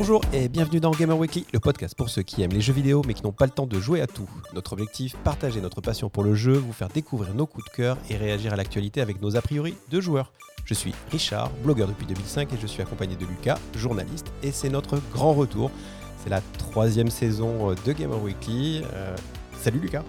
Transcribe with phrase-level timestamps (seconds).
[0.00, 3.02] Bonjour et bienvenue dans Gamer Weekly, le podcast pour ceux qui aiment les jeux vidéo
[3.04, 4.30] mais qui n'ont pas le temps de jouer à tout.
[4.54, 7.98] Notre objectif, partager notre passion pour le jeu, vous faire découvrir nos coups de cœur
[8.08, 10.32] et réagir à l'actualité avec nos a priori de joueurs.
[10.64, 14.68] Je suis Richard, blogueur depuis 2005 et je suis accompagné de Lucas, journaliste, et c'est
[14.68, 15.68] notre grand retour.
[16.22, 18.82] C'est la troisième saison de Gamer Weekly.
[18.94, 19.16] Euh,
[19.60, 20.04] salut Lucas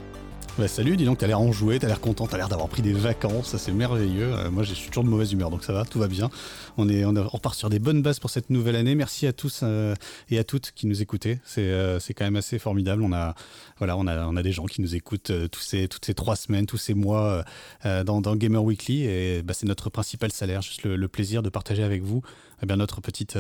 [0.57, 2.93] bah, salut, dis donc, t'as l'air enjoué, t'as l'air content, t'as l'air d'avoir pris des
[2.93, 4.33] vacances, ça c'est merveilleux.
[4.33, 6.29] Euh, moi, je suis toujours de mauvaise humeur, donc ça va, tout va bien.
[6.77, 8.95] On, est, on, repart sur des bonnes bases pour cette nouvelle année.
[8.95, 9.95] Merci à tous euh,
[10.29, 11.39] et à toutes qui nous écoutez.
[11.45, 13.03] C'est euh, c'est quand même assez formidable.
[13.03, 13.35] On a,
[13.77, 16.35] voilà, on a, on a des gens qui nous écoutent tous ces, toutes ces trois
[16.35, 17.43] semaines, tous ces mois
[17.83, 21.83] dans, dans, Gamer Weekly, et bah, c'est notre principal salaire, juste le, plaisir de partager
[21.83, 22.21] avec vous
[22.61, 23.37] eh bien, notre, petite,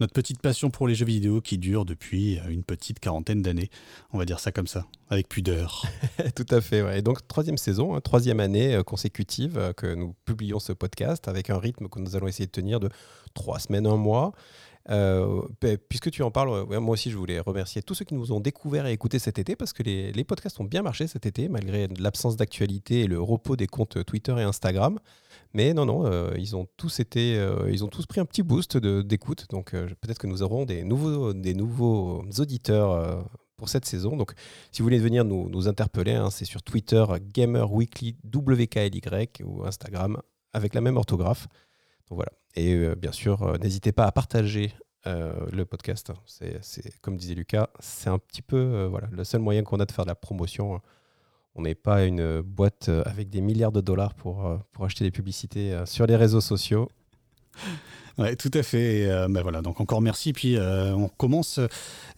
[0.00, 3.70] notre petite passion pour les jeux vidéo qui dure depuis une petite quarantaine d'années.
[4.12, 5.84] On va dire ça comme ça, avec pudeur.
[6.34, 6.82] Tout à fait.
[6.82, 6.98] Ouais.
[6.98, 11.28] Et donc, troisième saison, hein, troisième année euh, consécutive euh, que nous publions ce podcast
[11.28, 12.88] avec un rythme que nous allons essayer de tenir de
[13.34, 14.32] trois semaines, un mois.
[14.90, 15.40] Euh,
[15.88, 18.84] puisque tu en parles, moi aussi je voulais remercier tous ceux qui nous ont découvert
[18.86, 22.36] et écouté cet été parce que les podcasts ont bien marché cet été malgré l'absence
[22.36, 24.98] d'actualité et le repos des comptes Twitter et Instagram.
[25.54, 27.34] Mais non, non, ils ont tous été,
[27.70, 29.46] ils ont tous pris un petit boost d'écoute.
[29.50, 33.24] Donc peut-être que nous aurons des nouveaux, des nouveaux auditeurs
[33.56, 34.16] pour cette saison.
[34.16, 34.32] Donc,
[34.72, 39.00] si vous voulez venir nous, nous interpeller, hein, c'est sur Twitter Gamer Weekly WKLY
[39.44, 40.20] ou Instagram
[40.52, 41.48] avec la même orthographe.
[42.08, 42.32] Donc voilà.
[42.54, 44.72] Et euh, bien sûr, euh, n'hésitez pas à partager
[45.06, 46.12] euh, le podcast.
[46.26, 49.92] C'est comme disait Lucas, c'est un petit peu voilà le seul moyen qu'on a de
[49.92, 50.80] faire de la promotion.
[51.54, 55.76] On n'est pas une boîte avec des milliards de dollars pour, pour acheter des publicités
[55.86, 56.88] sur les réseaux sociaux.
[58.16, 59.06] Ouais, tout à fait.
[59.10, 60.32] Euh, ben voilà, donc encore merci.
[60.32, 61.58] Puis euh, on commence.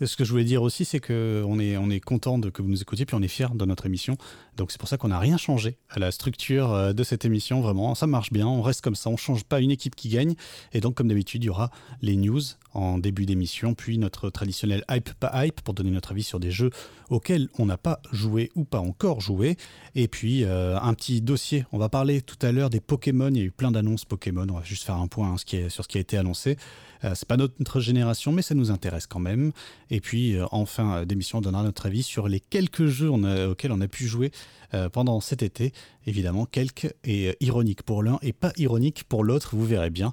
[0.03, 2.69] Ce que je voulais dire aussi, c'est qu'on est, on est content de que vous
[2.69, 4.16] nous écoutiez, puis on est fiers de notre émission.
[4.56, 7.62] Donc c'est pour ça qu'on n'a rien changé à la structure euh, de cette émission.
[7.62, 8.47] Vraiment, ça marche bien.
[8.47, 9.08] On reste comme ça.
[9.08, 10.34] On change pas une équipe qui gagne.
[10.75, 11.70] Et donc comme d'habitude, il y aura
[12.03, 12.43] les news
[12.75, 16.50] en début d'émission, puis notre traditionnel hype pas hype pour donner notre avis sur des
[16.50, 16.69] jeux
[17.09, 19.56] auxquels on n'a pas joué ou pas encore joué.
[19.94, 21.65] Et puis un petit dossier.
[21.72, 23.28] On va parler tout à l'heure des Pokémon.
[23.28, 24.47] Il y a eu plein d'annonces Pokémon.
[24.50, 26.56] On va juste faire un point hein, ce qui est, qui a été annoncé.
[27.04, 29.52] Euh, c'est pas notre génération, mais ça nous intéresse quand même.
[29.91, 33.72] Et puis, euh, en fin d'émission, on donnera notre avis sur les quelques jeux auxquels
[33.72, 34.30] on a pu jouer
[34.75, 35.72] euh, pendant cet été.
[36.06, 40.12] Évidemment, quelques et ironiques pour l'un et pas ironiques pour l'autre, vous verrez bien.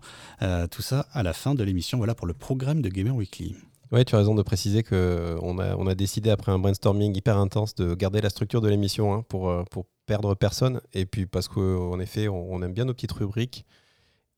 [0.71, 1.97] tout ça à la fin de l'émission.
[1.97, 3.55] Voilà pour le programme de Gamer Weekly.
[3.91, 7.37] Oui, tu as raison de préciser qu'on a, on a décidé, après un brainstorming hyper
[7.37, 10.81] intense, de garder la structure de l'émission hein, pour, pour perdre personne.
[10.93, 13.65] Et puis parce qu'en effet, on, aime bien nos petites rubriques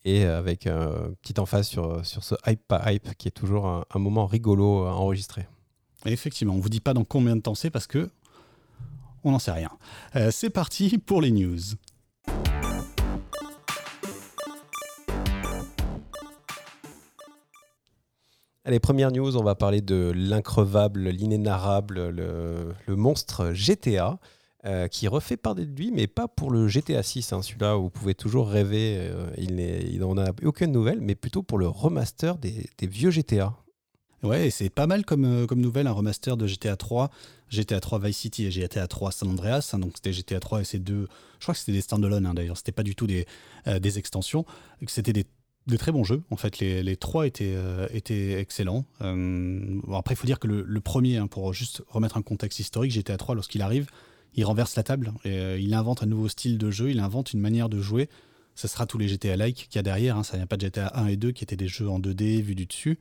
[0.06, 4.00] et avec un petit emphase sur, sur ce hype pas hype qui est toujours un,
[4.00, 5.48] moment rigolo à enregistrer.
[6.06, 8.10] effectivement, on ne vous dit pas dans combien de temps c'est parce que
[9.24, 9.72] on n'en sait rien.
[10.16, 11.60] Euh, c'est parti pour les news.
[18.64, 24.20] Allez, première news, on va parler de l'increvable, l'inénarrable, le, le, monstre GTA.
[24.66, 27.84] Euh, qui refait part de lui, mais pas pour le GTA 6, hein, celui-là où
[27.84, 32.40] vous pouvez toujours rêver, euh, il n'en a aucune nouvelle, mais plutôt pour le remaster
[32.40, 33.54] des, vieux GTA.
[34.24, 37.12] Ouais, c'est pas mal comme, euh, comme nouvelle, un remaster de GTA 3,
[37.50, 39.70] GTA 3 Vice City et GTA 3 San Andreas.
[39.74, 42.34] Hein, donc c'était GTA 3 et ces deux, je crois que c'était des standalone hein,
[42.34, 43.28] d'ailleurs, c'était pas du tout des,
[44.00, 44.46] extensions,
[44.88, 45.26] c'était des
[45.68, 46.24] des très bons jeux.
[46.32, 47.56] En fait, les, trois étaient,
[47.92, 48.86] étaient excellents.
[49.00, 53.18] après, il faut dire que le, le premier, pour juste remettre un contexte historique, GTA
[53.18, 53.88] 3, lorsqu'il arrive,
[54.36, 57.34] il renverse la table, et, euh, il invente un nouveau style de jeu, il invente
[57.34, 58.10] une manière de jouer.
[58.54, 60.24] Ça sera tous les GTA-like qu'il y a derrière, hein.
[60.24, 62.56] ça vient pas de GTA 1 et 2 qui étaient des jeux en 2D vus
[62.56, 63.00] du dessus.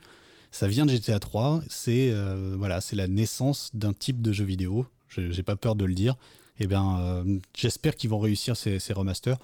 [0.51, 4.45] Ça vient de GTA 3, c'est euh, voilà, c'est la naissance d'un type de jeu
[4.45, 6.15] vidéo, j'ai pas peur de le dire.
[6.61, 9.37] Et eh bien, euh, j'espère qu'ils vont réussir ces, remasters.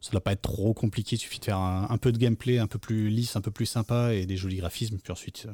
[0.00, 2.58] Ça ne doit pas être trop compliqué, il suffit de faire un, peu de gameplay
[2.58, 5.46] un peu plus lisse, un peu plus sympa et des jolis graphismes, puis ensuite,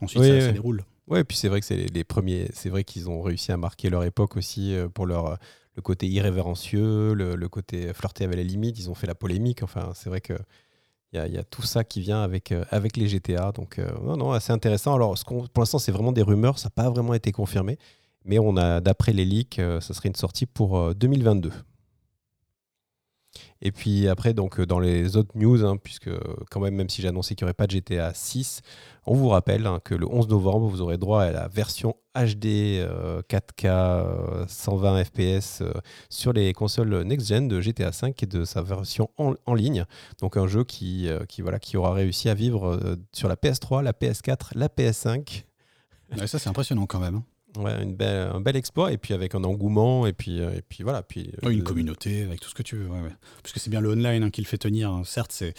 [0.00, 0.84] ensuite ça déroule.
[1.08, 2.48] Ouais, et puis c'est vrai que c'est les, premiers.
[2.52, 5.36] C'est vrai qu'ils ont réussi à marquer leur époque aussi euh, pour leur euh,
[5.76, 8.78] le côté irrévérencieux, le, côté flirter avec les limites.
[8.78, 9.62] Ils ont fait la polémique.
[9.62, 10.34] Enfin, c'est vrai que
[11.12, 12.64] il y, a tout ça qui vient avec, euh,
[12.96, 13.52] les GTA.
[13.52, 14.94] Donc, non, non, assez intéressant.
[14.94, 16.58] Alors, ce pour l'instant, c'est vraiment des rumeurs.
[16.58, 17.78] Ça n'a pas vraiment été confirmé.
[18.24, 21.52] Mais on a, d'après les leaks, ça serait une sortie pour 2022.
[23.62, 26.10] Et puis après, donc dans les autres news, hein, puisque
[26.50, 28.62] quand même, même si j'ai annoncé qu'il n'y aurait pas de GTA 6,
[29.06, 32.82] on vous rappelle hein, que le 11 novembre, vous aurez droit à la version HD
[33.28, 35.62] 4K 120 FPS
[36.08, 39.84] sur les consoles next-gen de GTA 5 et de sa version en, ligne.
[40.20, 43.36] Donc un jeu qui, euh, qui, voilà, qui aura réussi à vivre euh, sur la
[43.36, 45.44] PS3, la PS4, la PS5.
[46.26, 47.22] ça, c'est impressionnant quand même.
[47.58, 47.62] Hein.
[47.62, 50.62] Ouais, une belle, un bel exploit, et puis avec un engouement, et puis, euh, et
[50.62, 51.02] puis voilà.
[51.02, 52.88] Puis, une communauté, avec tout ce que tu veux.
[52.88, 53.00] Ouais,
[53.42, 55.02] Puisque c'est bien le online hein, qui le fait tenir.
[55.04, 55.54] Certes, c'est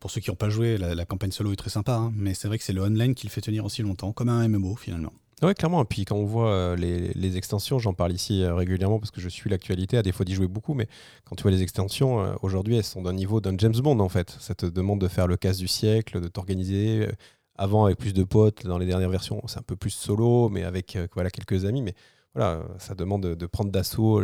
[0.00, 2.48] pour ceux qui n'ont pas joué, la, campagne solo est très sympa, hein, mais c'est
[2.48, 5.12] vrai que c'est le online qui le fait tenir aussi longtemps, comme un MMO finalement.
[5.42, 5.82] Oui, clairement.
[5.82, 9.22] Et puis quand on voit euh, les, extensions, j'en parle ici euh, régulièrement parce que
[9.22, 10.86] je suis l'actualité, à défaut d'y jouer beaucoup, mais
[11.24, 14.08] quand tu vois les extensions, euh, aujourd'hui, elles sont d'un niveau d'un James Bond en
[14.10, 14.36] fait.
[14.38, 17.08] Ça te demande de faire le casse du siècle, de t'organiser.
[17.56, 20.64] Avant, avec plus de potes, dans les dernières versions, c'est un peu plus solo, mais
[20.64, 21.82] avec voilà, quelques amis.
[21.82, 21.94] Mais
[22.34, 24.20] voilà, ça demande de, prendre d'assaut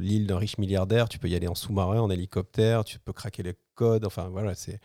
[0.00, 1.08] l'île d'un riche milliardaire.
[1.08, 4.04] Tu peux y aller en sous-marin, en hélicoptère, tu peux craquer les codes.
[4.04, 4.80] Enfin, voilà, c'est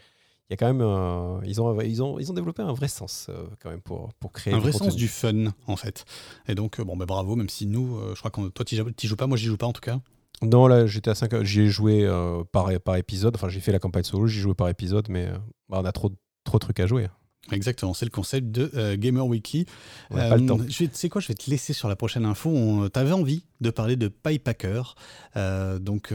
[0.49, 3.27] il y a quand même ils ont ils ont ils ont développé un vrai sens
[3.29, 6.05] euh, quand même pour pour créer un vrai sens du fun en fait
[6.47, 9.07] et donc euh, bon ben bravo même si nous euh, je crois que toi tu
[9.07, 9.99] joues pas moi j'y joue pas en tout cas
[10.43, 12.07] non là j'étais à 5 j'y ai joué
[12.51, 15.31] par par épisode enfin j'ai fait la campagne solo j'y joué par épisode mais
[15.67, 16.11] bah, on a trop
[16.43, 17.07] trop de trucs à jouer
[17.51, 19.65] Exactement, c'est le concept de Gamer Wiki.
[20.09, 20.59] pas le temps.
[20.67, 22.89] Je sais quoi, je vais te laisser sur la prochaine info.
[22.89, 24.95] Tu avais envie de parler de PyPacker.
[25.79, 26.13] donc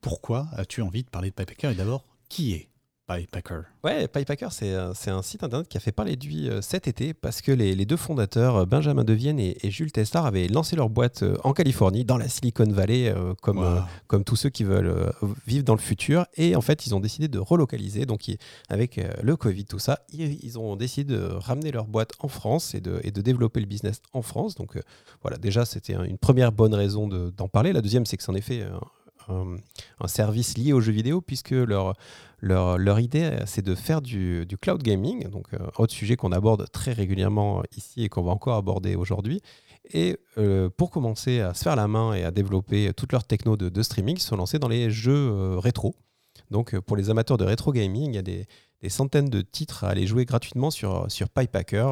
[0.00, 2.68] pourquoi as-tu envie de parler de PyPacker Et d'abord, qui est
[3.06, 3.62] PyPacker.
[3.84, 7.14] Ouais, PyPacker, c'est un site internet qui a fait parler de lui euh, cet été
[7.14, 10.90] parce que les, deux fondateurs, euh, Benjamin Devienne et, et, Jules Teslar, avaient lancé leur
[10.90, 15.12] boîte euh, en Californie, dans la Silicon Valley, comme, comme tous ceux qui veulent
[15.46, 16.26] vivre dans le futur.
[16.36, 18.06] Et en fait, ils ont décidé de relocaliser.
[18.06, 18.30] Donc,
[18.68, 22.80] avec le Covid, tout ça, ils, ont décidé de ramener leur boîte en France et
[22.80, 24.54] de, et de développer le business en France.
[24.54, 24.78] Donc,
[25.22, 27.72] voilà, déjà, c'était une première bonne raison d'en parler.
[27.72, 28.64] La deuxième, c'est que c'est en effet
[29.28, 29.56] un,
[30.00, 31.94] un, service lié aux jeux vidéo, puisque leur,
[32.40, 36.32] leur, leur idée, c'est de faire du, du, cloud gaming, donc euh, autre sujet qu'on
[36.32, 39.40] aborde très régulièrement ici et qu'on va encore aborder aujourd'hui.
[39.92, 43.56] Et euh, pour commencer à se faire la main et à développer toute leur techno
[43.56, 45.94] de, streaming, ils sont lancés dans les jeux euh, rétro.
[46.50, 48.46] Donc pour les amateurs de rétro gaming, il y a des,
[48.82, 51.86] des, centaines de titres à aller jouer gratuitement sur, sur PyPacker.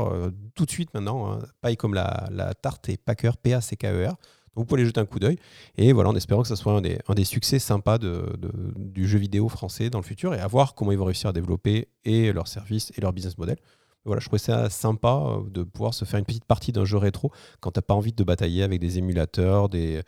[0.54, 4.16] tout de suite maintenant, hein, comme la, la tarte et Packer, P-A-C-K-E-R
[4.56, 5.38] vous pouvez aller jeter un coup d'œil.
[5.76, 8.32] Et voilà, en espérant que ce soit un des, succès sympas de,
[8.76, 11.32] du jeu vidéo français dans le futur et à voir comment ils vont réussir à
[11.32, 13.56] développer et leurs services et leur business model.
[14.04, 16.98] Voilà, je trouvais ça sympa euh, de pouvoir se faire une petite partie d'un jeu
[16.98, 20.02] rétro quand tu n'as pas envie de batailler avec des émulateurs, des,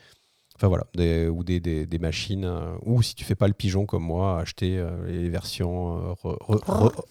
[0.55, 0.85] enfin voilà,
[1.31, 4.79] ou des, des, machines, euh, ou si tu fais pas le pigeon comme moi, acheter
[4.79, 6.15] euh, les versions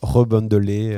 [0.02, 0.96] rebundelées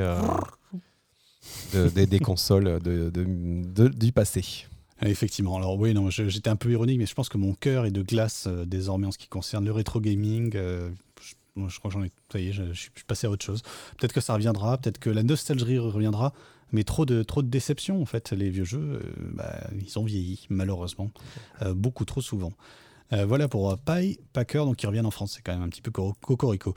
[1.72, 4.66] des, consoles de, du passé.
[5.02, 5.56] Effectivement.
[5.56, 8.02] Alors oui, non, j'étais un peu ironique, mais je pense que mon cœur est de
[8.02, 10.52] glace euh, désormais en ce qui concerne le rétro gaming.
[10.56, 10.90] Euh,
[11.20, 12.10] je, crois que j'en ai.
[12.32, 13.62] Ça y est, je, suis passé à autre chose.
[13.96, 16.32] Peut-être que ça reviendra, peut-être que la nostalgie reviendra,
[16.72, 18.32] mais trop de trop de déception en fait.
[18.32, 21.10] Les vieux jeux, euh, bah, ils ont vieilli malheureusement,
[21.74, 22.52] beaucoup trop souvent.
[23.12, 25.90] voilà pour Pie Packer, donc ils reviennent en France, c'est quand même un petit peu
[25.90, 26.74] cocorico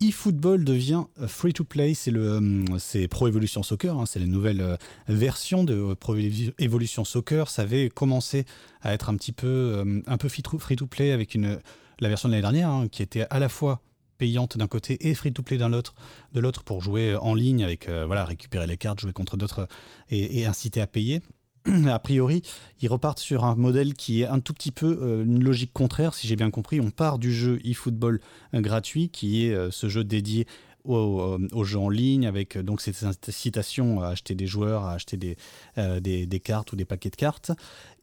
[0.00, 4.76] eFootball devient free-to-play, c'est le euh, c'est Pro Evolution Soccer, hein, c'est la nouvelle euh,
[5.08, 7.48] version de Pro Evolution Soccer.
[7.48, 8.44] Ça avait commencé
[8.82, 11.58] à être un petit peu euh, un peu free-to-play avec une
[12.00, 13.80] la version de l'année dernière hein, qui était à la fois
[14.18, 15.94] payante d'un côté et free-to-play d'un l'autre,
[16.32, 19.68] de l'autre pour jouer en ligne avec voilà récupérer les cartes, jouer contre d'autres
[20.10, 21.20] et, inciter à payer.
[21.88, 22.42] a priori,
[22.80, 26.14] ils repartent sur un modèle qui est un tout petit peu euh, une logique contraire,
[26.14, 26.80] si j'ai bien compris.
[26.80, 28.20] On part du jeu eFootball
[28.52, 30.46] gratuit, qui est euh, ce jeu dédié
[30.84, 35.38] aux, jeux en ligne, avec donc cette incitation à acheter des joueurs, à acheter des,
[35.78, 37.52] euh, cartes ou des paquets de cartes.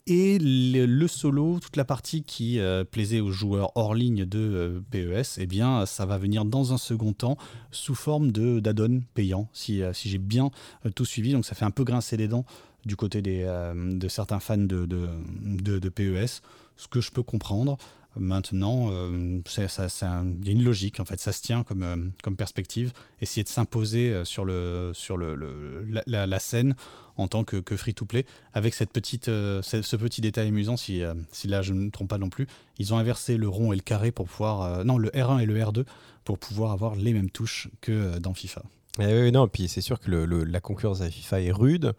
[0.07, 2.59] Et le, solo, toute la partie qui
[2.89, 7.13] plaisait aux joueurs hors ligne de PES, eh bien, ça va venir dans un second
[7.13, 7.37] temps
[7.69, 10.49] sous forme d'add-on payant, si, si j'ai bien
[10.95, 11.33] tout suivi.
[11.33, 12.45] Donc ça fait un peu grincer les dents
[12.85, 16.41] du côté des, euh, de certains fans de, de, de, PES,
[16.77, 17.77] ce que je peux comprendre.
[18.17, 22.35] Maintenant, euh, il y a une logique, en fait, ça se tient comme, euh, comme
[22.35, 22.91] perspective.
[23.21, 26.75] Essayer de s'imposer sur, le, sur le, la, scène
[27.15, 31.61] en tant que, que free-to-play, avec cette petite, ce petit détail amusant, si, si là
[31.61, 32.47] je ne me trompe pas non plus,
[32.79, 34.83] ils ont inversé le rond et le carré pour pouvoir...
[34.83, 35.85] non, le R1 et le R2
[36.25, 38.63] pour pouvoir avoir les mêmes touches que dans FIFA.
[38.99, 41.93] Et eh oui, non, puis c'est sûr que le, la concurrence à FIFA est rude.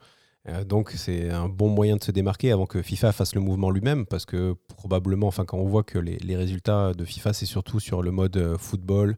[0.48, 3.70] Euh, donc c'est un bon moyen de se démarquer avant que FIFA fasse le mouvement
[3.70, 7.78] lui-même, parce que probablement, enfin quand on voit que les, résultats de FIFA, c'est surtout
[7.78, 9.16] sur le mode euh, football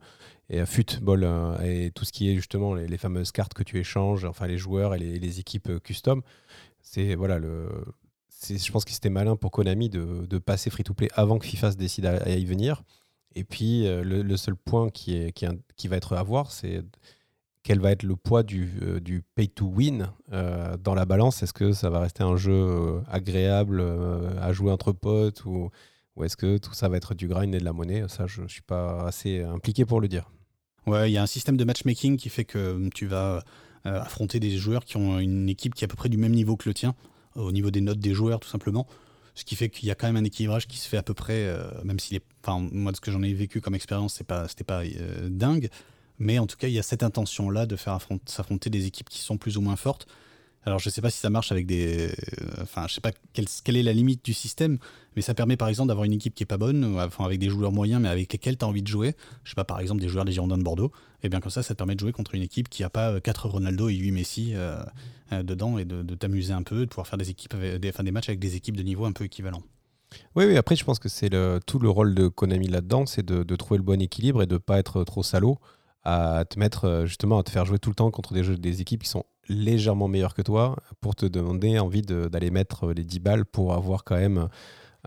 [0.51, 1.27] et euh, football
[1.65, 4.95] et tout ce qui est justement les, fameuses cartes que tu échanges, enfin les joueurs
[4.95, 6.23] et les, équipes custom.
[6.83, 7.69] C'est voilà le,
[8.47, 12.05] je pense que c'était malin pour Konami de, passer free-to-play avant que FIFA se décide
[12.07, 12.83] à, y venir.
[13.35, 16.83] Et puis le, seul point qui, est, qui, qui va être à voir, c'est
[17.65, 19.01] quel va être le poids du, euh,
[19.35, 21.43] pay to win euh, dans la balance?
[21.43, 23.83] Est-ce que ça va rester un jeu euh, agréable
[24.41, 25.71] à jouer entre potes ou,
[26.23, 28.05] est-ce que tout ça va être du grind et de la monnaie?
[28.09, 30.31] Ça, je ne suis pas assez impliqué pour le dire.
[30.87, 33.43] Ouais, il y a un système de matchmaking qui fait que tu vas
[33.85, 36.57] affronter des joueurs qui ont une équipe qui est à peu près du même niveau
[36.57, 36.95] que le tien,
[37.35, 38.87] au niveau des notes des joueurs tout simplement.
[39.35, 41.15] Ce qui fait qu'il y a quand même un équilibrage qui se fait à peu
[41.15, 41.53] près,
[41.83, 44.83] même est, enfin, moi de ce que j'en ai vécu comme expérience, c'est pas, pas
[45.29, 45.69] dingue,
[46.19, 49.21] Mais en tout cas, il y a cette intention-là de faire s'affronter des équipes qui
[49.21, 50.07] sont plus ou moins fortes.
[50.67, 52.11] Alors je ne sais pas si ça marche avec des...
[52.63, 54.79] Enfin, je sais pas quelle, est la limite du système,
[55.15, 57.51] mais ça permet par exemple d'avoir une équipe qui est pas bonne, enfin avec des
[57.51, 59.15] joueurs moyens, mais avec lesquels tu as envie de jouer.
[59.45, 60.91] Je sais pas, par exemple des joueurs des Girondins de Bordeaux.
[61.23, 63.21] Et bien comme ça, ça te permet de jouer contre une équipe qui n'a pas
[63.21, 64.83] 4 Ronaldo et 8 Messi euh,
[65.33, 68.31] euh, dedans et de, t'amuser un peu, de pouvoir faire des, équipes des, des matchs
[68.31, 69.63] avec des équipes de niveau un peu équivalent.
[70.35, 71.31] Oui, oui, après je pense que c'est
[71.67, 74.55] tout le rôle de Konami là-dedans, c'est de, de, trouver le bon équilibre et de
[74.55, 75.59] ne pas être trop salaud
[76.05, 78.81] à te mettre euh, justement à te faire jouer tout le temps contre des, des
[78.81, 83.21] équipes qui sont légèrement meilleures que toi pour te demander envie d'aller mettre les 10
[83.21, 84.49] balles pour avoir quand même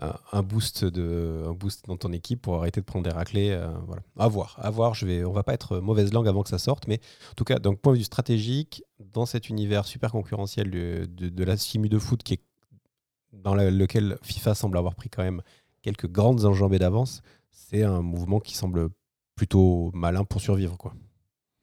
[0.02, 3.50] euh, un boost, de, boost dans ton équipe pour arrêter de prendre des raclés.
[3.50, 4.02] Euh, voilà.
[4.16, 4.94] À voir, à voir.
[4.94, 7.00] Je vais, on va pas être mauvaise langue avant que ça sorte, mais
[7.32, 11.44] en tout cas, d'un point de vue stratégique, dans cet univers super concurrentiel de, de,
[11.44, 12.42] la simu de foot qui est
[13.32, 15.42] dans lequel FIFA semble avoir pris quand même
[15.82, 18.90] quelques grandes enjambées d'avance, c'est un mouvement qui semble
[19.38, 20.76] plutôt malin pour survivre.
[20.76, 20.92] Quoi.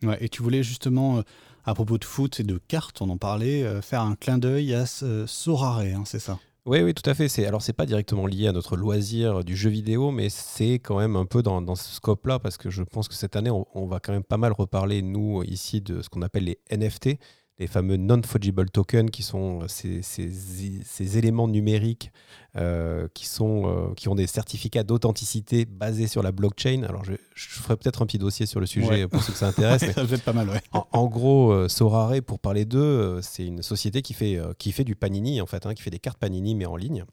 [0.03, 1.21] Ouais, et tu voulais justement, euh,
[1.65, 4.73] à propos de foot et de cartes, on en parlait, euh, faire un clin d'œil
[4.73, 6.39] à ce Sorare, hein, c'est ça?
[6.65, 7.27] Oui, oui, tout à fait.
[7.27, 10.97] C'est, alors, c'est pas directement lié à notre loisir du jeu vidéo, mais c'est quand
[10.97, 13.67] même un peu dans, dans ce scope-là, parce que je pense que cette année, on,
[13.75, 17.19] on, va quand même pas mal reparler, nous, ici, de ce qu'on appelle les NFT,
[17.57, 22.11] les fameux non-fungible tokens, qui sont euh, ces, ces, éléments numériques
[22.57, 26.83] euh, qui, sont, euh, qui ont des certificats d'authenticité basés sur la blockchain.
[26.83, 29.85] Alors, je, ferai peut-être un petit dossier sur le sujet pour ceux que ça intéresse.
[29.93, 30.61] ça peut être pas mal, ouais.
[30.91, 35.39] En, gros, Sorare, pour parler d'eux, c'est une société qui fait, qui fait du Panini,
[35.41, 37.05] en fait, hein, qui fait des cartes Panini, mais en ligne.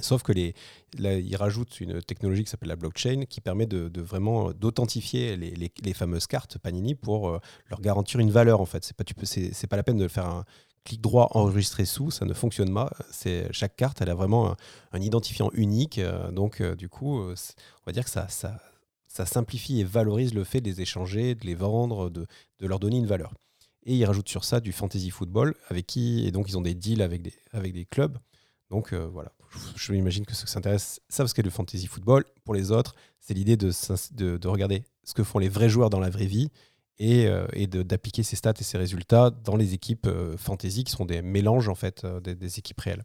[0.00, 0.54] Sauf que les,
[0.98, 5.94] là, ils rajoutent une technologie qui s'appelle la blockchain qui permet de, vraiment d'authentifier les,
[5.94, 8.84] fameuses cartes Panini pour euh, leur garantir une valeur en fait.
[8.84, 10.44] C'est pas pas la peine de faire un
[10.84, 12.90] clic droit enregistrer sous, ça ne fonctionne pas.
[13.10, 14.54] C'est chaque carte elle a vraiment
[14.92, 15.98] un, identifiant unique.
[15.98, 17.34] Euh, donc euh, du coup, on
[17.86, 18.28] va dire que ça,
[19.08, 22.26] simplifie et valorise le fait de les échanger, de les vendre, de,
[22.60, 23.32] leur donner une valeur.
[23.84, 26.74] Et ils rajoutent sur ça du fantasy football avec qui et donc ils ont des
[26.74, 27.22] deals avec
[27.72, 28.18] des clubs.
[28.68, 29.32] Donc voilà,
[29.76, 32.24] je m'imagine que ceux qui s'intéressent savent ce qu'est le fantasy football.
[32.44, 33.70] Pour les autres, c'est l'idée de,
[34.36, 36.50] de, regarder ce que font les vrais joueurs dans la vraie vie
[36.98, 40.92] et, euh, et d'appliquer ces stats et ces résultats dans les équipes euh, fantasy qui
[40.92, 43.04] sont des mélanges en fait euh, des, équipes réelles.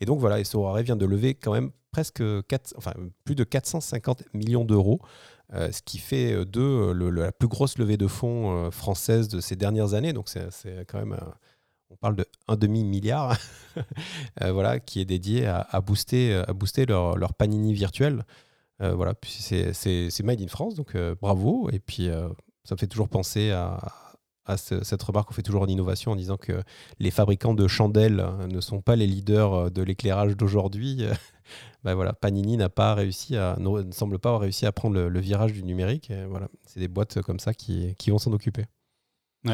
[0.00, 2.92] Et donc voilà, Sorare vient de lever quand même presque 4, enfin,
[3.24, 5.00] plus de 450 millions d'euros,
[5.52, 10.12] ce qui fait d'eux la plus grosse levée de fonds française de ces dernières années.
[10.12, 11.18] Donc c'est quand même
[11.90, 13.36] on parle de un demi-milliard,
[14.42, 18.24] euh, voilà, qui est dédié à, booster, à booster leur, panini virtuel.
[18.82, 21.70] Euh, voilà, c'est made in France, donc euh, bravo.
[21.70, 22.08] Et puis,
[22.64, 23.80] ça me fait toujours penser à,
[24.56, 26.62] cette remarque qu'on fait toujours en innovation en disant que
[27.00, 31.04] les fabricants de chandelles ne sont pas les leaders de l'éclairage d'aujourd'hui.
[31.84, 35.20] ben voilà, Panini n'a pas réussi à, ne semble pas avoir réussi à prendre le,
[35.20, 36.12] virage du numérique.
[36.28, 38.66] voilà, c'est des boîtes comme ça qui vont s'en occuper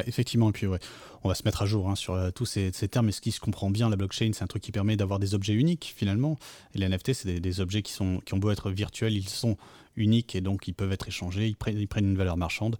[0.06, 0.78] effectivement, et puis ouais,
[1.24, 3.08] on va se mettre à jour hein, sur euh, tous ces, termes.
[3.08, 5.34] Et ce qui se comprend bien, la blockchain, c'est un truc qui permet d'avoir des
[5.34, 6.38] objets uniques finalement.
[6.74, 9.56] Et les NFT, c'est des, objets qui, sont, qui ont beau être virtuels, ils sont
[9.96, 12.76] uniques et donc ils peuvent être échangés, ils prennent, ils prennent une valeur marchande.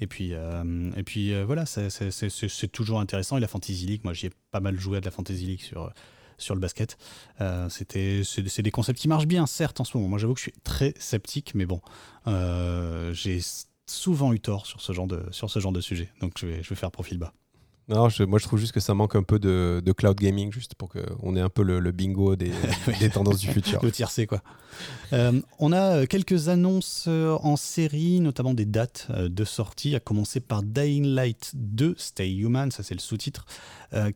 [0.00, 3.36] Et puis, euh, et puis euh, voilà, c'est toujours intéressant.
[3.36, 5.62] Et la Fantasy League, moi j'y ai pas mal joué à de la Fantasy League
[5.62, 5.92] sur,
[6.38, 6.98] sur le basket.
[7.70, 10.08] C'était c'est des concepts qui marchent bien, certes, en ce moment.
[10.08, 11.80] Moi j'avoue que je suis très sceptique, mais bon,
[13.12, 13.40] j'ai
[13.86, 16.10] souvent eu tort sur ce genre de, sur ce genre de sujet.
[16.20, 17.32] Donc je vais, je vais faire profil bas.
[17.88, 20.74] Non, moi je trouve juste que ça manque un peu de, de cloud gaming, juste
[20.74, 22.50] pour qu'on ait un peu le, bingo des,
[23.00, 23.78] des, tendances du futur.
[23.80, 24.42] Le tiercé, quoi.
[25.12, 30.00] Euh, on a euh, quelques annonces euh, en série, notamment des dates de sortie, à
[30.00, 33.46] commencer par Dying Light 2, Stay Human, ça c'est le sous-titre,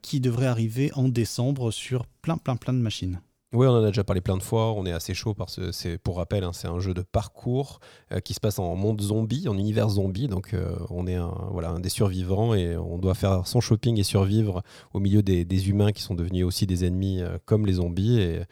[0.03, 3.21] qui devrait arriver en décembre sur plein, plein, plein de machines.
[3.53, 4.73] Oui, on en a déjà parlé plein de fois.
[4.75, 7.81] On est assez chaud parce que c'est, pour rappel, hein, c'est un jeu de parcours
[8.13, 10.29] euh, qui se passe en monde zombie, en univers zombie.
[10.29, 13.99] Donc, euh, on est un, voilà, un des survivants et on doit faire son shopping
[13.99, 14.63] et survivre
[14.95, 18.21] au milieu des, humains qui sont devenus aussi des ennemis euh, comme les zombies.
[18.21, 18.43] Et,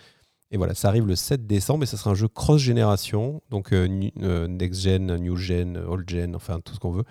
[0.50, 5.16] et, voilà, ça arrive le 7 décembre et ça sera un jeu cross-génération, donc next-gen,
[5.16, 7.04] new-gen, old-gen, enfin tout ce qu'on veut.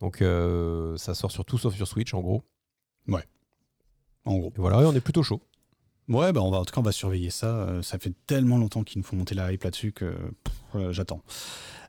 [0.00, 0.22] Donc,
[0.98, 2.42] ça sort sur tout sauf sur Switch en gros.
[3.08, 3.24] Ouais.
[4.26, 4.50] En gros.
[4.50, 5.40] Et voilà, on est plutôt chaud.
[6.10, 7.46] Ouais, bah on va, en tout cas, on va surveiller ça.
[7.46, 10.12] Euh, ça fait tellement longtemps qu'il nous faut monter la hype là-dessus que
[10.90, 11.22] j'attends.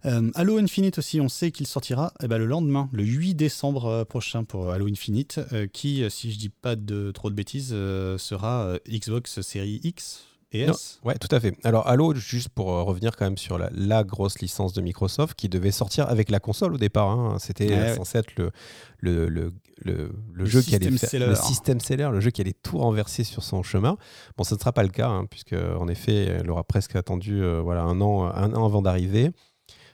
[0.06, 3.86] Euh, Halo Infinite aussi, on sait qu'il sortira eh ben, le lendemain, le 8 décembre
[3.86, 5.40] euh, prochain pour Halo Infinite,
[5.74, 11.00] qui, si je dis pas de trop de bêtises, sera Xbox Series X et S.
[11.04, 11.58] ouais, tout à fait.
[11.64, 15.72] Alors Halo, juste pour revenir quand même sur la, grosse licence de Microsoft qui devait
[15.72, 17.10] sortir avec la console au départ.
[17.10, 17.38] Hein.
[17.40, 18.52] C'était censé être le,
[19.00, 19.52] le, le,
[19.84, 23.44] le, jeu qui allait faire, le système seller, le jeu qui allait tout renverser sur
[23.44, 23.98] son chemin.
[24.38, 27.44] Bon, ce ne sera pas le cas, hein, puisque en effet, elle aura presque attendu
[27.44, 29.32] euh, voilà, un, an, un an avant d'arriver.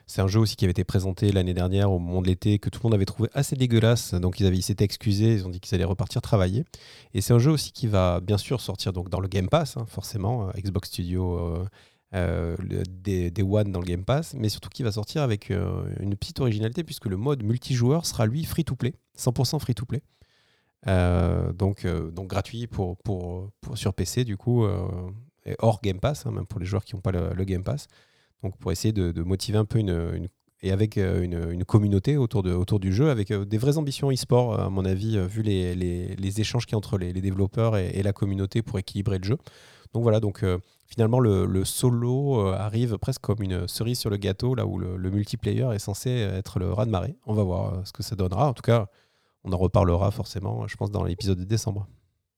[0.06, 2.70] C'est un jeu aussi qui avait été présenté l'année dernière au moment de l'été, que
[2.70, 4.14] tout le monde avait trouvé assez dégueulasse.
[4.14, 6.64] Donc ils, avaient, ils s'étaient excusés, ils ont dit qu'ils allaient repartir travailler.
[7.12, 9.76] Et c'est un jeu aussi qui va bien sûr sortir donc, dans le Game Pass,
[9.76, 11.62] hein, forcément, Xbox Studio.
[12.12, 16.40] Des, des, One dans le Game Pass, mais surtout qui va sortir avec une petite
[16.40, 20.02] originalité puisque le mode multijoueur sera lui free to play, 100% free to play.
[20.86, 24.86] Euh, donc, euh, donc gratuit pour, pour, sur PC du coup, euh,
[25.44, 27.88] et hors Game Pass, hein, même pour les joueurs qui n'ont pas le, Game Pass.
[28.42, 30.28] Donc pour essayer de, motiver un peu une,
[30.62, 34.70] et avec une, communauté autour, de, autour du jeu, avec des vraies ambitions e-sport, à
[34.70, 38.12] mon avis, vu les, les, les échanges qu'il y a entre les, développeurs et, la
[38.12, 39.38] communauté pour équilibrer le jeu.
[39.92, 40.44] Donc voilà, donc
[40.88, 45.68] finalement le, solo arrive presque comme une cerise sur le gâteau, là où le, multiplayer
[45.72, 47.16] est censé être le raz de marée.
[47.26, 48.48] On va voir ce que ça donnera.
[48.48, 48.88] En tout cas,
[49.44, 51.86] on en reparlera forcément, je pense, dans l'épisode de décembre.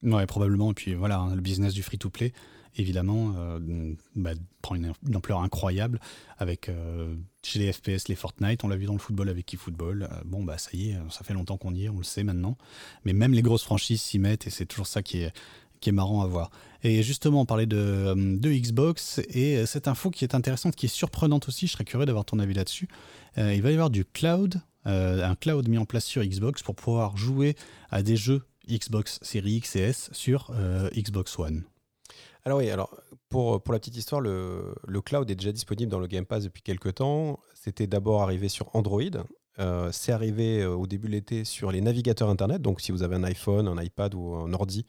[0.02, 0.70] Ouais, probablement.
[0.70, 2.32] Et puis voilà, hein, le business du free-to-play,
[2.76, 6.00] évidemment, euh, bah, prend une, ampleur incroyable
[6.38, 8.64] avec euh, chez les FPS, les Fortnite.
[8.64, 10.04] On l'a vu dans le football avec eFootball.
[10.04, 12.24] Euh, bon, bah ça y est, ça fait longtemps qu'on y est, on le sait
[12.24, 12.56] maintenant.
[13.04, 15.32] Mais même les grosses franchises s'y mettent et c'est toujours ça qui est,
[15.80, 16.50] qui est marrant à voir.
[16.82, 20.90] Et justement, on parlait de, de, Xbox et cette info qui est intéressante, qui est
[20.90, 22.88] surprenante aussi, je serais curieux d'avoir ton avis là-dessus.
[23.36, 26.74] il va y avoir du cloud euh, un cloud mis en place sur Xbox pour
[26.74, 27.54] pouvoir jouer
[27.90, 31.64] à des jeux Xbox Series X et S sur euh, Xbox One.
[32.44, 32.96] Alors oui, alors
[33.28, 36.44] pour, pour la petite histoire, le, le, cloud est déjà disponible dans le Game Pass
[36.44, 37.38] depuis quelques temps.
[37.54, 39.02] C'était d'abord arrivé sur Android.
[39.58, 42.62] Euh, c'est arrivé au début de l'été sur les navigateurs Internet.
[42.62, 44.86] Donc si vous avez un iPhone, un iPad ou un ordi,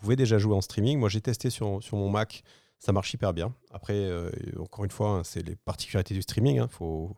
[0.00, 0.98] pouvez déjà jouer en streaming.
[0.98, 2.42] Moi j'ai testé sur, sur mon Mac,
[2.78, 3.54] ça marche hyper bien.
[3.72, 4.10] Après,
[4.58, 6.56] encore une fois, hein, c'est les particularités du streaming.
[6.56, 6.68] Il hein.
[6.70, 7.16] faut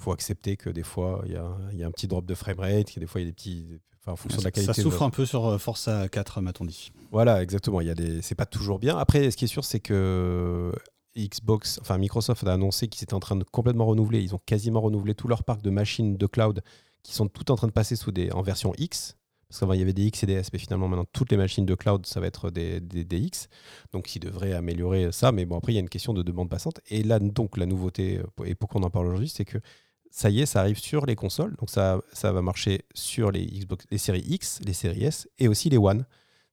[0.00, 2.98] faut accepter que des fois, il y a, y a, un petit drop de framerate,
[2.98, 3.80] des fois, il y a des petits.
[4.02, 4.72] Enfin, en fonction de la qualité.
[4.72, 6.90] Ça souffre un peu sur euh, Forza 4, m'a-t-on dit.
[7.12, 7.82] Voilà, exactement.
[7.82, 8.22] Il des...
[8.22, 8.96] C'est pas toujours bien.
[8.96, 10.72] Après, ce qui est sûr, c'est que
[11.18, 14.22] Xbox, enfin Microsoft a annoncé qu'ils étaient en train de complètement renouveler.
[14.22, 16.62] Ils ont quasiment renouvelé tout leur parc de machines de cloud
[17.02, 19.18] qui sont toutes en train de passer sous des, en version X.
[19.50, 21.36] Parce qu'avant, il y avait des X et des S, mais finalement, maintenant, toutes les
[21.36, 23.48] machines de cloud, ça va être des, des, X.
[23.92, 25.32] Donc, ils devraient améliorer ça.
[25.32, 26.80] Mais bon, après, il y a une question de demande passante.
[26.88, 29.58] Et là, donc, la nouveauté, et pourquoi on en parle aujourd'hui, c'est que
[30.10, 31.54] ça y est, ça arrive sur les consoles.
[31.56, 35.48] Donc ça, ça va marcher sur les Xbox, les séries X, les séries S et
[35.48, 36.04] aussi les One.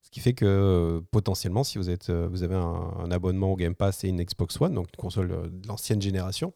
[0.04, 3.58] Ce qui fait que euh, potentiellement, si vous, êtes, euh, vous avez un, abonnement au
[3.58, 6.54] Game Pass et une Xbox One, donc une console euh, de l'ancienne génération,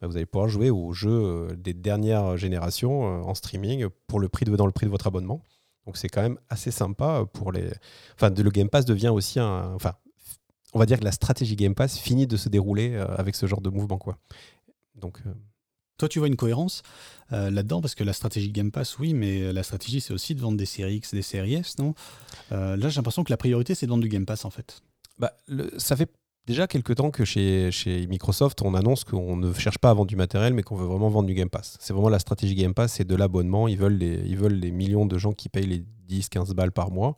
[0.00, 4.44] bah, vous allez pouvoir jouer aux jeux des dernières générations en streaming pour le prix
[4.44, 5.42] de, dans le prix de votre abonnement.
[5.90, 7.68] Donc c'est quand même assez sympa pour les.
[8.14, 9.74] Enfin, le Game Pass devient aussi un.
[9.74, 9.94] Enfin,
[10.72, 13.60] on va dire que la stratégie Game Pass finit de se dérouler avec ce genre
[13.60, 14.16] de mouvement, quoi.
[14.94, 15.20] Donc.
[15.98, 16.82] Toi, tu vois une cohérence
[17.32, 20.40] euh, là-dedans parce que la stratégie Game Pass, oui, mais la stratégie, c'est aussi de
[20.40, 21.92] vendre des séries X, des séries S, non?
[22.52, 24.80] Euh, Là, j'ai l'impression que la priorité, c'est de vendre du Game Pass, en fait.
[25.18, 25.36] Bah,
[25.76, 26.10] ça fait
[26.46, 27.70] déjà quelques temps que chez,
[28.08, 31.08] Microsoft, on annonce qu'on ne cherche pas à vendre du matériel, mais qu'on veut vraiment
[31.08, 31.76] vendre du Game Pass.
[31.80, 33.68] C'est vraiment la stratégie Game Pass, c'est de l'abonnement.
[33.68, 37.14] Ils veulent, les, millions de gens qui payent les 10, 15 balles par mois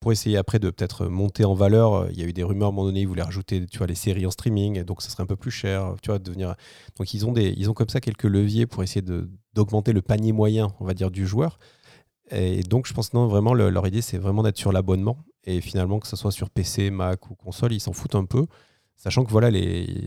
[0.00, 1.94] pour essayer après de peut-être monter en valeur.
[1.94, 3.78] Euh, il y a eu des rumeurs à un moment donné, ils voulaient rajouter tu
[3.78, 5.94] vois, les séries en streaming, donc ça serait un peu plus cher.
[6.02, 6.54] Tu vois, devenir...
[6.96, 9.04] Donc ils ont, des, ils ont comme ça quelques leviers pour essayer
[9.54, 11.58] d'augmenter le panier moyen, on va dire, du joueur.
[12.30, 15.18] Et donc je pense non, vraiment, leur idée, c'est vraiment d'être sur l'abonnement.
[15.44, 18.46] Et finalement, que ce soit sur PC, Mac ou console, ils s'en foutent un peu.
[18.96, 19.50] Sachant que voilà,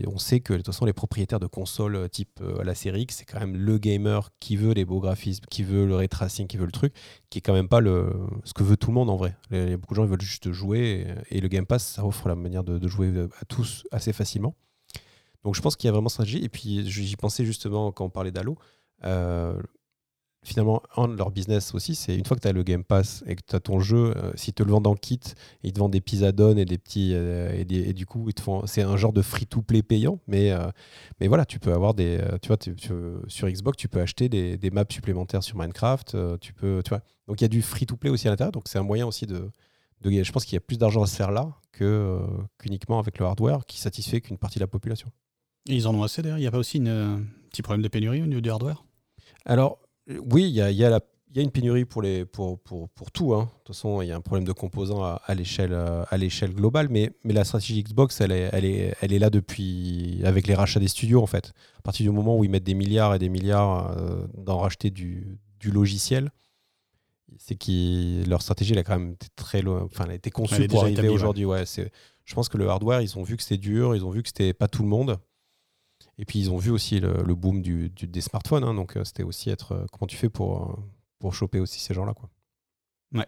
[0.06, 3.02] on sait que de toute façon, les propriétaires de consoles euh, type euh, la série
[3.02, 6.08] X, c'est quand même le gamer qui veut les beaux graphismes, qui veut le ray
[6.08, 6.94] tracing, qui veut le truc,
[7.28, 8.12] qui est quand même pas le,
[8.44, 9.36] ce que veut tout le monde en vrai.
[9.76, 12.64] Beaucoup de gens ils veulent juste jouer et, le Game Pass, ça offre la manière
[12.64, 14.56] de, jouer euh, à tous assez facilement.
[15.44, 16.42] Donc je pense qu'il y a vraiment stratégie.
[16.42, 18.56] Et puis j'y pensais justement quand on parlait d'Halo
[20.48, 23.22] finalement, un de leur business aussi, c'est une fois que tu as le Game Pass
[23.26, 25.20] et que tu as ton jeu, si euh, s'ils te le vendent en kit,
[25.62, 27.12] ils te vendent des pizzas et des petits.
[27.12, 30.20] Euh, et, du coup, ils te font, c'est un genre de free-to-play payant.
[30.26, 30.70] Mais, euh,
[31.20, 32.20] mais voilà, tu peux avoir des.
[32.42, 32.56] tu vois,
[33.28, 36.16] sur Xbox, tu peux acheter des, des maps supplémentaires sur Minecraft.
[36.40, 37.02] tu peux, tu vois.
[37.26, 38.52] Donc il y a du free-to-play aussi à l'intérieur.
[38.52, 39.50] Donc c'est un moyen aussi de.
[40.00, 42.20] de je pense qu'il y a plus d'argent à se faire là que,
[42.58, 45.10] qu'uniquement avec le hardware qui satisfait qu'une partie de la population.
[45.66, 46.38] ils en ont assez d'ailleurs?
[46.38, 48.82] Il n'y a pas aussi un petit problème de pénurie au niveau du hardware?
[49.44, 51.00] Alors, oui, il y a, y, a
[51.34, 53.34] y a, une pénurie pour, les, pour, pour, pour tout.
[53.34, 53.44] Hein.
[53.44, 57.10] De toute façon, il y a un problème de composants à, à l'échelle globale, mais,
[57.24, 60.80] mais la stratégie Xbox, elle est, elle, est, elle est là depuis, avec les rachats
[60.80, 61.52] des studios, en fait.
[61.78, 64.90] À partir du moment où ils mettent des milliards et des milliards euh, dans racheter
[64.90, 66.30] du, du logiciel,
[67.36, 69.82] c'est que leur stratégie, elle a quand même été très loin.
[69.82, 71.44] Enfin, elle a été conçue pour arriver aujourd'hui.
[71.44, 71.64] Ouais.
[71.66, 74.28] je pense que le hardware, ils ont vu que c'était dur, ils ont vu que
[74.28, 75.18] c'était pas tout le monde.
[76.18, 78.64] Et puis ils ont vu aussi le, boom du, des smartphones.
[78.64, 79.72] Hein, donc euh, c'était aussi être.
[79.72, 80.74] Euh, comment tu fais pour, euh,
[81.20, 82.14] pour choper aussi ces gens-là.
[83.14, 83.26] Ouais.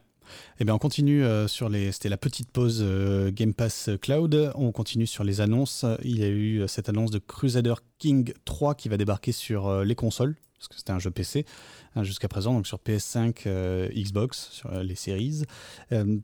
[0.58, 1.90] Eh bien, on continue sur les.
[1.92, 2.84] C'était la petite pause
[3.32, 4.52] Game Pass Cloud.
[4.54, 5.84] On continue sur les annonces.
[6.04, 9.96] Il y a eu cette annonce de Crusader King 3 qui va débarquer sur les
[9.96, 11.46] consoles, parce que c'était un jeu PC
[11.96, 15.42] hein, jusqu'à présent, donc sur PS5, Xbox, sur les séries.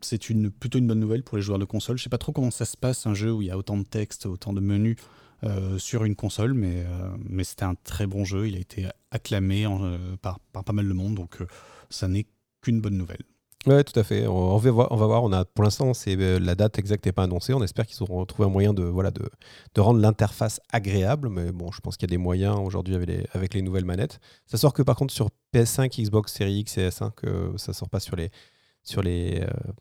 [0.02, 0.22] c'est
[0.60, 1.98] plutôt une bonne nouvelle pour les joueurs de console.
[1.98, 3.76] Je sais pas trop comment ça se passe, un jeu où il y a autant
[3.76, 4.98] de texte, autant de menus.
[5.78, 6.84] Sur une console, mais,
[7.18, 8.48] mais c'était un très bon jeu.
[8.48, 9.66] Il a été acclamé
[10.22, 11.38] par, par, pas mal de monde, donc
[11.90, 12.26] ça n'est
[12.62, 13.24] qu'une bonne nouvelle.
[13.66, 14.28] Ouais, tout à fait.
[14.28, 15.24] On, va voir.
[15.24, 17.52] On a, pour l'instant, c'est euh, la date exacte n'est pas annoncée.
[17.52, 18.84] On espère qu'ils auront trouvé un moyen de,
[19.76, 21.28] rendre l'interface agréable.
[21.30, 24.20] Mais bon, je pense qu'il y a des moyens aujourd'hui avec les, nouvelles manettes.
[24.46, 27.88] Ça sort que par contre sur PS5, Xbox Series X et S5, que ça sort
[27.88, 28.30] pas sur les,
[28.84, 29.72] sur les, euh,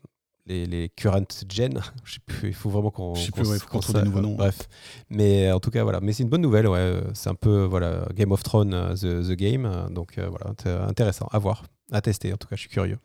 [0.46, 1.80] les, les, current gen.
[2.04, 4.36] Je sais plus, il faut vraiment qu'on qu trouve des nouveaux noms.
[4.36, 4.68] Bref,
[5.10, 6.00] mais en tout cas voilà.
[6.00, 6.68] Mais c'est une bonne nouvelle.
[6.68, 9.88] Ouais, c'est un peu voilà Game of Thrones the, the game.
[9.90, 10.54] Donc euh, voilà,
[10.86, 12.32] intéressant à voir, à tester.
[12.32, 12.98] En tout cas, je suis curieux.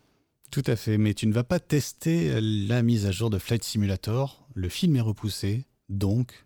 [0.50, 3.64] Tout à fait, mais tu ne vas pas tester la mise à jour de Flight
[3.64, 4.46] Simulator.
[4.54, 6.44] Le film est repoussé, donc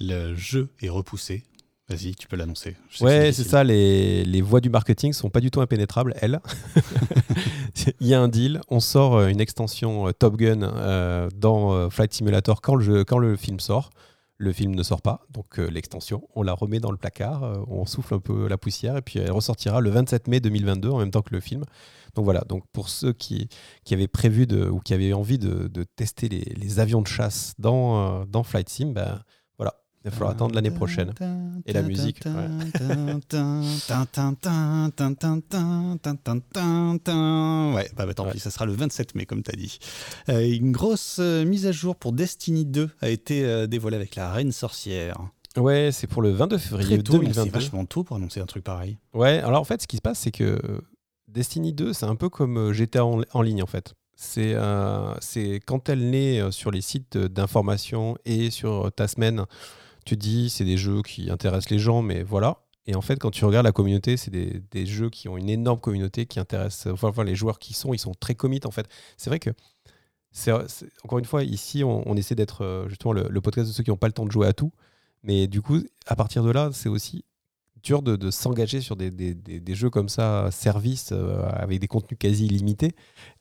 [0.00, 1.44] le jeu est repoussé.
[1.88, 2.76] Vas-y, tu peux l'annoncer.
[3.00, 6.40] Ouais, c'est ça, les, les voies du marketing sont pas du tout impénétrables, elles.
[8.00, 11.90] Il y a un deal, on sort euh, une extension euh, Top Gun euh, dans
[11.90, 13.90] Flight Simulator quand le, jeu, quand le film sort.
[14.38, 18.14] Le film ne sort pas, donc l'extension, on la remet dans le placard, on souffle
[18.14, 21.22] un peu la poussière et puis elle ressortira le 27 mai 2022 en même temps
[21.22, 21.62] que le film.
[22.16, 23.48] Donc voilà, donc pour ceux qui,
[23.84, 27.06] qui avaient prévu de, ou qui avaient envie de, de tester les, les, avions de
[27.06, 29.22] chasse dans, dans Flight Sim, ben,
[30.04, 31.12] il va falloir attendre l'année prochaine.
[31.64, 32.22] Et la musique.
[32.26, 32.32] Ouais,
[37.96, 39.78] bah, bah tant pis, ça sera le 27 mai, comme tu as dit.
[40.28, 44.16] Euh, une grosse euh, mise à jour pour Destiny 2 a été euh, dévoilée avec
[44.16, 45.18] la Reine Sorcière.
[45.56, 47.44] Ouais, c'est pour le 22 février 2022.
[47.44, 48.98] C'est vachement tôt pour annoncer un truc pareil.
[49.14, 50.58] Ouais, alors en fait, ce qui se passe, c'est que
[51.28, 53.94] Destiny 2, c'est un peu comme GTA en, ligne en fait.
[54.16, 54.56] C'est
[55.66, 59.46] quand elle naît sur les sites d'information et sur ta semaine,
[60.04, 62.58] tu dis c'est des jeux qui intéressent les gens, mais voilà.
[62.86, 65.48] Et en fait, quand tu regardes la communauté, c'est des, des, jeux qui ont une
[65.48, 66.92] énorme communauté qui intéressent.
[67.00, 68.88] Enfin, les joueurs qui sont, ils sont très commit en fait.
[69.16, 69.50] C'est vrai que,
[71.04, 74.08] encore une fois, ici, on, essaie d'être justement le, podcast de ceux qui n'ont pas
[74.08, 74.72] le temps de jouer à tout.
[75.22, 77.24] Mais du coup, à partir de là, c'est aussi
[77.82, 82.94] dur de, s'engager sur des, jeux comme ça, service, euh, avec des contenus quasi illimités.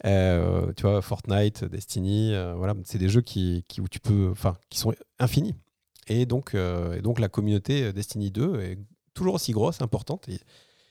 [0.05, 4.33] Euh, tu vois, Fortnite, Destiny, euh, voilà, c'est des jeux qui, où tu peux,
[4.69, 5.55] qui sont infinis.
[6.07, 6.55] Et donc,
[7.03, 8.77] donc la communauté Destiny 2 est
[9.13, 10.27] toujours aussi grosse, importante.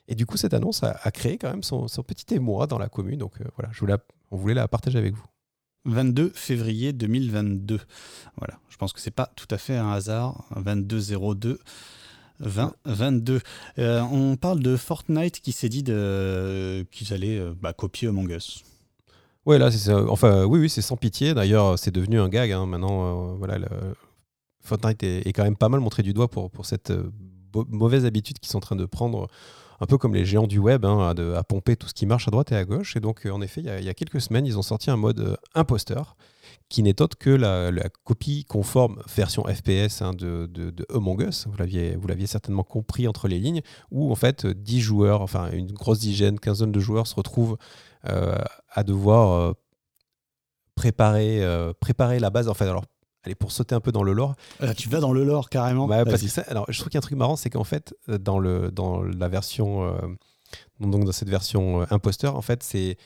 [0.09, 3.19] Et, du coup, cette annonce a, créé quand même son, petit émoi dans la commune.
[3.19, 3.97] Donc voilà, je voulais,
[4.31, 5.25] on voulait la partager avec vous.
[5.85, 7.81] 22 février 2022.
[8.37, 10.45] Voilà, je pense que c'est pas tout à fait un hasard.
[10.57, 11.59] 2202.
[12.41, 13.41] 20, 22.
[13.79, 18.65] Euh, on parle de Fortnite qui s'est dit qu'ils allaient euh, bah, copier Among Us.
[19.47, 21.35] Ouais, là, c'est enfin, oui, oui, c'est sans pitié.
[21.35, 22.53] D'ailleurs, c'est devenu un gag.
[22.53, 22.67] Hein.
[22.67, 23.59] Maintenant, euh, voilà,
[24.61, 26.93] Fortnite est, quand même pas mal montré du doigt pour, pour cette
[27.69, 29.29] mauvaise habitude qu'ils sont en train de prendre,
[29.81, 32.31] un peu comme les géants du web, hein, à, pomper tout ce qui marche à
[32.31, 32.97] droite et à gauche.
[32.97, 36.17] Et donc, en effet, il y, a quelques semaines, ils ont sorti un mode imposteur
[36.69, 37.71] qui n'est autre que la,
[38.05, 43.39] copie conforme version FPS hein, de, de, Among Us, vous l'aviez certainement compris entre les
[43.39, 47.57] lignes, où en fait 10 joueurs, enfin une grosse dizaine, quinzaine de joueurs se retrouvent
[48.09, 48.39] euh,
[48.71, 49.53] à devoir euh,
[50.75, 52.49] préparer, euh, préparer la base.
[52.49, 52.85] En fait, alors
[53.25, 54.35] Allez, pour sauter un peu dans le lore.
[54.77, 55.89] tu vas dans le lore carrément.
[55.89, 57.95] parce que ça, alors, je trouve qu'il y a un truc marrant, c'est qu'en fait,
[58.09, 59.95] dans, le, dans la version,
[60.81, 62.97] donc dans cette version imposteur, en fait, c'est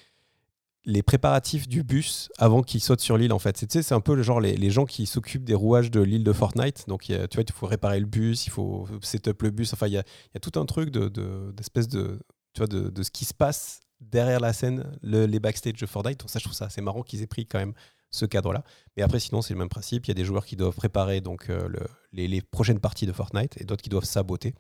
[0.87, 3.57] les préparatifs du bus avant qu'il saute sur l'île en fait.
[3.57, 6.25] C'est, c'est un peu le genre les, les gens qui s'occupent des rouages de l'île
[6.25, 6.85] de Fortnite.
[6.89, 9.73] Donc tu vois, il faut réparer le bus, il faut setup le bus.
[9.73, 11.09] Enfin, il y a, y a, tout un truc de,
[11.53, 12.21] d'espèce de,
[12.53, 16.21] tu vois, de, de, ce qui se passe derrière la scène, les backstage de Fortnite.
[16.21, 17.75] Donc ça, je trouve ça assez marrant qu'ils aient pris quand même
[18.15, 18.65] ce cadre-là.
[18.97, 20.07] Mais après, sinon, c'est le même principe.
[20.07, 21.81] Il y a des joueurs qui doivent préparer donc euh, le,
[22.13, 24.55] les, prochaines parties de Fortnite et d'autres qui doivent saboter.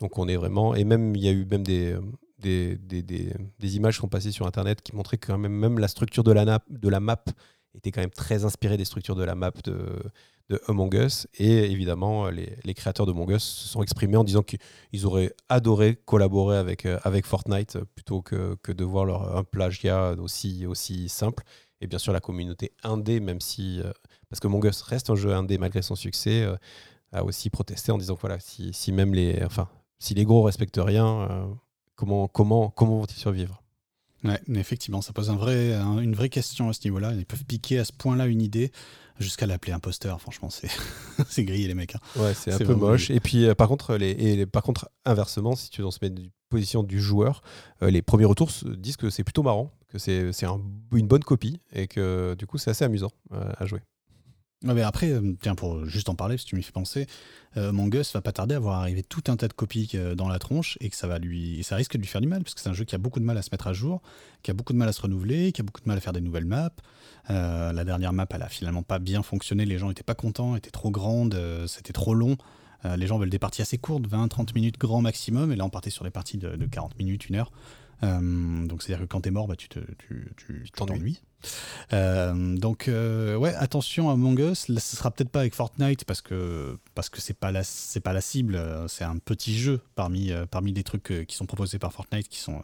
[0.00, 0.74] Donc on est vraiment...
[0.74, 1.96] Et même, il y a eu même des
[2.44, 7.24] des, images sont passées sur Internet qui montraient que même, la structure de la, map
[7.74, 10.02] était quand même très inspirée des structures de la map de,
[10.50, 11.26] de Among Us.
[11.38, 15.96] Et évidemment, les, créateurs de Among Us se sont exprimés en disant qu'ils auraient adoré
[16.04, 21.44] collaborer avec, euh, avec Fortnite plutôt que, que de voir un plagiat aussi, aussi simple.
[21.80, 23.80] Et bien sûr, la communauté indé, même si.
[23.80, 23.92] Euh,
[24.30, 26.56] parce que Among Us reste un jeu indé malgré son succès, euh,
[27.12, 29.42] a aussi protesté en disant que voilà, si, si même les.
[29.44, 31.56] Enfin, si les gros respectent rien,
[31.96, 33.62] Comment, comment, comment vont-ils survivre?
[34.24, 37.12] Ouais, effectivement, ça pose un vrai, une vraie question à ce niveau-là.
[37.12, 38.72] Ils peuvent piquer à ce point-là une idée
[39.18, 40.20] jusqu'à l'appeler imposteur.
[40.20, 40.70] Franchement, c'est,
[41.44, 41.94] grillé les mecs.
[41.94, 42.00] Hein.
[42.16, 43.10] Ouais, c'est un peu moche.
[43.10, 45.98] Et puis, euh, par contre, les, et par contre, inversement, si tu veux se
[46.48, 47.42] position du joueur,
[47.82, 51.86] euh, les premiers retours disent que c'est plutôt marrant, que c'est une bonne copie et
[51.86, 53.80] que du coup c'est assez amusant à jouer.
[54.62, 57.06] mais après, tiens, pour juste en parler, si tu m'y fais penser,
[57.56, 60.38] euh, Mongus va pas tarder à voir arriver tout un tas de copies dans la
[60.38, 62.60] tronche et que ça va lui, ça risque de lui faire du mal parce que
[62.60, 64.02] c'est un jeu qui a beaucoup de mal à se mettre à jour,
[64.42, 66.12] qui a beaucoup de mal à se renouveler, qui a beaucoup de mal à faire
[66.12, 66.70] des nouvelles maps.
[67.28, 70.70] la dernière map, elle a finalement pas bien fonctionné, les gens étaient pas contents, était
[70.70, 72.36] trop grande, c'était trop long.
[72.84, 75.70] Euh, les gens veulent des parties assez courtes, 20-30 minutes grand maximum, et là on
[75.70, 77.50] partait sur des parties de, 40 minutes, une heure.
[78.02, 81.22] Euh, donc c'est-à-dire que quand t'es mort, bah, tu t'ennuies.
[81.92, 84.68] Euh, donc ouais, attention à Among Us.
[84.68, 88.00] Là, ce sera peut-être pas avec Fortnite parce que parce que c'est pas la c'est
[88.00, 88.60] pas la cible.
[88.88, 92.62] C'est un petit jeu parmi parmi des trucs qui sont proposés par Fortnite qui sont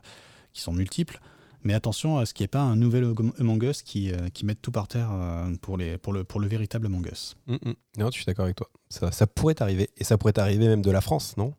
[0.52, 1.20] qui sont multiples.
[1.62, 4.46] Mais attention à ce qu'il n'y ait pas un nouvel Among Us qui, euh, qui
[4.46, 7.36] mette tout par terre euh, pour, les, pour, le, pour le véritable Among Us.
[7.46, 7.74] Mm, mm.
[7.98, 8.68] Non, je suis d'accord avec toi.
[8.88, 9.90] Ça, ça pourrait arriver.
[9.98, 11.54] Et ça pourrait arriver même de la France, non?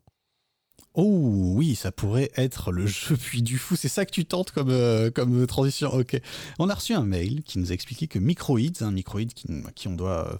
[0.94, 3.76] Oh oui, ça pourrait être le jeu puis du fou.
[3.76, 5.92] C'est ça que tu tentes comme, euh, comme transition?
[5.92, 6.20] Ok.
[6.58, 9.88] On a reçu un mail qui nous a expliqué que Microids, un Microids qui, qui
[9.88, 10.38] on doit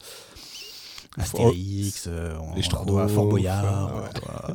[1.19, 4.11] Astérix, euh, on, doit Fort Boyard,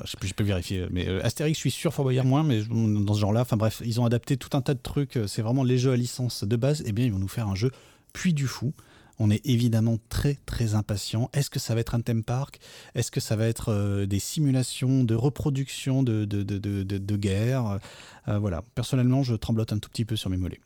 [0.06, 3.20] je, peux, vérifier, mais euh, Astérix, je suis sûr, Fort Boyard moins, mais dans ce
[3.20, 5.78] genre-là, enfin bref, ils ont adapté tout un tas de trucs, euh, c'est vraiment les
[5.78, 7.72] jeux à licence de base, et eh bien ils vont nous faire un jeu
[8.12, 8.74] puis du fou.
[9.20, 11.30] On est évidemment très très impatient.
[11.34, 12.60] Est-ce que ça va être un theme park?
[12.96, 17.80] Est-ce que ça va être des simulations de reproduction de, de, de, de guerre?
[18.28, 20.60] Voilà, personnellement, je tremblote un tout petit peu sur mes mollets.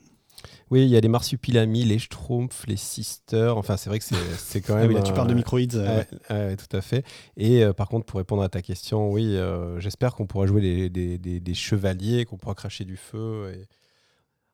[0.69, 3.57] Oui, il y a les marsupilamis, les schtroumpfs, les sisters.
[3.57, 4.87] Enfin, c'est vrai que c'est quand ah même.
[4.87, 5.83] oui, là, tu parles de microïdes.
[6.29, 7.05] Oui, tout à fait.
[7.35, 10.61] Et euh, par contre, pour répondre à ta question, oui, euh, j'espère qu'on pourra jouer
[10.89, 13.53] des, des, des, chevaliers, qu'on pourra cracher du feu.
[13.53, 13.67] Et...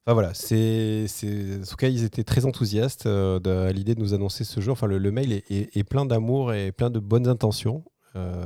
[0.07, 1.05] Enfin voilà, c'est,
[1.61, 4.71] en tout cas, ils étaient très enthousiastes euh, à l'idée de nous annoncer ce jeu.
[4.71, 7.83] Enfin, le, mail est, plein d'amour et plein de bonnes intentions.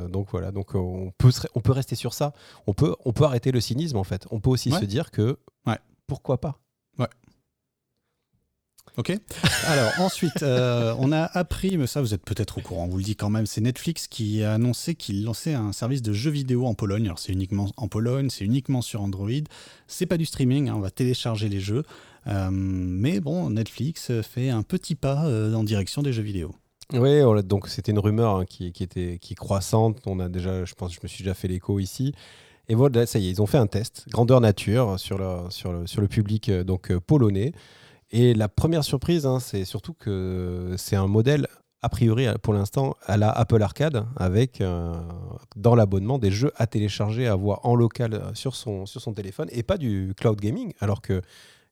[0.09, 2.33] donc voilà, donc on peut, on peut rester sur ça.
[2.65, 4.25] On peut, on peut arrêter le cynisme en fait.
[4.31, 5.37] On peut aussi se dire que
[6.07, 6.60] pourquoi pas?
[8.97, 9.17] Ok.
[9.67, 12.97] Alors ensuite, euh, on a appris, mais ça vous êtes peut-être au courant, on vous
[12.97, 16.31] le dit quand même, c'est Netflix qui a annoncé qu'il lançait un service de jeux
[16.31, 17.05] vidéo en Pologne.
[17.05, 19.29] Alors c'est uniquement en Pologne, c'est uniquement sur Android.
[19.87, 21.83] C'est pas du streaming, hein, on va télécharger les jeux.
[22.27, 26.53] Euh, mais bon, Netflix fait un petit pas euh, en direction des jeux vidéo.
[26.93, 29.99] Oui, donc c'était une rumeur hein, qui, était qui croissante.
[30.05, 32.13] On a déjà, je pense, je me suis déjà fait l'écho ici.
[32.67, 35.71] Et voilà, ça y est, ils ont fait un test grandeur nature sur le, sur
[35.71, 37.53] le, sur le public donc polonais.
[38.11, 41.47] Et la première surprise, hein, c'est surtout que c'est un modèle,
[41.81, 44.93] a priori pour l'instant, à la Apple Arcade, avec euh,
[45.55, 49.13] dans l'abonnement des jeux à télécharger, à voir en local euh, sur son, sur son
[49.13, 51.21] téléphone, et pas du cloud gaming, alors que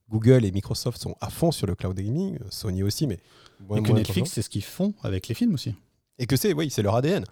[0.09, 3.19] Google et Microsoft sont à fond sur le cloud gaming, Sony aussi, mais...
[3.75, 5.75] et que Netflix, c'est ce qu'ils font avec les films aussi.
[6.17, 7.25] Et que c'est, oui, c'est leur ADN.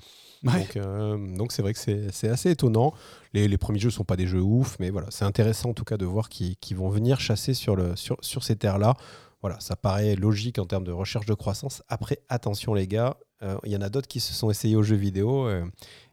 [0.78, 2.94] Euh, donc, c'est vrai que c'est assez étonnant.
[3.34, 5.84] Les, premiers jeux ne sont pas des jeux ouf, mais voilà, c'est intéressant en tout
[5.84, 7.78] cas de voir qu'ils vont venir chasser sur,
[8.22, 8.96] ces terres-là.
[9.42, 11.84] Voilà, ça paraît logique en termes de recherche de croissance.
[11.88, 14.82] Après, attention les gars, euh, il y en a d'autres qui se sont essayés aux
[14.82, 15.64] jeux vidéo euh,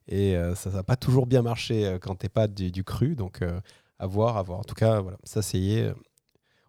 [0.07, 3.17] et ça n'a pas toujours bien marché quand t'es pas du, cru.
[3.17, 3.41] Donc
[3.99, 4.59] à voir, à voir.
[4.59, 5.95] En tout cas, voilà, ça c'est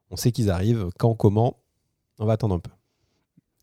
[0.09, 0.89] on sait qu'ils arrivent.
[0.97, 1.57] Quand, comment,
[2.19, 2.71] on va attendre un peu.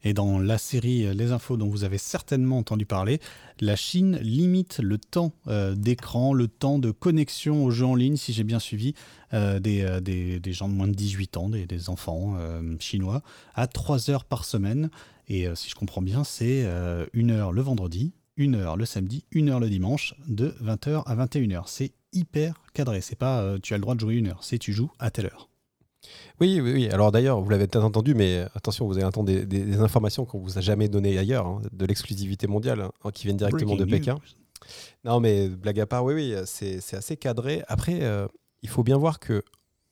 [0.04, 3.20] Et dans la série euh, Les Infos dont vous avez certainement entendu parler,
[3.60, 8.16] la Chine limite le temps euh, d'écran, le temps de connexion aux jeux en ligne,
[8.16, 8.94] si j'ai bien suivi,
[9.32, 12.36] euh, des, gens de moins de 18 ans, des, des enfants
[12.78, 13.22] chinois,
[13.54, 14.90] à 3 heures par semaine.
[15.28, 16.66] Et si je comprends bien, c'est
[17.12, 21.16] une heure le vendredi, une heure le samedi, une heure le dimanche, de 20h à
[21.16, 21.62] 21h.
[21.66, 23.00] C'est hyper cadré.
[23.00, 25.26] C'est pas tu as le droit de jouer une heure, c'est tu joues à telle
[25.26, 25.51] heure.
[26.40, 26.88] Oui, oui, oui.
[26.90, 30.58] Alors d'ailleurs, vous l'avez peut-être entendu, mais attention, vous allez entendre des, informations qu'on vous
[30.58, 34.18] a jamais données ailleurs, hein, de l'exclusivité mondiale, hein, qui viennent directement de Pékin.
[35.04, 37.62] Non, mais blague à part, oui, oui, c'est assez cadré.
[37.68, 38.26] Après, euh,
[38.62, 39.42] il faut bien voir que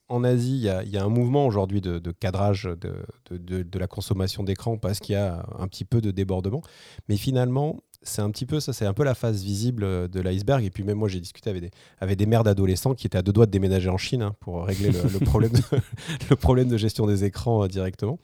[0.09, 4.77] en Asie, il y, a un mouvement aujourd'hui de, cadrage de, de, la consommation d'écran
[4.77, 6.63] parce qu'il y a un petit peu de débordement.
[7.09, 10.21] Mais finalement, c'est un petit peu ça, c'est un peu la face visible euh, de
[10.21, 10.65] l'iceberg.
[10.65, 13.23] Et puis même moi, j'ai discuté avec des, avec des mères d'adolescents qui étaient à
[13.23, 15.63] deux doigts de déménager en Chine hein, pour régler le, problème de,
[16.31, 18.19] le problème de gestion des écrans euh, directement.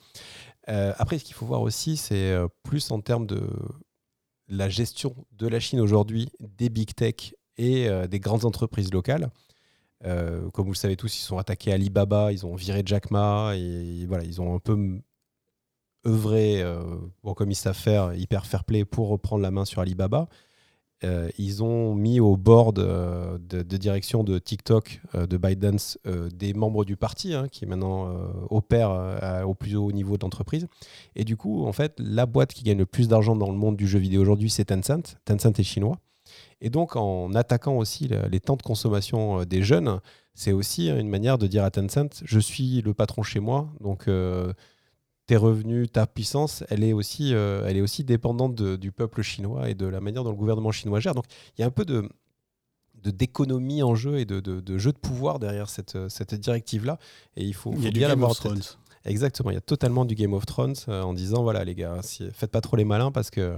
[0.69, 2.35] Euh, après, ce qu'il faut voir aussi, c'est
[2.65, 3.49] plus en termes de
[4.49, 9.31] la gestion de la Chine aujourd'hui, des big tech et des grandes entreprises locales.
[10.03, 14.07] comme vous le savez tous, ils sont attaqués Alibaba, ils ont viré Jack Ma, et
[14.07, 15.01] voilà, ils ont un peu
[16.07, 16.83] œuvré, euh,
[17.35, 20.29] comme ils savent faire, hyper fair play pour reprendre la main sur Alibaba.
[21.05, 25.99] Euh, ils ont mis au board euh, de, direction de TikTok, de ByteDance,
[26.33, 28.11] des membres du parti hein, qui maintenant
[28.49, 30.67] opèrent au plus haut niveau d'entreprise.
[31.15, 33.77] Et du coup, en fait, la boîte qui gagne le plus d'argent dans le monde
[33.77, 35.17] du jeu vidéo aujourd'hui, c'est Tencent.
[35.25, 35.99] Tencent est chinois.
[36.63, 40.01] Et donc, en attaquant aussi les temps de consommation des jeunes,
[40.35, 44.09] c'est aussi une manière de dire à Tencent, je suis le patron chez moi, donc
[45.27, 49.75] tes revenus, ta puissance, elle est aussi, elle est aussi dépendante du peuple chinois et
[49.75, 51.15] de la manière dont le gouvernement chinois gère.
[51.15, 51.25] Donc,
[51.57, 52.09] il y a un peu de,
[52.95, 56.99] d'économie en jeu et de, de, jeu de pouvoir derrière cette, cette directive-là.
[57.37, 58.63] Et il faut, il y a bien l'avoir Thrones.
[59.07, 62.01] Exactement, il y a totalement du Game of Thrones euh, en disant voilà les gars,
[62.03, 63.55] si, faites pas trop les malins parce que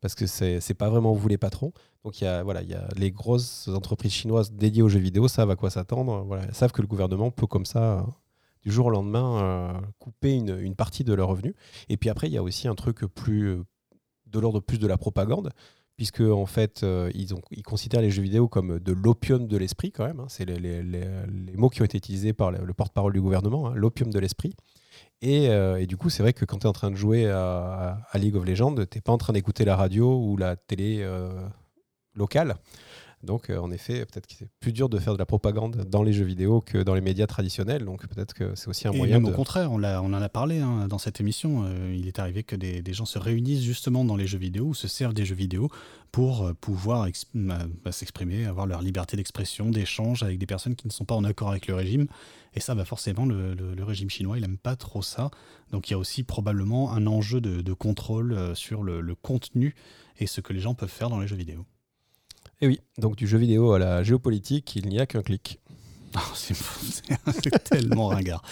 [0.00, 1.72] parce que c'est pas vraiment vous les patrons.
[2.04, 4.98] Donc il y a voilà il y a les grosses entreprises chinoises dédiées aux jeux
[4.98, 6.24] vidéo savent à quoi s'attendre.
[6.26, 8.02] Voilà, savent que le gouvernement peut comme ça euh,
[8.62, 11.54] du jour au lendemain euh, couper une, partie de leurs revenus.
[11.88, 13.58] Et puis après il y a aussi un truc plus
[14.26, 15.50] de l'ordre plus de la propagande
[15.96, 20.06] puisque en fait ils, ont, considèrent les jeux vidéo comme de l'opium de l'esprit quand
[20.06, 20.20] même.
[20.20, 20.26] Hein.
[20.28, 20.82] C'est les,
[21.54, 24.54] mots qui ont été utilisés par le, porte-parole du gouvernement, hein, l'opium de l'esprit.
[25.24, 27.98] Euh, et, du coup, c'est vrai que quand tu es en train de jouer à,
[28.14, 31.46] League of Legends, tu n'es pas en train d'écouter la radio ou la télé euh,
[32.14, 32.56] locale.
[33.22, 36.02] Donc, euh, en effet, peut-être que c'est plus dur de faire de la propagande dans
[36.02, 37.84] les jeux vidéo que dans les médias traditionnels.
[37.84, 39.20] Donc, peut-être que c'est aussi un et moyen.
[39.20, 41.64] Même Au contraire, on, on, en a parlé hein, dans cette émission.
[41.92, 44.74] il est arrivé que des, des, gens se réunissent justement dans les jeux vidéo ou
[44.74, 45.68] se servent des jeux vidéo
[46.12, 50.92] pour pouvoir bah, bah, s'exprimer, avoir leur liberté d'expression, d'échange avec des personnes qui ne
[50.92, 52.06] sont pas en accord avec le régime.
[52.54, 55.30] Et ça, bah forcément, le, régime chinois, il n'aime pas trop ça.
[55.70, 59.74] Donc il y a aussi probablement un enjeu de, contrôle euh, sur le, contenu
[60.18, 61.64] et ce que les gens peuvent faire dans les jeux vidéo.
[62.60, 65.60] Et oui, donc du jeu vidéo à la géopolitique, il n'y a qu'un clic.
[66.16, 68.42] Oh, c'est tellement ringard.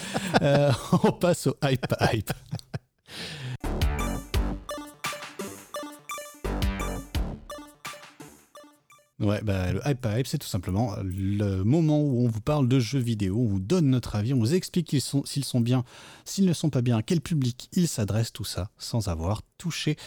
[0.41, 0.71] Euh,
[1.03, 2.31] on passe au hype hype.
[9.19, 12.79] Ouais, bah, le Hype Hype, c'est tout simplement le moment où on vous parle de
[12.79, 15.83] jeux vidéo, on vous donne notre avis, on vous explique s'ils sont, sont bien,
[16.23, 19.97] s'ils ne sont pas bien, à quel public ils s'adressent, tout ça, sans avoir touché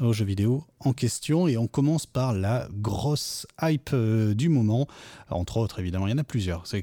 [0.00, 1.46] aux jeux vidéo en question.
[1.48, 4.86] Et on commence par la grosse hype euh, du moment.
[5.30, 6.66] entre autres, évidemment, il y en a plusieurs.
[6.66, 6.82] C'est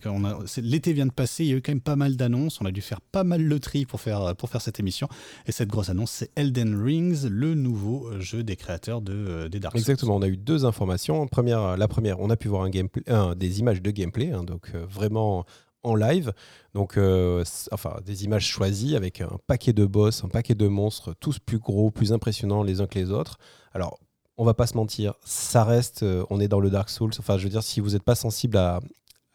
[0.57, 2.59] l'été vient de passer, il y a eu quand même pas mal d'annonces.
[2.61, 5.07] On a dû faire pas mal le tri pour faire, pour faire cette émission.
[5.45, 9.49] Et cette grosse annonce, c'est Elden Rings, le nouveau euh, jeu des créateurs de, euh,
[9.49, 9.81] des Dark Souls.
[9.81, 11.27] Exactement, on a eu deux informations.
[11.27, 13.03] Première, la première, on a pu voir un gameplay,
[13.35, 15.45] des images de gameplay, hein, donc vraiment
[15.83, 16.33] en live.
[16.73, 21.13] Donc, euh, enfin, des images choisies avec un paquet de boss, un paquet de monstres,
[21.19, 23.37] tous plus gros, plus impressionnants les uns que les autres.
[23.73, 23.99] Alors,
[24.37, 27.11] on va pas se mentir, ça reste, euh, on est dans le Dark Souls.
[27.17, 28.79] Enfin, je veux dire, si vous n'êtes pas sensible à,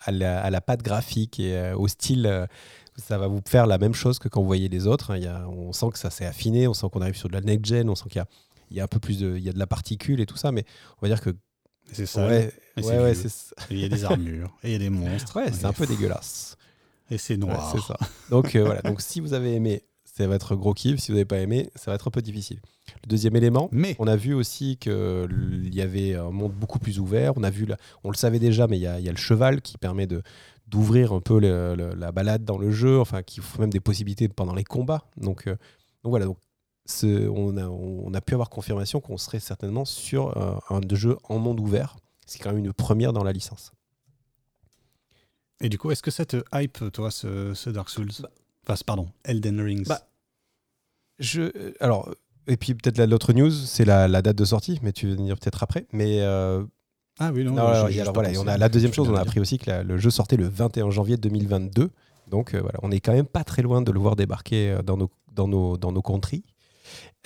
[0.04, 2.46] à, la, patte graphique et euh, au style,
[2.96, 5.12] ça va vous faire la même chose que quand vous voyez les autres.
[5.12, 5.46] Hein.
[5.48, 7.88] On sent que ça s'est affiné, on sent qu'on arrive sur de la next gen,
[7.88, 8.26] on sent qu'il y a,
[8.70, 10.52] y a un peu plus de, il y a de la particule et tout ça,
[10.52, 10.64] mais
[10.98, 11.30] on va dire que
[11.92, 12.26] c'est ça.
[12.26, 13.12] Ouais, ouais,
[13.70, 15.36] Il y a des armures, et il y a des monstres.
[15.36, 16.56] Ouais, c'est un peu dégueulasse.
[17.10, 17.74] Et c'est noir.
[17.74, 17.98] c'est ça.
[18.30, 18.80] Donc euh, voilà.
[18.82, 20.98] Donc si vous avez aimé, ça va être gros kiff.
[20.98, 22.60] Si vous n'avez pas aimé, ça va être un peu difficile.
[23.04, 26.98] Le deuxième élément, mais on a vu aussi qu'il y avait un monde beaucoup plus
[26.98, 27.32] ouvert.
[27.36, 27.66] On a vu,
[28.04, 30.22] on le savait déjà, mais il y a, le cheval qui permet de
[30.68, 34.54] d'ouvrir un peu la balade dans le jeu, enfin qui offre même des possibilités pendant
[34.54, 35.04] les combats.
[35.16, 35.56] Donc, euh,
[36.02, 36.24] donc voilà.
[36.24, 36.38] Donc
[37.02, 41.38] on a, on a pu avoir confirmation qu'on serait certainement sur euh, un jeu en
[41.38, 41.96] monde ouvert.
[42.26, 43.72] C'est quand même une première dans la licence.
[45.60, 48.10] Et du coup, est-ce que ça te hype, toi, ce, Dark Souls?
[48.20, 48.30] Bah.
[48.66, 50.00] Enfin, pardon, Elden Rings bah,
[51.18, 52.12] je, euh, Alors,
[52.46, 55.62] et puis peut-être l'autre news, c'est la, date de sortie, mais tu veux venir peut-être
[55.62, 55.86] après.
[55.92, 56.20] Mais.
[56.20, 56.64] Euh,
[57.18, 57.56] ah oui, non.
[57.56, 60.36] alors, voilà, on a la deuxième chose, on a appris aussi que le jeu sortait
[60.36, 61.90] le 21 janvier 2022.
[62.28, 65.10] Donc voilà, on est quand même pas très loin de le voir débarquer dans nos,
[65.32, 66.42] dans nos, dans nos contrées.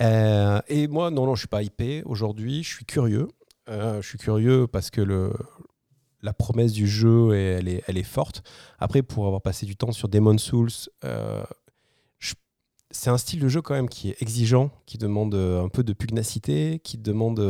[0.00, 2.62] Euh, et moi, non, non, je suis pas hypé aujourd'hui.
[2.62, 3.28] Je suis curieux.
[3.68, 5.32] Euh, je suis curieux parce que le,
[6.22, 8.42] la promesse du jeu, elle est, elle est forte.
[8.78, 10.70] Après, pour avoir passé du temps sur Demon Souls,
[11.04, 11.42] euh,
[12.92, 15.92] c'est un style de jeu quand même qui est exigeant, qui demande un peu de
[15.92, 17.40] pugnacité, qui demande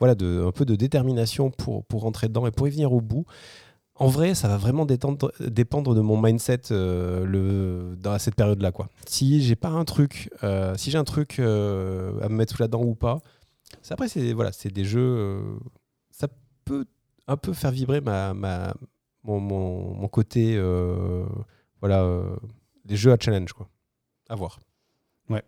[0.00, 3.24] voilà, un peu de détermination pour, pour rentrer dedans et pour y venir au bout.
[3.96, 5.30] En vrai, ça va vraiment dépendre
[5.94, 8.72] de mon mindset euh, dans cette période-là.
[9.06, 12.62] Si j'ai pas un truc, euh, si j'ai un truc euh, à me mettre sous
[12.62, 13.20] la dent ou pas,
[13.90, 15.40] après c'est voilà, des jeux,
[16.10, 16.26] ça
[16.64, 16.86] peut
[17.28, 18.00] un peu faire vibrer
[19.22, 20.60] mon, côté,
[21.80, 22.10] voilà,
[22.84, 23.68] des jeux à challenge quoi.
[24.28, 24.58] À voir.
[25.28, 25.44] Ouais.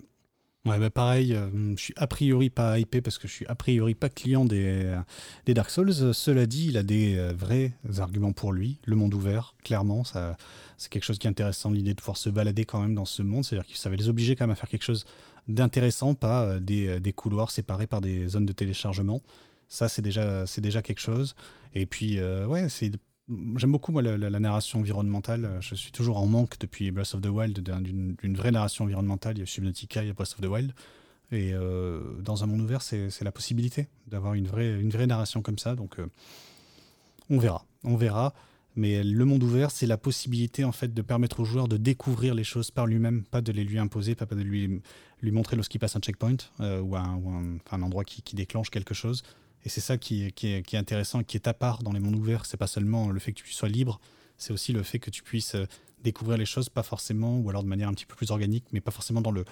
[0.67, 3.55] Ouais, bah pareil, euh, je suis a priori pas hypé parce que je suis a
[3.55, 4.99] priori pas client des,
[5.45, 6.13] des Dark Souls.
[6.13, 8.81] Cela dit, il a des euh, vrais arguments pour lui.
[8.85, 10.37] Le monde ouvert, clairement, ça,
[10.77, 13.23] c'est quelque chose qui est intéressant, l'idée de pouvoir se balader quand même dans ce
[13.23, 13.45] monde.
[13.45, 15.05] C'est-à-dire que ça va les obliger quand même à faire quelque chose
[15.47, 19.23] d'intéressant, pas euh, des, des, couloirs séparés par des zones de téléchargement.
[19.69, 21.37] Ça, c'est déjà, c'est déjà quelque chose.
[21.77, 22.91] Et puis, ouais, c'est
[23.29, 25.59] J'aime beaucoup moi, la, narration environnementale.
[25.61, 29.37] Je suis toujours en manque depuis Breath of the Wild d'une vraie narration environnementale.
[29.37, 30.73] Il y a Subnautica, il y a Breath of the Wild.
[31.33, 31.53] Et
[32.21, 35.75] dans un monde ouvert, c'est la possibilité d'avoir une vraie, une vraie narration comme ça.
[35.75, 35.97] Donc,
[37.29, 37.67] on verra.
[37.83, 38.33] On verra.
[38.77, 42.35] Mais le monde ouvert, c'est la possibilité en fait de permettre au joueur de découvrir
[42.35, 44.83] les choses par lui-même, pas de les lui imposer, pas de lui,
[45.23, 49.23] lui montrer lorsqu'il passe un checkpoint euh, ou, un, endroit qui, déclenche quelque chose.
[49.67, 52.47] Et c'est ça qui est, intéressant, qui est à part dans les mondes ouverts.
[52.47, 54.01] C'est pas seulement le fait que tu sois libre,
[54.39, 55.67] c'est aussi le fait que tu puisses euh,
[56.05, 58.81] découvrir les choses, pas forcément, ou alors de manière un petit peu plus organique, mais
[58.81, 59.45] pas forcément dans le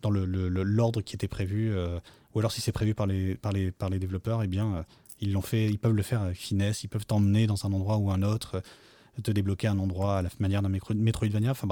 [0.00, 1.98] dans l'ordre le, qui était prévu, euh,
[2.34, 4.84] ou alors si c'est prévu par les, par, les, par les développeurs, eh bien,
[5.20, 7.96] ils l'ont fait, ils peuvent le faire avec finesse, ils peuvent t'emmener dans un endroit
[7.96, 11.50] ou un autre, euh, te débloquer un endroit à la manière d'un Metroidvania.
[11.50, 11.66] Enfin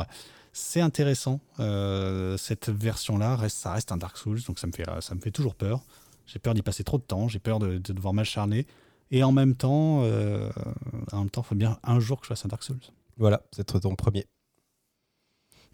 [0.52, 1.40] c'est intéressant.
[1.60, 5.30] Euh, cette version-là, ça reste un Dark Souls, donc ça me fait, ça me fait
[5.30, 5.82] toujours peur.
[6.26, 8.66] J'ai peur d'y passer trop de temps, j'ai peur de, devoir m'acharner.
[9.10, 10.50] Et en même temps, euh,
[11.12, 12.80] en même temps, il faut bien un jour que je fasse un Dark Souls.
[13.16, 14.26] Voilà, c'est ton premier.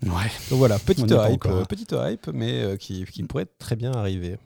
[0.03, 0.31] Ouais.
[0.51, 4.37] Donc voilà, petite hype, petite hype, mais qui, qui pourrait très bien arriver.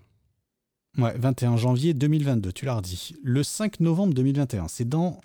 [0.98, 3.14] Ouais, 21 janvier 2022, tu l'as redit.
[3.22, 5.20] Le 5 novembre 2021, c'est dans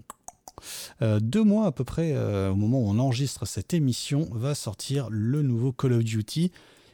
[1.01, 4.53] euh, deux mois à peu près, euh, au moment où on enregistre cette émission, va
[4.53, 6.51] sortir le nouveau Call of Duty.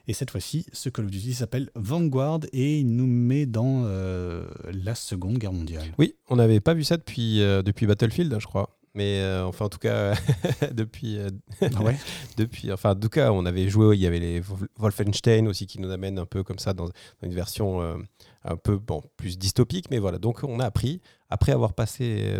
[0.07, 4.45] Et cette fois-ci, ce Call of Duty s'appelle Vanguard et il nous met dans euh,
[4.71, 5.93] la Seconde Guerre mondiale.
[5.97, 8.77] Oui, on n'avait pas vu ça depuis, depuis Battlefield, je crois.
[8.97, 10.15] Mais euh, enfin, en tout cas,
[10.73, 11.29] depuis, euh,
[11.61, 11.95] ah ouais
[12.37, 13.95] depuis, enfin, en tout cas, on avait joué.
[13.95, 14.41] Il y avait les
[14.77, 16.89] Wolfenstein aussi qui nous amènent un peu comme ça dans,
[17.21, 17.97] une version euh,
[18.43, 19.91] un peu bon, plus dystopique.
[19.91, 20.99] Mais voilà, donc on a appris
[21.29, 22.39] après avoir passé,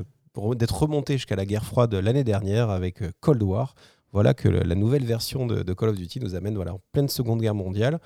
[0.56, 3.76] d'être remonté jusqu'à la guerre froide l'année dernière avec Cold War.
[4.18, 7.40] Voilà que la nouvelle version de, Call of Duty nous amène voilà en pleine Seconde
[7.40, 8.00] Guerre mondiale.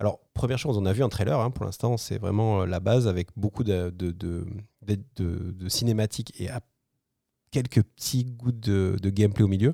[0.00, 3.06] Alors, première chose, on a vu un trailer, hein, pour l'instant, c'est vraiment la base
[3.06, 3.94] avec beaucoup de,
[5.68, 6.48] cinématiques et
[7.52, 9.72] quelques petits goûts de, gameplay au milieu.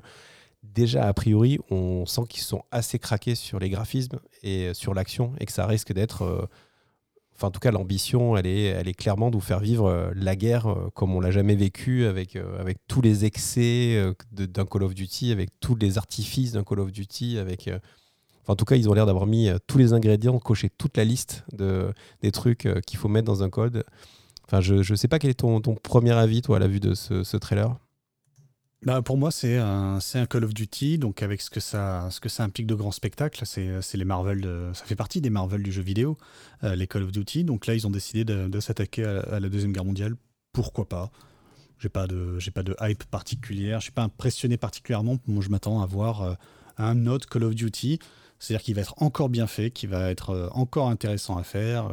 [0.61, 5.33] Déjà, a priori, on sent qu'ils sont assez craqués sur les graphismes et sur l'action
[5.39, 6.21] et que ça risque d'être.
[6.21, 6.45] Euh,
[7.47, 10.35] en tout cas, l'ambition, elle est, elle est clairement de vous faire vivre euh, la
[10.35, 14.93] guerre euh, comme on l'a jamais vécu, avec, avec tous les excès d'un Call of
[14.93, 17.69] Duty, avec tous les artifices d'un Call of Duty, avec.
[18.47, 21.43] en tout cas, ils ont l'air d'avoir mis tous les ingrédients, coché toute la liste
[21.53, 23.83] de, des trucs qu'il faut mettre dans un code.
[24.45, 26.79] Enfin, je ne sais pas quel est ton, ton, premier avis, toi, à la vue
[26.79, 27.75] de ce, trailer.
[28.83, 29.99] Bah pour moi, c'est un,
[30.29, 32.09] Call of Duty, donc avec ce que ça,
[32.39, 33.45] implique de grands spectacles.
[33.45, 36.17] C'est les Marvel, ça fait partie des Marvel du jeu vidéo,
[36.63, 37.43] euh, les Call of Duty.
[37.43, 40.15] Donc là, ils ont décidé de, s'attaquer à, la Deuxième Guerre mondiale.
[40.53, 41.11] Pourquoi pas?
[41.77, 43.79] J'ai pas de, pas de hype particulière.
[43.79, 45.17] Je suis pas impressionné particulièrement.
[45.27, 46.33] Moi, je m'attends à voir euh,
[46.77, 47.99] un autre Call of Duty.
[48.39, 51.91] C'est-à-dire qu'il va être encore bien fait, qu'il va être euh, encore intéressant à faire.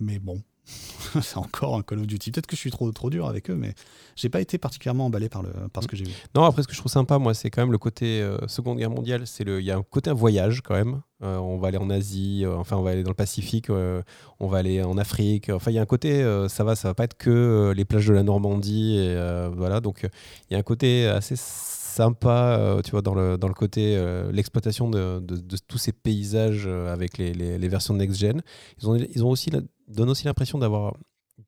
[0.00, 0.42] mais bon,
[1.22, 2.30] c'est encore un Call of Duty.
[2.30, 3.74] Peut-être que je suis trop, trop dur avec eux, mais
[4.16, 6.12] j'ai pas été particulièrement emballé par, le, par ce que j'ai vu.
[6.34, 8.78] Non, après, ce que je trouve sympa, moi, c'est quand même le côté euh, Seconde
[8.78, 9.24] Guerre mondiale.
[9.40, 11.02] Il y a un côté voyage quand même.
[11.22, 14.46] Euh, on va aller en Asie, euh, enfin, on va aller dans le Pacifique, on
[14.46, 15.50] va aller en Afrique.
[15.50, 18.06] Enfin, il y a un côté, ça va, ça va pas être que les plages
[18.06, 19.14] de la Normandie.
[19.54, 20.08] Voilà, donc
[20.50, 24.02] il y a un côté assez sympa, tu vois, dans le, dans le côté,
[24.32, 28.42] l'exploitation de, de, tous ces paysages avec les, les, les, versions next-gen.
[28.80, 29.50] Ils ont, ils ont aussi
[29.88, 30.94] donne aussi l'impression d'avoir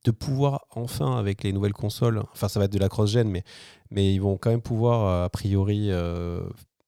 [0.05, 3.43] de pouvoir enfin avec les nouvelles consoles, enfin ça va être de la cross-gen, mais,
[3.91, 6.43] mais ils vont quand même pouvoir, euh, a priori, euh,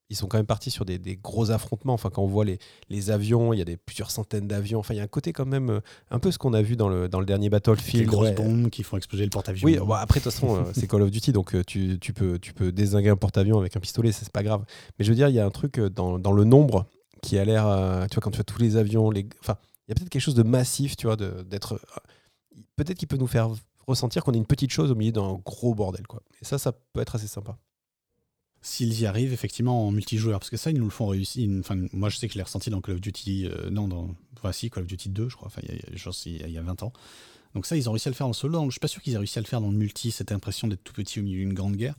[0.09, 1.95] ils sont quand même partis sur des, gros affrontements.
[1.95, 2.59] Enfin, quand on voit les,
[2.91, 4.79] les avions, il y a des, plusieurs centaines d'avions.
[4.79, 5.81] Enfin, il y a un côté quand même, euh,
[6.11, 8.05] un peu ce qu'on a vu dans le, dans le dernier Battlefield.
[8.05, 9.67] Les grosses bombes qui font exploser le porte-avions.
[9.67, 12.55] Oui, bah, après, de toute façon, c'est Call of Duty, donc tu, tu, peux, tu
[12.55, 14.65] peux désinguer un porte-avions avec un pistolet, c'est pas grave.
[14.99, 16.87] Mais je veux dire, il y a un truc dans, dans le nombre
[17.23, 17.65] qui a l'air,
[18.09, 19.27] tu vois, quand tu as tous les avions, les...
[19.41, 19.57] enfin,
[19.87, 21.81] il y a peut-être quelque chose de massif, tu vois, d'être.
[22.75, 23.51] Peut-être qu'il peut nous faire
[23.87, 26.23] ressentir qu'on est une petite chose au milieu d'un gros bordel, quoi.
[26.43, 27.57] Et ça, ça peut être assez sympa.
[28.63, 31.49] S'ils y arrivent effectivement en multijoueur, parce que ça, ils nous le font réussir.
[31.61, 33.47] Enfin, moi, je sais que je l'ai ressenti dans Call of Duty.
[33.47, 34.15] Euh, non, dans.
[34.43, 36.83] Voici Call of Duty 2, je crois, enfin, il y, a, il y a 20
[36.83, 36.93] ans.
[37.55, 38.65] Donc, ça, ils ont réussi à le faire en solo.
[38.67, 40.67] Je suis pas sûr qu'ils aient réussi à le faire dans le multi, cette impression
[40.69, 41.95] d'être tout petit au milieu d'une grande guerre.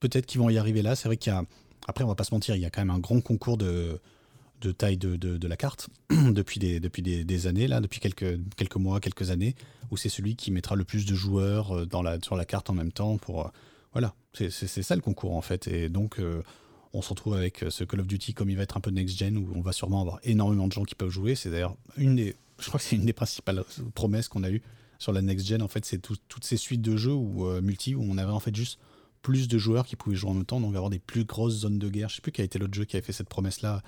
[0.00, 0.94] Peut-être qu'ils vont y arriver là.
[0.96, 1.44] C'est vrai qu'il y a.
[1.88, 4.00] Après, on va pas se mentir, il y a quand même un grand concours de,
[4.60, 8.76] de taille de, de, la carte depuis, des, depuis des, années, là, depuis quelques, quelques
[8.76, 9.54] mois, quelques années,
[9.90, 12.70] où c'est celui qui mettra le plus de joueurs euh, dans la, sur la carte
[12.70, 13.18] en même temps.
[13.18, 13.50] Pour, euh,
[13.92, 15.68] voilà, c'est ça le concours en fait.
[15.68, 16.42] Et donc, euh,
[16.92, 19.36] on se retrouve avec ce Call of Duty comme il va être un peu next-gen,
[19.36, 21.34] où on va sûrement avoir énormément de gens qui peuvent jouer.
[21.34, 24.62] C'est d'ailleurs une des, je crois que c'est une des principales promesses qu'on a eues
[24.98, 25.62] sur la next-gen.
[25.62, 28.54] En fait, c'est toutes ces suites de jeux ou multi où on avait en fait
[28.54, 28.78] juste
[29.20, 31.78] plus de joueurs qui pouvaient jouer en même temps, donc avoir des plus grosses zones
[31.78, 32.08] de guerre.
[32.08, 33.82] Je sais plus quel a été l'autre jeu qui avait fait cette promesse-là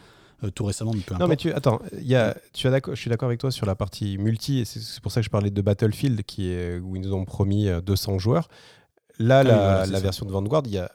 [0.44, 3.10] euh, tout récemment, mais peu Non, mais tu, attends, y a, tu as je suis
[3.10, 5.62] d'accord avec toi sur la partie multi, et c'est pour ça que je parlais de
[5.62, 8.48] Battlefield, qui est, où ils nous ont promis 200 euh, joueurs.
[9.18, 10.90] Là, ah la, la version de Vanguard, il y a,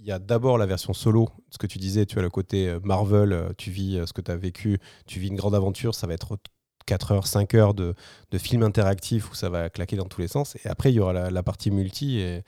[0.00, 2.80] y a d'abord la version solo, ce que tu disais, tu as le côté euh,
[2.84, 6.14] Marvel, tu vis ce que tu as vécu, tu vis une grande aventure, ça va
[6.14, 6.38] être
[6.86, 7.94] 4 heures, 5 heures de,
[8.30, 10.56] de film interactif où ça va claquer dans tous les sens.
[10.64, 12.18] Et après, il y aura la, partie multi.
[12.18, 12.42] Et,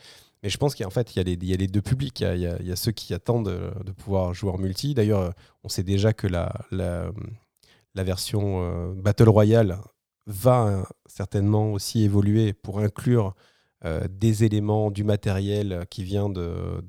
[0.46, 2.20] mais je pense qu'en fait, il y, a les, deux publics.
[2.20, 3.48] Il y a, ceux qui attendent
[3.84, 4.94] de, pouvoir jouer en multi.
[4.94, 5.32] D'ailleurs,
[5.64, 6.52] on sait déjà que la,
[7.96, 9.80] version Battle Royale
[10.28, 13.34] va certainement aussi évoluer pour inclure
[13.84, 16.80] euh, des éléments, du matériel qui vient de,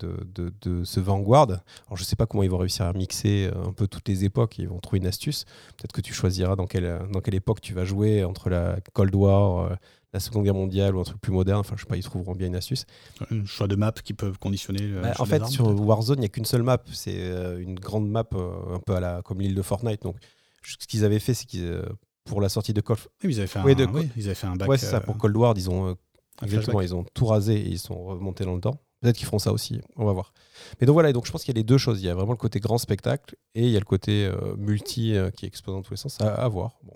[0.83, 1.49] ce Vanguard.
[1.49, 4.07] Alors je ne sais pas comment ils vont réussir à mixer euh, un peu toutes
[4.07, 5.45] les époques, ils vont trouver une astuce.
[5.77, 9.15] Peut-être que tu choisiras dans quelle, dans quelle époque tu vas jouer entre la Cold
[9.15, 9.75] War, euh,
[10.13, 11.59] la Seconde Guerre mondiale ou un truc plus moderne.
[11.59, 12.85] Enfin, je sais pas, ils trouveront bien une astuce.
[13.31, 14.87] Un choix de map qui peuvent conditionner.
[15.01, 16.79] Bah, en fait, sur Warzone, il n'y a qu'une seule map.
[16.91, 17.17] C'est
[17.59, 20.03] une grande map, un peu à la, comme l'île de Fortnite.
[20.03, 20.17] Donc,
[20.63, 21.81] ce qu'ils avaient fait, c'est qu'ils
[22.25, 24.55] pour la sortie de Call oui, ils avaient fait un, oui, ils avaient fait un
[24.55, 24.67] bac.
[24.67, 24.99] Ouais, c'est ça.
[24.99, 25.95] Pour Cold War, disons,
[26.43, 28.79] Exactement, ils ont tout rasé et ils sont remontés dans le temps.
[29.01, 30.33] Peut-être qu'ils feront ça aussi, on va voir.
[30.79, 32.01] Mais donc voilà, donc je pense qu'il y a les deux choses.
[32.01, 34.55] Il y a vraiment le côté grand spectacle et il y a le côté euh,
[34.57, 36.19] multi euh, qui explose dans tous les sens.
[36.19, 36.79] À, voir.
[36.83, 36.95] Bon.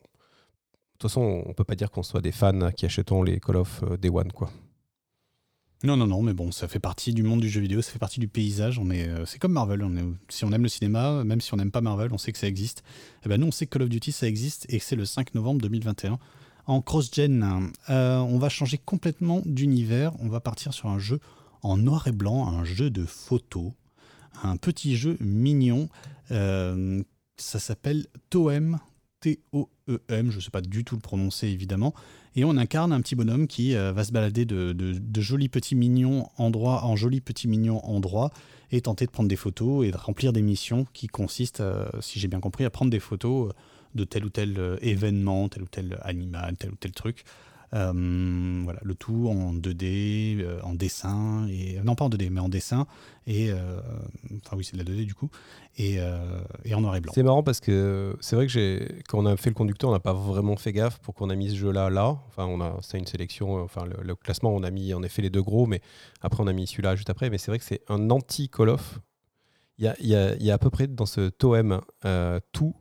[1.02, 3.56] De toute façon, on peut pas dire qu'on soit des fans qui achetons les Call
[3.56, 4.52] of euh, Day One, quoi.
[5.84, 7.98] Non, non, non, mais bon, ça fait partie du monde du jeu vidéo, ça fait
[7.98, 8.78] partie du paysage.
[8.78, 9.84] On est, c'est comme Marvel.
[10.30, 12.46] Si on aime le cinéma, même si on n'aime pas Marvel, on sait que ça
[12.46, 12.82] existe.
[12.82, 15.06] Et eh ben nous, on sait que Call of Duty ça existe et c'est le
[15.06, 16.20] 5 novembre 2021
[16.68, 17.72] en cross-gen.
[17.90, 20.14] Euh, on va changer complètement d'univers.
[20.20, 21.20] On va partir sur un jeu
[21.64, 23.72] en noir et blanc, un jeu de photos,
[24.44, 25.90] un petit jeu mignon.
[26.30, 27.02] Euh,
[27.38, 28.80] ça s'appelle Toem,
[29.22, 31.94] T-O-E-M, je ne sais pas du tout le prononcer évidemment.
[32.36, 34.76] Et on incarne un petit bonhomme qui euh, va se balader de,
[35.22, 38.32] jolis petits mignons endroits en jolis petits mignons endroits
[38.72, 41.64] et tenter de prendre des photos et de remplir des missions qui consistent,
[42.00, 43.52] si j'ai bien compris, à prendre des photos
[43.96, 47.24] de tel ou tel euh, événement, tel ou tel animal, tel ou tel truc.
[47.74, 52.42] Euh, voilà, le tout en 2D, euh, en dessin, et non pas en 2D, mais
[52.42, 52.86] en dessin,
[53.28, 55.30] et enfin oui, c'est de la 2D du coup,
[55.78, 56.00] et,
[56.66, 57.14] et en noir et blanc.
[57.16, 60.00] C'est marrant parce que c'est vrai que quand on a fait le conducteur, on n'a
[60.00, 62.20] pas vraiment fait gaffe pour qu'on a mis ce jeu-là là.
[62.28, 65.30] Enfin, on a, c'est une sélection, enfin le, classement, on a mis en effet les
[65.30, 65.82] deux gros, mais
[66.22, 67.30] après on a mis celui-là juste après.
[67.30, 69.00] Mais c'est vrai que c'est un anti Call of.
[69.78, 71.80] Il y a, y, a, y a, à peu près dans ce Toem
[72.52, 72.76] tout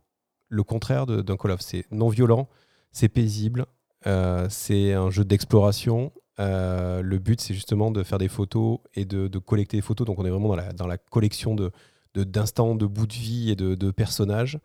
[0.48, 1.60] le contraire d'un Call of.
[1.60, 2.48] C'est non violent,
[2.92, 6.12] c'est paisible, euh, c'est un jeu d'exploration.
[6.40, 10.06] Euh, le but, c'est justement de faire des photos et de, collecter des photos.
[10.06, 11.70] Donc, on est vraiment dans la, dans la collection de
[12.16, 14.58] d'instants, de, bouts de vie et de, personnages.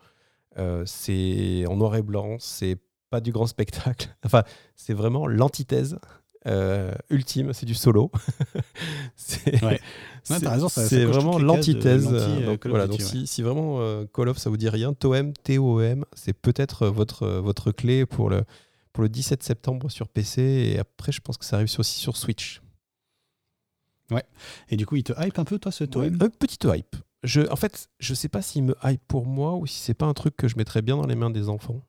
[0.57, 2.77] Euh, c'est en noir et blanc, c'est
[3.09, 4.15] pas du grand spectacle.
[4.25, 4.43] Enfin,
[4.75, 5.99] c'est vraiment l'antithèse
[6.47, 8.11] euh, ultime, c'est du solo.
[9.15, 9.79] c'est ouais.
[11.05, 12.07] vraiment l'antithèse.
[12.11, 16.05] Euh, voilà, donc si, si, vraiment euh, Call of ça vous dit rien, TOM, T-O-M,
[16.13, 18.43] c'est peut-être votre, votre clé pour le,
[18.95, 22.15] pour le 17 septembre sur PC et après je pense que ça arrive aussi sur
[22.15, 22.61] Switch.
[24.09, 24.23] Ouais.
[24.69, 26.95] Et du coup, il te hype un peu toi ce TOM Un petit hype.
[27.23, 30.05] Je, en fait, je sais pas s'il me hype pour moi ou si c'est pas
[30.05, 31.81] un truc que je mettrais bien dans les mains des enfants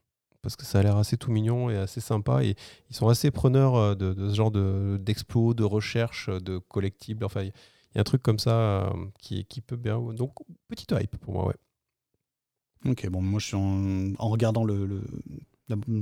[0.43, 2.43] parce que ça a l'air assez tout mignon et assez sympa.
[2.43, 2.57] Et
[2.91, 7.25] ils sont assez preneurs euh, de, ce genre d'explos, de, recherche, de collectibles.
[7.25, 7.53] Enfin, il
[7.95, 8.91] y a un truc comme ça euh,
[9.21, 10.01] qui, qui peut bien.
[10.01, 10.33] Donc,
[10.69, 12.91] petite hype pour moi, ouais.
[12.91, 15.03] Ok, bon, moi je suis en, regardant le, le,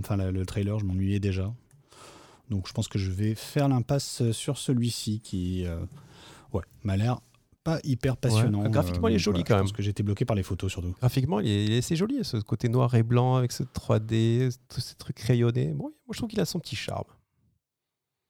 [0.01, 1.53] enfin, le trailer, je m'ennuyais déjà.
[2.51, 5.79] Donc je pense que je vais faire l'impasse sur celui-ci qui euh,
[6.53, 7.21] ouais, m'a l'air
[7.63, 8.69] pas hyper passionnant.
[8.69, 9.65] Graphiquement, il est euh, joli quand même.
[9.65, 10.95] Parce que j'étais bloqué par les photos surtout.
[11.01, 14.95] Graphiquement, il est, assez joli, ce côté noir et blanc avec ce 3D, tous ces
[14.97, 15.73] trucs rayonnés.
[15.73, 17.07] Bon, moi, je trouve qu'il a son petit charme.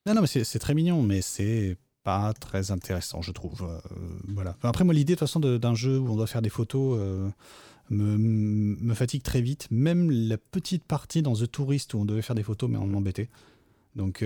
[0.06, 3.62] Non, non, mais c'est très mignon, mais c'est pas très intéressant, je trouve.
[3.62, 3.80] Euh,
[4.28, 4.56] voilà.
[4.62, 7.00] Après, moi, l'idée, de toute façon, d'un jeu où on doit faire des photos
[7.90, 9.68] me, me, fatigue très vite.
[9.70, 12.86] Même la petite partie dans The Tourist où on devait faire des photos, mais on
[12.86, 13.28] m'embêtait.
[13.96, 14.24] Donc,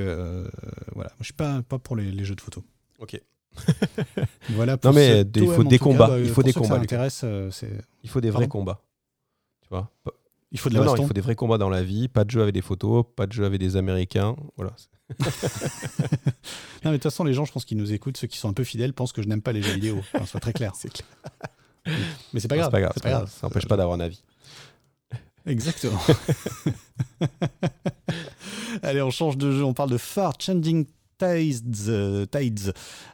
[0.94, 1.12] voilà.
[1.18, 2.64] Je suis pas, pas pour les, les jeux de photos.
[2.98, 3.20] Ok.
[4.50, 6.80] voilà non mais il faut des combats, bah, il faut des combats.
[7.24, 7.50] Euh,
[8.02, 8.82] il faut des vrais combats.
[9.62, 9.90] Tu vois?
[10.50, 12.30] Il faut de la non, il faut des vrais combats dans la vie, pas de
[12.30, 14.74] jeu avec des photos, pas de jeu avec des Américains, voilà.
[15.18, 15.18] non
[16.84, 18.52] mais de toute façon les gens, je pense qu'ils nous écoutent, ceux qui sont un
[18.52, 19.98] peu fidèles, pensent que je n'aime pas les jeux vidéo.
[19.98, 20.72] Enfin, soit très clair.
[20.78, 20.92] clair.
[22.32, 22.70] Mais c'est pas, grave.
[22.70, 22.92] grave.
[23.02, 23.30] Pas grave.
[23.30, 24.22] Ça n'empêche pas d'avoir un avis.
[25.46, 26.00] Exactement.
[28.82, 29.64] Allez, on change de jeu.
[29.64, 30.86] On parle de Far Changing
[31.18, 32.28] Tides.
[32.30, 32.72] Tides.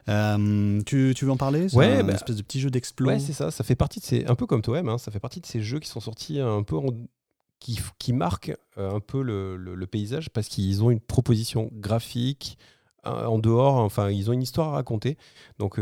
[0.09, 1.69] Euh, tu, tu, veux en parler?
[1.69, 3.13] C'est ouais, un bah, espèce de petit jeu d'exploit.
[3.13, 3.51] Ouais, c'est ça.
[3.51, 5.61] Ça fait partie de ces, un peu comme toi, hein, ça fait partie de ces
[5.61, 6.77] jeux qui sont sortis un peu
[7.59, 12.57] qui, qui marquent euh, un peu le, le, paysage parce qu'ils ont une proposition graphique
[12.59, 12.74] euh,
[13.05, 13.75] en dehors.
[13.75, 15.17] Enfin, ils ont une histoire à raconter.
[15.59, 15.81] Donc, on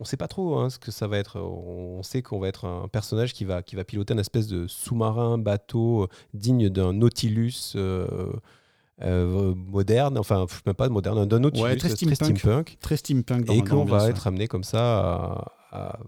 [0.00, 1.40] ne sait pas trop hein, ce que ça va être.
[1.40, 4.66] On sait qu'on va être un personnage qui va, qui va piloter une espèce de
[4.66, 7.76] sous-marin, bateau digne d'un Nautilus.
[9.02, 13.62] Euh, moderne, enfin même pas moderne, d'un autre très, steampunk, très steampunk, très steampunk et
[13.62, 15.98] qu'on va être amené comme ça à,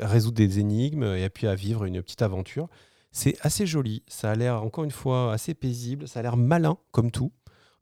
[0.00, 2.68] résoudre des énigmes et puis à vivre une petite aventure.
[3.10, 6.76] C'est assez joli, ça a l'air encore une fois assez paisible, ça a l'air malin
[6.90, 7.32] comme tout.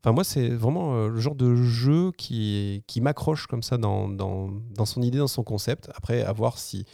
[0.03, 4.09] Enfin, moi, c'est vraiment euh, le genre de jeu qui, qui m'accroche comme ça dans,
[4.09, 5.91] dans, dans, son idée, dans son concept.
[5.93, 6.85] Après, à voir si,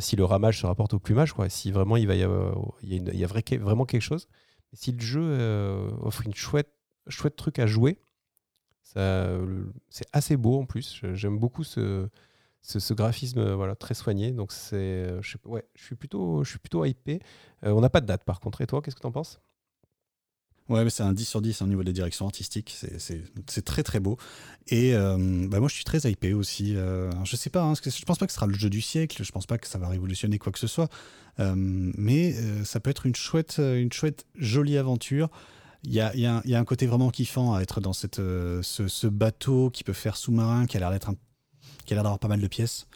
[0.00, 1.48] si le ramage se rapporte au plumage, quoi.
[1.48, 4.28] si vraiment il, va y il y a, il y a vrai, vraiment quelque chose.
[4.72, 6.72] si le jeu euh, offre une chouette,
[7.06, 7.98] chouette truc à jouer,
[8.82, 11.00] c'est assez beau en plus.
[11.12, 12.08] J'aime beaucoup ce,
[12.62, 14.32] ce, graphisme euh, voilà, très soigné.
[14.32, 17.20] Donc, c'est, je, ouais, je, suis plutôt, je suis plutôt hypé.
[17.62, 18.62] on n'a pas de date par contre.
[18.62, 19.40] Et toi, qu'est-ce que tu en penses?
[20.68, 22.76] Ouais, mais c'est un 10 sur 10 au niveau des directions artistiques.
[22.98, 24.16] C'est très très beau.
[24.68, 26.76] Et euh, bah moi, je suis très hypé aussi.
[26.76, 29.22] Euh, je sais pas, hein, je pense pas que ce sera le jeu du siècle.
[29.22, 30.88] Je pense pas que ça va révolutionner quoi que ce soit.
[31.40, 32.34] Euh, mais
[32.64, 35.30] ça peut être une chouette, une chouette, jolie aventure.
[35.84, 38.18] Il y a, y, a, y a, un côté vraiment kiffant à être dans cette,
[38.18, 40.90] ce, ce, bateau qui peut faire sous-marin, qui a l'air
[41.90, 42.86] d'avoir pas mal de pièces.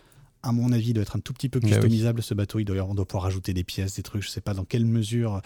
[0.45, 2.61] À mon avis, il doit être un tout petit peu bah customisable ce bateau.
[2.61, 4.23] Il doit, on doit pouvoir rajouter des pièces, des trucs.
[4.23, 5.41] Je sais pas dans quelle mesure euh,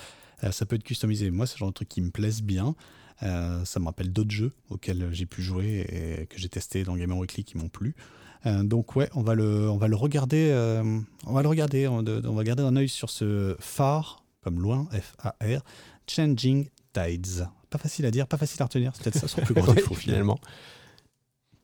[0.51, 1.31] ça peut être customisé.
[1.31, 2.75] Moi, c'est le genre de truc qui me plaise bien.
[3.23, 5.87] Euh, ça me rappelle d'autres jeux auxquels j'ai pu jouer
[6.21, 7.95] et que j'ai testé dans Gamer Weekly qui m'ont plu.
[8.47, 10.53] Euh, donc ouais, on va le, on va le regarder,
[11.27, 15.63] on va le regarder, on, va garder un œil sur ce phare, comme loin, F-A-R,
[16.07, 17.47] Changing Tides.
[17.69, 19.95] Pas facile à dire, pas facile à retenir, c'est peut-être ça son plus gros défaut
[19.95, 20.39] finalement.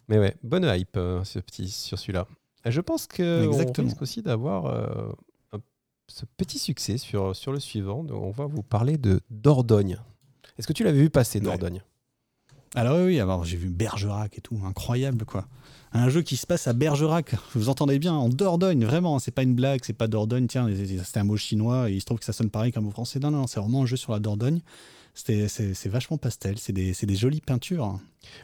[0.09, 2.29] Mais ouais, bonne hype ce petit, sur celui-là.
[2.67, 3.49] Je pense que
[3.81, 5.17] risque aussi d'avoir
[6.09, 8.05] ce petit succès sur, sur le suivant.
[8.11, 9.99] on va vous parler de Dordogne.
[10.59, 11.83] Est-ce que tu l'avais vu passer, Dordogne?
[12.75, 15.47] Alors oui, alors j'ai vu Bergerac et tout, incroyable quoi.
[15.93, 19.43] Un jeu qui se passe à Bergerac, vous entendez bien, en Dordogne, vraiment, c'est pas
[19.43, 20.69] une blague, c'est pas Dordogne, tiens,
[21.03, 23.19] c'était un mot chinois et il se trouve que ça sonne pareil comme au français.
[23.19, 24.61] Non, non, c'est vraiment un jeu sur la Dordogne.
[25.15, 27.99] C'est vachement pastel, c'est des, des, jolies peintures.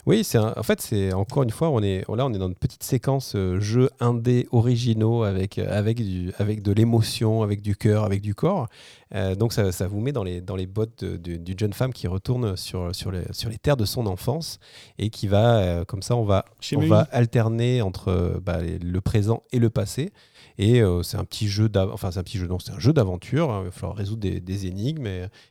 [0.05, 2.55] Oui, c'est en fait, c'est encore une fois, on est là, on est dans une
[2.55, 7.75] petite séquence euh, jeux indés originaux avec, euh, avec, du, avec de l'émotion, avec du
[7.75, 8.67] cœur, avec du corps.
[9.15, 12.07] Euh, donc ça, ça, vous met dans les, dans les bottes d'une jeune femme qui
[12.07, 14.59] retourne sur, sur, les, sur les terres de son enfance
[14.97, 16.45] et qui va, comme ça, on va,
[16.75, 20.11] on va alterner entre bah, le présent et le passé.
[20.57, 23.51] Et c'est un petit jeu, enfin c'est un petit jeu, c'est un jeu d'aventure.
[23.51, 23.61] Hein.
[23.61, 25.07] Il va falloir résoudre des, énigmes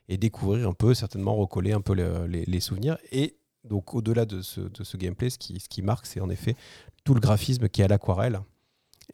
[0.08, 2.98] et, découvrir un peu, certainement recoller un peu les, les souvenirs.
[3.12, 6.30] Et donc au-delà de ce, de ce, gameplay, ce qui, ce qui marque, c'est en
[6.30, 6.56] effet
[7.04, 8.40] tout le graphisme qui est à l'aquarelle.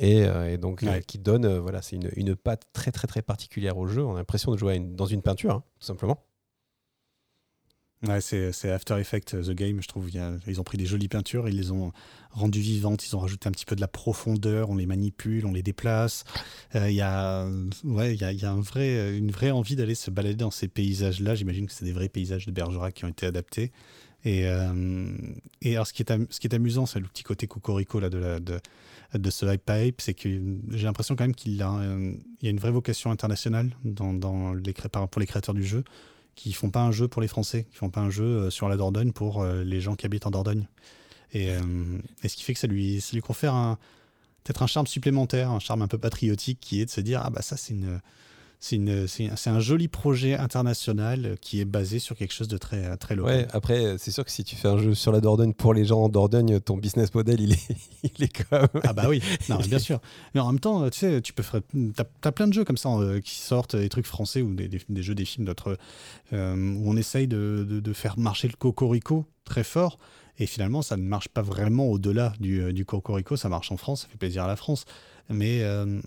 [0.00, 3.22] Et, euh, donc euh, qui donne, euh, voilà, c'est une, une, patte très très très
[3.22, 4.04] particulière au jeu.
[4.04, 6.24] On a l'impression de jouer dans une peinture, hein, tout simplement.
[8.06, 10.08] Ouais, c'est After Effects The Game, je trouve.
[10.46, 11.90] ils ont pris des jolies peintures, ils les ont
[12.30, 15.52] rendues vivantes, ils ont rajouté un petit peu de la profondeur, on les manipule, on
[15.52, 16.22] les déplace.
[16.76, 17.48] Il y a,
[17.82, 20.68] ouais, y a, y a un vrai, une vraie envie d'aller se balader dans ces
[20.68, 21.34] paysages-là.
[21.34, 23.72] J'imagine que c'est des vrais paysages de Bergerac qui ont été adaptés.
[24.28, 25.16] Et, euh,
[25.62, 28.60] et alors, ce qui est, amusant, c'est le petit côté cocorico là, de, de,
[29.14, 30.28] de ce hype pipe, c'est que
[30.70, 31.70] j'ai l'impression quand même qu'il y a
[32.42, 34.18] une vraie vocation internationale dans,
[35.06, 35.82] pour les créateurs du jeu,
[36.34, 38.68] qui font pas un jeu pour les Français, qui font pas un jeu euh, sur
[38.68, 40.68] la Dordogne pour euh, les gens qui habitent en Dordogne.
[41.32, 41.48] Et,
[42.22, 43.76] et ce qui fait que ça lui, ça lui confère
[44.44, 47.28] peut-être un charme supplémentaire, un charme un peu patriotique, qui est de se dire ah
[47.28, 48.00] bah ça c'est une
[48.60, 53.34] c'est un joli projet international qui est basé sur quelque chose de très, très local.
[53.36, 55.84] Ouais, après, c'est sûr que si tu fais un jeu sur la Dordogne pour les
[55.84, 57.68] gens en Dordogne, ton business model, il est,
[58.02, 58.68] il est comme.
[58.82, 60.00] Ah, bah oui, non, bien sûr.
[60.34, 61.60] Mais en même temps, tu sais, tu peux faire.
[61.94, 64.68] T'as as plein de jeux comme ça euh, qui sortent, des trucs français ou des,
[64.68, 65.78] des, jeux, des films d'autres,
[66.32, 69.98] euh, où on essaye de, de, de, faire marcher le cocorico très fort.
[70.40, 73.36] Et finalement, ça ne marche pas vraiment au-delà du, euh, du cocorico.
[73.36, 74.84] Ça marche en France, ça fait plaisir à la France
[75.28, 76.00] mais euh,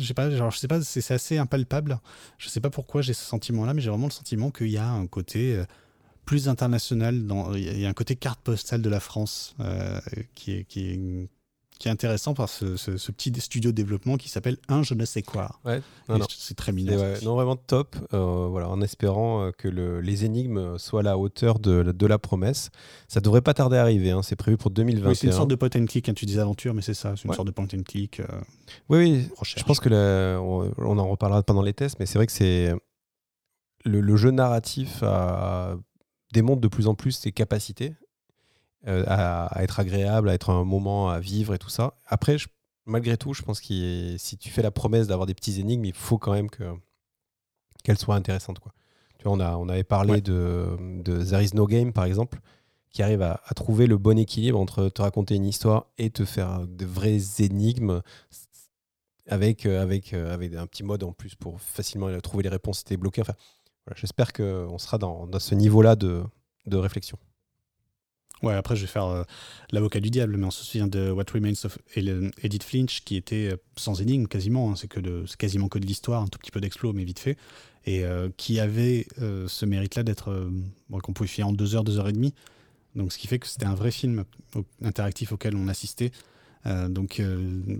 [0.00, 1.98] sais pas, genre, je sais pas, c'est assez impalpable.
[2.38, 4.88] Je sais pas pourquoi j'ai ce sentiment-là, mais j'ai vraiment le sentiment qu'il y a
[4.88, 5.64] un côté euh,
[6.24, 9.98] plus international, dans, il y a un côté carte postale de la France euh,
[10.34, 11.28] qui, est, qui, est,
[11.80, 15.22] qui est intéressant par ce, petit studio de développement qui s'appelle Un je ne sais
[15.22, 15.58] quoi.
[15.64, 15.80] Ouais,
[16.28, 17.14] c'est très mignon.
[17.24, 17.96] non, vraiment top.
[18.12, 22.06] Euh, voilà, en espérant euh, que le, les énigmes soient à la hauteur de, de
[22.06, 22.68] la promesse.
[23.08, 24.10] Ça devrait pas tarder à arriver.
[24.10, 24.20] Hein.
[24.22, 25.14] C'est prévu pour 2021.
[25.14, 26.10] c'est une sorte de point and click.
[26.10, 27.14] Hein, tu disais aventure, mais c'est ça.
[27.16, 28.20] C'est une sorte de point and click.
[28.20, 28.26] Euh,
[28.90, 29.28] oui, oui.
[29.42, 29.88] Je pense que
[30.38, 32.74] on, en reparlera pendant les tests, mais c'est vrai que c'est
[33.86, 35.76] le, le, jeu narratif a,
[36.34, 37.94] démontre de plus en plus ses capacités
[38.86, 41.94] euh, à, être agréable, à être un moment à vivre et tout ça.
[42.06, 42.36] Après,
[42.86, 45.92] malgré tout, je pense que si tu fais la promesse d'avoir des petits énigmes, il
[45.92, 46.64] faut quand même que
[47.84, 48.58] qu'elles soient intéressantes.
[48.58, 48.72] Quoi.
[49.18, 52.40] Tu vois, on, a, on avait parlé de, de There is no game, par exemple,
[52.90, 56.66] qui arrive à, trouver le bon équilibre entre te raconter une histoire et te faire
[56.66, 58.00] de vraies énigmes
[59.26, 62.94] avec, avec, avec un petit mode en plus pour facilement trouver les réponses si tu
[62.94, 63.20] es bloqué.
[63.20, 63.34] Enfin,
[63.86, 66.22] voilà, J'espère qu'on sera dans, dans ce niveau-là de,
[66.66, 67.18] de réflexion.
[68.42, 69.24] Ouais, après, je vais faire
[69.70, 73.54] l'avocat du diable, mais on se souvient de What Remains of Edith Flinch, qui était
[73.76, 76.60] sans énigme quasiment, hein, c'est que de, quasiment que de l'histoire, un tout petit peu
[76.60, 77.36] d'explo, mais vite fait,
[77.86, 78.02] et
[78.36, 80.50] qui avait ce mérite-là d'être,
[80.90, 82.34] qu'on pouvait fier en deux heures, deux heures et demie.
[82.96, 84.24] Donc, ce qui fait que c'était un vrai film
[84.82, 86.10] interactif auquel on assistait.
[86.64, 87.22] donc,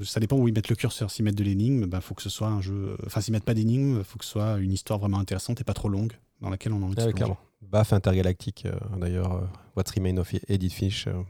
[0.04, 1.10] ça dépend où ils mettent le curseur.
[1.10, 2.96] S'ils mettent de l'énigme, il bah, faut que ce soit un jeu.
[3.06, 5.64] Enfin, s'ils mettent pas d'énigme, il faut que ce soit une histoire vraiment intéressante et
[5.64, 9.46] pas trop longue dans laquelle on a envie de ah, BAF intergalactique, euh, d'ailleurs, euh,
[9.76, 11.06] What Remains of Edith Finch.
[11.06, 11.22] Euh,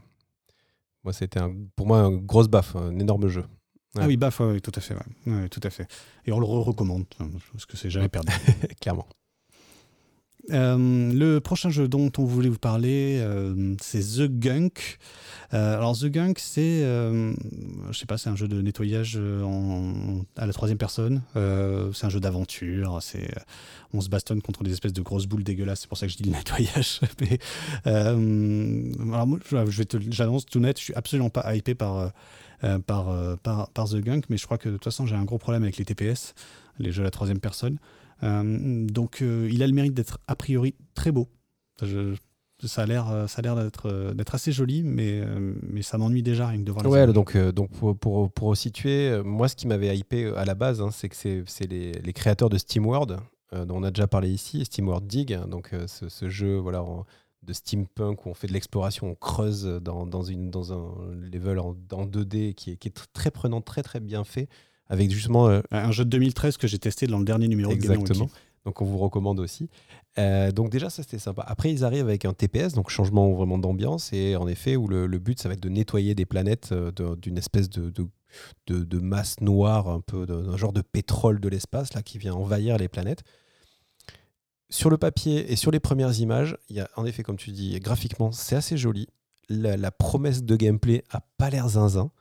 [1.03, 1.41] moi, c'était
[1.75, 3.45] pour moi un gros BAF, un énorme jeu.
[3.97, 4.95] Ah oui, BAF, oui, tout à fait.
[5.49, 5.87] tout à fait.
[6.25, 7.05] Et on le recommande,
[7.51, 8.31] parce que c'est jamais perdu.
[8.81, 9.07] Clairement.
[10.49, 14.97] Euh, le prochain jeu dont on voulait vous parler, euh, c'est The Gunk.
[15.53, 17.33] Euh, alors The Gunk, c'est, je
[17.93, 19.19] sais pas, c'est un jeu de nettoyage
[20.37, 21.21] à la troisième personne.
[21.35, 22.97] c'est un jeu d'aventure.
[23.01, 23.29] C'est,
[23.93, 25.81] on se bastonne contre des espèces de grosses boules dégueulasses.
[25.81, 27.01] C'est pour ça que je dis le nettoyage.
[27.85, 29.39] alors moi,
[30.09, 32.11] j'annonce tout net, je suis absolument pas hypé par,
[32.85, 35.63] par, par The Gunk, mais je crois que de toute façon j'ai un gros problème
[35.63, 36.33] avec les TPS,
[36.79, 37.77] les jeux à la troisième personne.
[38.23, 41.27] Euh, donc euh, il a le mérite d'être a priori très beau.
[42.63, 45.23] ça a l'air ça a l'air d'être d'être assez joli mais
[45.63, 49.19] mais ça m'ennuie déjà rien que de voir ouais donc donc pour, pour, pour situer
[49.25, 52.49] moi ce qui m'avait hypé à la base hein, c'est que c'est les, les, créateurs
[52.49, 53.17] de SteamWorld
[53.65, 56.85] dont on a déjà parlé ici SteamWorld Dig hein, donc ce, ce, jeu voilà
[57.41, 61.57] de steampunk où on fait de l'exploration on creuse dans, dans, une dans un level
[61.57, 64.47] en, en 2D qui est, qui est très prenant très très bien fait
[64.91, 68.29] avec justement euh, un jeu de 2013 que j'ai testé dans le dernier numéro exactement.
[68.65, 69.69] Donc on vous recommande aussi.
[70.19, 71.43] Euh, donc déjà ça c'était sympa.
[71.47, 75.07] Après ils arrivent avec un TPS, donc changement vraiment d'ambiance et en effet où le,
[75.17, 79.39] but ça va être de nettoyer des planètes euh, d'une espèce de, de, de, masse
[79.39, 83.23] noire, un peu d'un genre de pétrole de l'espace là qui vient envahir les planètes.
[84.69, 87.51] Sur le papier et sur les premières images, il y a en effet comme tu
[87.51, 89.07] dis graphiquement c'est assez joli.
[89.47, 92.11] La, promesse de gameplay a pas l'air zinzin,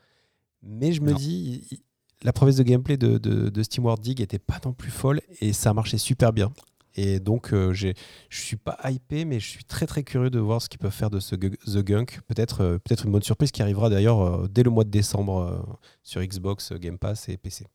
[0.63, 1.83] mais je me dis
[2.23, 5.73] la promesse de gameplay de, de, SteamWorld Dig était pas non plus folle et ça
[5.73, 6.53] marchait super bien.
[6.97, 7.93] Et donc, euh, je
[8.31, 11.11] suis pas hypé, mais je suis très très curieux de voir ce qu'ils peuvent faire
[11.11, 12.21] de ce The Gunk.
[12.27, 15.79] Peut-être euh, peut-être une bonne surprise qui arrivera d'ailleurs euh, dès le mois de décembre
[16.03, 17.67] sur Xbox, Game Pass et PC.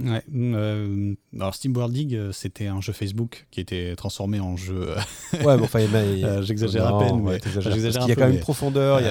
[0.00, 0.24] Ouais,
[1.34, 4.94] alors SteamWorld Dig, c'était un jeu Facebook qui était transformé en jeu.
[5.44, 5.80] ouais, bon, enfin,
[6.42, 7.22] j'exagère à peine.
[7.22, 9.02] mais il y a quand même une profondeur,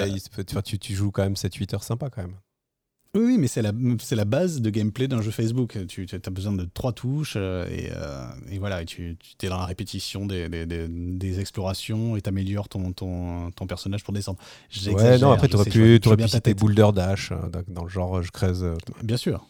[0.65, 2.35] tu, tu, joues quand même 7-8 heures sympa quand même.
[3.13, 3.73] Oui, mais c'est la,
[4.11, 5.77] la base de gameplay d'un jeu Facebook.
[5.87, 9.65] Tu, as besoin de trois touches euh, euh, et, voilà, tu, tu es dans la
[9.65, 14.39] répétition des, des, explorations et t'améliores ton, ton, ton, personnage pour descendre.
[14.87, 17.35] Ouais, non, après, tu aurais pu, aurais pu citer Boulder Dash, euh,
[17.67, 18.65] dans le genre je creuse.
[19.03, 19.45] Bien sûr,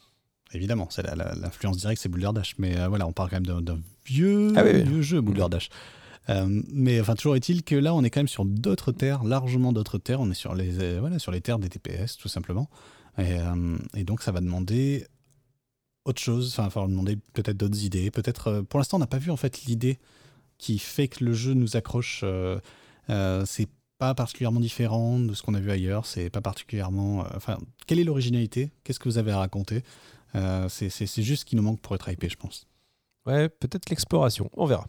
[0.53, 2.55] évidemment, c'est l'influence directe, c'est Boulder Dash.
[2.57, 5.69] Mais voilà, on parle quand même d'un vieux, ah vieux jeu, Boulder Dash.
[6.27, 9.99] mais enfin, toujours est-il que là, on est quand même sur d'autres terres, largement d'autres
[9.99, 10.19] terres.
[10.19, 12.67] On est sur les, voilà, sur les terres des TPS, tout simplement.
[13.19, 15.05] Euh, et, donc, ça va demander
[16.05, 18.11] autre chose, enfin, il va demander peut-être d'autres idées.
[18.11, 19.99] Peut-être, euh, pour l'instant, on n'a pas vu en fait l'idée
[20.57, 22.21] qui fait que le jeu nous accroche.
[22.23, 22.59] Euh,
[23.45, 26.05] c'est pas particulièrement différent de ce qu'on a vu ailleurs.
[26.05, 27.25] C'est pas particulièrement.
[27.35, 27.57] enfin,
[27.87, 28.71] quelle est l'originalité?
[28.83, 29.83] Qu'est-ce que vous avez à raconter
[30.69, 32.67] C'est juste ce qui nous manque pour être hypé, je pense.
[33.27, 34.49] Ouais, peut-être l'exploration.
[34.53, 34.87] On verra.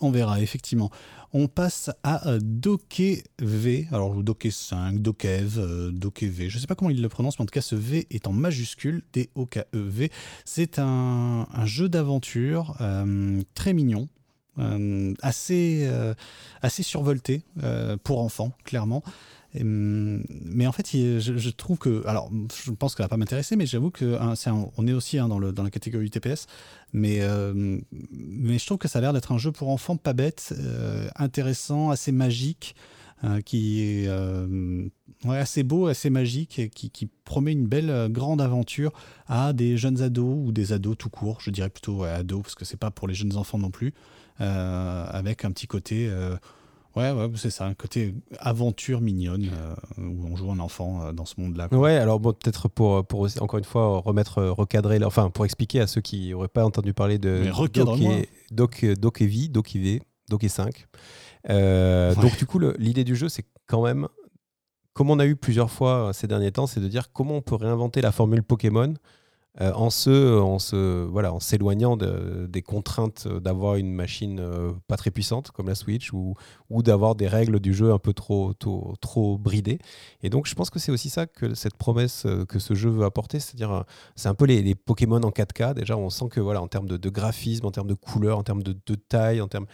[0.00, 0.90] On verra, effectivement.
[1.32, 2.38] On passe à euh,
[3.38, 3.88] V.
[3.92, 6.50] Alors, Doke 5, Dokev, euh, V.
[6.50, 8.26] Je ne sais pas comment il le prononce, mais en tout cas, ce V est
[8.26, 10.10] en majuscule, D-O-K-E-V.
[10.44, 14.08] C'est un, jeu d'aventure euh, très mignon,
[14.58, 15.90] euh, assez,
[16.60, 17.42] assez survolté
[18.04, 19.02] pour enfants, clairement.
[19.60, 22.06] Hum, mais en fait, je, trouve que.
[22.06, 22.30] Alors,
[22.64, 24.34] je pense que ça va pas m'intéresser, mais j'avoue que hein,
[24.76, 26.46] on est aussi hein, dans, la catégorie TPS.
[26.92, 27.78] Mais, euh,
[28.10, 31.08] mais je trouve que ça a l'air d'être un jeu pour enfants pas bête, euh,
[31.16, 32.74] intéressant, assez magique,
[33.24, 34.08] euh, qui est
[35.24, 38.92] ouais, assez beau, assez magique, et qui, qui, promet une belle grande aventure
[39.26, 41.38] à des jeunes ados ou des ados tout court.
[41.40, 43.94] Je dirais plutôt ados, parce que c'est pas pour les jeunes enfants non plus.
[44.38, 46.10] avec un petit côté
[46.96, 51.12] Ouais, ouais c'est ça, un côté aventure mignonne euh, où on joue un enfant euh,
[51.12, 51.68] dans ce monde-là.
[51.72, 55.86] Ouais, alors bon, peut-être pour, pour encore une fois remettre, recadrer, enfin pour expliquer à
[55.86, 60.86] ceux qui n'auraient pas entendu parler de Doc, Doc V, Doc IV, Doc 5.
[61.50, 64.08] Euh, Donc du coup, l'idée du jeu, c'est quand même,
[64.94, 67.56] comme on a eu plusieurs fois ces derniers temps, c'est de dire comment on peut
[67.56, 68.94] réinventer la formule Pokémon
[69.62, 74.98] euh, en se, en se, voilà, en s'éloignant des contraintes d'avoir une machine euh, pas
[74.98, 76.34] très puissante comme la Switch ou,
[76.70, 79.78] d'avoir des règles du jeu un peu trop, trop, trop bridées.
[80.22, 82.90] Et donc, je pense que c'est aussi ça que cette promesse euh, que ce jeu
[82.90, 83.84] veut apporter, c'est-à-dire,
[84.14, 85.74] c'est un peu les, Pokémon en 4K.
[85.74, 88.62] Déjà, on sent que voilà, en termes de, graphisme, en termes de couleur, en termes
[88.62, 89.66] de, taille, en termes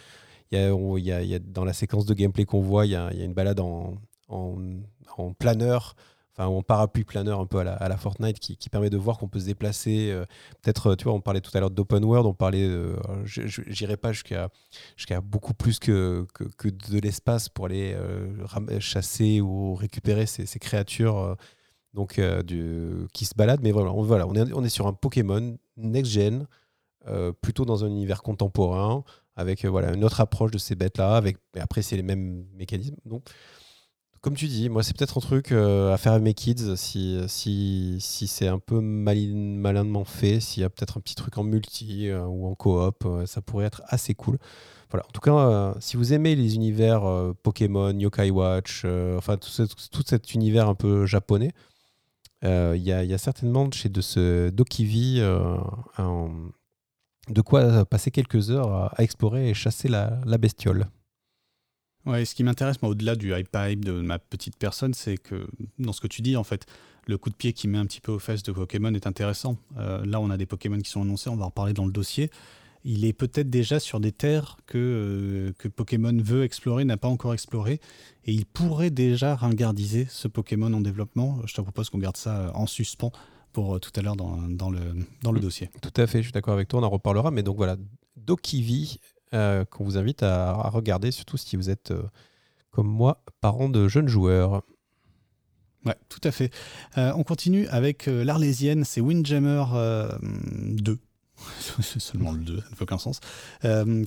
[0.51, 3.59] Il y a, dans la séquence de gameplay qu'on voit, il y a, une balade
[3.59, 3.97] en
[5.37, 5.95] planeur
[6.35, 9.39] enfin en parapluie planeur un peu à la, Fortnite qui, permet de voir qu'on peut
[9.39, 10.09] se déplacer.
[10.11, 10.25] Euh,
[10.61, 14.11] peut-être, tu vois, on parlait tout à l'heure d'open world, on parlait, euh, j'irai pas
[14.11, 14.49] jusqu'à
[15.23, 16.25] beaucoup plus que,
[16.63, 21.37] de l'espace pour aller euh, chasser ou récupérer ces, créatures
[21.93, 22.19] donc,
[23.13, 23.61] qui se baladent.
[23.61, 23.91] Mais voilà,
[24.27, 26.47] on, est, sur un Pokémon next-gen,
[27.41, 29.03] plutôt dans un univers contemporain,
[29.35, 31.15] avec voilà, une autre approche de ces bêtes-là.
[31.15, 32.95] Avec, après, c'est les mêmes mécanismes.
[33.05, 33.23] Donc,
[34.23, 37.19] comme tu dis, moi, c'est peut-être un truc euh, à faire avec mes kids si,
[37.27, 41.43] si, si c'est un peu malinement fait, s'il y a peut-être un petit truc en
[41.43, 44.37] multi euh, ou en coop, euh, ça pourrait être assez cool.
[44.89, 45.05] Voilà.
[45.07, 47.01] En tout cas, si vous aimez les univers
[47.41, 48.85] Pokémon, Yokai Watch,
[49.17, 49.49] enfin tout,
[50.05, 51.51] cet univers un peu japonais,
[52.43, 54.63] il y, a certainement chez de ce de
[57.41, 60.85] quoi passer quelques heures à, explorer et chasser la, la bestiole.
[62.05, 65.47] Ouais, ce qui m'intéresse, moi, au-delà du hype-hype de ma petite personne, c'est que
[65.79, 66.65] dans ce que tu dis, en fait,
[67.07, 69.57] le coup de pied qui met un petit peu aux fesses de Pokémon est intéressant.
[69.77, 71.91] Euh, là, on a des Pokémon qui sont annoncés, on va en reparler dans le
[71.91, 72.29] dossier.
[72.85, 77.07] Il est peut-être déjà sur des terres que, euh, que Pokémon veut explorer, n'a pas
[77.07, 77.79] encore exploré,
[78.25, 81.39] et il pourrait déjà ringardiser ce Pokémon en développement.
[81.45, 83.13] Je te propose qu'on garde ça en suspens
[83.53, 84.81] pour euh, tout à l'heure dans, dans, le,
[85.21, 85.69] dans le dossier.
[85.81, 87.77] Tout à fait, je suis d'accord avec toi, on en reparlera, mais donc voilà,
[88.17, 88.99] Dokivi
[89.33, 92.03] euh, qu'on vous invite à, regarder, surtout si vous êtes, euh,
[92.71, 94.63] comme moi, parent de jeunes joueurs.
[95.85, 96.51] Ouais, tout à fait.
[96.97, 99.65] Euh, on continue avec l'Arlésienne, c'est Windjammer
[100.21, 100.99] 2.
[101.81, 103.19] c'est seulement le 2, ça ne fait aucun sens.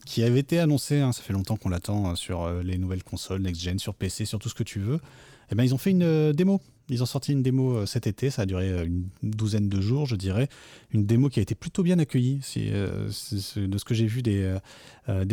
[0.06, 3.78] qui avait été annoncé, hein, ça fait longtemps qu'on l'attend sur les nouvelles consoles, next-gen,
[3.78, 4.96] sur PC, sur tout ce que tu veux.
[4.96, 8.06] Et eh ben, ils ont fait une démo ils ont sorti une démo euh, cet
[8.06, 10.48] été, ça a duré euh, une douzaine de jours, je dirais.
[10.92, 12.40] Une démo qui a été plutôt bien accueillie.
[12.56, 14.58] Euh, de ce que j'ai vu des,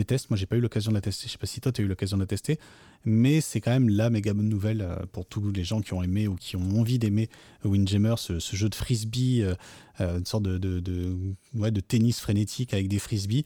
[0.06, 1.28] tests, moi j'ai pas eu l'occasion de la tester.
[1.28, 2.60] Je sais pas si toi tu as eu l'occasion de la tester,
[3.06, 6.28] mais c'est quand même la méga bonne nouvelle pour tous les gens qui ont aimé
[6.28, 7.30] ou qui ont envie d'aimer
[7.64, 9.46] Windjammer, ce, jeu de frisbee,
[10.00, 13.46] une sorte de, de, de, tennis frénétique avec des frisbees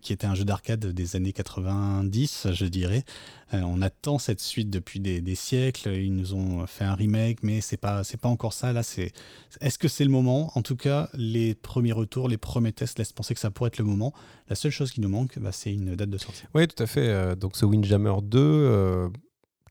[0.00, 3.04] qui était un jeu d'arcade des années 90, je dirais.
[3.52, 5.90] Euh, on attend cette suite depuis des, siècles.
[5.90, 8.72] Ils nous ont fait un remake, mais c'est pas c'est pas encore ça.
[8.72, 9.12] Là, c'est
[9.60, 10.50] est-ce que c'est le moment?
[10.54, 13.78] En tout cas, les premiers retours, les premiers tests laissent penser que ça pourrait être
[13.78, 14.14] le moment.
[14.48, 16.44] La seule chose qui nous manque, bah, c'est une date de sortie.
[16.54, 17.08] Oui, tout à fait.
[17.08, 19.08] Euh, donc ce Windjammer 2 euh,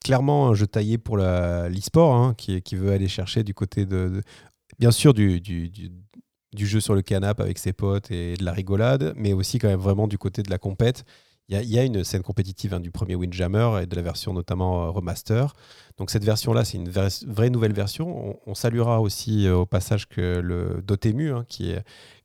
[0.03, 4.21] clairement un jeu taillé pour l'e-sport, hein, qui, qui, veut aller chercher du côté de,
[4.84, 5.42] bien sûr du,
[6.58, 9.80] jeu sur le canapé avec ses potes et de la rigolade, mais aussi quand même
[9.80, 11.06] vraiment du côté de la compète.
[11.48, 14.84] Il y, a une scène compétitive hein, du premier Windjammer et de la version notamment
[14.84, 15.54] euh, remaster.
[15.98, 18.38] Donc cette version-là, c'est une vraie nouvelle version.
[18.46, 21.84] On, saluera aussi euh, au passage que le Dotemu, hein, qui, est,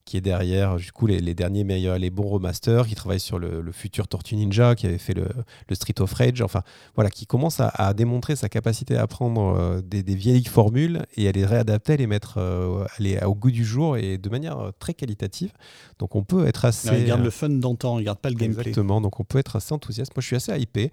[0.09, 3.71] qui est derrière du coup les, derniers meilleurs, les bons remasters, qui travaille sur le,
[3.73, 5.27] futur Tortue Ninja, qui avait fait le,
[5.73, 6.63] Street of Rage, enfin
[6.95, 11.33] voilà, qui commence à, démontrer sa capacité à prendre euh, des, vieilles formules et à
[11.33, 12.87] les réadapter, à les mettre euh,
[13.27, 15.53] au goût du jour et de manière euh, très qualitative.
[15.99, 16.89] Donc on peut être assez.
[17.01, 18.63] il garde le fun d'antan, il garde pas le gameplay.
[18.63, 20.17] Exactement, donc on peut être assez enthousiaste.
[20.17, 20.91] Moi je suis assez hypé.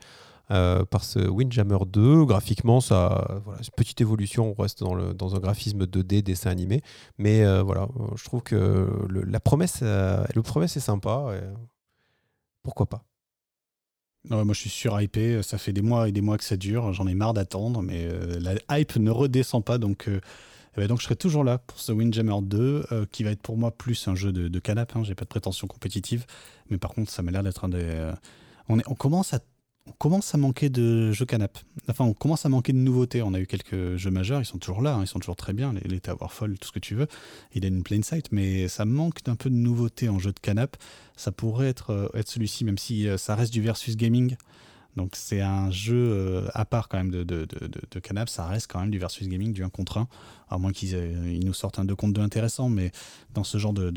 [0.51, 2.25] Euh, par ce Windjammer 2.
[2.25, 6.51] Graphiquement, ça, voilà, une petite évolution, on reste dans, le, dans un graphisme 2D, dessin
[6.51, 6.81] animé.
[7.17, 11.33] Mais euh, voilà, je trouve que le, la promesse, euh, le promesse est sympa.
[12.63, 13.03] pourquoi pas
[14.27, 15.43] moi, je suis sur hypé.
[15.43, 16.91] Ça fait des mois et des mois que ça dure.
[16.93, 19.77] J'en ai marre d'attendre, mais la hype ne redescend pas.
[19.77, 20.19] Donc, eh
[20.77, 23.69] ben, donc, je serai toujours là pour ce Windjammer 2, qui va être pour moi
[23.69, 24.95] plus un jeu de, de canap.
[24.95, 25.03] Hein.
[25.03, 26.25] J'ai pas de prétention compétitive,
[26.71, 28.11] mais par contre, ça m'a l'air d'être un des.
[28.67, 29.41] On commence à
[29.87, 31.57] on commence à manquer de jeux canap.
[31.87, 33.21] Enfin, on commence à manquer de nouveautés.
[33.21, 35.53] On a eu quelques jeux majeurs, ils sont toujours là, hein, ils sont toujours très
[35.53, 37.07] bien, les, les Tower Fall, tout ce que tu veux.
[37.53, 40.39] Il a une plain sight, mais ça manque d'un peu de nouveauté en jeu de
[40.39, 40.75] canap.
[41.15, 44.35] Ça pourrait être, euh, être celui-ci, même si euh, ça reste du versus gaming.
[44.95, 48.45] Donc c'est un jeu euh, à part quand même de, de, de, de, Canap, ça
[48.45, 50.07] reste quand même du versus gaming, du 1 contre 1,
[50.49, 52.91] à moins qu'ils ils nous sortent un 2 contre 2 intéressant, mais
[53.33, 53.89] dans ce genre de,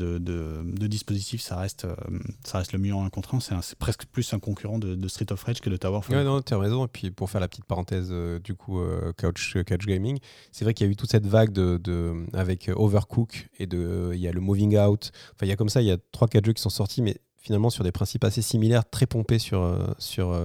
[0.87, 1.95] dispositif, ça reste, euh,
[2.43, 5.31] ça reste le mieux en 1 contre 1, c'est presque plus un concurrent de, Street
[5.31, 6.17] of Rage que de Tower Fall.
[6.17, 8.81] Ouais, non, tu as raison, et puis pour faire la petite parenthèse euh, du coup,
[9.17, 10.19] Couch, Couch Gaming,
[10.51, 14.19] c'est vrai qu'il y a eu toute cette vague de, avec Overcook, et de, il
[14.19, 16.45] y a le Moving Out, enfin il y a comme ça, il y a 3-4
[16.45, 20.35] jeux qui sont sortis, mais finalement sur des principes assez similaires, très pompés sur, sur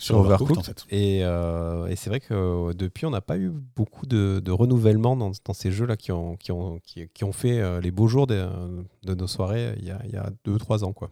[0.00, 0.58] sur Overcooked.
[0.58, 0.84] En fait.
[0.92, 5.32] Euh, et, c'est vrai que euh, depuis, on n'a pas eu beaucoup de, renouvellement dans,
[5.52, 8.48] ces jeux-là qui ont, qui, ont, qui, ont fait euh, les beaux jours de,
[9.06, 10.92] nos soirées il y a, il y a deux, trois ans.
[10.92, 11.10] Quoi.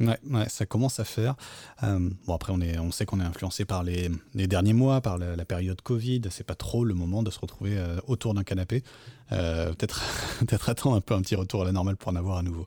[0.00, 1.36] Ouais, ouais, ça commence à faire.
[1.82, 5.18] bon, après, on, est, on sait qu'on est influencé par les, les, derniers mois, par
[5.18, 6.22] la, période Covid.
[6.30, 8.82] C'est pas trop le moment de se retrouver autour d'un canapé.
[9.30, 10.02] peut-être
[10.46, 12.66] peut attendre un peu un petit retour à la normale pour en avoir à nouveau.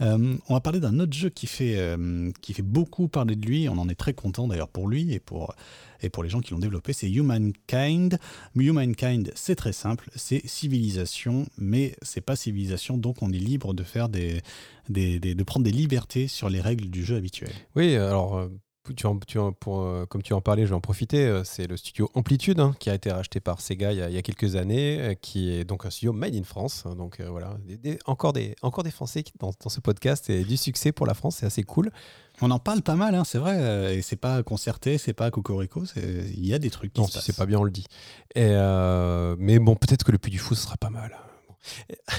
[0.00, 1.96] On va parler d'un autre jeu qui fait,
[2.40, 3.68] qui fait beaucoup parler de lui.
[3.68, 5.54] On en est très content d'ailleurs pour lui et pour,
[6.02, 6.92] et pour les gens qui l'ont développé.
[6.92, 8.18] C'est Humankind.
[8.56, 10.10] Humankind, c'est très simple.
[10.16, 12.98] C'est civilisation, mais c'est pas civilisation.
[12.98, 14.40] Donc on est libre de faire des,
[14.88, 17.52] des, de prendre des libertés sur les règles du jeu habituel.
[17.76, 18.48] Oui, alors
[18.88, 21.24] tu tu pour, euh, comme tu en parlais, je vais en profiter.
[21.24, 24.22] Euh, c'est le studio Amplitude hein, qui a été racheté par Sega il y a,
[24.22, 26.84] quelques années, euh, qui est donc un studio made in France.
[26.86, 27.56] Hein, donc voilà,
[28.06, 31.36] encore, des, encore des Français dans, dans, ce podcast et du succès pour la France,
[31.36, 31.90] c'est assez cool.
[32.40, 35.84] On en parle pas mal, hein, c'est vrai, et c'est pas concerté, c'est pas cocorico,
[35.96, 37.86] il y a des trucs qui non, si c'est pas bien, on le dit.
[38.34, 38.50] Et
[39.38, 41.16] mais bon, peut-être que le Puy du Fou, ce sera pas mal.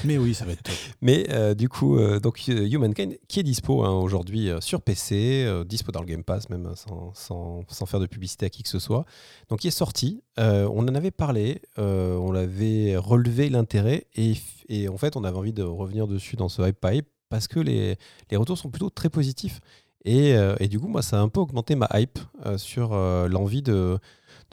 [0.05, 0.71] Mais oui, ça va être.
[1.01, 5.63] Mais euh, du coup, euh, donc euh, Humankind qui est dispo hein, aujourd'hui sur PC,
[5.65, 8.69] dispo dans le Game Pass même sans, sans, sans, faire de publicité à qui que
[8.69, 9.05] ce soit.
[9.49, 14.33] Donc il est sorti, on en avait parlé, on avait relevé l'intérêt et,
[14.69, 17.59] et, en fait on avait envie de revenir dessus dans ce hype pipe parce que
[17.59, 17.97] les,
[18.29, 19.59] les retours sont plutôt très positifs.
[20.05, 22.19] Et, et, du coup, moi, ça a un peu augmenté ma hype
[22.57, 23.97] sur l'envie de,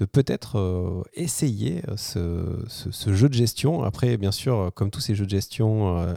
[0.00, 3.82] de peut-être euh, essayer euh, ce, jeu de gestion.
[3.82, 6.16] Après, bien sûr, euh, comme tous ces jeux de gestion,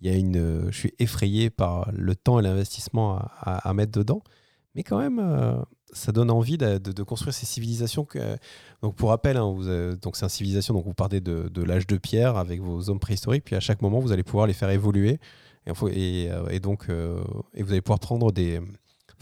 [0.00, 4.22] il y a une, je suis effrayé par le temps et l'investissement à, mettre dedans.
[4.74, 8.06] Mais quand même, ça donne envie de, construire ces civilisations.
[8.82, 12.36] Donc, pour rappel, hein, donc c'est une civilisation, donc vous partez de, l'âge de pierre
[12.36, 15.20] avec vos hommes préhistoriques, puis à chaque moment, vous allez pouvoir les faire évoluer.
[15.66, 16.88] Et, et, donc,
[17.54, 18.60] et vous allez pouvoir prendre des,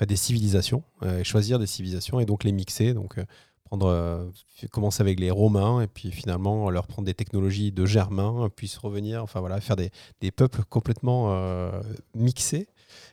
[0.07, 2.95] des civilisations, et choisir des civilisations et donc les mixer.
[2.95, 3.19] Donc,
[3.73, 4.31] euh,
[4.73, 9.23] commencer avec les Romains et puis finalement leur prendre des technologies de Germains, puis revenir,
[9.23, 9.91] enfin voilà, faire des,
[10.21, 11.81] des peuples complètement euh,
[12.15, 12.69] mixés.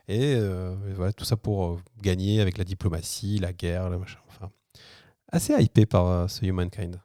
[0.08, 4.20] Et euh, voilà, tout ça pour gagner avec la diplomatie, la guerre, le machin.
[4.30, 4.50] Enfin,
[5.32, 7.00] assez hypé par ce Humankind.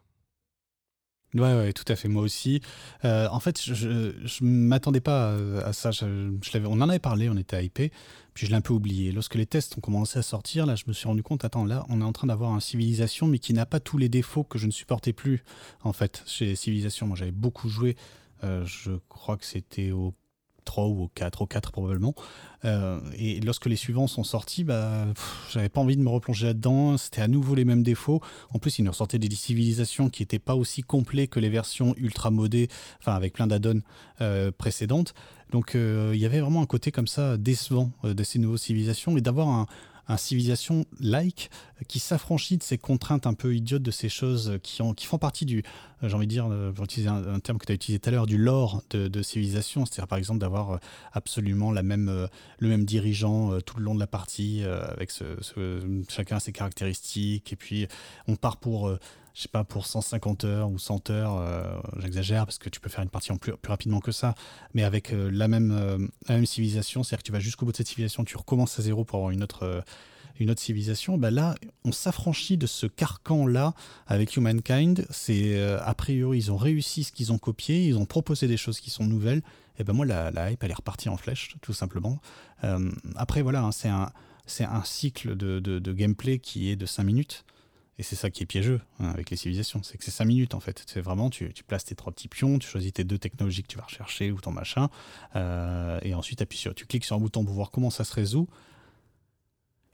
[1.35, 2.09] Ouais, ouais, tout à fait.
[2.09, 2.61] Moi aussi.
[3.05, 5.91] Euh, en fait, je ne m'attendais pas à ça.
[6.03, 7.91] On en avait parlé, on était hypé,
[8.35, 9.13] puis je l'ai un peu oublié.
[9.13, 11.87] Lorsque les tests ont commencé à sortir, là, je me suis rendu compte, attends, là,
[11.89, 14.59] on est en train d'avoir une civilisation, mais qui n'a pas tous les défauts que
[14.59, 15.43] je ne supportais plus,
[15.85, 17.07] en fait, chez Civilisation.
[17.07, 17.97] Moi, j'avais beaucoup joué.
[18.45, 20.13] Euh, je crois que c'était au
[20.65, 22.15] 3 ou au 4, au 4 probablement.
[22.65, 25.07] Euh, et lorsque les suivants sont sortis, bah,
[25.51, 26.97] j'avais pas envie de me replonger là-dedans.
[26.97, 28.21] C'était à nouveau les mêmes défauts.
[28.53, 31.95] En plus, ils nous ressortaient des civilisations qui n'étaient pas aussi complets que les versions
[31.97, 32.69] ultra modées,
[33.01, 33.83] enfin avec plein d'add-ons
[34.21, 35.15] euh, précédentes.
[35.51, 39.17] Donc euh, il y avait vraiment un côté comme ça décevant de ces nouvelles civilisations
[39.19, 39.67] et d'avoir un,
[40.09, 41.51] un civilisation like
[41.89, 45.19] qui s'affranchit de ces contraintes un peu idiotes de ces choses qui, ont, qui font
[45.19, 45.63] partie du,
[46.03, 48.13] euh, j'ai envie de dire, euh, utiliser un, terme que tu as utilisé tout à
[48.13, 50.79] l'heure, du lore de, civilisation, c'est-à-dire par exemple d'avoir euh,
[51.13, 52.29] absolument la même,
[52.59, 55.25] le même dirigeant tout le long de la partie, avec ce,
[56.09, 57.87] chacun ses caractéristiques, et puis
[58.27, 58.91] on part pour
[59.35, 62.91] je sais pas, pour 150 heures ou 100 heures, euh, j'exagère parce que tu peux
[62.91, 64.35] faire une partie en plus, plus rapidement que ça,
[64.75, 67.73] mais avec euh, la, même, euh, la même civilisation, c'est-à-dire que tu vas jusqu'au bout
[67.73, 69.85] de cette civilisation, tu recommences à zéro pour avoir une autre,
[70.39, 71.55] une autre civilisation, bah là,
[71.85, 73.75] on s'affranchit de ce carcan-là
[74.07, 75.07] avec Humankind.
[75.11, 78.81] C'est a priori, ils ont réussi ce qu'ils ont copié, ils ont proposé des choses
[78.81, 79.43] qui sont nouvelles.
[79.79, 82.21] Et ben moi, la, hype, elle est repartie en flèche, tout simplement.
[83.17, 84.11] après, voilà, hein, c'est un,
[84.47, 87.45] c'est un cycle de, de, de, gameplay qui est de 5 minutes.
[88.03, 90.55] Et c'est ça qui est piégeux hein, avec les civilisations, c'est que c'est 5 minutes
[90.55, 90.83] en fait.
[90.89, 93.69] C'est vraiment, tu, tu, places tes trois petits pions, tu choisis tes deux technologies que
[93.69, 94.91] tu vas rechercher ou ton machin,
[95.37, 98.49] euh, et ensuite sur, tu cliques sur un bouton pour voir comment ça se résout.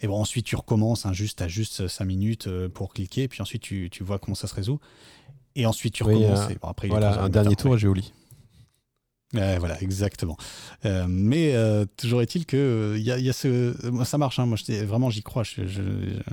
[0.01, 3.43] Et bon, ensuite tu recommences, hein, juste à juste 5 minutes euh, pour cliquer, puis
[3.43, 4.81] ensuite tu, tu, vois comment ça se résout.
[5.55, 6.51] Et ensuite tu recommences.
[6.51, 8.11] Euh, après, voilà, un dernier tour j'ai oublié
[9.33, 10.37] voilà, exactement.
[10.85, 13.75] Euh, mais euh, toujours est-il que il euh, y, a ce,
[14.05, 14.39] ça marche.
[14.39, 15.43] Hein, moi, vraiment, j'y crois.
[15.43, 15.65] J'ai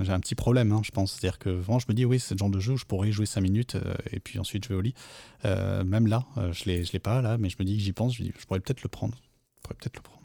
[0.08, 1.14] un petit problème, hein, je pense.
[1.14, 3.12] C'est-à-dire que vraiment, je me dis, oui, c'est le genre de jeu où je pourrais
[3.12, 3.78] jouer 5 minutes
[4.12, 4.96] et puis ensuite je vais au lit.
[5.43, 8.16] même là, je je l'ai pas là, mais je me dis que j'y pense.
[8.16, 9.18] Je, je pourrais peut-être le prendre.
[9.58, 10.22] Je pourrais peut-être le prendre.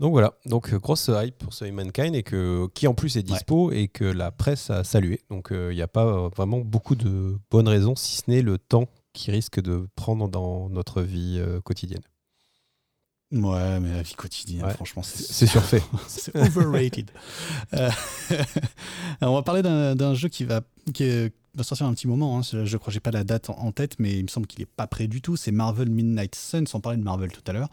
[0.00, 3.70] Donc voilà, donc grosse hype pour ce Humankind et que qui en plus est dispo
[3.70, 5.20] et que la presse a salué.
[5.30, 8.88] Donc il n'y a pas vraiment beaucoup de bonnes raisons, si ce n'est le temps
[9.14, 12.02] qui risque de prendre dans notre vie euh, quotidienne.
[13.32, 15.82] Ouais, mais la vie quotidienne, franchement, c'est surfait.
[16.06, 17.10] c'est overrated.
[17.72, 17.90] Euh,
[19.22, 20.60] on va parler d'un jeu qui va,
[20.92, 22.38] qui va sortir un petit moment.
[22.38, 22.42] Hein.
[22.42, 24.66] Je crois que j'ai pas la date en, tête, mais il me semble qu'il est
[24.66, 25.36] pas prêt du tout.
[25.36, 26.64] C'est Marvel Midnight Suns.
[26.74, 27.70] On parlait de Marvel tout à l'heure.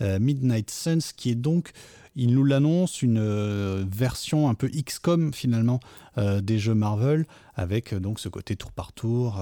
[0.00, 1.72] Euh, Midnight Suns, qui est donc
[2.14, 5.80] il nous l'annonce, une euh, version un peu XCOM finalement
[6.18, 9.40] euh, des jeux Marvel, avec euh, donc ce côté tour par tour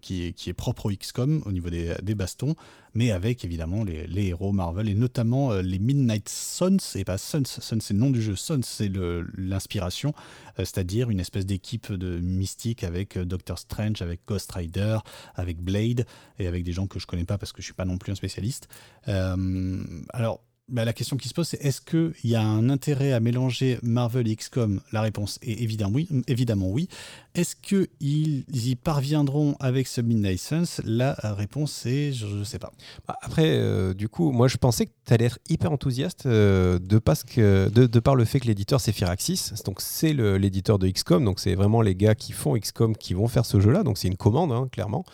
[0.00, 2.54] qui, est, qui, est, propre au XCOM au niveau des, bastons,
[2.94, 7.80] mais avec évidemment les, héros Marvel et notamment les Midnight Suns, et pas Suns, Suns
[7.80, 8.90] c'est le nom du jeu, Suns c'est
[9.36, 10.14] l'inspiration,
[10.58, 14.98] c'est-à-dire une espèce d'équipe de mystiques avec Doctor Strange, avec Ghost Rider,
[15.34, 16.06] avec Blade,
[16.38, 18.12] et avec des gens que je connais pas parce que je suis pas non plus
[18.12, 18.68] un spécialiste.
[19.06, 20.42] alors
[20.72, 23.78] bah, la question qui se pose, c'est est-ce qu'il y a un intérêt à mélanger
[23.82, 26.08] Marvel et XCOM La réponse est évidemment oui.
[26.26, 26.88] Évidemment oui.
[27.34, 30.50] Est-ce qu'ils y parviendront avec ce Midnight
[30.84, 32.72] La réponse est je ne sais pas.
[33.06, 36.78] Bah, après, euh, du coup, moi je pensais que tu allais être hyper enthousiaste euh,
[36.78, 39.52] de, parce que, de, par le fait que l'éditeur c'est Firaxis.
[39.66, 41.22] Donc c'est l'éditeur de XCOM.
[41.24, 43.82] Donc c'est vraiment les gars qui font XCOM qui vont faire ce jeu-là.
[43.82, 45.04] Donc c'est une commande, hein, clairement.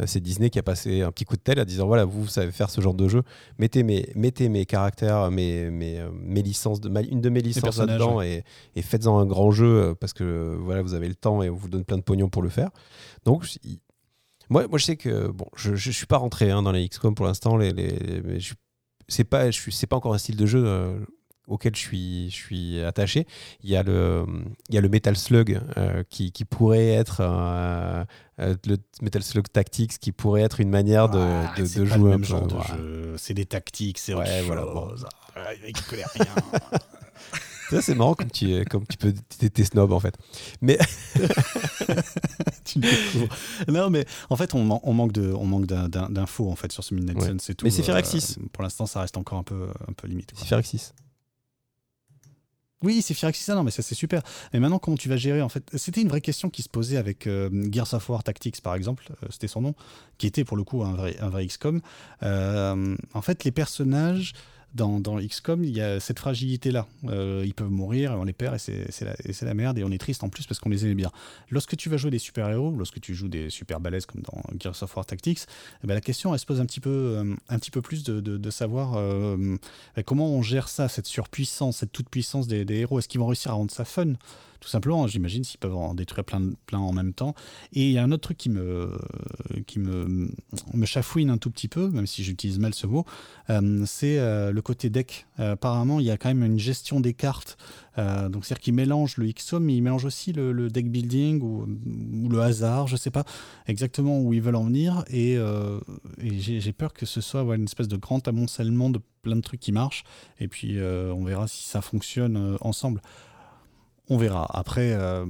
[0.00, 2.22] Euh, c'est Disney qui a passé un petit coup de tête en disant voilà, vous,
[2.22, 3.22] vous savez faire ce genre de jeu.
[3.58, 8.22] Mettez mes, mettez mes caractères, mes, mes, mes licences, de, une de mes licences là-dedans
[8.22, 8.44] et,
[8.76, 11.68] et faites-en un grand jeu parce que voilà, vous avez le temps et on vous
[11.68, 12.70] donne plein de pognon pour le faire.
[13.24, 13.44] Donc,
[14.50, 17.14] moi, moi je sais que bon, je, je suis pas rentré hein, dans les XCOM
[17.14, 17.56] pour l'instant.
[17.56, 18.38] Les, les,
[19.08, 20.62] c'est pas, je c'est pas encore un style de jeu.
[20.64, 20.98] Euh,
[21.48, 23.26] auquel je suis, je suis attaché.
[23.62, 24.24] Il y a le,
[24.68, 28.04] il y a le Metal Slug euh, qui, qui, pourrait être euh,
[28.38, 32.20] le Metal Slug Tactics qui pourrait être une manière de, ah, de, de jouer un
[32.20, 33.16] peu.
[33.16, 34.62] C'est des tactiques, c'est ouais, voilà.
[34.62, 34.90] Bon.
[35.66, 36.26] Il connaît rien.
[37.80, 39.12] c'est marrant comme tu, comme tu peux.
[39.12, 40.16] T'es snob en fait.
[40.60, 40.78] Mais.
[43.68, 46.94] non, mais en fait, on, on manque de, on manque d'infos en fait sur ce
[46.94, 47.64] Midnight Sun, c'est tout.
[47.64, 47.88] Mais c'est.
[47.88, 50.32] Euh, pour l'instant, ça reste encore un peu, un peu limite.
[50.34, 50.92] C'est Firaxis.
[52.82, 54.22] Oui, c'est Firaxis, non, mais ça c'est super.
[54.52, 55.68] Et maintenant, comment tu vas gérer en fait?
[55.74, 59.04] C'était une vraie question qui se posait avec euh, Gears of War Tactics, par exemple,
[59.22, 59.74] euh, c'était son nom,
[60.16, 61.80] qui était pour le coup un vrai, un vrai XCOM.
[62.22, 64.32] en fait, les personnages
[64.78, 66.86] dans, dans, XCOM, il y a cette fragilité-là.
[67.04, 70.24] Euh, ils peuvent mourir, on les perd et c'est la, merde, et on est triste
[70.24, 71.10] en plus parce qu'on les aimait bien.
[71.50, 74.82] Lorsque tu vas jouer des super-héros, lorsque tu joues des super balèzes comme dans Gears
[74.82, 75.40] of War Tactics,
[75.82, 78.04] eh ben la question elle se pose un petit peu, euh, un petit peu plus
[78.04, 79.56] de, de, savoir euh,
[80.06, 82.98] comment on gère ça, cette surpuissance, cette toute-puissance des, des héros.
[82.98, 84.14] Est-ce qu'ils vont réussir à rendre ça fun?
[84.60, 87.34] Tout simplement, j'imagine, s'ils peuvent en détruire plein, plein en même temps.
[87.72, 88.98] Et il y a un autre truc qui me,
[89.66, 90.30] qui me,
[90.74, 93.04] me chafouine un tout petit peu, même si j'utilise mal ce mot,
[93.50, 95.26] euh, c'est euh, le côté deck.
[95.38, 97.56] Euh, apparemment, il y a quand même une gestion des cartes.
[97.96, 101.66] donc, c'est-à-dire qu'il mélange le XOM, mais il mélange aussi le, deck building ou,
[102.28, 103.24] le hasard, je sais pas
[103.66, 105.04] exactement où ils veulent en venir.
[105.10, 105.36] Et
[106.20, 109.72] j'ai peur que ce soit une espèce de grand amoncellement de plein de trucs qui
[109.72, 110.04] marchent.
[110.38, 113.00] Et puis, on verra si ça fonctionne ensemble
[114.10, 114.46] on verra.
[114.50, 115.26] Après, euh,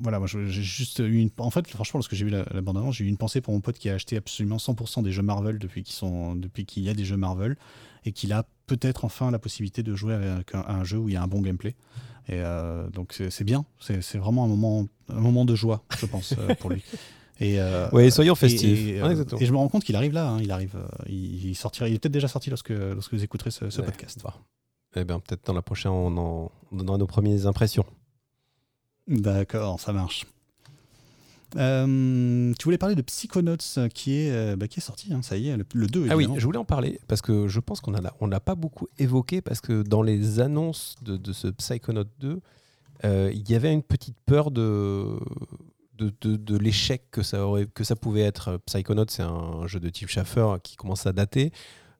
[0.00, 1.30] voilà, moi j'ai juste eu une.
[1.38, 2.44] En fait, franchement, lorsque j'ai vu la,
[2.90, 5.58] j'ai eu une pensée pour mon pote qui a acheté absolument 100% des jeux Marvel
[5.58, 7.56] depuis qu'il depuis qu'il y a des jeux Marvel
[8.04, 11.16] et qu'il a peut-être enfin la possibilité de jouer avec un, jeu où il y
[11.16, 11.74] a un bon gameplay.
[12.28, 16.34] Et euh, donc c'est bien, c'est vraiment un moment, un moment de joie, je pense,
[16.38, 16.82] euh, pour lui.
[17.40, 17.58] Et
[17.92, 18.78] oui, soyons festifs.
[18.78, 18.98] Et,
[19.40, 20.28] et, je me rends compte qu'il arrive là.
[20.28, 20.76] Hein, il arrive,
[21.08, 21.88] il, sortira.
[21.88, 24.22] Il est peut-être déjà sorti lorsque, lorsque vous écouterez ce, podcast.
[24.94, 27.84] Eh bien, peut-être dans la prochaine, on, en, on donnera nos premières impressions.
[29.08, 30.26] D'accord, ça marche.
[31.56, 33.56] Euh, tu voulais parler de Psychonauts
[33.94, 36.06] qui est, euh, bah, qui est sorti, hein, ça y est, le, 2.
[36.10, 39.42] Ah oui, je voulais en parler parce que je pense qu'on on pas beaucoup évoqué
[39.42, 42.40] parce que dans les annonces de, de ce Psychonaut 2,
[43.04, 45.18] euh, il y avait une petite peur de,
[45.98, 48.58] de, de, l'échec que ça, aurait, que ça pouvait être.
[48.66, 51.52] Psychonaut, c'est un jeu de Tim Schafer qui commence à dater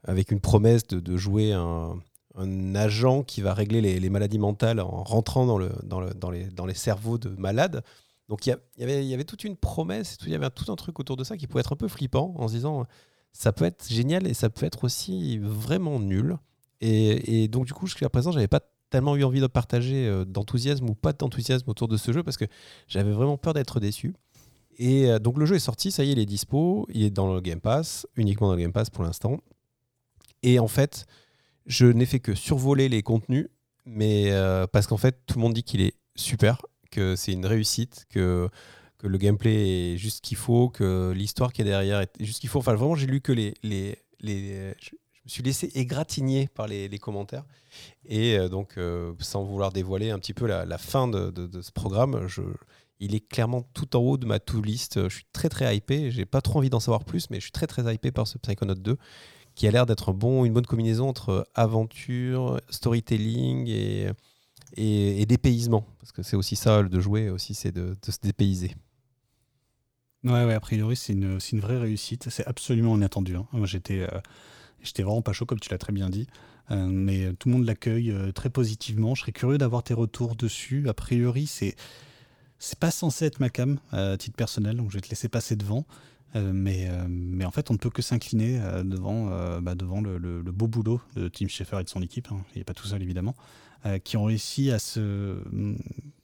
[0.05, 1.99] avec une promesse de, jouer un
[2.37, 6.31] un agent qui va régler les, maladies mentales en rentrant dans, le, dans, le, dans,
[6.67, 7.83] les, cerveaux de malades.
[8.29, 11.25] Donc il y, avait, toute une promesse, il y avait tout un truc autour de
[11.25, 12.87] ça qui pouvait être un peu flippant en se disant
[13.33, 16.39] ça peut être génial et ça peut être aussi vraiment nul.
[16.81, 18.61] Et, et donc du coup jusqu'à présent j'avais pas
[18.93, 22.37] tellement eu envie de partager euh, d'enthousiasme ou pas d'enthousiasme autour de ce jeu parce
[22.37, 22.45] que
[22.87, 24.15] j'avais vraiment peur d'être déçu.
[24.79, 27.11] Et euh, donc le jeu est sorti, ça y est, il est dispo, il est
[27.11, 29.39] dans le Game Pass, uniquement dans le Game Pass pour l'instant.
[30.43, 31.07] Et en fait,
[31.67, 33.49] je n'ai fait que survoler les contenus,
[33.85, 37.47] mais euh, parce qu'en fait, tout le monde dit qu'il est super, que c'est une
[37.47, 38.49] réussite, que,
[38.99, 42.37] que le gameplay est juste ce qu'il faut, que l'histoire qui est derrière est juste
[42.37, 42.61] ce qu'il faut.
[42.61, 43.55] Enfin, vraiment, j'ai lu que les.
[43.63, 44.91] les, les je,
[45.25, 47.45] me suis laissé égratigner par les, les commentaires.
[48.07, 51.71] Et euh, donc, euh, sans vouloir dévoiler un petit peu la, fin de, de, ce
[51.71, 52.43] programme, je,
[52.99, 55.09] il est clairement tout en haut de ma to-list.
[55.09, 56.11] Je suis très très hypé.
[56.11, 58.37] J'ai pas trop envie d'en savoir plus, mais je suis très très hypé par ce
[58.39, 58.99] Psychonaut 2
[59.55, 63.69] qui a l'air d'être une bonne combinaison entre aventure, storytelling
[64.77, 65.87] et, dépaysement.
[66.01, 68.75] Parce que c'est aussi ça de jouer, aussi c'est de, se dépayser.
[70.25, 72.31] Ouais, ouais, a priori, c'est une, vraie réussite.
[72.31, 73.35] C'est absolument inattendu.
[73.35, 73.47] Hein.
[73.53, 74.21] Moi, j'étais, euh,
[74.83, 76.29] j'étais vraiment pas chaud, comme tu l'as très bien dit.
[76.71, 79.15] Euh, mais tout le monde l'accueille euh, très positivement.
[79.15, 80.89] Je serais curieux d'avoir tes retours dessus.
[80.89, 81.75] A priori, c'est,
[82.59, 85.57] c'est pas censé être ma cam, à titre personnel, donc je vais te laisser passer
[85.57, 85.85] devant.
[86.35, 89.27] Euh, mais, euh, mais en fait, on ne peut que s'incliner euh, devant,
[89.61, 92.29] bah, devant le, beau boulot de Tim Schafer et de son équipe.
[92.31, 92.45] Hein.
[92.55, 93.35] Il n'est pas tout seul, évidemment.
[94.05, 95.39] qui ont réussi à se.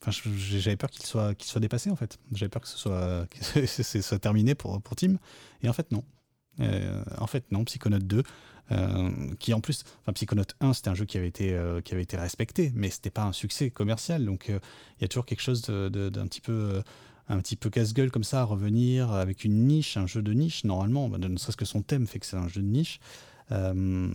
[0.00, 2.18] Enfin, j'avais peur qu'il soit, qu'il soit dépassé, en fait.
[2.32, 5.16] J'avais peur que ce soit, que soit terminé pour, pour Tim.
[5.62, 6.04] Et en fait, non.
[7.18, 8.22] en fait, non, Psychonaut 2,
[9.38, 12.16] qui en plus, enfin Psychonaut 1, c'était un jeu qui avait été, qui avait été
[12.16, 14.24] respecté, mais c'était pas un succès commercial.
[14.24, 16.82] Donc il y a toujours quelque chose d'un petit peu
[17.28, 20.64] un petit peu casse-gueule comme ça à revenir avec une niche, un jeu de niche
[20.64, 23.00] normalement, bah, ne serait-ce que son thème fait que c'est un jeu de niche.
[23.50, 23.72] Euh,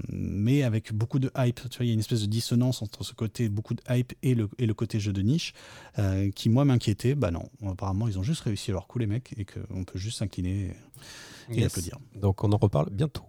[0.10, 1.68] mais avec beaucoup de hype.
[1.70, 4.14] Tu vois, il y a une espèce de dissonance entre ce côté beaucoup de hype
[4.22, 5.54] et le, et le côté jeu de niche
[5.98, 7.16] euh, qui, moi, m'inquiétait.
[7.16, 10.20] Bah non, apparemment, ils ont juste réussi leur coup, les mecs, et qu'on peut juste
[10.20, 10.76] s'incliner
[11.50, 11.98] et, et applaudir.
[12.16, 13.24] Donc, on en reparle bientôt.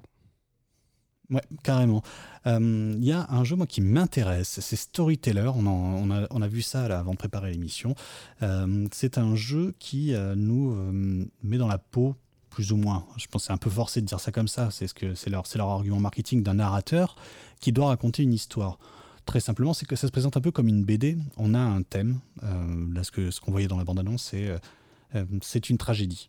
[1.30, 2.02] Ouais, carrément.
[2.44, 5.50] Il euh, y a un jeu moi qui m'intéresse, c'est Storyteller.
[5.54, 7.94] On, on, a, on, a, vu ça là, avant de préparer l'émission.
[8.42, 10.76] Euh, c'est un jeu qui euh, nous
[11.42, 12.14] met dans la peau,
[12.50, 13.06] plus ou moins.
[13.16, 14.70] Je pense c'est un peu forcé de dire ça comme ça.
[14.70, 17.16] C'est ce que c'est leur, leur argument marketing d'un narrateur
[17.60, 18.78] qui doit raconter une histoire.
[19.24, 21.16] Très simplement, c'est que ça se présente un peu comme une BD.
[21.38, 22.20] On a un thème.
[22.42, 24.54] là, ce qu'on ce voyait dans la bande-annonce, c'est
[25.40, 26.28] c'est une tragédie.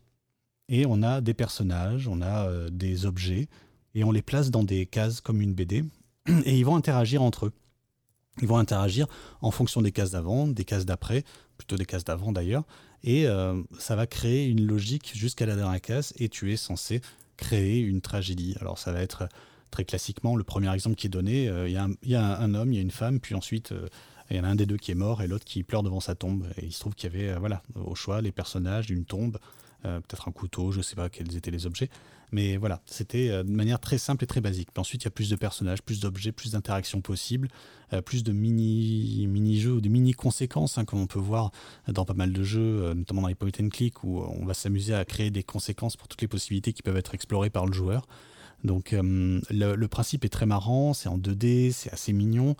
[0.70, 3.50] Et on a des personnages, on a des objets
[3.96, 5.84] et on les place dans des cases comme une BD,
[6.28, 7.54] et ils vont interagir entre eux.
[8.42, 9.08] Ils vont interagir
[9.42, 11.24] en fonction des cases d'avant, des cases d'après,
[11.58, 12.66] plutôt des cases d'avant d'ailleurs,
[13.04, 17.02] et euh, ça va créer une logique jusqu'à la dernière case, et tu es censé
[17.38, 18.56] créer une tragédie.
[18.60, 19.30] Alors ça va être
[19.72, 22.76] très classiquement le premier exemple qui est donné, euh, il y, a un homme, il
[22.76, 23.88] y a une femme, puis ensuite euh,
[24.30, 26.00] il y en a un des deux qui est mort et l'autre qui pleure devant
[26.00, 26.48] sa tombe.
[26.58, 29.38] Et il se trouve qu'il y avait, voilà, au choix, les personnages d'une tombe,
[29.84, 31.92] peut-être un couteau, je ne sais pas quels étaient les objets,
[32.32, 34.70] mais voilà, c'était euh, de manière très simple et très basique.
[34.72, 37.48] Puis ensuite, il y a plus de personnages, plus d'objets, plus d'interactions possibles,
[37.94, 41.52] euh, plus de mini, mini-jeux ou de mini-conséquences, hein, comme on peut voir
[41.88, 44.54] dans pas mal de jeux, euh, notamment dans les point and click, où on va
[44.54, 47.74] s'amuser à créer des conséquences pour toutes les possibilités qui peuvent être explorées par le
[47.74, 48.08] joueur.
[48.64, 52.56] Donc le, principe est très marrant, c'est en 2D, c'est assez mignon,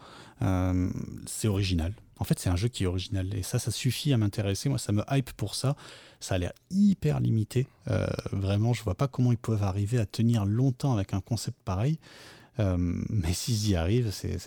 [1.26, 1.94] c'est original.
[2.20, 4.70] En fait, c'est un jeu qui est original et ça, ça suffit à m'intéresser.
[4.70, 5.76] Moi, ça me hype pour ça.
[6.20, 7.68] Ça a l'air hyper limité.
[7.90, 11.58] Euh, vraiment, je vois pas comment ils peuvent arriver à tenir longtemps avec un concept
[11.66, 12.00] pareil.
[12.60, 14.38] Euh, mais s'ils y arrivent, c'est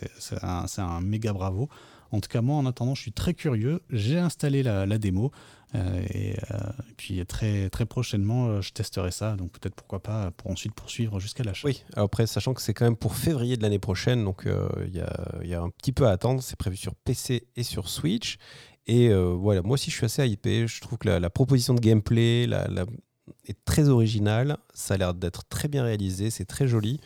[0.41, 1.69] un, méga bravo.
[2.11, 3.81] En tout cas, moi, en attendant, je suis très curieux.
[3.91, 5.31] J'ai installé la démo.
[5.75, 6.35] Euh, et,
[6.97, 9.35] puis très, très prochainement, je testerai ça.
[9.35, 11.67] Donc peut-être pourquoi pas pour ensuite poursuivre jusqu'à l'achat.
[11.67, 15.53] Oui, après, sachant que c'est quand même pour février de l'année prochaine, donc il y,
[15.53, 16.41] a, un petit peu à attendre.
[16.41, 18.37] C'est prévu sur PC et sur Switch.
[18.89, 20.65] Et euh, voilà, moi aussi je suis assez hypé.
[20.65, 22.47] Je trouve que la, proposition de gameplay
[23.45, 24.57] est très originale.
[24.73, 26.99] Ça a l'air d'être très bien réalisé, c'est très joli.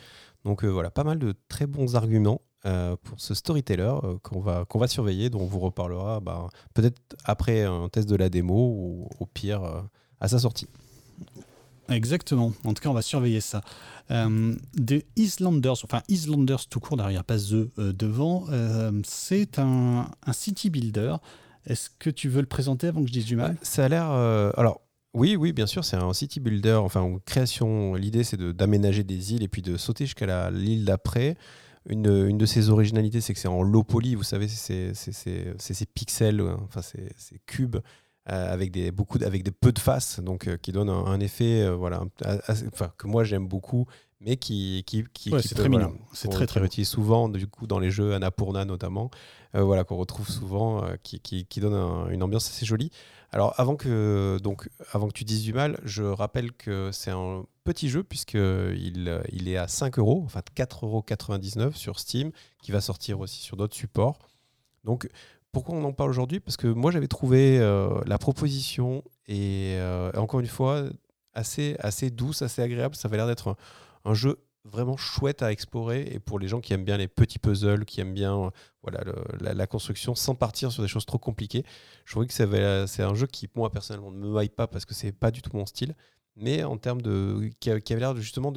[0.46, 3.92] Donc euh, voilà, pas mal de très bons arguments euh, pour ce storyteller
[4.22, 8.16] qu'on va, qu'on va surveiller, dont on vous reparlera bah, peut-être après un test de
[8.16, 9.62] la démo ou au pire
[10.20, 10.68] à sa sortie.
[11.90, 12.52] Exactement.
[12.64, 13.60] En tout cas, on va surveiller ça.
[14.10, 18.46] de Islanders, enfin Islanders tout court derrière, pas The devant,
[19.04, 21.16] c'est un, un, city builder
[21.66, 23.56] est-ce que tu veux le présenter avant que je dise du mal?
[23.62, 24.10] Ça a l'air.
[24.10, 24.82] Euh, alors,
[25.14, 27.94] oui, oui, bien sûr, c'est un city builder, enfin, création.
[27.94, 31.36] L'idée, c'est d'aménager des îles et puis de sauter jusqu'à l'île d'après.
[31.86, 35.86] Une, une, de ses originalités, c'est que c'est en low poly, vous savez, c'est ces
[35.86, 37.76] pixels, euh, enfin, ces cubes.
[38.30, 42.02] Euh, avec des beaucoup avec des peu de faces donc qui donne un, effet voilà
[42.72, 43.84] enfin que moi j'aime beaucoup
[44.18, 47.78] mais qui qui, qui, c'est très mignon c'est très très utilise souvent du coup dans
[47.78, 51.74] les jeux Annapurna notamment euh, voilà, qu'on retrouve souvent, euh, qui, qui, donne
[52.10, 52.90] une ambiance assez jolie.
[53.30, 57.44] Alors avant que, donc, avant que tu dises du mal, je rappelle que c'est un
[57.64, 62.30] petit jeu puisqu'il il est à 5 euros, enfin 4,99 euros sur Steam,
[62.62, 64.18] qui va sortir aussi sur d'autres supports.
[64.84, 65.08] Donc
[65.52, 66.40] pourquoi on en parle aujourd'hui?
[66.40, 69.78] Parce que moi j'avais trouvé euh, la proposition et
[70.16, 70.84] encore une fois
[71.34, 72.94] assez, assez douce, assez agréable.
[72.94, 73.56] Ça avait l'air d'être
[74.04, 77.38] un, jeu vraiment chouette à explorer et pour les gens qui aiment bien les petits
[77.38, 78.50] puzzles, qui aiment bien
[78.82, 79.04] voilà,
[79.40, 81.64] la, construction sans partir sur des choses trop compliquées.
[82.04, 82.32] Je trouvais que
[82.86, 85.42] c'est un jeu qui, moi personnellement, ne me vaille pas parce que c'est pas du
[85.42, 85.94] tout mon style,
[86.36, 87.50] mais en termes de.
[87.60, 88.52] qui, avait l'air justement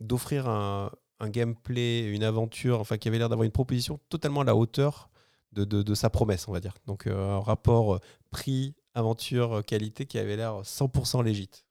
[0.00, 0.90] d'offrir un,
[1.24, 5.10] gameplay, une aventure, enfin qui avait l'air d'avoir une proposition totalement à la hauteur
[5.52, 6.74] de, de, sa promesse, on va dire.
[6.86, 8.00] Donc euh, un rapport
[8.30, 11.64] prix, aventure, qualité qui avait l'air 100% légit.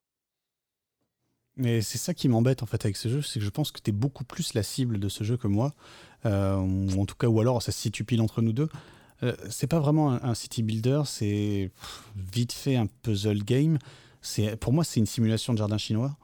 [1.58, 3.80] Mais c'est ça qui m'embête en fait avec ce jeu, c'est que je pense que
[3.82, 5.74] tu es beaucoup plus la cible de ce jeu que moi,
[6.26, 8.70] euh, ou en tout cas, ou alors ça se situe pile entre nous deux.
[9.24, 11.72] Euh, c'est pas vraiment un, city builder, c'est
[12.16, 13.80] vite fait un puzzle game.
[14.60, 16.16] Pour moi c'est une simulation de jardin chinois.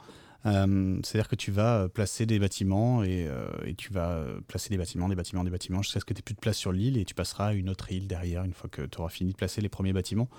[0.46, 3.28] Euh, c'est-à-dire que tu vas placer des bâtiments et,
[3.66, 6.24] et, tu vas placer des bâtiments, des bâtiments, des bâtiments jusqu'à ce que tu n'aies
[6.24, 8.70] plus de place sur l'île et tu passeras à une autre île derrière une fois
[8.70, 10.30] que tu auras fini de placer les premiers bâtiments.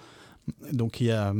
[0.73, 1.33] Donc il y a,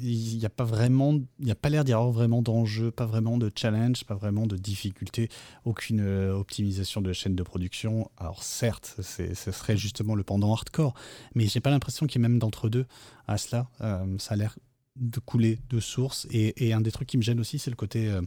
[0.00, 3.06] il y a pas vraiment, il y a pas l'air d'y avoir vraiment d'enjeu, pas
[3.06, 5.28] vraiment de challenge, pas vraiment de difficulté,
[5.64, 8.10] aucune euh, optimisation de chaîne de production.
[8.16, 10.94] Alors certes, ce serait justement le pendant hardcore,
[11.34, 12.86] mais j'ai pas l'impression qu'il y ait même d'entre deux
[13.26, 13.68] à cela.
[13.80, 14.56] Euh, ça a l'air
[14.96, 16.26] de couler de source.
[16.30, 18.20] Et, un des trucs qui me gêne aussi, c'est le côté euh,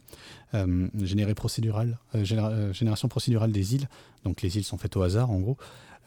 [0.53, 3.87] euh, généré procédural, génération procédurale des îles.
[4.23, 5.57] Donc les îles sont faites au hasard, en gros.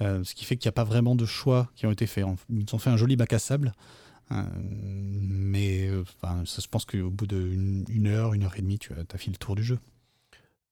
[0.01, 2.25] ce qui fait qu'il n'y a pas vraiment de choix qui ont été faits.
[2.51, 3.73] Ils ont fait un joli bac à sable.
[4.31, 8.93] Mais enfin, ça, je pense qu'au bout d'une une heure, une heure et demie, tu
[8.93, 9.79] as, as fait le tour du jeu.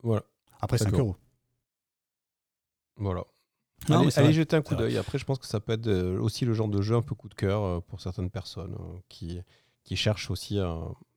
[0.02, 0.24] Voilà.
[0.60, 1.16] Après 5 euros.
[2.96, 3.24] Voilà.
[3.88, 4.96] allez, jeter un coup d'œil.
[4.96, 7.28] Après, je pense que ça peut être aussi le genre de jeu un peu coup
[7.28, 8.76] de cœur pour certaines personnes
[9.08, 9.40] qui,
[9.82, 10.58] qui cherchent aussi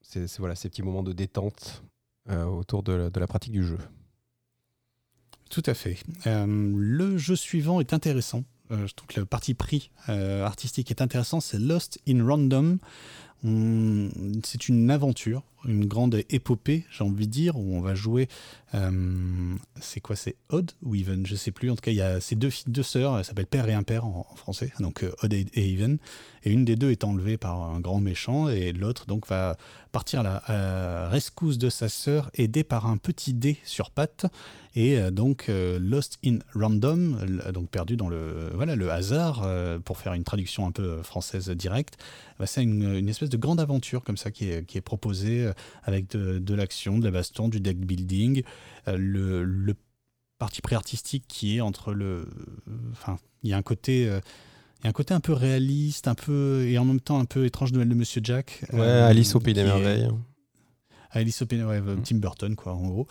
[0.02, 1.84] ces, voilà, ces petits moments de détente
[2.30, 3.78] autour de la, pratique du jeu.
[5.50, 5.98] Tout à fait.
[6.26, 8.44] le jeu suivant est intéressant.
[8.70, 11.40] Je trouve que le parti pris artistique est intéressant.
[11.40, 12.80] C'est Lost in Random.
[13.44, 18.28] C'est une aventure une grande épopée, j'ai envie de dire, où on va jouer.
[18.76, 21.26] Euh, c'est quoi C'est Odd ou Even?
[21.26, 21.70] Je sais plus.
[21.70, 24.06] En tout cas, il y a ces deux, deux sœurs, elles s'appellent Père et Impère
[24.06, 25.98] en, en français, donc euh, Odd et, Even.
[26.44, 29.58] Et une des deux est enlevée par un grand méchant, et l'autre donc va
[29.92, 34.28] partir à la rescousse de sa sœur, aidée par un petit dé sur pattes,
[34.76, 37.18] et euh, donc Lost in Random,
[37.54, 39.48] donc perdu dans le, voilà, le hasard,
[39.84, 41.98] pour faire une traduction un peu française directe.
[42.40, 45.52] Bah, c'est une, une, espèce de grande aventure comme ça qui est, qui est proposée
[45.84, 48.44] avec de, l'action, de la baston, du deck building,
[48.88, 49.76] euh, le,
[50.38, 52.28] parti pré-artistique qui est entre le.
[52.92, 54.08] Enfin, il y a un côté.
[54.08, 54.20] Euh,
[54.80, 57.26] il y a un côté un peu réaliste, un peu et en même temps un
[57.26, 58.64] peu étrange de de Monsieur Jack.
[58.72, 60.08] Ouais, euh, Alice au pays des merveilles.
[61.10, 62.04] Alice au pays, ouais, mm.
[62.04, 63.08] Tim Burton quoi, en gros,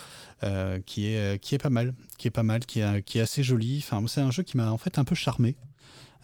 [0.86, 3.42] qui est qui est pas mal, qui est pas mal, qui est qui est assez
[3.42, 3.78] joli.
[3.78, 5.56] Enfin, c'est un jeu qui m'a en fait un peu charmé.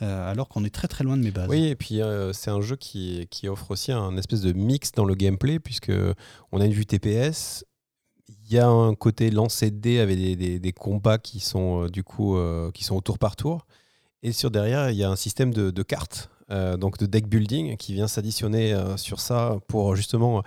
[0.02, 1.48] Euh, alors qu'on est très très loin de mes bases.
[1.48, 4.90] Oui, et puis euh, c'est un jeu qui, qui, offre aussi un espèce de mix
[4.90, 5.92] dans le gameplay, puisque
[6.50, 7.64] on a une vue TPS,
[8.28, 11.88] il y a un côté lancer de dés avec des, des, combats qui sont euh,
[11.88, 12.36] du coup
[12.74, 13.66] qui sont au tour par tour,
[14.24, 17.76] et sur derrière il y a un système de, de cartes, donc de deck building,
[17.76, 20.42] qui vient s'additionner sur ça pour justement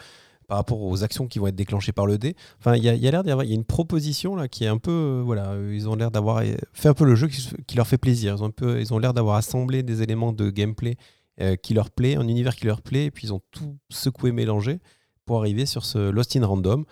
[0.47, 2.35] par rapport aux actions qui vont être déclenchées par le dé.
[2.59, 6.11] Enfin, il y a, une proposition qui est un peu, euh, voilà, ils ont l'air
[6.11, 6.43] d'avoir
[6.73, 8.35] fait un peu le jeu qui, leur fait plaisir.
[8.38, 10.97] Ils ont un peu, ils ont l'air d'avoir assemblé des éléments de gameplay
[11.41, 14.31] euh, qui leur plaît, un univers qui leur plaît, et puis ils ont tout secoué,
[14.31, 14.80] mélangé
[15.26, 16.85] pour arriver sur ce Lost in Random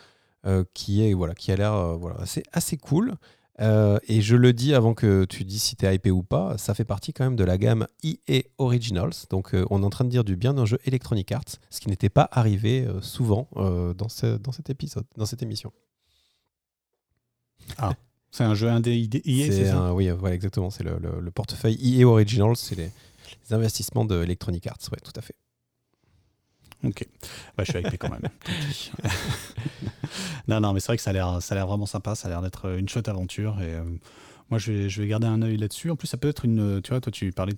[0.46, 3.16] euh, qui est, voilà, qui a l'air, voilà, assez, assez cool.
[3.62, 6.58] Euh, et je le dis avant que tu dis si tu es hypé ou pas,
[6.58, 9.14] ça fait partie quand même de la gamme EA Originals.
[9.30, 11.80] Donc euh, on est en train de dire du bien d'un jeu Electronic Arts, ce
[11.80, 15.72] qui n'était pas arrivé euh, souvent dans, ce, dans cet épisode, dans cette émission.
[17.78, 17.94] Ah,
[18.32, 20.70] c'est un jeu indé EA, c'est ça Oui, voilà, exactement.
[20.70, 22.90] C'est le, le, portefeuille EA Originals, c'est les,
[23.50, 25.36] les, investissements de Electronic Arts, ouais, tout à fait.
[26.84, 27.08] Ok.
[27.58, 28.22] Bah, je suis hypé quand même.
[30.48, 32.16] non, non, mais c'est vrai que ça a l'air, ça a l'air vraiment sympa.
[32.16, 33.74] Ça a l'air d'être une chouette aventure et.
[33.74, 33.84] Euh,
[34.50, 35.90] moi, je vais, je vais garder un œil là-dessus.
[35.90, 36.80] En plus, ça peut être une.
[36.84, 37.54] Tu vois, toi, tu parlais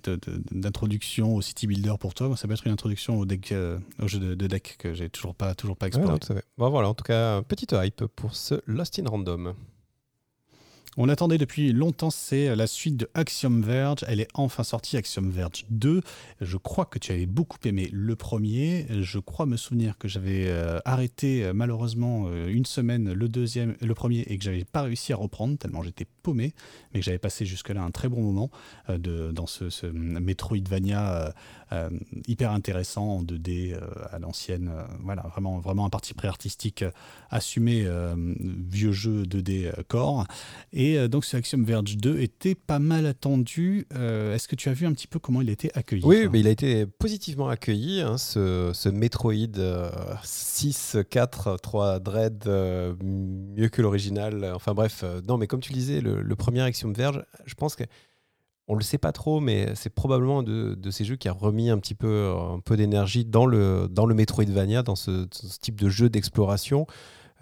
[0.50, 2.34] d'introduction au City Builder pour toi.
[2.36, 5.34] Ça peut être une introduction au, deck, euh, au jeu de, deck que j'ai toujours
[5.34, 6.18] pas, toujours pas exploré.
[6.56, 9.54] bon, voilà, en tout cas, petite hype pour ce Lost in Random.
[10.98, 13.98] On attendait depuis longtemps, c'est la suite de Axiom Verge.
[14.08, 16.00] Elle est enfin sortie, Axiom Verge 2.
[16.40, 18.86] Je crois que tu avais beaucoup aimé le premier.
[19.02, 23.76] Je crois me souvenir que j'avais euh, arrêté euh, malheureusement euh, une semaine le deuxième,
[23.82, 26.54] le premier et que j'avais pas réussi à reprendre tellement j'étais paumé,
[26.94, 28.50] mais que j'avais passé jusque-là un très bon moment
[28.88, 31.34] dans ce Metroidvania
[32.26, 33.76] hyper intéressant en 2D
[34.10, 34.70] à l'ancienne.
[35.00, 36.84] voilà, vraiment, vraiment un parti pré-artistique
[37.30, 37.86] assumé,
[38.16, 40.26] vieux jeu 2D core.
[40.72, 43.86] Et euh, donc ce Axiom Verge 2 était pas mal attendu.
[43.94, 46.28] Euh, est-ce que tu as vu un petit peu comment il a été accueilli Oui,
[46.30, 49.34] mais il a été positivement accueilli, hein, ce, ce, Metroid
[50.22, 54.52] 6, 4, 3 Dread, euh, mieux que l'original.
[54.54, 57.84] Enfin bref, non, mais comme tu le disais, le, premier Axiom Verge, je pense que
[58.68, 61.70] on le sait pas trop, mais c'est probablement de, de, ces jeux qui a remis
[61.70, 65.26] un petit peu, un peu d'énergie dans le, dans le Metroidvania, dans ce,
[65.60, 66.86] type de jeu d'exploration.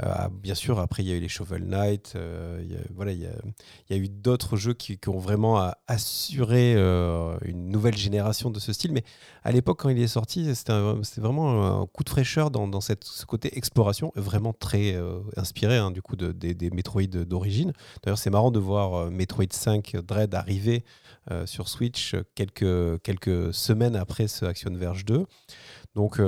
[0.02, 2.14] Euh, ah, bien sûr, après, il y a eu les Shovel Knight.
[2.16, 6.74] Euh, il y a, voilà, il y a, eu d'autres jeux qui, ont vraiment assuré
[6.76, 8.92] euh, une nouvelle génération de ce style.
[8.92, 9.05] Mais
[9.44, 10.72] à l'époque, quand il est sorti, c'était
[11.20, 15.01] vraiment un coup de fraîcheur dans, cette, ce côté exploration, vraiment très
[15.36, 17.72] inspiré hein, du coup de, des Metroid d'origine.
[18.02, 20.84] D'ailleurs, c'est marrant de voir Metroid 5 Dread arriver
[21.46, 25.24] sur Switch quelques, quelques semaines après ce Action Verge 2.
[25.94, 26.20] Donc,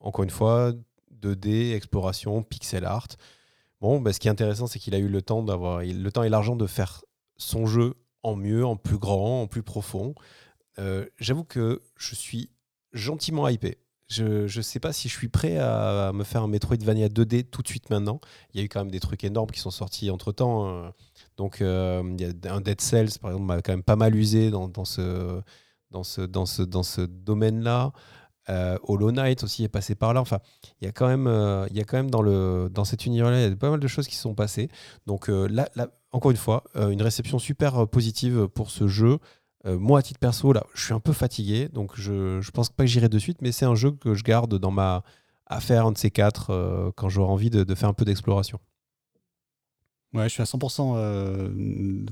[0.00, 0.72] encore une fois,
[1.20, 3.08] 2D, exploration, pixel art.
[3.80, 6.22] Bon, bah, ce qui est intéressant, c'est qu'il a eu le temps d'avoir le temps
[6.22, 7.02] et l'argent de faire
[7.36, 10.14] son jeu en mieux, en plus grand, en plus profond.
[10.78, 12.50] Euh, j'avoue que je suis
[12.92, 13.78] gentiment hypé.
[14.08, 17.62] Je ne sais pas si je suis prêt à, me faire un Metroidvania 2D tout
[17.62, 18.20] de suite maintenant.
[18.52, 20.92] Il y a eu quand même des trucs énormes qui sont sortis entre temps.
[21.38, 24.50] Donc, euh, y a un Dead Cells, par exemple, m'a quand même pas mal usé
[24.50, 25.40] dans, ce,
[25.90, 27.92] dans ce, dans ce, dans ce domaine-là.
[28.82, 30.20] Hollow Knight aussi est passé par là.
[30.20, 30.38] Enfin,
[30.80, 31.26] il y a quand même,
[31.70, 33.78] il y a quand même dans, le, dans cet univers-là, il y a pas mal
[33.78, 34.68] de choses qui sont passées.
[35.06, 35.68] Donc là,
[36.12, 39.18] encore une fois, une réception super positive pour ce jeu.
[39.66, 42.84] moi, à titre perso, là, je suis un peu fatigué, donc je, je pense pas
[42.84, 45.04] que j'irai de suite, mais c'est un jeu que je garde dans ma
[45.44, 48.58] affaire, un de ces quatre, quand j'aurai envie de faire un peu d'exploration.
[50.14, 51.50] Ouais, je suis à 100% euh,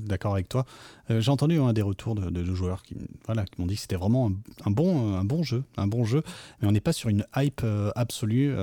[0.01, 0.65] d'accord avec toi.
[1.09, 2.95] Euh, j'ai entendu un des retours de, joueurs qui,
[3.25, 4.31] voilà, m'ont dit que c'était vraiment
[4.65, 6.21] un, bon, un bon jeu, un bon jeu,
[6.61, 8.53] mais on n'est pas sur une hype euh, absolue.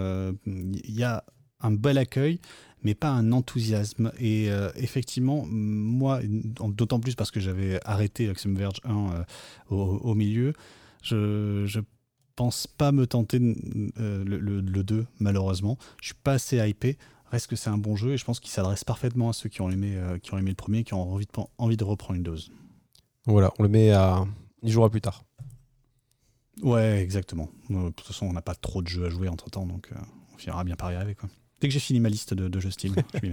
[0.46, 1.24] Il y a
[1.60, 2.38] un bel accueil,
[2.84, 4.12] mais pas un enthousiasme.
[4.20, 9.24] Et effectivement, moi, d'autant plus parce que j'avais arrêté Axiom Verge 1
[9.70, 10.52] au, milieu,
[11.02, 11.80] je, je
[12.36, 15.78] pense pas me tenter le, le, le 2, malheureusement.
[16.00, 16.98] Je suis pas assez hypé
[17.34, 19.60] reste que c'est un bon jeu et je pense qu'il s'adresse parfaitement à ceux qui
[19.60, 21.84] ont aimé, euh, qui ont aimé le premier et qui ont envie de, envie de
[21.84, 22.50] reprendre une dose.
[23.26, 24.24] Voilà, on le met à.
[24.62, 25.24] Il jouera plus tard.
[26.62, 27.50] Ouais, exactement.
[27.70, 29.88] Euh, de toute façon, on n'a pas trop de jeux à jouer entre temps, donc
[29.92, 29.96] euh,
[30.34, 31.14] on finira bien par y arriver.
[31.14, 31.28] Quoi.
[31.60, 33.30] Dès que j'ai fini ma liste de, jeux Steam, je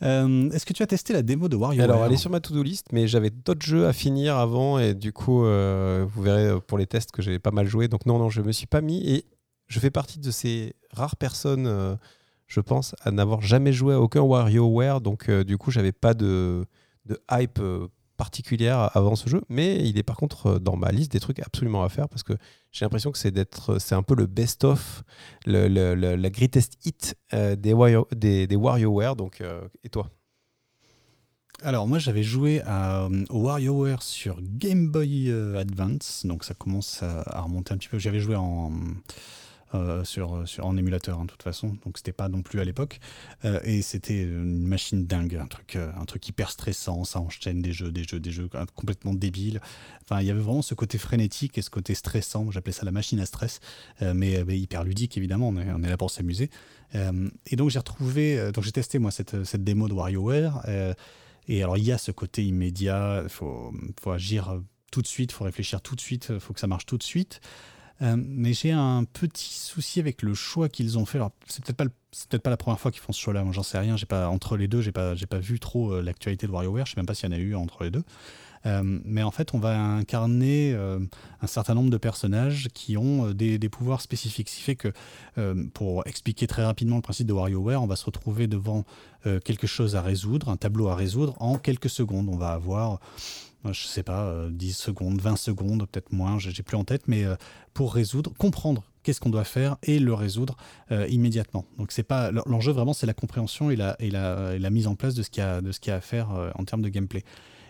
[0.00, 1.84] Est-ce que tu as testé la démo de WarioWare?
[1.84, 4.94] Alors, elle est sur ma to-do list, mais j'avais d'autres jeux à finir avant, et
[4.94, 7.86] du coup, vous verrez pour les tests que j'ai pas mal joué.
[7.86, 9.06] Donc, non, non, je me suis pas mis.
[9.08, 9.26] Et
[9.70, 11.94] je fais partie de ces rares personnes, euh,
[12.48, 15.00] je pense, à n'avoir jamais joué à aucun WarioWare.
[15.00, 16.66] Donc, euh, du coup, j'avais pas de,
[17.30, 17.86] hype euh,
[18.16, 19.42] particulière avant ce jeu.
[19.48, 22.34] Mais il est par contre dans ma liste des trucs absolument à faire parce que
[22.72, 25.04] j'ai l'impression que c'est d'être, c'est un peu le best-of,
[25.46, 29.16] le, la greatest hit des, Wario, WarioWare.
[29.16, 29.42] Donc,
[29.84, 30.10] et toi?
[31.62, 37.40] Alors moi j'avais joué à, au WarioWare sur Game Boy Advance, donc ça commence à
[37.40, 37.98] remonter un petit peu.
[37.98, 38.72] J'avais joué en,
[39.72, 41.76] euh, sur, en émulateur, hein, toute façon.
[41.84, 42.98] Donc, c'était pas non plus à l'époque.
[43.44, 47.04] Euh, et c'était une machine dingue, un truc, euh, un truc hyper stressant.
[47.04, 49.60] Ça enchaîne des jeux, des jeux, des jeux complètement débiles.
[50.02, 52.50] Enfin, il y avait vraiment ce côté frénétique et ce côté stressant.
[52.50, 53.60] J'appelais ça la machine à stress,
[54.00, 55.48] mais, hyper ludique, évidemment.
[55.50, 56.50] On est, on est là pour s'amuser.
[56.94, 60.66] et donc, j'ai retrouvé, donc j'ai testé, moi, cette, cette démo de WarioWare.
[61.46, 63.20] et alors, il y a ce côté immédiat.
[63.22, 64.60] Il faut, faut agir
[64.90, 66.98] tout de suite, il faut réfléchir tout de suite, il faut que ça marche tout
[66.98, 67.40] de suite.
[68.02, 71.18] Euh, mais j'ai un petit souci avec le choix qu'ils ont fait.
[71.18, 73.44] Alors, c'est peut-être pas, la première fois qu'ils font ce choix-là.
[73.44, 73.96] Moi, j'en sais rien.
[74.10, 76.86] Entre les deux, j'ai pas, pas vu trop euh, l'actualité de WarioWare.
[76.86, 78.02] Je sais même pas s'il y en a eu entre les deux.
[78.66, 83.58] Euh, mais en fait, on va incarner un certain nombre de personnages qui ont des,
[83.58, 84.48] des, pouvoirs spécifiques.
[84.48, 84.92] Ce qui fait que,
[85.72, 88.84] pour expliquer très rapidement le principe de WarioWare, on va se retrouver devant
[89.24, 92.28] quelque chose à résoudre, un tableau à résoudre en quelques secondes.
[92.28, 93.00] On va avoir
[93.64, 97.24] je sais pas, 10 secondes, 20 secondes, peut-être moins, j'ai plus en tête, mais
[97.74, 100.56] pour résoudre, comprendre qu'est-ce qu'on doit faire et le résoudre
[100.92, 101.64] euh, immédiatement.
[101.78, 105.30] Donc c'est pas l'enjeu vraiment, c'est la compréhension et la, mise en place de ce
[105.30, 107.24] qu'il y a, à faire euh, en termes de gameplay.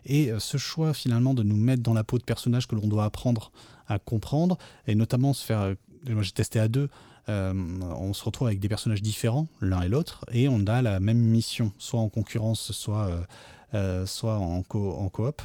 [0.06, 2.88] Et euh, ce choix finalement de nous mettre dans la peau de personnages que l'on
[2.88, 3.52] doit apprendre
[3.86, 5.74] à comprendre et notamment se faire.
[6.08, 6.88] moi j'ai testé à deux.
[7.28, 11.18] on se retrouve avec des personnages différents l'un et l'autre et on a la même
[11.18, 13.20] mission, soit en concurrence, soit euh,
[14.06, 15.42] soit en, en coop.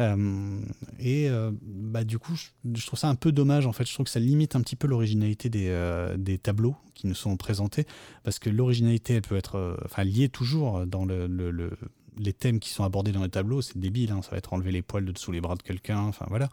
[0.00, 0.60] Euh,
[1.00, 3.86] et euh, bah, du coup, je, trouve ça un peu dommage en fait.
[3.86, 7.36] Je trouve que ça limite un petit peu l'originalité des, des, tableaux qui nous sont
[7.36, 7.86] présentés
[8.24, 11.70] parce que l'originalité, elle peut être enfin, liée toujours dans le,
[12.18, 14.72] les thèmes qui sont abordés dans les tableaux, c'est débile, hein, ça va être enlever
[14.72, 16.48] les poils de dessous les bras de quelqu'un, enfin voilà.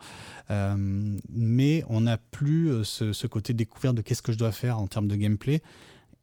[1.30, 4.88] mais on n'a plus ce, ce, côté découverte de qu'est-ce que je dois faire en
[4.88, 5.61] termes de gameplay.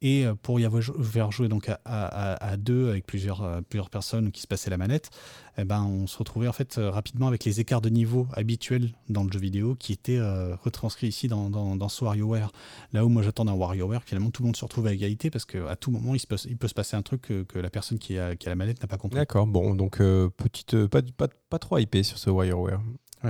[0.03, 0.83] Et euh, pour y avoir
[1.31, 5.11] joué donc à, deux avec plusieurs, euh, plusieurs personnes qui se passaient la manette,
[5.57, 8.91] eh ben, on se retrouvait en fait euh, rapidement avec les écarts de niveau habituels
[9.09, 12.51] dans le jeu vidéo qui étaient retranscrits ici dans, dans, ce WarioWare.
[12.93, 15.45] Là où moi j'attendais un WarioWare, finalement tout le monde se retrouve à égalité parce
[15.45, 17.99] qu'à tout moment il, se peut, il peut se passer un truc que, la personne
[17.99, 19.19] qui a, qui a la manette n'a pas compris.
[19.19, 22.81] D'accord, bon, donc petite, pas, pas, pas trop hypé sur ce WarioWare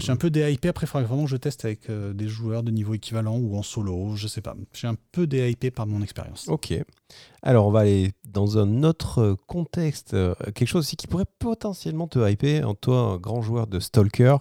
[0.01, 0.69] je suis un peu déhypé.
[0.69, 3.63] Après, il vraiment que je teste avec euh, des joueurs de niveau équivalent ou en
[3.63, 4.17] solo.
[4.17, 4.55] Je sais pas.
[4.73, 6.49] Je suis un peu déhypé par mon expérience.
[6.49, 6.75] Ok.
[7.43, 10.15] Alors, on va aller dans un autre contexte.
[10.15, 12.69] Euh, quelque chose aussi qui pourrait potentiellement te hyper.
[12.69, 14.37] En toi, grand joueur de Stalker.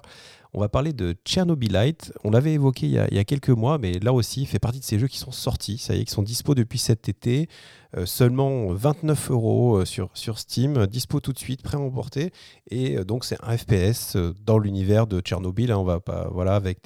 [0.53, 2.11] On va parler de Chernobylite.
[2.26, 4.84] On l'avait évoqué il y, a, quelques mois, mais là aussi, il fait partie de
[4.84, 7.48] ces jeux qui sont sortis, ça y est, qui sont dispo depuis cet été.
[7.95, 12.32] Euh, seulement 29 euros euh, sur, Steam, dispo tout de suite, prêt à emporter.
[12.69, 15.72] Et euh, donc, c'est un FPS dans l'univers de Tchernobyl.
[15.72, 15.78] Hein.
[15.78, 16.84] on va pas, voilà, avec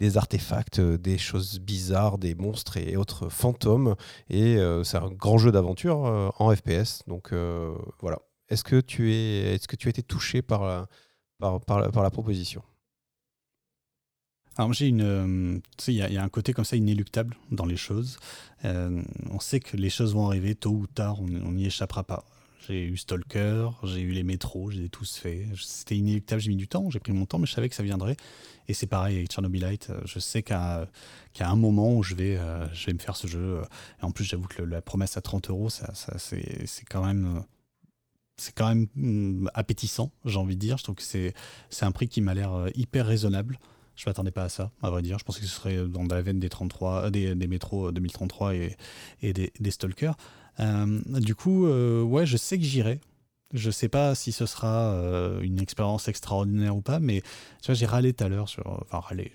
[0.00, 3.94] des, artefacts, des choses bizarres, des monstres et autres fantômes.
[4.30, 7.02] Et c'est un grand jeu d'aventure en FPS.
[7.06, 7.32] Donc
[8.00, 8.18] voilà.
[8.48, 10.88] Est-ce que tu es, est-ce que tu as été touché par
[11.40, 12.62] la proposition?
[14.56, 15.58] Alors j'ai une, euh,
[15.88, 18.18] il y, a un côté comme ça inéluctable dans les choses.
[18.64, 22.24] Euh, on sait que les choses vont arriver tôt ou tard, on n'y échappera pas.
[22.66, 25.46] J'ai eu Stalker, j'ai eu les métros, j'ai tous fait.
[25.60, 27.82] C'était inéluctable, j'ai mis du temps, j'ai pris mon temps, mais je savais que ça
[27.82, 28.16] viendrait.
[28.66, 29.92] Et c'est pareil avec Chernobylite.
[30.04, 30.88] Je sais qu'à
[31.38, 33.60] un moment où je vais, euh, je vais me faire ce jeu.
[34.00, 37.44] Et en plus, j'avoue que la promesse à 30 euros, ça, ça c'est quand même
[38.38, 40.78] c'est quand même mm, appétissant, j'ai envie de dire.
[40.78, 41.34] Je trouve que c'est
[41.82, 43.58] un prix qui m'a l'air hyper raisonnable.
[43.96, 45.18] Je ne m'attendais pas à ça, à vrai dire.
[45.18, 48.76] Je pensais que ce serait dans la veine des, 33, des, des métros 2033 et,
[49.22, 50.16] et des, Stalkers.
[50.60, 53.00] Euh, du coup, euh, ouais, je sais que j'irai.
[53.54, 54.92] Je sais pas si ce sera
[55.40, 57.22] une expérience extraordinaire ou pas, mais
[57.62, 58.66] tu vois, j'ai râlé tout à l'heure sur.
[58.66, 59.32] Enfin, râlé,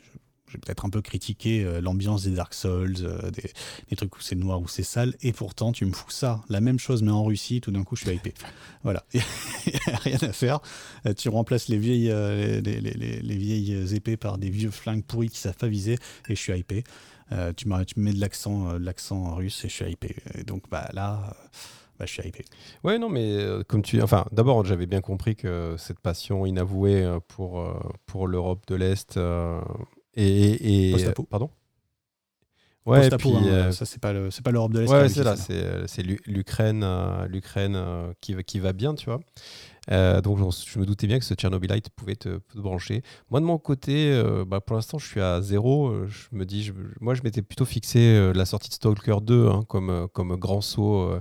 [0.52, 4.36] j'ai peut-être un peu critiqué euh, l'ambiance des Dark Souls, euh, des, trucs où c'est
[4.36, 7.24] noir, où c'est sale, et pourtant tu me fous ça, la même chose mais en
[7.24, 8.34] Russie, tout d'un coup je suis hypé.
[8.84, 9.22] Voilà, il
[9.68, 10.60] n'y a rien à faire.
[11.06, 15.56] Euh, tu remplaces les vieilles, les, vieilles épées par des vieux flingues pourris qui savent
[15.56, 16.84] pas viser, et je suis hypé.
[17.56, 20.16] tu, me, tu mets de l'accent, l'accent russe et je suis hypé.
[20.34, 21.36] Et donc bah, là...
[22.00, 22.44] Bah, je suis hypé.
[22.84, 23.38] Ouais, non, mais
[23.68, 24.02] comme tu.
[24.02, 27.64] Enfin, d'abord, j'avais bien compris que cette passion inavouée pour,
[28.08, 29.20] pour l'Europe de l'Est
[30.16, 31.50] et, et pardon
[32.86, 34.92] Ouais, puis, hein, euh, ça c'est pas le, c'est pas l'Europe de l'Est.
[34.92, 39.20] Ouais, c'est là, c'est, c'est l'Ukraine, euh, l'Ukraine euh, qui, qui va bien, tu vois.
[40.22, 43.04] donc je me doutais bien que ce Tchernobylite pouvait te, brancher.
[43.30, 46.08] Moi de mon côté, bah, pour l'instant je suis à zéro.
[46.08, 49.64] Je me dis, je, moi je m'étais plutôt fixé la sortie de Stalker 2 hein,
[49.68, 51.12] comme, comme grand saut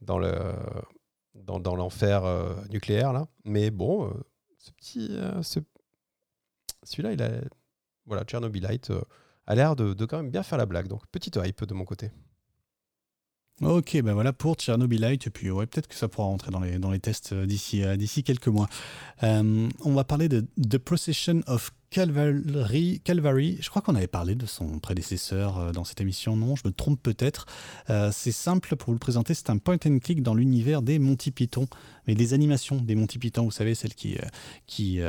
[0.00, 0.32] dans, le,
[1.34, 2.24] dans, dans l'enfer
[2.68, 3.28] nucléaire là.
[3.44, 4.12] Mais bon,
[4.58, 5.60] ce petit, ce,
[6.82, 7.30] celui-là il a
[8.06, 9.02] voilà, Chernobylite euh,
[9.46, 10.88] a l'air de, quand même bien faire la blague.
[10.88, 12.10] Donc, petite hype de mon côté.
[13.62, 15.26] Ok, ben voilà pour Chernobylite.
[15.26, 17.82] Et puis, ouais, peut-être que ça pourra rentrer dans les, dans les tests euh, d'ici,
[17.82, 18.68] euh, d'ici quelques mois.
[19.22, 24.44] on va parler de The Procession of Calvary, Calvary, je crois qu'on avait parlé de
[24.44, 27.46] son prédécesseur euh, dans cette émission, non, je me trompe peut-être.
[27.88, 30.98] Euh, c'est simple pour vous le présenter, c'est un point and click dans l'univers des
[30.98, 31.66] Monty Python,
[32.06, 34.26] mais des animations des Monty Python, vous savez, celles qui, euh,
[34.66, 35.00] qui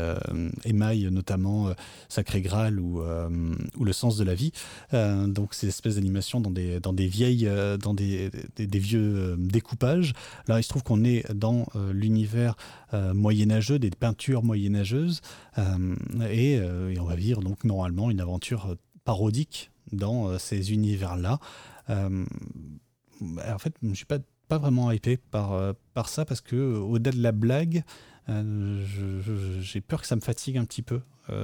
[0.63, 1.73] émaillent notamment
[2.07, 4.53] Sacré Graal ou, ou, Le sens de la vie.
[4.93, 7.49] donc ces espèces d'animations dans des, dans des vieilles,
[7.81, 10.13] dans des, des, vieux découpages.
[10.47, 12.55] Là, il se trouve qu'on est dans l'univers
[12.93, 15.21] moyenâgeux, des peintures moyenâgeuses,
[15.57, 20.73] et euh, et on va vivre donc normalement une aventure euh, parodique dans euh, ces
[20.73, 21.39] univers-là.
[21.89, 27.21] en fait, je suis pas, pas vraiment hypé par, par ça parce que au-delà de
[27.21, 27.83] la blague,
[28.27, 31.01] j'ai peur que ça me fatigue un petit peu.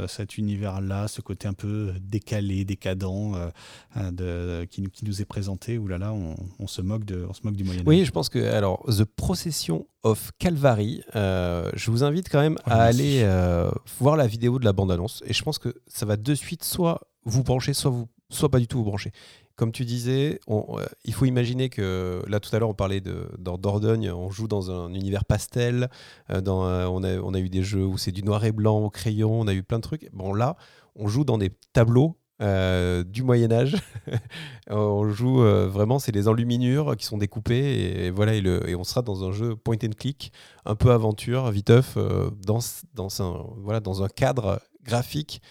[0.07, 3.53] cet univers-là, ce côté un peu décalé, décadent
[3.95, 7.33] de, qui, qui, nous est présenté, où là là, on, on, se moque de, on
[7.33, 7.87] se moque du Moyen Âge.
[7.87, 11.01] Oui, je pense que alors The Procession of Calvary.
[11.15, 15.23] Euh, je vous invite quand même à aller euh, voir la vidéo de la bande-annonce.
[15.25, 18.59] Et je pense que ça va de suite soit vous brancher, soit, vous, soit pas
[18.59, 19.11] du tout vous brancher.
[19.55, 23.29] Comme tu disais, euh, il faut imaginer que là tout à l'heure on parlait de,
[23.37, 25.89] dans Dordogne, on joue dans un univers pastel,
[26.29, 28.89] dans, on, a, on a eu des jeux où c'est du noir et blanc au
[28.89, 30.09] crayon, on a eu plein de trucs.
[30.11, 30.57] Bon là,
[30.95, 33.77] on joue dans des tableaux euh, du Moyen Âge.
[34.69, 39.01] on joue euh, vraiment, c'est les enluminures qui sont découpées et, voilà, et, on sera
[39.01, 40.31] dans un jeu point and click,
[40.65, 42.59] un peu aventure, viteuf, euh, dans,
[42.95, 45.41] dans, un, voilà, dans un cadre graphique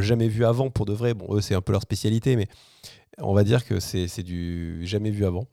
[0.00, 1.14] jamais vu avant pour de vrai.
[1.14, 2.48] Bon, eux, c'est un peu leur spécialité, mais
[3.18, 5.46] on va dire que c'est du jamais vu avant.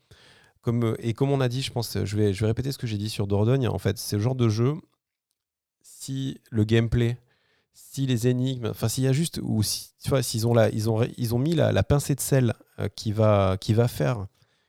[0.61, 2.87] Comme, et comme on a dit, je pense, je vais, je vais répéter ce que
[2.87, 4.75] j'ai dit sur Dordogne, en fait, c'est le genre de jeu,
[5.81, 7.17] si le gameplay
[7.79, 10.89] si les énigmes, enfin s'il y a juste, ou si, tu vois, s'ils ont, ils
[10.89, 14.27] ont, ils ont mis la, pincée de sel euh, qui, va, qui va faire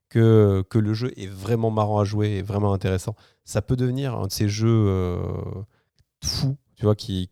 [0.09, 4.15] que, que le jeu est vraiment marrant à jouer et vraiment intéressant, ça peut devenir
[4.15, 5.21] un de ces jeux euh,
[6.23, 7.29] fous, tu vois, qui,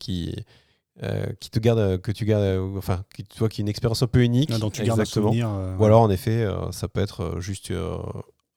[1.03, 4.03] euh, qui te garde, que tu gardes, enfin, qui, tu vois, qui est une expérience
[4.03, 4.51] un peu unique.
[4.53, 5.33] Ah, tu exactement.
[5.79, 7.73] Ou alors, en effet, ça peut être juste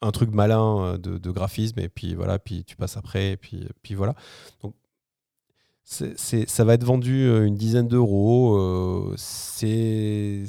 [0.04, 3.68] un truc malin de, de, graphisme et puis voilà, puis tu passes après et puis,
[3.84, 4.16] puis voilà.
[4.64, 4.74] Donc
[5.84, 8.56] c'est, ça va être vendu euh, une dizaine d'euros.
[8.58, 10.44] Euh, c'est,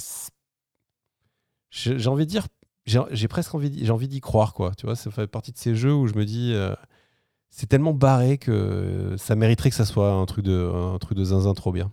[1.70, 2.46] j'ai envie de dire,
[2.86, 4.72] j'ai presque envie, j'ai envie d'y croire quoi.
[4.76, 6.74] Tu vois, ça fait partie de ces jeux où je me dis, euh,
[7.52, 11.24] c'est tellement barré que ça mériterait que ça soit un truc de, un truc de
[11.24, 11.92] zinzin trop bien.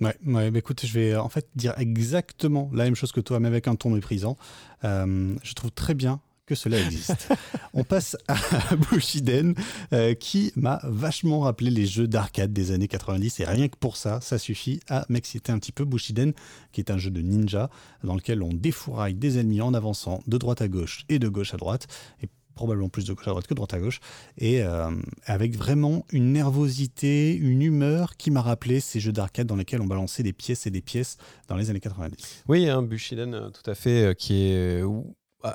[0.00, 3.38] Ouais, ouais bah écoute, je vais en fait dire exactement la même chose que toi,
[3.38, 4.36] mais avec un ton méprisant.
[4.82, 6.20] je trouve très bien
[6.50, 7.28] que cela existe.
[7.74, 8.36] On passe à
[8.90, 9.54] Bushiden,
[9.92, 13.96] euh, qui m'a vachement rappelé les jeux d'arcade des années 90, et rien que pour
[13.96, 15.84] ça, ça suffit à m'exciter un petit peu.
[15.84, 16.32] Bushiden,
[16.72, 17.70] qui est un jeu de ninja,
[18.02, 21.54] dans lequel on défouraille des ennemis en avançant de droite à gauche et de gauche
[21.54, 21.86] à droite,
[22.20, 22.28] et
[22.60, 24.00] probablement plus de gauche à droite que de droite à gauche,
[24.36, 24.90] et euh,
[25.24, 29.86] avec vraiment une nervosité, une humeur qui m'a rappelé ces jeux d'arcade dans lesquels on
[29.86, 31.16] balançait des pièces et des pièces
[31.48, 32.44] dans les années 90.
[32.48, 34.82] Oui, un Bushiden, euh, tout à fait, qui est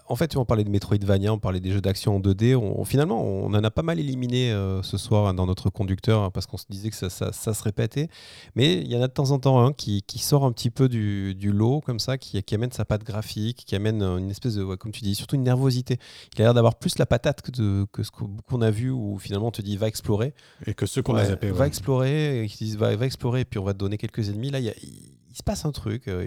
[0.08, 2.56] en fait, on parlait de Metroidvania, on parlait des jeux d'action en 2D.
[2.56, 6.24] On, finalement, on en a pas mal éliminé euh, ce soir hein, dans notre conducteur
[6.24, 8.10] hein, parce qu'on se disait que ça, se répétait.
[8.56, 10.90] Mais il y en a de temps en temps un qui, sort un petit peu
[10.90, 14.92] du, lot, comme ça, qui, amène sa patte graphique, qui amène une espèce de, comme
[14.92, 16.00] tu dis, surtout une nervosité.
[16.36, 19.48] Il a l'air d'avoir plus la patate que, que ce qu'on a vu où finalement
[19.48, 20.34] on te dit va explorer.
[20.66, 21.52] Et que ceux qu'on a zappé.
[21.52, 24.30] Va explorer, et qui disent va, va, explorer, et puis on va te donner quelques
[24.30, 24.50] ennemis.
[24.50, 24.74] Là, il y a
[25.36, 26.08] il se passe un truc.
[26.08, 26.26] Euh,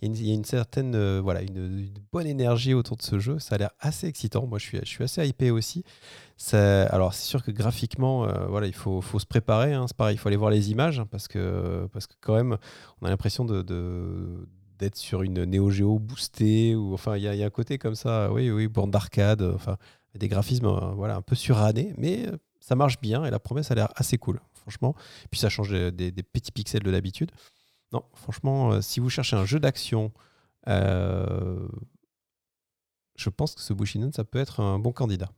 [0.00, 3.38] il y, a une euh, voilà, une, bonne énergie autour de ce jeu.
[3.38, 4.46] Ça a l'air assez excitant.
[4.46, 5.84] Moi, je suis, assez hypé aussi.
[6.52, 9.74] Alors, c'est sûr que graphiquement, euh, il faut, se préparer.
[9.74, 11.86] Hein, c'est il faut aller voir les images hein, parce que,
[12.22, 12.56] quand même,
[13.02, 17.50] on a l'impression d'être sur une Neo Geo boostée ou enfin, il y, a un
[17.50, 18.32] côté comme ça.
[18.32, 19.58] Oui, oui, borne d'arcade.
[20.14, 22.24] Des graphismes, voilà, un peu surannés, mais
[22.58, 24.94] ça marche bien et la promesse a l'air assez cool, franchement.
[25.30, 27.30] Puis ça change des petits pixels de l'habitude.
[27.92, 30.12] Non, franchement, euh, si vous cherchez un jeu d'action,
[30.68, 31.66] euh,
[33.16, 35.30] je pense que ce Bushinen, ça peut être un bon candidat.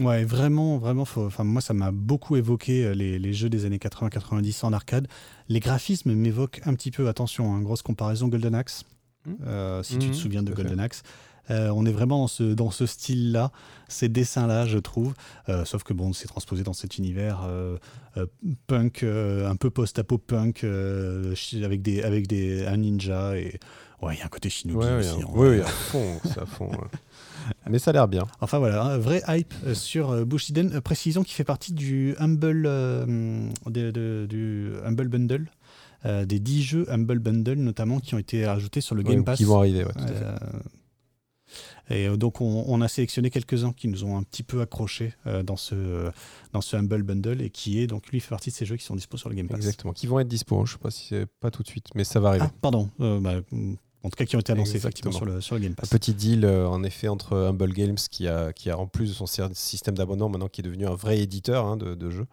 [0.00, 1.02] Ouais, vraiment, vraiment.
[1.02, 5.06] Enfin, moi, ça m'a beaucoup évoqué euh, les, jeux des années 80-90 en arcade.
[5.48, 8.84] Les graphismes m'évoquent un petit peu, attention, hein, grosse comparaison Golden Axe.
[9.26, 9.82] Mmh.
[9.82, 11.02] si tu te mmh, souviens de Golden Axe.
[11.50, 13.50] Euh, on est vraiment dans ce, dans ce style-là,
[13.88, 15.14] ces dessins-là, je trouve.
[15.48, 17.76] Euh, sauf que bon, c'est transposé dans cet univers euh,
[18.66, 23.36] punk, un peu post-apo punk, avec, des, avec des, un ninja.
[23.36, 23.58] Et
[24.02, 25.24] ouais, il y a un côté shinobi aussi.
[25.34, 26.70] oui, oui, à fond, à fond.
[27.68, 28.26] Mais ça a l'air bien.
[28.40, 30.80] Enfin voilà, un vrai hype sur Bushiden.
[30.80, 32.62] précisons qu'il fait partie du Humble,
[33.66, 35.50] du Humble Bundle.
[36.04, 39.36] des 10 jeux Humble Bundle notamment qui ont été ajoutés sur le Game Pass.
[39.36, 39.92] Qui vont arriver, ouais,
[41.90, 45.42] et euh, donc, on, a sélectionné quelques-uns qui nous ont un petit peu accrochés euh,
[45.42, 46.10] dans, ce,
[46.52, 48.84] dans ce Humble Bundle et qui est, donc, lui, fait partie de ces jeux qui
[48.84, 49.58] sont dispo sur le Game Pass.
[49.58, 50.56] Exactement, qui vont être dispo.
[50.56, 50.64] Hein.
[50.66, 52.46] Je ne sais pas si c'est pas tout de suite, mais ça va arriver.
[52.48, 52.90] Ah, pardon.
[53.00, 53.34] Euh, bah,
[54.02, 55.92] en tout cas, qui ont été annoncés effectivement sur le, sur le Game Pass.
[55.92, 59.14] Un petit deal, en effet, entre Humble Games, qui a, qui a en plus de
[59.14, 62.26] son système d'abonnement, maintenant qui est devenu un vrai éditeur hein, de, de jeux.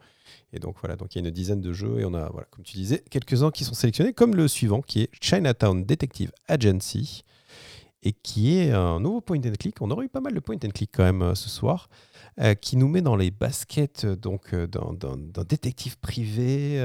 [0.52, 2.46] Et donc voilà, donc il y a une dizaine de jeux et on a, voilà,
[2.50, 7.24] comme tu disais, quelques-uns qui sont sélectionnés, comme le suivant qui est Chinatown Detective Agency,
[8.02, 9.80] et qui est un nouveau point and click.
[9.80, 11.88] On aurait eu pas mal de point and click quand même euh, ce soir,
[12.40, 16.82] euh, qui nous met dans les baskets euh, donc d'un détective privé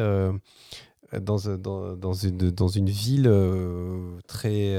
[1.21, 3.31] dans, dans, dans, une, dans une ville
[4.27, 4.75] très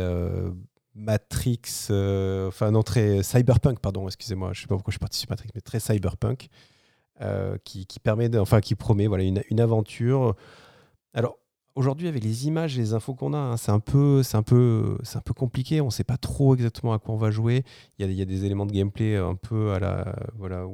[0.95, 5.31] Matrix, enfin non très cyberpunk pardon, excusez-moi, je sais pas pourquoi je suis parti sur
[5.31, 6.49] Matrix, mais très cyberpunk,
[7.65, 10.35] qui, qui, permet, enfin qui promet voilà une, une aventure.
[11.15, 11.39] Alors
[11.79, 14.99] aujourd'hui, avec les images et les infos qu'on a, hein, c'est un, peu, un, peu,
[15.15, 15.81] un peu compliqué.
[15.81, 17.63] On ne sait pas trop exactement à quoi on va jouer.
[17.99, 19.73] Il y a, des éléments de gameplay un peu
[20.37, 20.65] voilà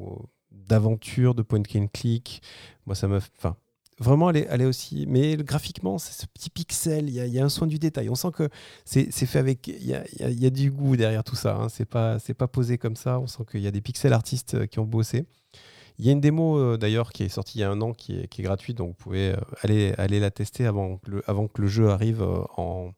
[0.50, 2.42] d'aventure, de point and click.
[2.86, 3.18] Moi, ça m'a.
[3.38, 3.56] Enfin,
[3.98, 5.06] vraiment, elle est, aussi.
[5.08, 7.08] Mais graphiquement, c'est ce petit pixel.
[7.08, 8.08] Il y, a, un soin du détail.
[8.08, 8.48] On sent que
[8.84, 9.68] c'est fait avec.
[9.68, 11.56] Il y a, du goût derrière tout ça.
[11.56, 11.68] Hein.
[11.68, 13.20] C'est pas, pas posé comme ça.
[13.20, 15.26] On sent qu'il y a des pixels artistes euh, qui ont bossé.
[15.98, 17.92] Il y a une démo euh, d'ailleurs qui est sortie il y a un an
[17.92, 21.46] qui est, gratuite, donc vous pouvez euh, aller, aller la tester avant que le, avant
[21.46, 22.92] que le jeu arrive euh, en,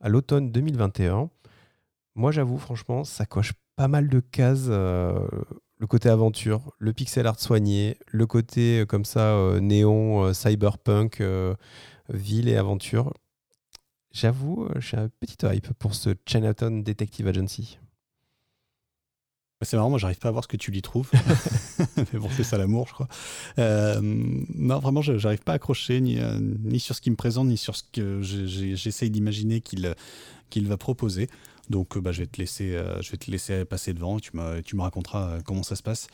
[0.00, 1.28] à l'automne 2021.
[2.14, 4.68] Moi j'avoue franchement, ça coche pas mal de cases.
[4.68, 11.22] le côté aventure, le pixel art soigné, le côté comme ça néon, cyberpunk,
[12.08, 13.12] ville et aventure.
[14.12, 17.78] J'avoue, j'ai un petit hype pour ce Chinatown Detective Agency.
[19.62, 21.10] C'est marrant, moi j'arrive pas à voir ce que tu lui trouves.
[22.12, 23.08] Mais bon, c'est ça l'amour, je crois.
[23.58, 27.48] Euh, non, vraiment, j'arrive pas à accrocher ni, euh, ni sur ce qu'il me présente,
[27.48, 31.30] ni sur ce que j'essaye d'imaginer qu'il va proposer.
[31.70, 34.20] Donc bah, je, vais te laisser, euh, je vais te laisser passer devant.
[34.20, 34.30] Tu,
[34.62, 36.08] tu me raconteras comment ça se passe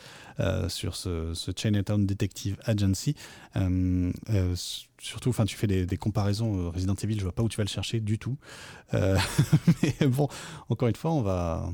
[0.69, 3.17] sur ce, ce, Chinatown Detective Agency.
[4.99, 7.69] surtout, tu fais des, des, comparaisons Resident Evil, je vois pas où tu vas le
[7.69, 8.37] chercher du tout.
[8.93, 10.29] mais bon,
[10.69, 11.73] encore une fois, on va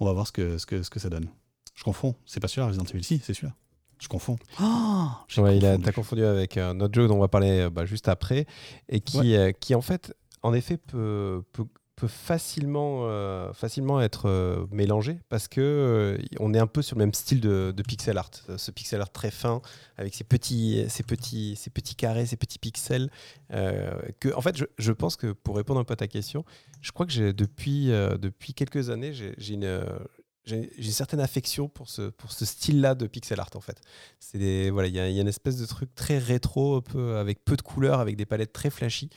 [0.00, 1.28] on va voir ce que, ce que, ce que ça donne.
[1.74, 2.14] Je confonds.
[2.26, 3.04] C'est pas celui-là, Resident Evil.
[3.04, 3.54] Si, c'est celui-là.
[4.00, 4.36] Je confonds.
[4.60, 5.08] Oh,
[5.38, 7.84] ouais, il a, as confondu avec un autre jeu dont on va parler euh, bah,
[7.84, 8.46] juste après,
[8.88, 11.64] et qui, euh, qui en fait, en effet, peut, peut,
[11.98, 17.14] peut facilement, euh, facilement être mélangé parce que on est un peu sur le même
[17.14, 19.60] style de, pixel art, ce pixel art très fin
[19.96, 23.10] avec ces petits, ces petits, ces petits carrés, ces petits pixels.
[23.50, 26.44] que, en fait, je, je, pense que pour répondre un peu à ta question,
[26.80, 29.82] je crois que depuis, depuis quelques années, j'ai une
[30.48, 33.80] j'ai une certaine affection pour ce, pour ce style-là de pixel art en fait.
[34.18, 36.82] C'est voilà, il y, a une espèce de truc très rétro,
[37.16, 39.10] avec peu de couleurs, avec des palettes très flashy,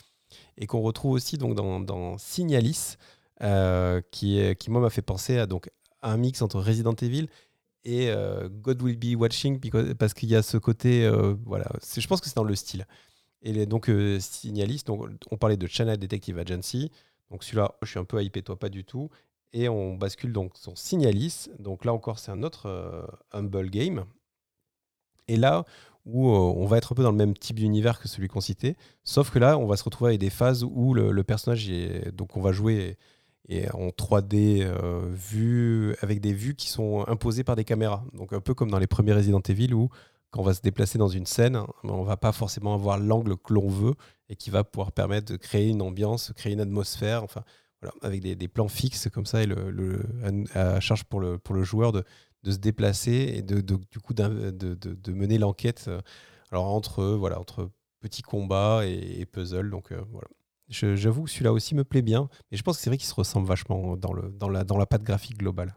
[0.58, 2.96] et qu'on retrouve aussi donc dans, Signalis,
[3.42, 5.70] euh, qui, qui moi m'a fait penser à donc
[6.02, 7.28] un mix entre Resident Evil
[7.84, 9.60] et euh, God Will Be Watching,
[9.96, 11.68] parce qu'il y a ce côté, euh, voilà,
[11.98, 12.86] je pense que c'est dans le style.
[13.44, 13.90] Et donc
[14.20, 16.92] Signalis, donc on parlait de Channel Detective Agency,
[17.32, 19.10] donc celui-là, je suis un peu hypé, toi pas du tout.
[19.54, 21.50] et on bascule donc sur Signalis.
[21.60, 24.06] Donc là encore, c'est un autre Humble Game.
[25.28, 25.66] Et là
[26.06, 28.76] où on va être un peu dans le même type d'univers que celui qu'on citait,
[29.04, 32.12] sauf que là, on va se retrouver avec des phases où le, personnage est.
[32.12, 32.98] Donc on va jouer
[33.74, 34.66] en 3D
[35.12, 38.04] vu, avec des vues qui sont imposées par des caméras.
[38.14, 39.90] Donc un peu comme dans les premiers Resident Evil où
[40.32, 43.54] quand on va se déplacer dans une scène, on va pas forcément avoir l'angle que
[43.54, 43.94] l'on veut
[44.30, 47.44] et qui va pouvoir permettre de créer une ambiance, créer une atmosphère, enfin
[48.02, 50.04] avec des, plans fixes comme ça et le,
[50.80, 52.04] charge pour le joueur de,
[52.44, 55.90] de se déplacer et de, du coup de, de, mener l'enquête
[56.52, 57.70] alors entre voilà entre
[58.00, 60.28] petits combats et, et puzzles donc euh, voilà
[60.72, 63.14] J'avoue que celui-là aussi me plaît bien, mais je pense que c'est vrai qu'il se
[63.14, 65.76] ressemble vachement dans, le, dans, la, dans la patte graphique globale.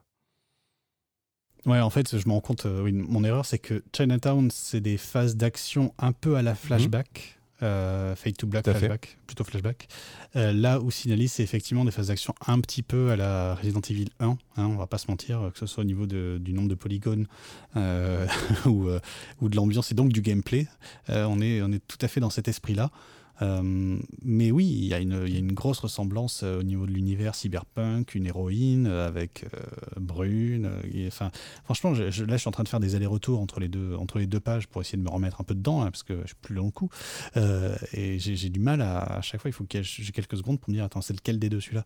[1.66, 4.80] Ouais, en fait, je me rends compte, euh, oui, mon erreur, c'est que Chinatown, c'est
[4.80, 6.56] des phases d'action un peu à la mhm.
[6.56, 7.40] flashback.
[7.64, 9.88] Euh, Fade to Black flashback, plutôt flashback.
[10.36, 13.80] Euh, là où Signalis, c'est effectivement des phases d'action un petit peu à la Resident
[13.88, 16.52] Evil 1, hein, on va pas se mentir, que ce soit au niveau de, du
[16.52, 17.26] nombre de polygones
[18.66, 18.88] ou,
[19.40, 20.66] ou, de l'ambiance et donc du gameplay.
[21.08, 22.90] on, est, on est tout à fait dans cet esprit-là.
[23.43, 28.15] Euh, mais oui, il y, a une, grosse ressemblance euh, au niveau de l'univers cyberpunk,
[28.15, 29.47] une héroïne euh, avec
[29.97, 30.70] Brune.
[31.06, 31.31] enfin,
[31.65, 33.69] franchement, je, là, je suis en train de faire des allers-retours entre les
[34.27, 36.36] deux pages pour essayer de me remettre un peu dedans, hein, parce que je suis
[36.40, 36.89] plus long coup.
[37.36, 40.77] et j'ai du mal à, chaque fois, il faut que j'ai quelques secondes pour me
[40.77, 41.85] dire, attends, c'est lequel des deux celui-là?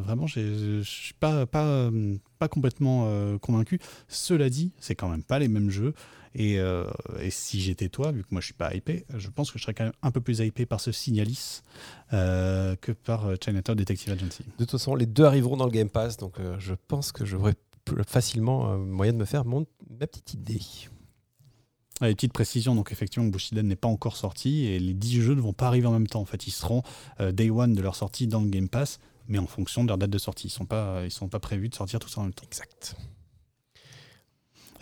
[0.00, 1.90] Vraiment, je suis pas pas
[2.38, 3.78] pas complètement convaincu.
[4.08, 5.94] Cela dit, c'est quand même pas les mêmes jeux.
[6.38, 6.90] Euh,
[7.20, 9.64] et, si j'étais toi, vu que moi je suis pas hypé, je pense que je
[9.64, 11.62] serais quand même un peu plus hypé par ce Signalis
[12.12, 14.42] euh, que par euh, Chinatown Detective Agency.
[14.42, 17.54] De toute façon, les deux arriveront dans le Game Pass, donc je pense que j'aurai
[18.06, 20.60] facilement moyen de me faire mon, ma petite idée.
[22.00, 25.34] Ah, les petites précisions, donc effectivement, Bushiden n'est pas encore sorti et les 10 jeux
[25.34, 26.20] ne vont pas arriver en même temps.
[26.20, 26.82] En fait, ils seront
[27.20, 28.98] day one de leur sortie dans le Game Pass,
[29.28, 30.48] mais en fonction de leur date de sortie.
[30.48, 32.46] Ils ne sont, pas, ils sont pas prévus de sortir tous en même temps.
[32.46, 32.96] Exact.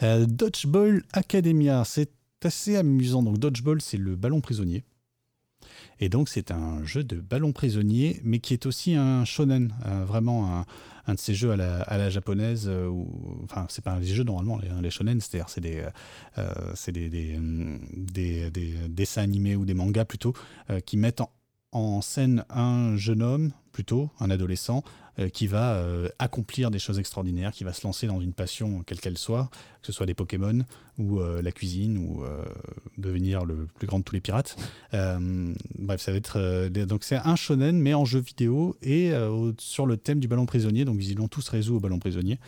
[0.03, 2.11] Euh, Dodgeball Academia, c'est
[2.43, 3.23] assez amusant.
[3.23, 4.85] Donc Dodgeball, c'est le ballon prisonnier.
[6.01, 10.05] Et donc c'est un jeu de ballon prisonnier, mais qui est aussi un shonen, euh,
[10.05, 10.65] vraiment
[11.07, 12.65] un, de ces jeux à la, japonaise.
[12.67, 12.91] Euh,
[13.45, 17.39] enfin, c'est pas des jeux normalement, les, shonen, c'est-à-dire c'est des,
[17.95, 20.35] des, des, dessins animés ou des mangas plutôt,
[20.85, 21.31] qui mettent en,
[21.73, 24.85] en scène un jeune homme, plutôt un adolescent,
[25.19, 28.83] euh, qui va euh, accomplir des choses extraordinaires, qui va se lancer dans une passion
[28.83, 29.51] quelle qu'elle soit,
[29.83, 30.65] que ce soit des Pokémon
[30.99, 32.25] ou euh, la cuisine ou
[32.97, 34.57] devenir le plus grand de tous les pirates.
[34.93, 39.13] bref, ça va être donc c'est un shonen mais en jeu vidéo et
[39.59, 40.87] sur le thème du ballon prisonnier.
[40.87, 42.39] Donc visiblement tout se résout au ballon prisonnier.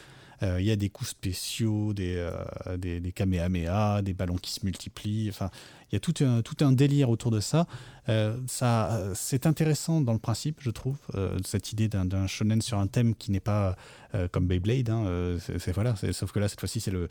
[0.59, 2.31] Il y a des coups spéciaux, des,
[2.79, 5.29] des, des, kamehameha, des ballons qui se multiplient.
[5.31, 5.51] Enfin,
[5.91, 7.67] il y a tout un, tout un délire autour de ça.
[8.09, 12.79] Euh, ça c'est intéressant dans le principe, je trouve, euh, cette idée d'un shonen sur
[12.79, 13.77] un thème qui n'est pas
[14.15, 14.91] euh, comme Beyblade.
[14.91, 17.09] Hein, c'est voilà, sauf que là, cette fois-ci, c'est le,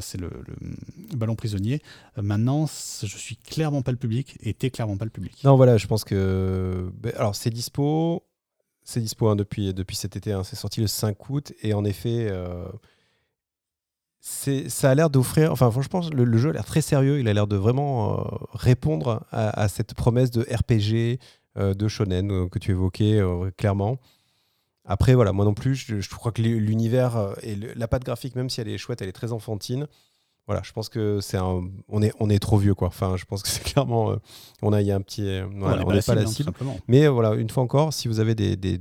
[0.00, 0.30] c'est le,
[1.16, 1.82] ballon prisonnier.
[2.16, 5.42] maintenant, je suis clairement pas le public et t'es clairement pas le public.
[5.44, 6.90] Non, voilà, je pense que.
[7.02, 8.22] Ben, alors, c'est dispo.
[8.84, 10.32] C'est dispo hein, depuis, depuis cet été.
[10.32, 11.52] Hein, c'est sorti le 5 août.
[11.62, 12.30] Et en effet
[14.22, 15.52] ça a l'air d'offrir.
[15.52, 17.18] Enfin, franchement, le, le jeu a l'air très sérieux.
[17.18, 21.18] Il a l'air de vraiment euh, répondre à, cette promesse de RPG,
[21.58, 23.20] euh, de shonen euh, que tu évoquais
[23.56, 23.98] clairement.
[24.84, 28.60] Après, voilà, moi non plus, je, crois que l'univers et la patte graphique, même si
[28.60, 29.86] elle est chouette, elle est très enfantine.
[30.46, 32.88] Voilà, je pense que c'est un, on est, on est trop vieux quoi.
[32.88, 34.16] Enfin, je pense que c'est clairement,
[34.60, 35.22] on a, il y a un petit,
[35.54, 36.52] on n'est pas la cible.
[36.88, 38.78] Mais voilà, une fois encore, si vous avez des, des,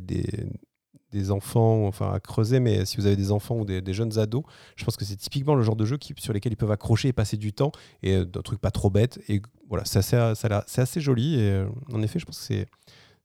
[1.12, 4.44] des enfants, enfin à creuser, mais si vous avez des enfants ou des, jeunes ados,
[4.76, 7.10] je pense que c'est typiquement le genre de jeu qui, sur lesquels ils peuvent accrocher
[7.10, 7.72] et passer du temps,
[8.02, 9.20] et euh, d'un truc pas trop bête.
[9.28, 11.36] Et voilà, c'est assez, assez, joli.
[11.36, 12.68] Et euh, en effet, je pense que c'est,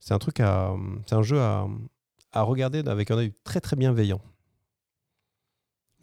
[0.00, 0.74] c'est un truc à,
[1.06, 1.66] c'est un jeu à,
[2.32, 4.20] à regarder avec un œil très très bienveillant.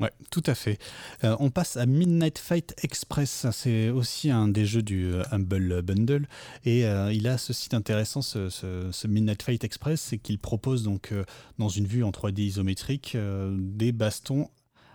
[0.03, 0.79] Ouais, tout à fait.
[1.23, 3.47] Euh, on passe à Midnight Fight Express.
[3.53, 6.27] C'est aussi un des jeux du euh, Humble Bundle.
[6.65, 11.13] Et euh, il a ce site intéressant, ce, Midnight Fight Express, c'est qu'il propose donc
[11.57, 14.49] dans une vue en 3D isométrique des bastons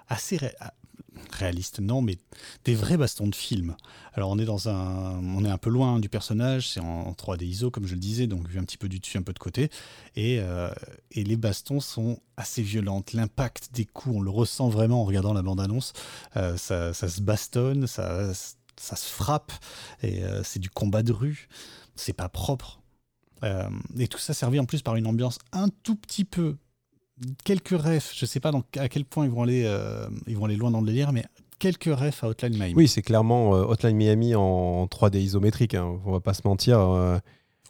[0.09, 0.39] assez,
[1.31, 2.19] réaliste, non, mais
[2.65, 3.77] des vrais bastons de film.
[4.15, 7.45] Alors on est dans un, on est un peu loin du personnage, c'est en 3D
[7.45, 9.39] ISO comme je le disais, donc vu un petit peu du dessus, un peu de
[9.39, 9.70] côté,
[10.16, 10.70] et, euh,
[11.12, 13.12] et les bastons sont assez violentes.
[13.12, 15.93] L'impact des coups, on le ressent vraiment en regardant la bande-annonce.
[16.37, 18.33] Euh, ça, ça, se bastonne, ça,
[18.77, 19.53] ça se frappe,
[20.03, 21.49] et euh, c'est du combat de rue.
[21.97, 22.81] C'est pas propre.
[23.99, 26.57] et tout ça servi en plus par une ambiance un tout petit peu
[27.45, 30.57] quelques refs, je sais pas à quel point ils vont aller, euh, ils vont aller
[30.57, 31.24] loin dans le délire, mais
[31.59, 32.74] quelques refs à Hotline Miami.
[32.74, 36.78] Oui, c'est clairement euh, Hotline Miami en 3D isométrique, hein, on va pas se mentir.
[36.78, 37.19] Euh.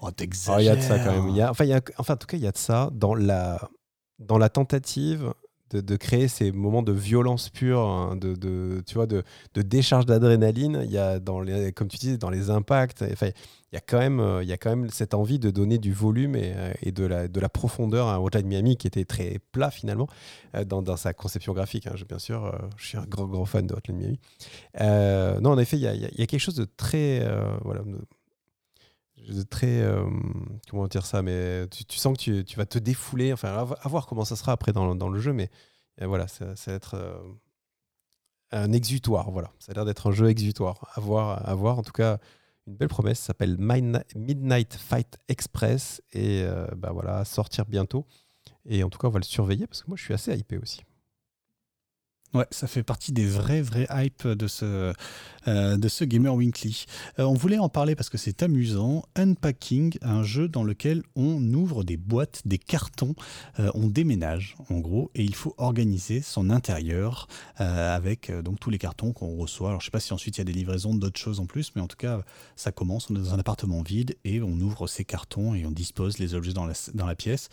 [0.01, 0.61] Oh, t'exagères.
[0.61, 1.49] Il y a de ça quand même.
[1.51, 3.69] enfin, y a, enfin, en tout cas, il y a de ça dans la,
[4.19, 5.33] dans la tentative
[5.71, 9.23] de, créer ces moments de violence pure, hein, de, tu vois, de,
[9.55, 10.83] de décharge d'adrénaline.
[10.85, 13.29] Il y a, dans les, comme tu disais, dans les impacts, enfin,
[13.73, 15.93] il y, a quand même, il y a quand même cette envie de donner du
[15.93, 19.71] volume et, et de, la, de la profondeur à Hotline Miami qui était très plat
[19.71, 20.09] finalement
[20.55, 21.87] euh, dans, dans sa conception graphique.
[21.87, 21.95] Hein.
[22.09, 24.21] bien sûr, euh, je suis un grand, grand fan de Hotline Miami.
[24.81, 27.27] Euh, non, en effet, il y a, il y a, quelque chose de très.
[27.65, 27.83] voilà,
[29.49, 29.85] très
[30.71, 34.07] comment dire ça mais tu, sens que tu, tu, vas te défouler enfin à, voir
[34.07, 35.51] comment ça sera après dans, dans le jeu mais
[36.01, 37.23] voilà ça, ça, va être
[38.51, 39.51] un exutoire voilà.
[39.59, 40.91] Ça a l'air d'être un jeu exutoire.
[40.95, 42.19] À voir en tout cas
[42.69, 46.03] une belle promesse, s'appelle Midnight Fight Express.
[46.13, 48.07] Et euh, bah voilà, sortir bientôt.
[48.67, 50.59] Et en tout cas, on va le surveiller parce que moi, je suis assez hypé
[50.59, 50.83] aussi.
[52.35, 54.93] Ouais, ça fait partie des vrais, vrais hype de ce,
[55.47, 56.85] euh, de ce Gamer Weekly.
[57.19, 59.03] Euh, on voulait en parler parce que c'est amusant.
[59.17, 63.15] Unpacking, un jeu dans lequel on ouvre des boîtes, des cartons,
[63.61, 68.79] euh, on déménage en gros, et il faut organiser son intérieur avec donc tous les
[68.79, 69.71] cartons qu'on reçoit.
[69.71, 71.73] Alors je sais pas si ensuite il y a des livraisons d'autres choses en plus,
[71.75, 72.21] mais en tout cas
[72.57, 75.71] ça commence, on est dans un appartement vide et on ouvre ces cartons et on
[75.71, 76.67] dispose les objets dans
[77.07, 77.49] la pièce.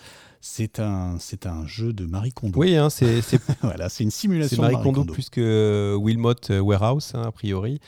[0.48, 2.60] C'est un, c'est un jeu de Marie Kondo.
[2.60, 3.20] Oui, hein, c'est,
[3.64, 7.80] voilà, c'est une simulation Marie, Kondo, plus que Wilmot Warehouse, hein, a priori.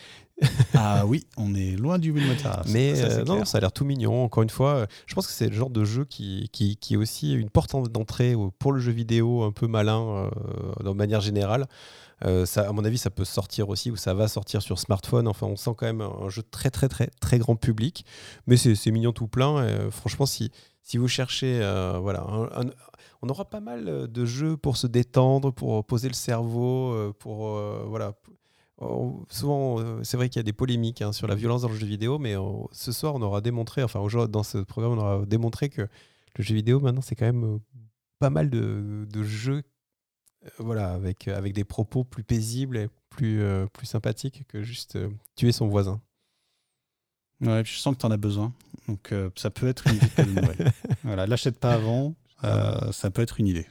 [0.74, 2.74] ah oui, on est loin du Wilmot Warehouse.
[2.74, 4.24] Mais ça, euh, non, ça a l'air tout mignon.
[4.24, 6.98] Encore une fois, je pense que c'est le genre de jeu qui, qui, qui est
[6.98, 11.68] aussi une porte d'entrée pour le jeu vidéo un peu malin euh, de manière générale.
[12.26, 15.28] Euh, à mon avis, ça peut sortir aussi ou ça va sortir sur smartphone.
[15.28, 18.06] Enfin, on sent quand même un jeu très très très très grand public,
[18.48, 19.90] mais c'est mignon tout plein.
[19.92, 20.52] franchement, si
[20.96, 21.60] vous cherchez,
[22.02, 22.26] voilà,
[23.22, 28.14] on aura pas mal de jeux pour se détendre, pour poser le cerveau, pour voilà.
[29.30, 31.86] souvent, c'est vrai qu'il y a des polémiques hein, sur la violence dans le jeu
[31.86, 32.36] vidéo, mais
[32.72, 35.88] ce soir, on aura démontré, enfin, dans ce programme, on aura démontré que
[36.38, 37.60] le jeu vidéo, maintenant, c'est quand même
[38.20, 39.64] pas mal de, jeux
[40.60, 43.42] voilà, avec, avec des propos plus paisibles et plus,
[43.74, 44.98] plus sympathiques que juste
[45.36, 46.02] tuer son voisin.
[47.42, 48.54] Ouais, je sens que tu en as besoin.
[48.88, 50.72] Donc euh, ça peut être une idée
[51.04, 53.68] voilà, l'achète pas avant, euh, ça peut être une idée.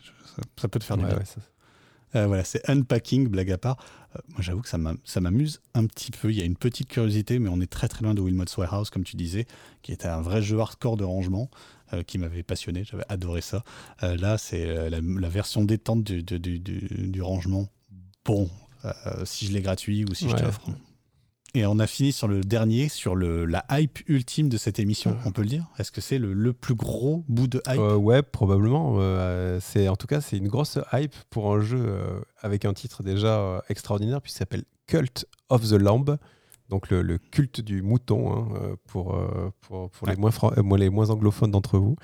[0.57, 1.19] Ça, peut te faire du bien.
[2.15, 3.79] Euh, voilà, c'est unpacking, blague à part.
[4.29, 6.31] moi, j'avoue que ça m'amuse un petit peu.
[6.31, 8.91] Il y a une petite curiosité, mais on est très très loin de Wilmot's Warehouse,
[8.91, 9.47] comme tu disais,
[9.83, 11.51] qui était un vrai jeu hardcore de rangement.
[12.07, 13.65] Qui m'avait passionné, j'avais adoré ça.
[14.03, 17.69] là, c'est la, version détente du, du, du, du rangement.
[18.25, 18.51] Bon,
[19.25, 20.63] si je l'ai gratuit ou si je t'offre.
[21.57, 25.17] Et on a fini sur le dernier, sur le, la hype ultime de cette émission,
[25.25, 25.65] on peut le dire?
[25.79, 27.79] Est-ce que c'est le, plus gros bout de hype?
[27.79, 28.97] Euh, Ouais, probablement.
[28.99, 32.75] Euh, c'est en tout cas, c'est une grosse hype pour un jeu euh, avec un
[32.75, 36.19] titre déjà extraordinaire, puisqu'il s'appelle Cult of the Lamb,
[36.69, 39.19] donc le, culte du mouton, hein, pour,
[39.61, 40.31] pour, pour les, moins
[40.79, 41.97] les moins anglophones d'entre vous.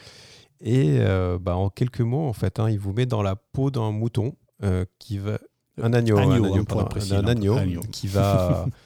[0.61, 1.01] Et
[1.41, 4.37] bah, en quelques mots, en fait, hein, il vous met dans la peau d'un mouton
[4.99, 5.39] qui va...
[5.81, 8.67] Un agneau, un agneau, un un agneau qui va...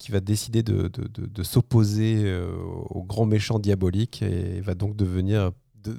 [0.00, 2.56] qui va décider de, de, de, s'opposer euh,
[2.88, 5.94] au grand méchant diabolique et va donc devenir de,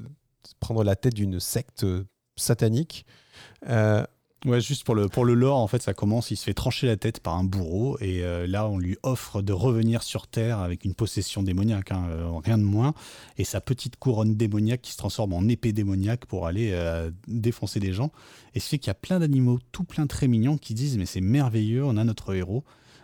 [0.59, 1.85] prendre la tête d'une secte
[2.35, 3.05] satanique.
[4.45, 6.53] Euh, ouais, juste pour le, pour le lore, en fait, ça commence, il se fait
[6.53, 10.27] trancher la tête par un bourreau, et euh, là, on lui offre de revenir sur
[10.27, 12.07] Terre avec une possession démoniaque, hein,
[12.43, 12.93] rien de moins,
[13.37, 16.75] et sa petite couronne démoniaque qui se transforme en épée démoniaque pour aller
[17.27, 18.11] défoncer des gens.
[18.53, 21.05] Et ce fait qu'il y a plein d'animaux, tout plein très mignons, qui disent, mais
[21.05, 22.63] c'est merveilleux, on a notre héros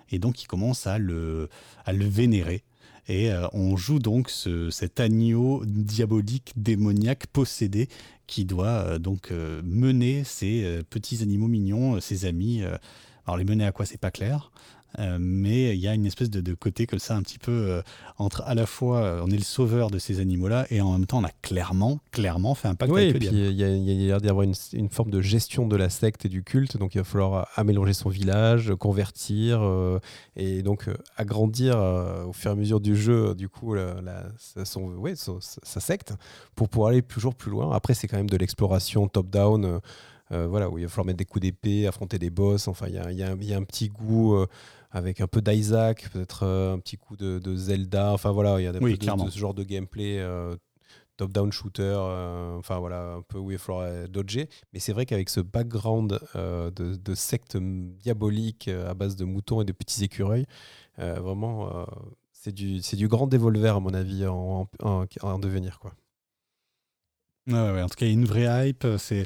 [0.10, 1.50] et donc il commence à le,
[1.86, 2.64] à le vénérer.
[3.08, 7.88] Et euh, on joue donc ce, cet agneau diabolique, démoniaque, possédé,
[8.28, 12.64] qui doit euh, donc euh, mener ces petits animaux mignons, ses amis.
[13.26, 14.52] alors les mener à quoi, c'est pas clair.
[15.00, 17.82] Euh, mais il y a une espèce de, côté comme ça, un petit peu euh,
[18.18, 21.06] entre à la fois euh, on est le sauveur de ces animaux-là et en même
[21.06, 23.68] temps on a clairement, clairement fait un pacte oui, avec et puis il y a,
[24.08, 26.96] l'air d'y avoir une, une, forme de gestion de la secte et du culte, donc
[26.96, 29.62] il va falloir amélanger son village, convertir
[30.36, 31.78] et donc agrandir
[32.28, 34.24] au fur et à mesure du jeu, du coup, la,
[34.64, 36.14] son, ouais, sa secte
[36.56, 37.72] pour pouvoir aller toujours plus loin.
[37.76, 39.80] Après, c'est quand même de l'exploration top-down.
[40.32, 42.68] voilà, où il va falloir mettre des coups d'épée, affronter des boss.
[42.68, 44.46] Enfin, il y a, y, a, y a, un petit goût
[44.92, 48.12] avec un peu d'Isaac, peut-être euh, un petit coup de, Zelda.
[48.14, 50.56] Enfin voilà, il y a des oui, de, ce genre de gameplay euh,
[51.18, 51.96] top-down shooter.
[51.98, 54.50] Euh, enfin voilà, un peu où il faudra dodger.
[54.74, 59.66] Mais c'est vrai qu'avec ce background de, de, secte diabolique à base de moutons et
[59.66, 60.46] de petits écureuils,
[60.98, 61.86] vraiment,
[62.32, 65.94] c'est du, du grand dévolver à mon avis en, en, devenir quoi.
[67.48, 68.86] Ouais, en tout cas, il y a une vraie hype.
[68.98, 69.26] C'est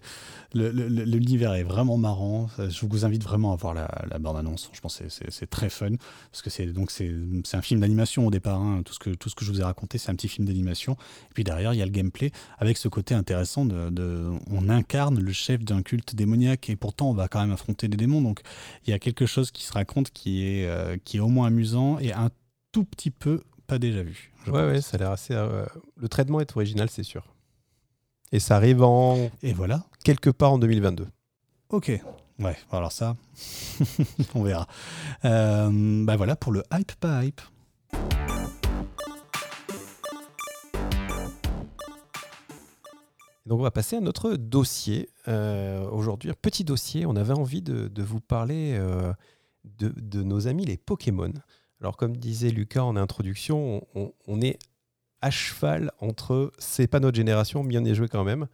[0.54, 2.50] l'univers est vraiment marrant.
[2.58, 4.70] Je vous invite vraiment à voir la, la bande annonce.
[4.74, 5.92] Je pense que c'est très fun
[6.32, 7.10] parce que c'est donc c'est
[7.54, 8.60] un film d'animation au départ.
[8.60, 8.82] Hein.
[8.84, 10.94] Tout ce que tout ce que je vous ai raconté, c'est un petit film d'animation.
[10.94, 15.20] Et puis derrière, il y a le gameplay avec ce côté intéressant de, on incarne
[15.20, 18.22] le chef d'un culte démoniaque et pourtant on va quand même affronter des démons.
[18.22, 18.42] Donc
[18.86, 21.48] il y a quelque chose qui se raconte qui est euh, qui est au moins
[21.48, 22.30] amusant et un
[22.72, 24.34] tout petit peu pas déjà vu.
[24.48, 25.34] Ouais, ouais, ça a l'air assez.
[25.34, 25.66] Euh,
[25.98, 27.31] le traitement est original, c'est sûr.
[28.32, 29.30] Et ça arrive en.
[29.44, 29.84] Et voilà.
[30.04, 31.08] Quelque part en 2022.
[31.70, 31.92] Ok.
[32.40, 33.16] Ouais, alors ça,
[34.36, 34.68] on verra.
[35.26, 37.42] Euh, bah voilà pour le hype pas hype.
[43.46, 45.10] Donc on va passer à notre dossier.
[45.28, 47.06] Euh, aujourd'hui, un petit dossier.
[47.06, 49.14] On avait envie de, vous parler euh,
[49.66, 51.34] de, de, nos amis les Pokémon.
[51.80, 54.58] Alors comme disait Lucas en introduction, on, on est
[55.22, 58.48] à cheval entre c'est pas notre génération, bien est joué quand même.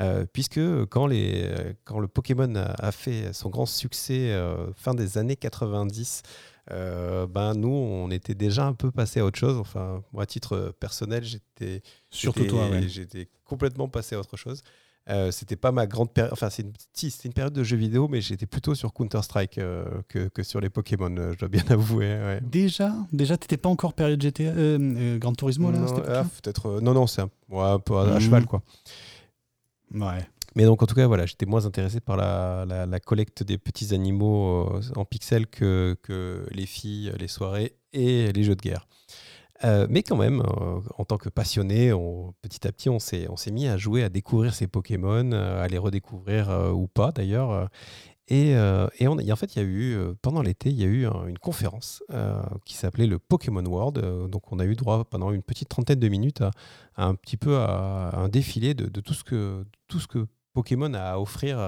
[0.00, 1.52] Euh, puisque quand, les,
[1.84, 6.22] quand le Pokémon a, fait son grand succès euh, fin des années 90,
[6.70, 9.58] euh, ben nous, on était déjà un peu passé à autre chose.
[9.58, 14.62] Enfin, moi, à titre personnel, j'étais surtout toi, j'étais complètement passé à autre chose.
[15.08, 16.32] Euh, c'était pas ma grande période.
[16.32, 19.84] Enfin, c'est une, c'était une période de jeux vidéo, mais j'étais plutôt sur Counter-Strike euh,
[20.08, 22.38] que, que, sur les Pokémon, euh, je dois bien avouer.
[22.42, 22.94] Déjà?
[23.12, 24.52] Déjà, t'étais pas encore période GTA,
[25.18, 26.80] Grand Turismo là Non, ah, peut-être.
[26.80, 27.28] non, non, c'est un,
[27.78, 28.20] peu à, mhm.
[28.20, 28.62] cheval, quoi.
[29.92, 30.26] Ouais.
[30.54, 33.56] Mais donc, en tout cas, voilà, j'étais moins intéressé par la, la, la collecte des
[33.56, 38.86] petits animaux en pixels que, que les filles, les soirées et les jeux de guerre.
[39.64, 41.92] Euh, mais quand même, euh, en tant que passionné,
[42.42, 45.78] petit à petit, on s'est, mis à jouer, à découvrir ces Pokémon, euh, à les
[45.78, 47.68] redécouvrir ou pas d'ailleurs.
[48.28, 52.02] Et, en fait, il y a eu, pendant l'été, il y a eu une conférence
[52.64, 54.28] qui s'appelait le Pokémon World.
[54.30, 56.50] donc, on a eu droit pendant une petite trentaine de minutes à,
[56.96, 61.58] un petit peu à, un défilé de, tout, ce que, Pokémon a à offrir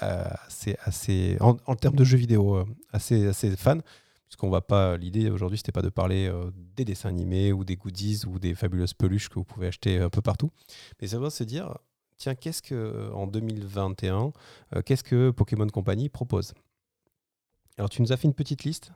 [0.00, 0.40] à,
[1.40, 3.80] en, termes de jeux vidéo à ses fans
[4.36, 4.96] qu'on va pas.
[4.96, 8.54] L'idée aujourd'hui, c'était pas de parler euh, des dessins animés ou des goodies ou des
[8.54, 10.50] fabuleuses peluches que vous pouvez acheter un peu partout,
[11.00, 11.76] mais ça va se dire
[12.20, 14.32] tiens, qu'est-ce que en 2021,
[14.76, 16.54] euh, qu'est-ce que Pokémon Company propose?
[17.78, 18.92] Alors, tu nous as fait une petite liste?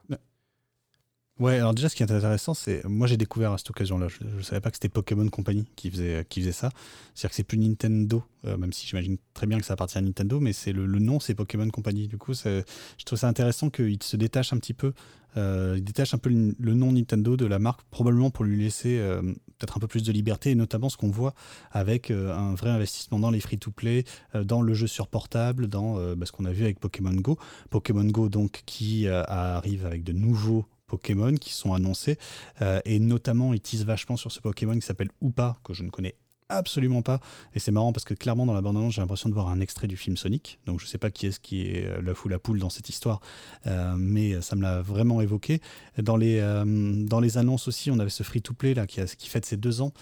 [1.41, 2.85] Ouais, alors déjà, ce qui est intéressant, c'est.
[2.85, 5.91] Moi, j'ai découvert à cette occasion-là, je ne savais pas que c'était Pokémon Company qui
[5.91, 6.71] faisait, qui faisait ça.
[7.13, 10.01] C'est-à-dire que c'est plus Nintendo, euh, même si j'imagine très bien que ça appartient à
[10.01, 12.07] Nintendo, mais c'est le, nom, c'est Pokémon Company.
[12.07, 12.63] Du coup, je
[13.05, 14.93] trouve ça intéressant qu'il se détache un petit peu.
[15.37, 18.99] Euh, il détache un peu le, nom Nintendo de la marque, probablement pour lui laisser
[18.99, 21.35] euh, peut-être un peu plus de liberté, et notamment ce qu'on voit
[21.71, 24.05] avec un vrai investissement dans les free-to-play,
[24.35, 27.39] dans le jeu sur portable, dans bah, ce qu'on a vu avec Pokémon Go.
[27.71, 32.19] Pokémon Go, donc, qui arrive avec de nouveaux Pokémon qui sont annoncés.
[32.63, 35.91] Euh, et notamment, ils teasent vachement sur ce Pokémon qui s'appelle Oupa, que je ne
[35.91, 36.15] connais
[36.49, 37.21] absolument pas.
[37.55, 39.87] Et c'est marrant parce que clairement, dans la bande-annonce, j'ai l'impression de voir un extrait
[39.87, 40.59] du film Sonic.
[40.67, 42.89] Donc je sais pas qui est-ce qui est euh, la fou la poule dans cette
[42.89, 43.21] histoire,
[43.67, 45.61] euh, mais ça me l'a vraiment évoqué.
[45.99, 49.47] Dans les, dans les annonces aussi, on avait ce free-to-play là qui, a, qui fête
[49.47, 49.93] ses deux ans.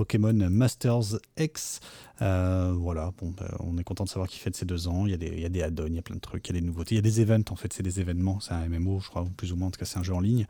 [0.00, 1.80] Pokémon Masters X.
[2.22, 5.04] Euh, voilà, bah, on est content de savoir qu'il fête ses deux ans.
[5.04, 6.66] Il y a des, add-ons, il y a plein de trucs, il y a des
[6.66, 6.94] nouveautés.
[6.94, 8.40] Il y a des events, en fait, c'est des événements.
[8.40, 9.68] C'est un MMO, je crois, plus ou moins.
[9.68, 10.46] En tout cas, c'est un jeu en ligne.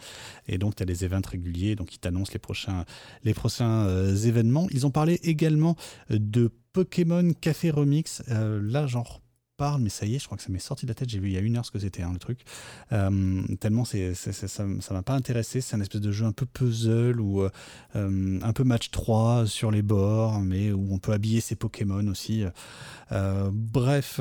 [0.46, 1.74] Et donc, il y a des events réguliers.
[1.74, 2.84] Donc, ils t'annoncent les prochains,
[3.24, 4.68] les prochains euh, événements.
[4.70, 5.74] Ils ont parlé également
[6.10, 8.22] de Pokémon Café Remix.
[8.30, 9.20] Euh, là, genre
[9.78, 11.08] mais ça y est, je crois que ça m'est sorti de la tête.
[11.08, 12.40] J'ai vu il y a une heure ce que c'était, hein, le truc.
[12.92, 15.60] Euh, tellement c'est, ça m'a pas intéressé.
[15.60, 17.50] C'est un espèce de jeu un peu puzzle ou euh,
[18.42, 22.44] un peu match 3 sur les bords, mais où on peut habiller ses Pokémon aussi.
[23.12, 24.20] Euh, bref,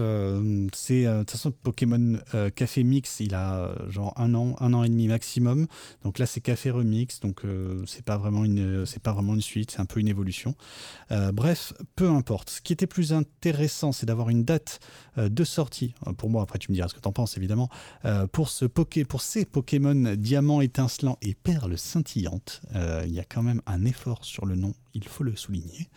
[0.74, 2.20] c'est de toute façon Pokémon
[2.56, 5.68] Café Mix, il a genre un an, un an et demi maximum.
[6.03, 7.44] Donc là, c'est Café Remix, donc
[7.86, 10.56] c'est pas vraiment une, c'est pas vraiment une suite, c'est un peu une évolution.
[11.34, 12.49] bref, peu importe.
[12.49, 14.80] Ce qui était plus intéressant, c'est d'avoir une date
[15.30, 17.69] de sortie, euh, pour moi, après tu me diras ce que tu en penses évidemment,
[18.06, 22.61] euh, pour, ce poké, pour ces Pokémon Diamant étincelant et Perle scintillante.
[22.76, 25.90] Euh, il y a quand même un effort sur le nom il faut le souligner,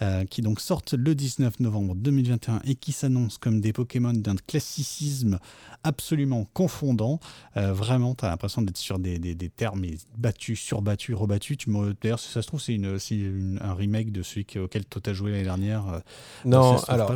[0.00, 4.36] euh, qui donc sortent le 19 novembre 2021 et qui s'annoncent comme des Pokémon d'un
[4.36, 5.38] classicisme
[5.84, 7.20] absolument confondant.
[7.56, 9.84] Euh, vraiment, tu as l'impression d'être sur des, des, termes
[10.16, 11.58] battus, surbattus, rebattus.
[12.00, 15.32] D'ailleurs, si ça se trouve, c'est une, un remake de celui auquel tu as joué
[15.32, 15.88] l'année dernière.
[15.88, 16.00] Euh,
[16.44, 17.14] non, alors,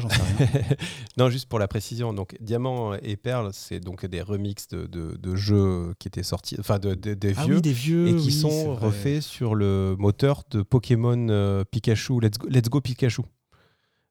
[1.16, 2.12] non, juste pour la précision.
[2.12, 6.78] Donc, Diamant et Perle, c'est donc des remixes de, de, jeux qui étaient sortis, enfin,
[6.78, 11.15] de, des, ah vieux, des vieux, et qui sont refaits sur le moteur de Pokémon
[11.30, 13.22] euh, Pikachu, Let's Go, Pikachu.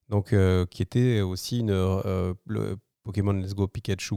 [0.10, 4.16] Donc, euh, qui était aussi une, euh, le Pokémon Let's Go Pikachu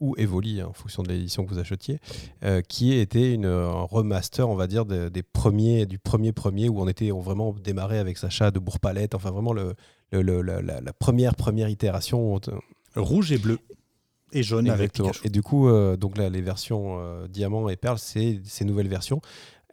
[0.00, 1.98] ou Evoli, hein, en fonction de l'édition que vous achetiez,
[2.68, 6.86] qui était une, un remaster, on va dire, des, premiers, du premier premier, où on
[6.86, 9.74] était on vraiment démarré avec Sacha de Bourpalette, enfin vraiment le,
[10.12, 12.40] le, la, première, première itération.
[12.94, 13.58] Rouge et bleu.
[14.32, 15.26] Et jaune avec Pikachu.
[15.26, 19.20] Et du coup, donc là, les versions diamant et perle, c'est ces nouvelles versions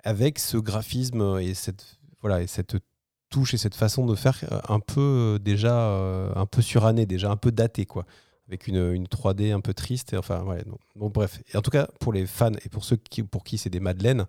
[0.05, 2.77] avec ce graphisme et cette, voilà, et cette
[3.29, 5.91] touche et cette façon de faire un peu déjà
[6.35, 8.05] un peu surannée, déjà un peu datée quoi
[8.47, 10.13] avec une, une, 3D un peu triste.
[10.13, 10.45] Et, enfin,
[10.95, 11.41] bref.
[11.53, 12.97] En tout cas, pour les fans et pour ceux
[13.29, 14.25] pour qui c'est des madeleines,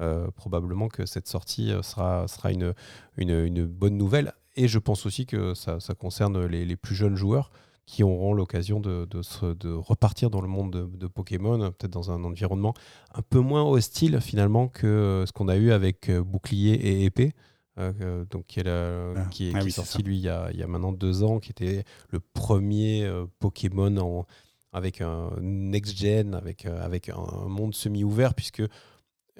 [0.00, 4.32] euh, probablement que cette sortie euh, sera, une, bonne nouvelle.
[4.56, 7.50] Et je pense aussi que ça, concerne les, plus jeunes joueurs
[7.90, 12.12] qui auront l'occasion de, de, de, repartir dans le monde de, de Pokémon, peut-être dans
[12.12, 12.72] un environnement
[13.14, 17.32] un peu moins hostile finalement que ce qu'on a eu avec euh, Bouclier et Épée.
[17.78, 19.26] Euh, donc qui est, ah.
[19.30, 21.50] qui est, ah sorti lui il y, a, il y, a, maintenant deux ans, qui
[21.50, 24.26] était le premier euh, Pokémon en,
[24.72, 28.62] avec un next-gen, avec, euh, avec un monde semi-ouvert, puisque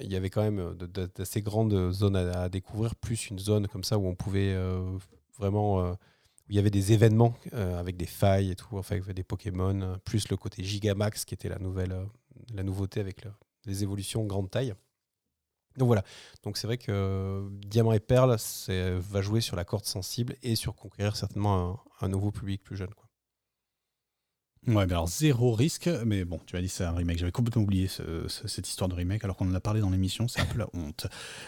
[0.01, 0.75] il y avait quand même
[1.17, 4.57] d'assez grandes zones à, découvrir, plus une zone comme ça où on pouvait
[5.39, 5.95] vraiment...
[6.51, 10.29] il y avait des événements avec des failles et tout, enfin avec des Pokémon, plus
[10.29, 11.97] le côté Gigamax qui était la nouvelle,
[12.53, 13.25] la nouveauté avec
[13.67, 14.75] les évolutions grande taille.
[15.77, 16.03] Donc voilà,
[16.43, 18.37] donc c'est vrai que euh, Diamant et Perle
[18.69, 22.91] va jouer sur la corde sensible et sur conquérir certainement un, nouveau public plus jeune.
[24.67, 27.19] Ouais, mais alors zéro risque, mais bon, tu m'as dit c'est un remake.
[27.19, 27.89] J'avais complètement oublié
[28.29, 30.69] cette histoire de remake, alors qu'on en a parlé dans l'émission, c'est un peu la
[30.75, 31.07] honte.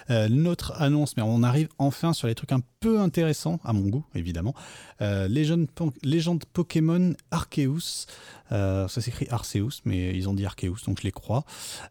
[0.09, 3.87] Euh, notre annonce, mais on arrive enfin sur les trucs un peu intéressants, à mon
[3.89, 4.55] goût, évidemment.
[5.03, 8.07] Euh, Légende Pokémon Arceus,
[8.51, 11.45] euh, ça s'écrit Arceus, mais ils ont dit Arceus, donc je les crois,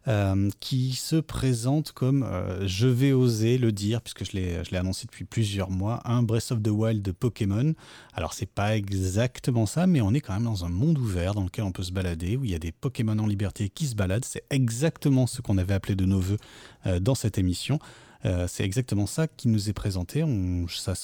[0.08, 2.28] euh, qui se présente comme,
[2.66, 6.62] je vais oser le dire, puisque je l'ai annoncé depuis plusieurs mois, un Breath of
[6.62, 7.74] the Wild de Pokémon.
[8.12, 11.44] Alors c'est pas exactement ça, mais on est quand même dans un monde ouvert dans
[11.44, 13.94] lequel on peut se balader, où il y a des Pokémon en liberté qui se
[13.94, 14.24] baladent.
[14.24, 16.38] C'est exactement ce qu'on avait appelé de nos voeux
[16.86, 17.78] euh, dans cette émission.
[18.24, 20.22] Euh, c'est exactement ça qui nous est présenté.
[20.22, 20.94] On, ça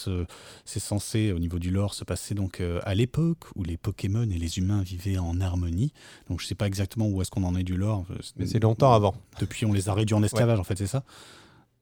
[0.65, 4.23] c'est censé, au niveau du lore, se passer donc euh, à l'époque où les Pokémon
[4.23, 5.93] et les humains vivaient en harmonie.
[6.29, 8.07] Donc je sais pas exactement où est-ce qu'on en est du lore.
[8.37, 9.15] Mais c'est longtemps avant.
[9.41, 11.03] Depuis, on les a réduits en esclavage, en fait, c'est ça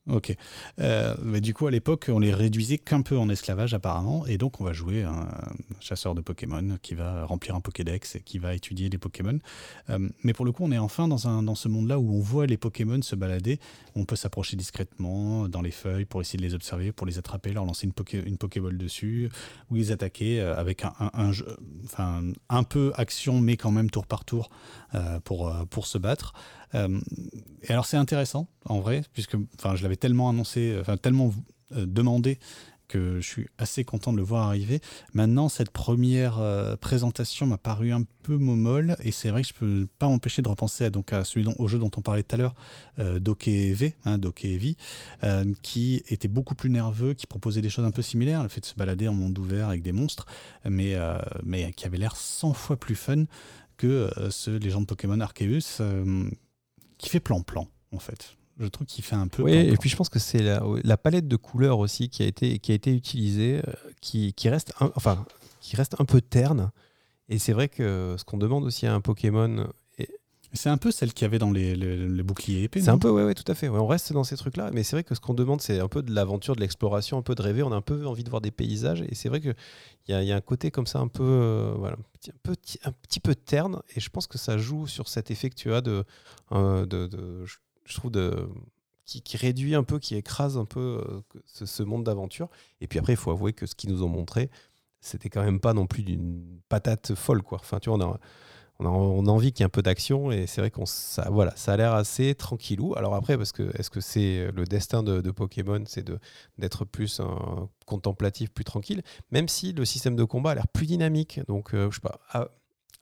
[0.09, 0.37] Ok.
[0.79, 4.25] Euh, mais du coup, à l'époque, on les réduisait qu'un peu en esclavage, apparemment.
[4.27, 5.27] Et donc, on va jouer un
[5.81, 9.39] chasseur de Pokémon qui va remplir un Pokédex et qui va étudier les Pokémon.
[9.91, 12.21] Euh, mais pour le coup, on est enfin dans, un, dans ce monde-là où on
[12.21, 13.59] voit les Pokémon se balader.
[13.97, 17.53] On peut s'approcher discrètement dans les feuilles pour essayer de les observer, pour les attraper,
[17.53, 19.29] leur lancer une, poké, une Pokéball dessus,
[19.71, 23.91] ou les attaquer euh, avec un, un, jeu, enfin, un peu action, mais quand même
[23.91, 24.51] tour par tour
[25.25, 26.33] pour, pour se battre.
[26.77, 27.01] Euh,
[27.63, 31.33] et alors c'est intéressant en vrai, puisque enfin je l'avais tellement annoncé, tellement
[31.73, 32.39] euh, demandé
[32.87, 34.81] que je suis assez content de le voir arriver.
[35.13, 39.55] Maintenant, cette première euh, présentation m'a paru un peu momolle, et c'est vrai que je
[39.55, 42.23] peux pas m'empêcher de repenser à, donc, à celui dont, au jeu dont on parlait
[42.23, 42.55] tout à l'heure,
[43.01, 44.77] euh, V, hein, V,
[45.63, 48.67] qui était beaucoup plus nerveux, qui proposait des choses un peu similaires, le fait de
[48.67, 50.27] se balader en monde ouvert avec des monstres,
[50.65, 50.95] mais,
[51.43, 53.25] mais qui avait l'air 100 fois plus fun
[53.77, 55.83] que ce Légende Pokémon Arceus,
[56.99, 58.37] qui fait plan-plan, en fait.
[58.59, 59.43] Je trouve qu'il fait un peu.
[59.43, 62.59] Oui, et puis je pense que c'est la, palette de couleurs aussi qui a été,
[62.59, 65.27] qui a été utilisée, euh, qui, qui, reste un, enfin,
[65.61, 66.71] qui reste un peu terne.
[67.29, 69.69] Et c'est vrai que ce qu'on demande aussi à un Pokémon
[70.57, 72.81] c'est un peu celle qu'il y avait dans les, boucliers épais.
[72.81, 73.69] C'est un peu, ouais, ouais, tout à fait.
[73.69, 76.03] on reste dans ces trucs-là, mais c'est vrai que ce qu'on demande, c'est un peu
[76.03, 77.63] de l'aventure, de l'exploration, un peu de rêver.
[77.63, 79.55] On a un peu envie de voir des paysages, et c'est vrai qu'il
[80.09, 83.21] y, y, a un côté comme ça, un peu, euh, voilà, un, petit, un petit
[83.21, 86.05] peu terne, et je pense que ça joue sur cet effet que tu as de,
[86.53, 87.45] euh, de,
[87.85, 88.49] je trouve, de,
[89.07, 92.49] qui, réduit un peu, qui écrase un peu euh, ce, monde d'aventure.
[92.81, 94.51] Et puis après, il faut avouer que ce qu'ils nous ont montré,
[95.01, 97.59] c'était quand même pas non plus d'une patate folle, quoi.
[97.61, 98.21] Enfin, tu vois, on a
[98.79, 101.53] on a, envie qu'il y ait un peu d'action et c'est vrai qu'on ça, voilà,
[101.57, 102.95] ça a l'air assez tranquillou.
[102.97, 106.11] Alors après, parce que est-ce que c'est le destin de, Pokémon, c'est
[106.59, 107.21] d'être plus
[107.87, 111.41] contemplatif, plus tranquille, même si le système de combat a l'air plus dynamique.
[111.49, 112.21] Donc euh, je sais pas.
[112.33, 112.49] Ah,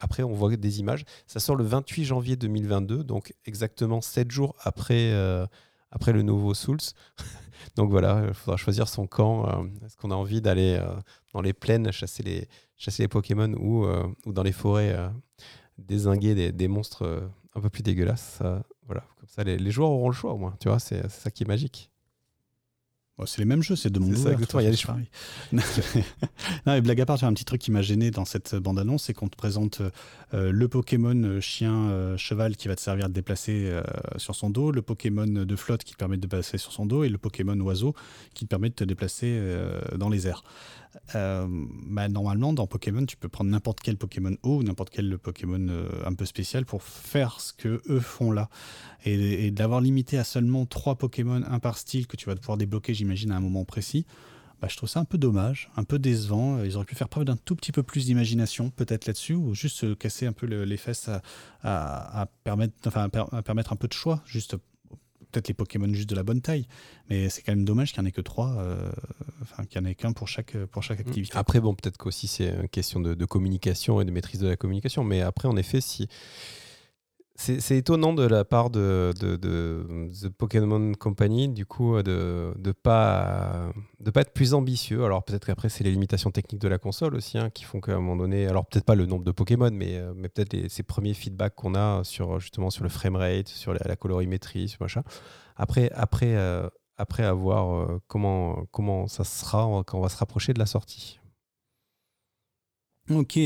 [0.01, 1.05] après, on voit des images.
[1.27, 5.47] Ça sort le 28 janvier 2022, donc exactement 7 jours après, euh,
[5.91, 6.79] après le nouveau Souls.
[7.77, 9.49] donc voilà, il faudra choisir son camp.
[9.49, 10.81] Euh, est-ce qu'on a envie d'aller
[11.33, 13.87] dans les plaines chasser les, chasser les Pokémon ou
[14.27, 14.95] dans les forêts
[15.79, 17.21] désinguer des, monstres euh,
[17.55, 18.41] un peu plus dégueulasses.
[18.87, 20.57] voilà, comme ça, les, joueurs auront le choix au moins.
[20.61, 21.91] Tu vois, c'est ça qui est magique.
[23.27, 24.39] c'est les mêmes jeux, c'est de mon ouvert.
[24.39, 24.97] il y a des choix.
[25.53, 25.63] non,
[26.67, 29.15] mais blague à part, j'ai un petit truc qui m'a gêné dans cette bande-annonce, c'est
[29.15, 29.83] qu'on te présente
[30.33, 33.73] euh, le Pokémon euh, chien cheval qui va te servir à te déplacer
[34.17, 36.87] sur son dos, le Pokémon de flotte qui te permet de te déplacer sur son
[36.87, 37.95] dos, et le Pokémon oiseau
[38.35, 39.41] qui te permet de te déplacer
[39.97, 40.45] dans les airs.
[41.15, 45.19] Euh, bah, normalement, dans Pokémon, tu peux prendre n'importe quel Pokémon haut ou n'importe quel
[45.19, 48.49] Pokémon euh, un peu spécial pour faire ce que eux font là.
[49.05, 52.95] Et, d'avoir limité à seulement trois Pokémon, un par style, que tu vas pouvoir débloquer,
[52.95, 54.07] j'imagine, à un moment précis,
[54.61, 56.63] bah, je trouve ça un peu dommage, un peu décevant.
[56.65, 59.77] Ils auraient pu faire preuve d'un tout petit peu plus d'imagination, peut-être là-dessus, ou juste
[59.77, 61.11] se casser un peu les fesses
[61.63, 64.57] à, permettre, enfin, à permettre un peu de choix, juste
[65.35, 66.67] peut-être les Pokémon juste de la bonne taille,
[67.11, 68.91] mais c'est quand même dommage qu'il n'y en ait que trois, euh,
[69.43, 71.09] enfin qu'il n'y en ait qu'un pour chaque, pour chaque mmh.
[71.09, 71.37] activité.
[71.37, 74.57] Après, bon, peut-être qu'aussi c'est une question de, de, communication et de maîtrise de la
[74.57, 76.09] communication, mais après, en effet, si
[77.37, 84.11] c'est étonnant de la part de, The Pokémon Company, du coup, de ne pas, de
[84.11, 85.05] pas être plus ambitieux.
[85.05, 87.93] Alors peut-être qu'après, c'est les limitations techniques de la console aussi, hein, qui font qu'à
[87.93, 91.15] un moment donné, alors peut-être pas le nombre de Pokémon, mais, euh, peut-être ces premiers
[91.15, 95.03] feedbacks qu'on a sur justement sur le framerate, sur la, colorimétrie, sur machin.
[95.57, 100.53] Après, après, euh, après avoir euh, comment, comment ça sera quand on va se rapprocher
[100.53, 101.19] de la sortie.
[103.11, 103.39] Ok,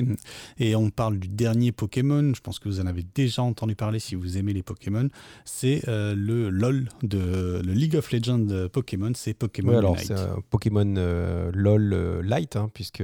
[0.59, 3.98] et on parle du dernier Pokémon, je pense que vous en avez déjà entendu parler
[3.98, 5.09] si vous aimez les Pokémon,
[5.44, 10.14] c'est euh, le LOL de le League of Legends Pokémon, c'est Pokémon alors c'est
[10.51, 13.02] Pokémon euh, LOL euh, Light, hein, puisque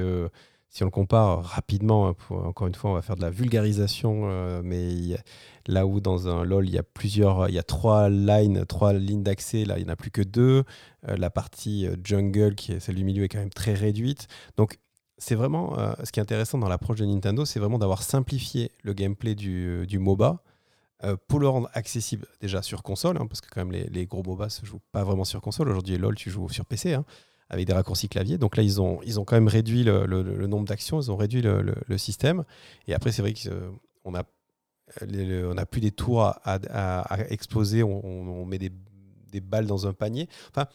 [0.68, 4.62] si on le compare rapidement, hein, encore une fois, on va faire de la vulgarisation,
[4.62, 5.16] mais
[5.66, 8.92] là où dans un LOL, il y a plusieurs, il y a trois lines, trois
[8.92, 10.62] lignes d'accès, là il n'y en a plus que deux.
[11.02, 14.28] la partie jungle, qui est celle du milieu, est quand même très réduite.
[14.56, 14.78] Donc
[15.18, 18.72] c'est vraiment euh, ce qui est intéressant dans l'approche de Nintendo, c'est vraiment d'avoir simplifié
[18.82, 20.42] le gameplay du, du MOBA
[21.04, 24.22] euh, pour le rendre accessible déjà sur console, hein, parce que quand même les, gros
[24.22, 25.68] MOBA se jouent pas vraiment sur console.
[25.68, 27.04] Aujourd'hui, LoL, tu joues sur PC hein,
[27.48, 28.38] avec des raccourcis clavier.
[28.38, 31.42] Donc là, ils ont, ils ont quand même réduit le, nombre d'actions, ils ont réduit
[31.42, 32.44] le, système.
[32.86, 34.24] Et après, c'est vrai qu'on a,
[35.10, 38.72] on a plus des tours à, à, exploser, on met des
[39.34, 40.28] des balles dans un panier.
[40.50, 40.66] Enfin,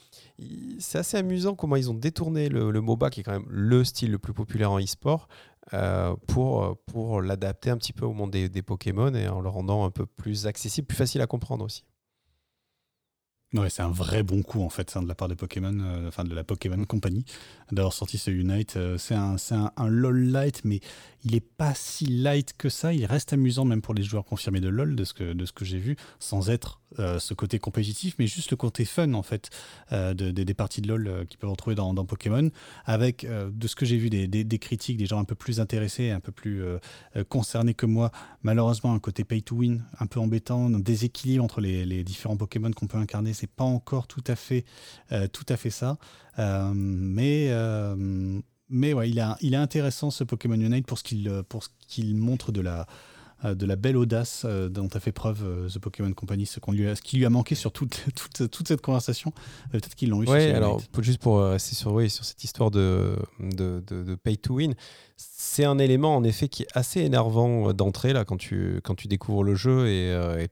[0.79, 4.11] c'est assez amusant comment ils ont détourné le, MOBA, qui est quand même le style
[4.11, 5.27] le plus populaire en e-sport,
[5.73, 9.85] euh, pour, pour l'adapter un petit peu au monde des, Pokémon et en le rendant
[9.85, 11.83] un peu plus accessible, plus facile à comprendre aussi.
[13.53, 16.23] Ouais, c'est un vrai bon coup en fait, de la part de Pokémon, euh, enfin
[16.23, 17.25] de la Pokémon Company,
[17.71, 18.77] d'avoir sorti ce Unite.
[18.77, 20.81] Euh, c'est un, un, un, LOL light, mais
[21.23, 22.93] il est pas si light que ça.
[22.93, 25.79] Il reste amusant même pour les joueurs confirmés de LOL, de ce que, que j'ai
[25.79, 29.51] vu, sans être euh, ce côté compétitif, mais juste le côté fun en fait
[29.91, 32.49] euh, de, des parties de LoL euh, qu'ils peuvent retrouver dans, Pokémon,
[32.85, 36.09] avec de ce que j'ai vu des, des, critiques, des gens un peu plus intéressés,
[36.09, 36.63] un peu plus
[37.27, 41.61] concernés que moi, malheureusement un côté pay to win un peu embêtant, un déséquilibre entre
[41.61, 44.65] les, les différents Pokémon qu'on peut incarner, c'est pas encore tout à fait,
[45.31, 45.97] tout à fait ça,
[46.37, 47.49] mais
[48.69, 51.31] mais ouais, il, a, il est intéressant ce Pokémon Unite pour ce qu'il
[51.87, 52.87] qu'il montre de la
[53.45, 56.59] euh, de la belle audace euh, dont a fait preuve euh, The Pokémon Company, ce,
[56.59, 59.31] qu'on lui a, ce qui lui a manqué sur toute, toute, toute cette conversation.
[59.71, 60.27] Peut-être qu'ils l'ont eu.
[60.27, 64.55] Oui, alors juste pour rester sur, oui, sur cette histoire de, de, de, pay to
[64.55, 64.75] win,
[65.15, 69.07] c'est un élément en effet qui est assez énervant d'entrée là quand tu, quand tu
[69.07, 70.45] découvres le jeu et,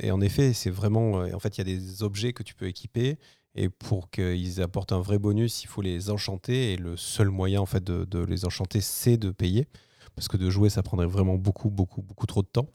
[0.00, 2.66] et, en effet c'est vraiment en fait il y a des objets que tu peux
[2.66, 3.18] équiper
[3.54, 7.60] et pour qu'ils apportent un vrai bonus il faut les enchanter et le seul moyen
[7.60, 9.68] en fait de, les enchanter c'est de payer
[10.14, 12.68] parce que de jouer, ça prendrait vraiment beaucoup, beaucoup, beaucoup trop de temps.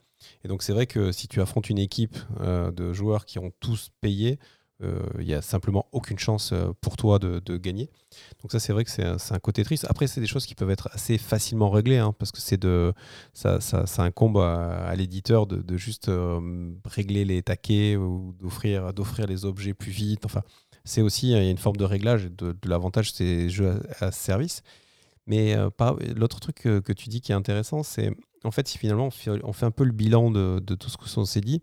[0.44, 3.52] Et donc c'est vrai que si tu affrontes une équipe euh, de joueurs qui ont
[3.60, 4.38] tous payé,
[4.82, 7.90] euh, il n'y a simplement aucune chance euh, pour toi de, gagner.
[8.42, 9.86] Donc ça c'est vrai que c'est un, côté triste.
[9.88, 12.92] Après c'est des choses qui peuvent être assez facilement réglées, hein, parce que c'est de
[13.32, 16.10] ça, ça, ça, incombe à, l'éditeur de, juste
[16.84, 20.24] régler les taquets ou d'offrir d'offrir les objets plus vite.
[20.26, 20.42] Enfin
[20.88, 22.24] c'est aussi a une forme de réglage.
[22.24, 24.62] De, de l'avantage c'est jeux à, à service.
[25.28, 25.68] Mais euh,
[26.16, 28.10] l'autre truc que, tu dis qui est intéressant, c'est
[28.44, 31.42] en fait, si finalement on fait, un peu le bilan de, tout ce qu'on s'est
[31.42, 31.62] dit,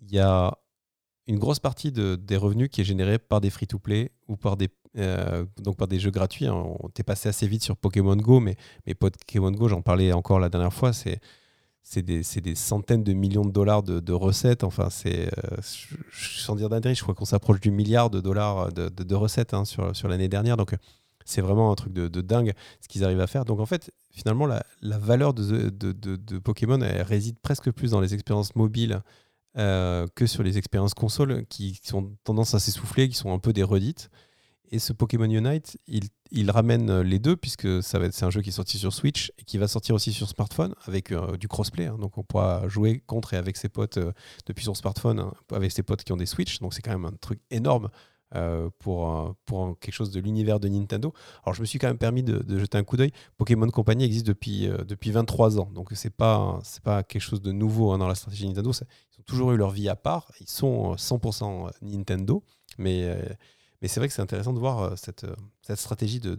[0.00, 0.56] il y a
[1.26, 5.44] une grosse partie des revenus qui est générée par des free-to-play ou par des, euh,
[5.58, 6.48] donc par des jeux gratuits.
[6.48, 8.56] On t'est passé assez vite sur Pokémon Go, mais,
[8.86, 11.20] mais Pokémon Go, j'en parlais encore la dernière fois, c'est
[11.82, 14.64] c'est des, des, centaines de millions de dollars de, recettes.
[14.64, 15.56] Enfin, c'est, euh,
[16.12, 19.64] sans dire d'intérêt, je crois qu'on s'approche du milliard de dollars de, de recettes hein,
[19.64, 20.56] sur, sur l'année dernière.
[20.56, 20.76] Donc,
[21.30, 23.44] c'est vraiment un truc de, dingue ce qu'ils arrivent à faire.
[23.44, 24.62] Donc en fait, finalement, la,
[24.98, 29.00] valeur de, Pokémon réside presque plus dans les expériences mobiles
[29.56, 33.52] euh, que sur les expériences consoles qui, ont tendance à s'essouffler, qui sont un peu
[33.52, 34.10] des redites.
[34.72, 38.40] Et ce Pokémon Unite, il, il ramène les deux, puisque ça va c'est un jeu
[38.42, 41.48] qui est sorti sur Switch et qui va sortir aussi sur smartphone avec euh, du
[41.48, 41.86] crossplay.
[41.86, 41.98] Hein.
[41.98, 44.12] donc on pourra jouer contre et avec ses potes euh,
[44.46, 46.60] depuis son smartphone, hein, avec ses potes qui ont des Switch.
[46.60, 47.88] Donc c'est quand même un truc énorme
[48.36, 51.12] euh, pour, pour quelque chose de l'univers de Nintendo.
[51.42, 53.10] Alors je me suis quand même permis de, jeter un coup d'œil.
[53.36, 57.42] Pokémon Company existe depuis, euh, depuis 23 ans, donc c'est pas c'est pas quelque chose
[57.42, 58.70] de nouveau hein, dans la stratégie Nintendo.
[58.70, 60.30] Ils ont toujours eu leur vie à part.
[60.40, 62.44] Ils sont 100% euh, Nintendo,
[62.78, 63.18] mais
[63.80, 65.26] mais c'est vrai que c'est intéressant de voir cette,
[65.62, 66.34] cette stratégie de,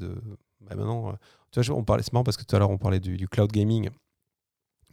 [0.61, 1.15] bah, maintenant.
[1.51, 3.51] tu vois, on parlait c'est marrant parce que tout à l'heure on parlait du, cloud
[3.51, 3.89] gaming.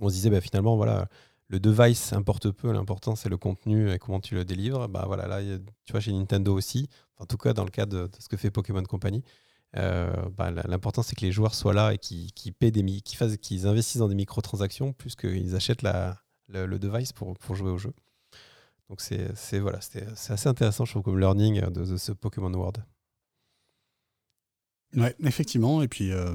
[0.00, 1.08] On se disait bah, finalement voilà
[1.48, 4.86] le device importe peu, l'important c'est le contenu et comment tu le délivres.
[4.88, 5.40] Bah voilà, là,
[5.84, 8.50] tu vois, chez Nintendo aussi, en tout cas dans le cas de, ce que fait
[8.50, 9.22] Pokémon Company,
[9.74, 14.08] bah, l'important c'est que les joueurs soient là et qu'ils paient des qu'ils investissent dans
[14.08, 17.94] des microtransactions plus qu'ils achètent le, device pour jouer au jeu.
[18.88, 22.78] Donc c'est voilà, c'est assez intéressant, je trouve, comme learning de, ce Pokémon World.
[24.96, 25.82] Ouais, effectivement.
[25.82, 26.34] Et puis, euh,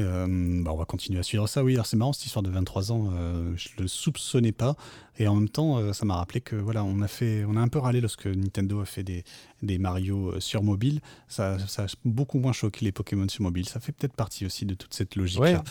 [0.00, 1.64] euh, bah, on va continuer à suivre ça.
[1.64, 3.10] Oui, alors c'est marrant cette histoire de 23 ans.
[3.12, 4.76] Euh, je le soupçonnais pas.
[5.18, 7.68] Et en même temps, ça m'a rappelé que voilà, on a fait, on a un
[7.68, 9.24] peu râlé lorsque Nintendo a fait des,
[9.62, 11.00] des Mario sur mobile.
[11.26, 13.68] Ça, ça, a beaucoup moins choqué les Pokémon sur mobile.
[13.68, 15.64] Ça fait peut-être partie aussi de toute cette logique-là.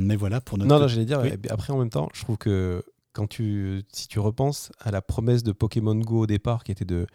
[0.00, 0.68] mais voilà pour notre.
[0.68, 1.22] Non, non, j'allais dire.
[1.50, 5.42] Après, en même temps, je trouve que quand tu, si tu repenses à la promesse
[5.42, 7.06] de Pokémon Go au départ, qui était de,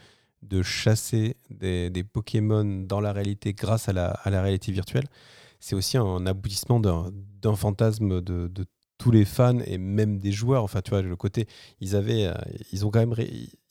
[0.44, 5.08] de chasser des, des Pokémon dans la réalité grâce à la, à la réalité virtuelle,
[5.60, 8.50] c'est aussi un aboutissement d'un fantasme de,
[8.98, 10.64] tous les fans et même des joueurs.
[10.64, 11.48] Enfin, tu vois, le côté,
[11.80, 12.34] ils avaient, euh,
[12.72, 13.16] ils ont quand même,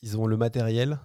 [0.02, 1.00] ils ont le matériel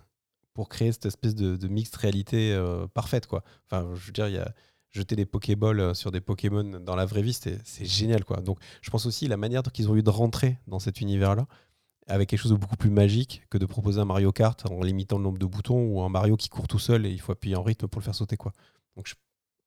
[0.54, 3.44] pour créer cette espèce de, de mixte réalité euh, parfaite, quoi.
[3.66, 4.54] Enfin, je veux dire, il y a
[4.92, 8.24] jeter des Pokéballs euh, sur des Pokémon dans la vraie vie, c'est génial.
[8.26, 8.42] quoi.
[8.42, 11.48] Donc je pense aussi la manière qu'ils ont eu de rentrer dans cet univers-là,
[12.08, 15.18] avec quelque chose de beaucoup plus magique que de proposer un Mario Kart en limitant
[15.18, 17.56] le nombre de boutons ou un Mario qui court tout seul et il faut appuyer
[17.56, 18.38] en rythme pour le faire sauter.
[18.38, 18.52] quoi.
[18.96, 19.14] Donc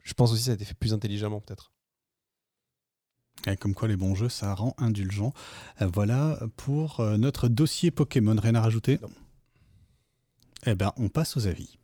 [0.05, 1.72] je, pense aussi que ça a été fait plus intelligemment peut-être.
[3.60, 5.32] comme quoi les bons jeux, ça rend indulgent.
[5.80, 8.36] Euh, voilà pour euh, notre dossier Pokémon.
[8.38, 8.98] Rien à rajouter?
[10.66, 11.78] Eh bien, on passe aux avis.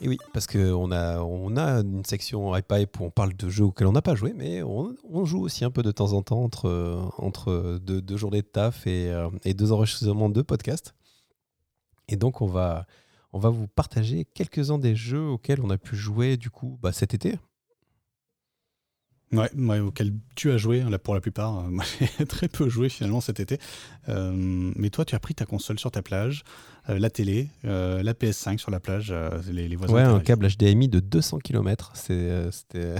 [0.00, 3.64] Et oui, parce qu'on a, on a une section iPad où on parle de jeux
[3.64, 6.42] auxquels on n'a pas joué, mais on, joue aussi un peu de temps en temps
[6.42, 10.94] entre, entre deux, journées de taf et, euh, et, deux enregistrements de podcast.
[12.06, 12.86] Et donc, on va,
[13.32, 16.92] on va vous partager quelques-uns des jeux auxquels on a pu jouer du coup bah,
[16.92, 17.36] cet été.
[19.30, 21.62] Ouais, auquel tu as joué, là pour la plupart.
[21.70, 23.58] Moi, j'ai très peu joué finalement cet été.
[24.08, 26.44] Euh, mais toi, tu as pris ta console sur ta plage,
[26.88, 29.14] la télé, euh, la PS5 sur la plage,
[29.50, 29.94] les, voisins.
[29.94, 31.92] Ouais, un câble HDMI de 200 km.
[31.94, 32.94] C'était.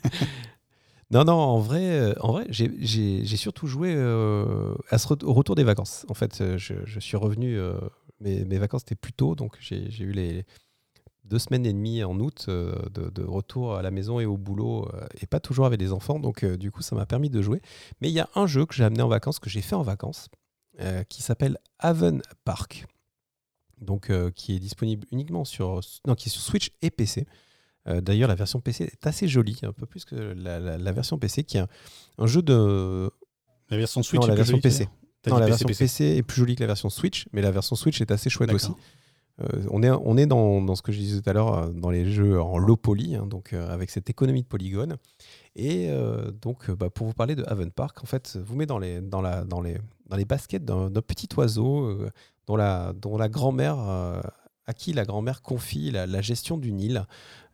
[1.10, 6.06] non, non, en vrai, en vrai j'ai surtout joué à ce au retour des vacances.
[6.08, 7.58] En fait, je, je suis revenu.
[8.20, 10.46] Mes, mes, vacances étaient plus tôt, donc j'ai eu les
[11.24, 14.88] deux semaines et demie en août euh, de, retour à la maison et au boulot
[14.94, 16.18] euh, et pas toujours avec des enfants.
[16.18, 17.60] Donc euh, du coup, ça m'a permis de jouer.
[18.00, 19.82] Mais il y a un jeu que j'ai amené en vacances, que j'ai fait en
[19.82, 20.28] vacances,
[21.08, 22.86] qui s'appelle Haven Park.
[23.80, 27.26] Donc qui est disponible uniquement sur, non, qui est sur Switch et PC.
[27.86, 31.58] D'ailleurs, la version PC est assez jolie, un peu plus que la, version PC, qui
[31.58, 31.64] est
[32.18, 33.10] un, jeu de.
[33.68, 34.20] La version Switch.
[34.22, 34.88] Non, la version PC.
[35.26, 38.00] Non, la version PC, est plus jolie que la version Switch, mais la version Switch
[38.00, 38.72] est assez chouette aussi.
[39.40, 39.82] Euh, on
[40.16, 42.76] est, dans, ce que je disais tout à l'heure, euh, dans les jeux en low
[42.76, 44.96] poly, hein, donc euh, avec cette économie de polygones.
[45.56, 45.88] Et
[46.42, 49.00] donc, bah, pour vous parler de Haven Park, en fait, vous met dans les,
[50.26, 51.96] baskets d'un petit oiseau
[52.48, 52.92] dont la,
[53.28, 57.06] grand-mère, à qui la grand-mère confie la, gestion d'une île,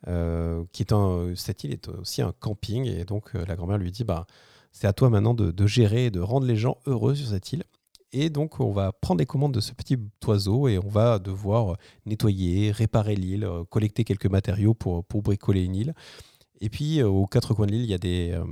[0.06, 0.94] qui est
[1.34, 2.86] cette île est aussi un camping.
[2.86, 4.26] Et donc, la grand-mère lui dit, bah,
[4.72, 7.64] c'est à toi maintenant de gérer et de rendre les gens heureux sur cette île.
[8.12, 9.96] Et donc, on va prendre les commandes de ce petit
[10.26, 11.76] oiseau et on va devoir
[12.06, 15.94] nettoyer, réparer l'île, euh, collecter quelques matériaux pour, pour bricoler une île.
[16.60, 18.32] Et puis, euh, aux quatre coins de l'île, il y a des.
[18.32, 18.44] Euh,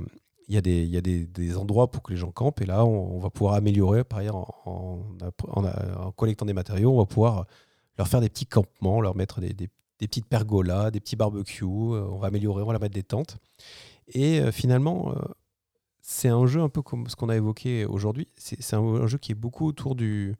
[0.47, 2.59] il y a, des, il y a des, des, endroits pour que les gens campent
[2.61, 4.99] et là on, va pouvoir améliorer par ailleurs en,
[5.43, 7.45] en, collectant des matériaux on va pouvoir
[7.99, 9.69] leur faire des petits campements leur mettre des, des,
[9.99, 13.37] petites pergolas des petits barbecues on va améliorer on va leur mettre des tentes
[14.07, 15.13] et finalement
[16.01, 18.27] c'est un jeu un peu comme ce qu'on a évoqué aujourd'hui.
[18.37, 20.35] C'est un, jeu qui est beaucoup autour du,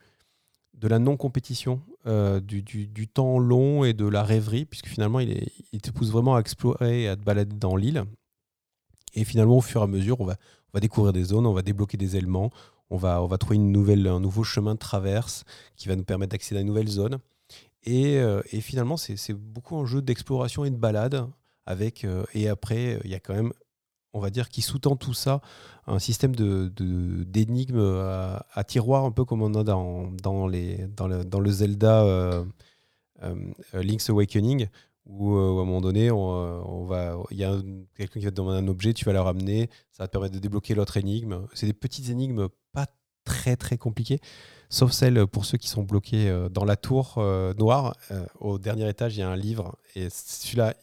[0.73, 5.81] de la non-compétition, euh, du, du, temps long et de la rêverie, puisque finalement, il,
[5.81, 8.03] te pousse vraiment à explorer à te balader dans l'île.
[9.13, 11.53] Et finalement, au fur et à mesure, on va, on va découvrir des zones, on
[11.53, 12.51] va débloquer des éléments,
[12.89, 15.43] on va, on va trouver une nouvelle, un nouveau chemin de traverse
[15.75, 17.19] qui va nous permettre d'accéder à une nouvelle zone.
[17.83, 21.27] Et, euh, finalement, c'est beaucoup un jeu d'exploration et de balade.
[21.65, 23.53] Avec, euh, et après, il y a quand même
[24.13, 25.41] on va dire, qui sous-tend tout ça,
[25.87, 26.71] un système de,
[27.25, 32.03] d'énigmes à, tiroir, un peu comme on a dans, les, dans, le, Zelda
[33.23, 34.67] euh, euh, Link's Awakening,
[35.05, 37.55] où, euh, à un moment donné, il y a
[37.95, 40.35] quelqu'un qui va te demander un objet, tu vas le ramener, ça va te permettre
[40.35, 41.47] de débloquer l'autre énigme.
[41.53, 42.87] C'est des petites énigmes pas
[43.25, 44.19] très très compliquées,
[44.69, 47.21] sauf celles pour ceux qui sont bloqués dans la tour
[47.57, 47.95] noire.
[48.39, 50.75] au dernier étage, il y a un livre, et celui-là,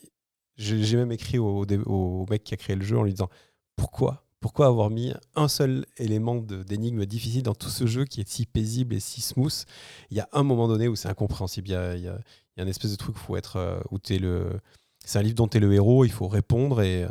[0.56, 3.28] j'ai même écrit au, mec qui a créé le jeu en lui disant
[3.76, 8.28] pourquoi pourquoi avoir mis un seul élément d'énigme difficile dans tout ce jeu qui est
[8.28, 9.64] si paisible et si smooth?
[10.10, 11.68] Il y a un moment donné où c'est incompréhensible.
[11.68, 14.60] Il y, a, il, espèce de truc où être euh, où es le
[15.04, 17.06] c'est un livre dont tu es le héros, il faut répondre et,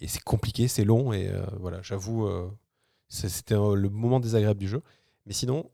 [0.00, 2.48] et c'est compliqué, c'est long et euh, voilà, j'avoue euh,
[3.08, 4.82] c'était le moment désagréable du jeu.
[5.26, 5.70] Mais sinon,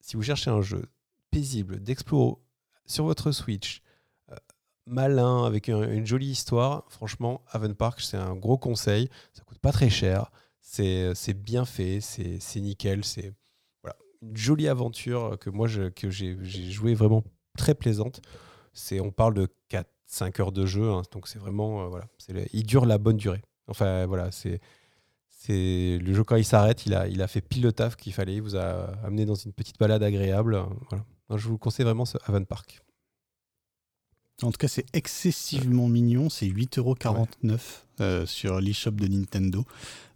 [0.00, 0.84] si vous cherchez un jeu
[1.30, 2.42] paisible, d'explo
[2.86, 3.82] sur votre Switch,
[4.86, 9.08] malin, avec une jolie histoire, franchement, Haven Park, c'est un gros conseil.
[9.32, 10.30] Ça coûte pas très cher.
[10.60, 13.04] C'est bien fait, c'est nickel.
[13.04, 13.32] C'est
[13.82, 16.36] voilà, une jolie aventure que moi, que j'ai
[16.70, 17.24] joué vraiment
[17.56, 18.20] très plaisante.
[19.00, 21.88] On parle de 4-5 heures de jeu, hein, donc c'est vraiment.
[21.88, 22.06] voilà,
[22.52, 23.42] il dure la bonne durée.
[23.68, 24.60] Enfin, voilà, c'est
[25.40, 28.12] c'est le jeu quand il s'arrête, il a, il a fait pile le taf qu'il
[28.12, 28.34] fallait.
[28.34, 30.62] Il vous a amené dans une petite balade agréable.
[30.90, 31.04] Voilà.
[31.38, 32.82] je vous conseille vraiment ce Haven Park.
[34.42, 36.30] En tout cas, c'est excessivement mignon.
[36.30, 37.58] C'est 8,49€
[38.00, 39.64] euh, sur l'eShop de Nintendo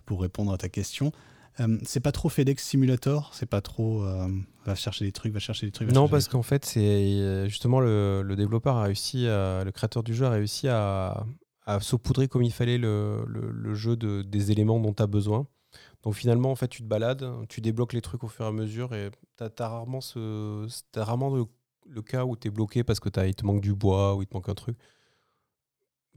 [0.06, 1.12] pour répondre à ta question.
[1.60, 4.26] Euh, c'est pas trop FedEx Simulator, c'est pas trop euh,
[4.66, 5.92] va chercher des trucs, va chercher des trucs.
[5.92, 10.26] non, parce qu'en fait, c'est justement le, le, développeur a réussi, le créateur du jeu
[10.26, 11.24] a réussi à,
[11.66, 15.46] à saupoudrer comme il fallait le, le, jeu de, des éléments dont tu as besoin.
[16.02, 18.52] Donc finalement, en fait, tu te balades, tu débloques les trucs au fur et à
[18.52, 21.30] mesure et tu as, rarement, ce, as rarement
[21.86, 24.22] le, cas où tu es bloqué parce que as, il te manque du bois ou
[24.22, 24.76] il te manque un truc.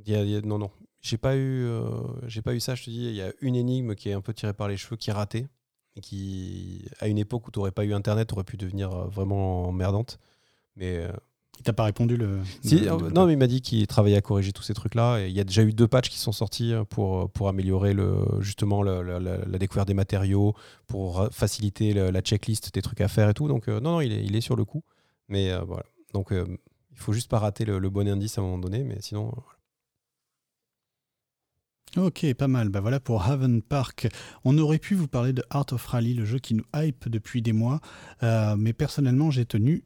[0.06, 0.72] Il y a, non, non.
[1.02, 1.90] J'ai pas, eu, euh,
[2.28, 3.06] j'ai pas eu ça, je te dis.
[3.06, 5.14] Il y a une énigme qui est un peu tirée par les cheveux, qui est
[5.14, 5.48] ratée.
[5.96, 9.08] Et qui, à une époque où tu n'aurais pas eu Internet, aurait pu devenir euh,
[9.08, 10.20] vraiment emmerdante.
[10.76, 11.12] Mais euh,
[11.60, 12.40] il t'a pas répondu le,
[12.72, 15.20] euh, Non, mais il m'a dit qu'il travaillait à corriger tous ces trucs-là.
[15.20, 18.20] Et il y a déjà eu deux patchs qui sont sortis pour, pour améliorer le,
[18.42, 20.54] justement la découverte des matériaux,
[20.86, 23.48] pour faciliter la checklist des trucs à faire et tout.
[23.48, 24.84] Donc, euh, non, non, il est, il est sur le coup.
[25.30, 25.86] Mais voilà.
[26.14, 26.58] Donc, il
[26.98, 28.84] faut juste pas rater le, bon indice à un moment donné.
[28.84, 29.34] Mais sinon.
[31.96, 32.70] Ok, pas mal.
[32.70, 34.08] Bah voilà pour Haven Park.
[34.44, 37.42] On aurait pu vous parler de Art of Rally, le jeu qui nous hype depuis
[37.42, 37.80] des mois.
[38.22, 39.84] mais personnellement, j'ai tenu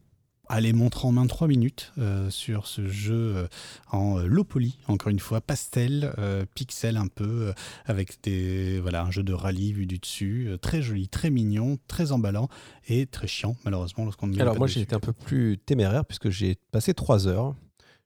[0.54, 3.48] Allez, montre en main 3 minutes euh, sur ce jeu euh,
[3.90, 6.12] en euh, low poly, encore une fois, pastel,
[6.54, 7.54] pixel un peu,
[7.86, 12.12] avec des, voilà, un jeu de rallye vu du dessus, très joli, très mignon, très
[12.12, 12.48] emballant
[12.86, 16.28] et très chiant, malheureusement, lorsqu'on met Alors, moi, j'ai été un peu plus téméraire puisque
[16.28, 17.54] j'ai passé 3 heures.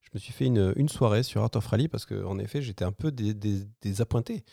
[0.02, 2.84] Je me suis fait une, une soirée sur Art of Rally parce qu'en effet, j'étais
[2.84, 4.44] un peu désappointé.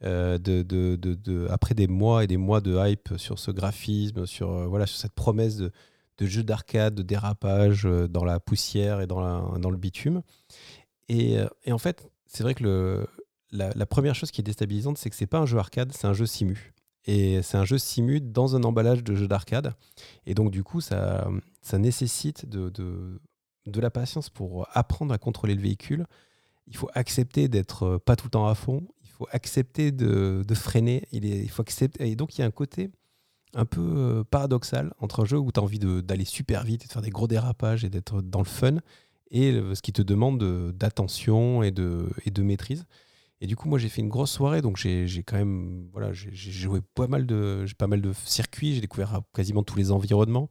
[0.00, 4.70] de, de, de, après des mois et des mois de hype sur ce graphisme, sur,
[4.70, 5.70] voilà, sur cette promesse de,
[6.18, 10.22] de jeux d'arcade, de dérapage euh, dans la poussière et dans, la, dans le bitume.
[11.08, 13.06] Et, euh, et en fait, c'est vrai que le,
[13.52, 16.14] la, première chose qui est déstabilisante, c'est que c'est pas un jeu arcade, c'est un
[16.14, 16.72] jeu simu.
[17.04, 19.74] Et c'est un jeu simu dans un emballage de jeu d'arcade.
[20.24, 21.28] Et donc, du coup, ça,
[21.60, 23.20] ça nécessite de, de,
[23.66, 26.06] de, la patience pour apprendre à contrôler le véhicule.
[26.68, 28.86] Il faut accepter d'être euh, pas tout le temps à fond.
[29.04, 31.06] Il faut accepter de, de freiner.
[31.10, 32.08] Il, est, il faut accepter.
[32.08, 32.90] Et donc, il y a un côté
[33.54, 36.86] un peu euh, paradoxal entre un jeu où tu as envie d'aller super vite et
[36.86, 38.76] de faire des gros dérapages et d'être dans le fun
[39.30, 42.84] et ce qui te demande d'attention et de, et de maîtrise.
[43.40, 46.52] Et du coup, moi, j'ai fait une grosse soirée, donc j'ai quand même, voilà, j'ai
[46.52, 50.48] joué pas mal de, pas mal de circuits, j'ai découvert quasiment tous les environnements,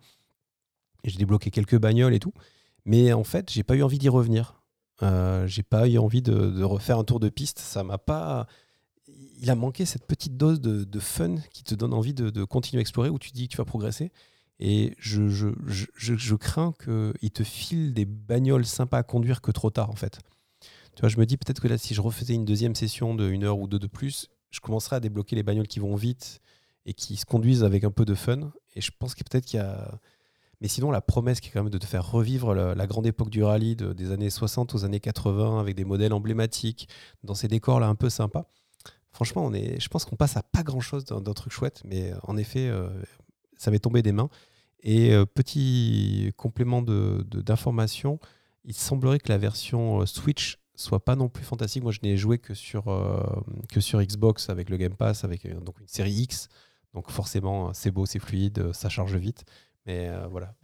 [1.05, 2.33] j'ai débloqué quelques bagnoles et tout.
[2.83, 4.61] Mais en fait, j'ai pas eu envie d'y revenir.
[5.03, 7.59] Euh, j'ai pas eu envie de, de, refaire un tour de piste.
[7.59, 8.47] Ça m'a pas,
[9.41, 12.81] il a manqué cette petite dose de, fun qui te donne envie de, continuer à
[12.81, 14.11] explorer, où tu dis que tu vas progresser.
[14.59, 19.95] Et je, crains qu'il te file des bagnoles sympas à conduire que trop tard, en
[19.95, 20.19] fait.
[20.95, 23.43] Tu vois, je me dis peut-être que là, si je refaisais une deuxième session de
[23.43, 26.41] heure ou deux de plus, je commencerais à débloquer les bagnoles qui vont vite
[26.85, 28.51] et qui se conduisent avec un peu de fun.
[28.75, 29.99] Et je pense que peut-être qu'il y a.
[30.59, 33.31] Mais sinon, la promesse qui est quand même de te faire revivre la, grande époque
[33.31, 36.87] du rallye des années 60 aux années 80 avec des modèles emblématiques
[37.23, 38.45] dans ces décors là un peu sympas
[39.11, 42.11] franchement, on est, je pense qu'on passe à pas grand chose d'un truc chouette, mais
[42.11, 42.89] euh, en effet, euh,
[43.57, 44.29] ça m'est tombé des mains.
[44.83, 48.19] Et euh, petit complément d'information,
[48.63, 51.83] il semblerait que la version Switch soit pas non plus fantastique.
[51.83, 52.83] Moi, je n'ai joué que sur,
[53.77, 56.47] Xbox avec le Game Pass, avec donc une série X.
[56.93, 59.45] Donc forcément, c'est beau, c'est fluide, ça charge vite.
[59.85, 60.55] Mais voilà,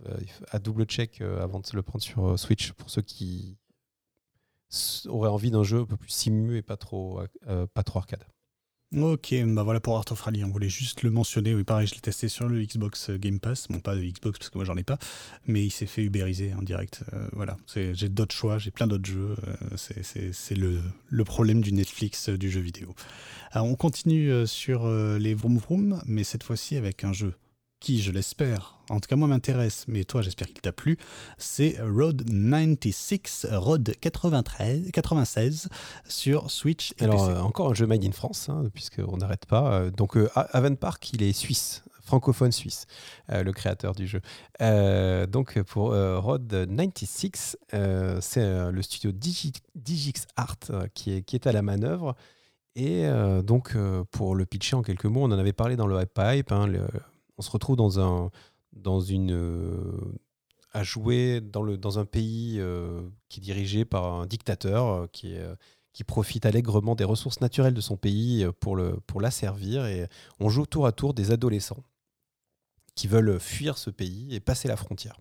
[0.49, 3.57] à double check avant de le prendre sur Switch pour ceux qui
[5.07, 7.21] auraient envie d'un jeu un peu plus simu et pas trop
[7.95, 8.25] arcade.
[8.95, 11.53] Ok, bah voilà pour Art of Rally, on voulait juste le mentionner.
[11.53, 13.67] Oui, pareil, je l'ai testé sur le Xbox Game Pass.
[13.67, 14.97] Bon, pas le Xbox parce que moi j'en ai pas,
[15.45, 17.03] mais il s'est fait ubériser en direct.
[17.11, 19.35] Euh, voilà, j'ai d'autres choix, j'ai plein d'autres jeux.
[19.45, 22.95] Euh, c'est le, le, problème du Netflix euh, du jeu vidéo.
[23.51, 27.33] Alors, on continue sur les Vroom Vroom, mais cette fois-ci avec un jeu
[27.79, 30.97] qui, je l'espère, en tout cas moi m'intéresse, mais toi j'espère qu'il t'a plu,
[31.37, 35.69] c'est Road 96, Road 93, 96
[36.07, 36.93] sur Switch.
[36.99, 39.73] Et Alors euh, encore un jeu made in France, hein, puisqu'on n'arrête pas.
[39.73, 40.29] Euh, donc euh,
[40.79, 42.87] Park, il est suisse, francophone suisse,
[43.31, 44.21] euh, le créateur du jeu.
[45.27, 47.57] donc pour Road 96,
[48.21, 50.57] c'est le studio Digix Art
[50.93, 52.15] qui, est, qui est à la manœuvre.
[52.75, 53.07] Et
[53.43, 53.75] donc
[54.11, 56.51] pour le pitcher en quelques mots, on en avait parlé dans le Hype Pipe.
[56.51, 56.67] Hein,
[57.37, 58.31] on se retrouve dans, un,
[58.85, 59.91] euh,
[60.73, 62.61] à jouer dans, un pays
[63.29, 65.35] qui est dirigé par un dictateur qui,
[65.93, 69.85] qui profite allègrement des ressources naturelles de son pays pour, le, pour l'asservir.
[69.85, 70.07] Et
[70.39, 71.83] on joue tour à tour des adolescents
[72.95, 75.19] qui veulent fuir ce pays et passer la frontière.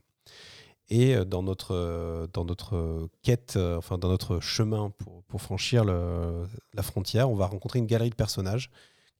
[0.88, 4.93] Et dans notre, quête, enfin dans notre chemin
[5.28, 8.70] pour, franchir la frontière, on va rencontrer une galerie de personnages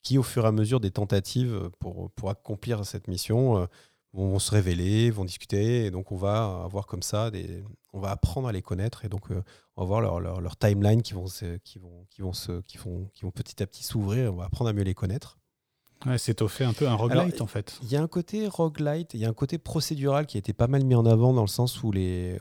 [0.03, 3.69] qui, au fur et à mesure des tentatives pour, pour accomplir cette mission,
[4.17, 7.63] vont, se révéler, vont discuter, et donc on va avoir comme ça, des,
[7.93, 9.43] on va apprendre à les connaître, et donc euh,
[9.77, 12.61] on va voir leur, leur, leur, timeline qui vont, se, qui, vont, qui, vont se,
[12.63, 15.39] qui, vont, qui vont petit à petit s'ouvrir, on va apprendre à mieux les connaître.
[16.05, 17.79] Ouais, c'est au fait un peu un roguelite en fait.
[17.83, 20.53] Il y a un côté roguelite, il y a un côté procédural qui a été
[20.53, 22.39] pas mal mis en avant dans le sens où, les,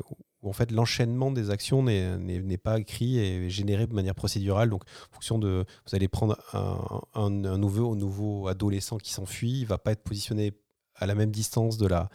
[0.47, 4.69] en fait l'enchaînement des actions n'est pas écrit et généré de manière procédurale.
[4.69, 9.59] Donc, en fonction de, vous allez prendre un, un, un nouveau, nouveau adolescent qui s'enfuit,
[9.61, 10.53] il va pas être positionné
[10.95, 12.09] à la même distance de la,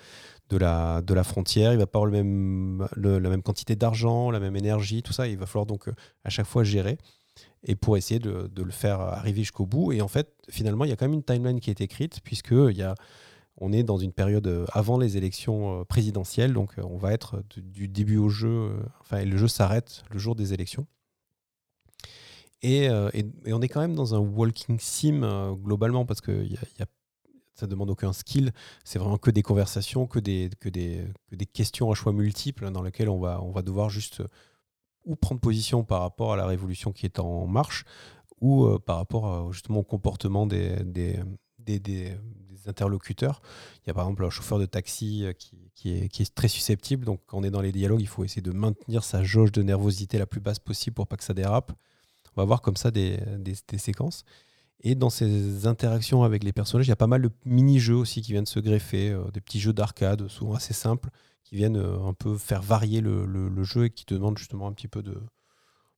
[0.48, 4.30] de la, de la frontière, il va pas avoir le même, la même quantité d'argent,
[4.30, 5.28] la même énergie, tout ça.
[5.28, 5.94] Il va falloir donc euh,
[6.24, 6.98] à chaque fois gérer
[7.62, 9.92] et pour essayer de, de le faire arriver jusqu'au bout.
[9.92, 12.52] Et en fait, finalement, il y a quand même une timeline qui est écrite, puisque
[12.52, 12.94] il y a,
[13.56, 17.42] on est dans une période euh, avant les élections euh, présidentielles, donc on va être
[17.56, 20.86] du début au jeu, enfin, le jeu s'arrête le jour des élections.
[22.62, 26.20] Et, on est quand même dans un walking sim globalement, parce
[26.82, 26.86] a
[27.60, 28.52] ça demande aucun skill.
[28.84, 33.10] C'est vraiment que des conversations, que des, que que questions à choix multiples dans lesquelles
[33.10, 34.28] on va, devoir juste euh,
[35.04, 37.84] ou prendre position par rapport à la révolution qui est en marche
[38.40, 40.76] ou euh, par rapport justement au comportement des,
[42.68, 43.40] interlocuteurs.
[43.84, 47.04] Il y a par exemple un chauffeur de taxi euh, qui, est, très susceptible.
[47.04, 49.62] Donc quand on est dans les dialogues, il faut essayer de maintenir sa jauge de
[49.62, 51.72] nervosité la plus basse possible pour pas que ça dérape.
[52.36, 53.18] On va voir comme ça des,
[53.76, 54.24] séquences.
[54.82, 58.22] Et dans ces interactions avec les personnages, il y a pas mal de mini-jeux aussi
[58.22, 61.10] qui viennent se greffer, euh, des petits jeux d'arcade, souvent assez simples,
[61.44, 64.88] qui viennent euh, un peu faire varier le, jeu et qui demandent justement un petit
[64.88, 65.20] peu de.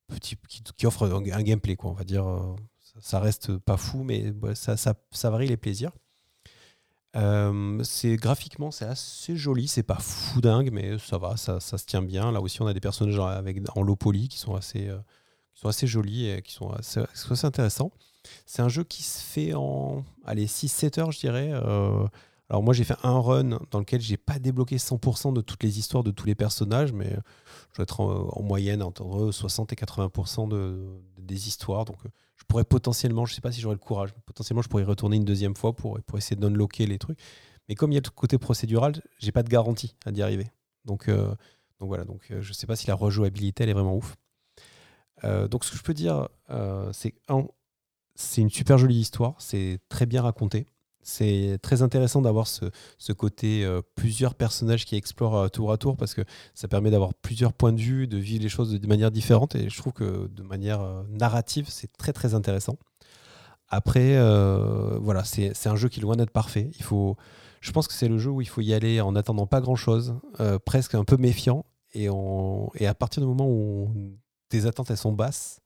[0.08, 2.26] Petit, qui, qui offrent un, gameplay, quoi, on va dire.
[3.00, 5.92] Ça, reste pas fou, mais ça, varie les plaisirs.
[7.14, 12.02] C'est graphiquement c'est assez joli, c'est pas fou dingue, mais ça va, ça, se tient
[12.02, 12.32] bien.
[12.32, 14.90] Là aussi, on a des personnages avec, en low poly qui sont assez,
[15.54, 17.00] qui sont assez jolis et qui sont assez,
[17.44, 17.92] intéressants.
[18.46, 21.50] C'est un jeu qui se fait en 6-7 heures, je dirais.
[21.52, 22.06] Euh,
[22.52, 25.78] alors moi, j'ai fait un run dans lequel j'ai pas débloqué 100% de toutes les
[25.78, 27.16] histoires de tous les personnages, mais
[27.70, 30.86] je dois être en, moyenne entre 60 et 80% de,
[31.18, 31.86] des histoires.
[31.86, 31.96] Donc
[32.42, 35.16] je pourrais potentiellement, je sais pas si j'aurais le courage, potentiellement je pourrais y retourner
[35.16, 37.18] une deuxième fois pour, essayer d'unlocker les trucs.
[37.68, 40.50] Mais comme il y a le côté procédural, j'ai pas de garantie à d'y arriver.
[40.84, 41.32] Donc, euh,
[41.78, 44.16] voilà, donc euh, je sais pas si la rejouabilité elle est vraiment ouf.
[45.22, 46.28] donc ce que je peux dire,
[46.92, 47.14] c'est
[48.14, 50.66] c'est une super jolie histoire, c'est très bien raconté.
[51.02, 55.96] C'est très intéressant d'avoir ce, côté euh, plusieurs personnages qui explorent euh, tour à tour
[55.96, 56.22] parce que
[56.54, 59.68] ça permet d'avoir plusieurs points de vue, de vivre les choses de manière différente et
[59.68, 62.78] je trouve que de manière euh, narrative, c'est très très intéressant.
[63.68, 64.18] Après,
[65.00, 66.70] voilà, c'est un jeu qui est loin d'être parfait.
[66.76, 67.16] Il faut,
[67.62, 69.76] je pense que c'est le jeu où il faut y aller en attendant pas grand
[69.76, 70.14] chose,
[70.66, 71.64] presque un peu méfiant
[71.94, 73.90] et, on, à partir du moment où
[74.50, 75.61] tes attentes sont basses,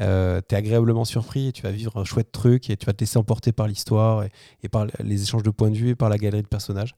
[0.00, 2.92] euh, tu es agréablement surpris et tu vas vivre un chouette truc et tu vas
[2.92, 4.24] te laisser emporter par l'histoire
[4.62, 6.94] et, par les échanges de points de vue et par la galerie de personnages.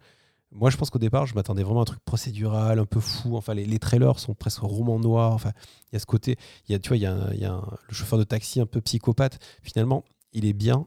[0.53, 3.37] Moi, je pense qu'au départ, je m'attendais vraiment à un truc procédural, un peu fou.
[3.37, 5.33] Enfin, les, trailers sont presque romans noirs.
[5.33, 5.51] Enfin,
[5.91, 6.37] il y a ce côté.
[6.69, 9.39] Y a, tu vois, il y a, a le chauffeur de taxi un peu psychopathe.
[9.63, 10.87] Finalement, il est bien,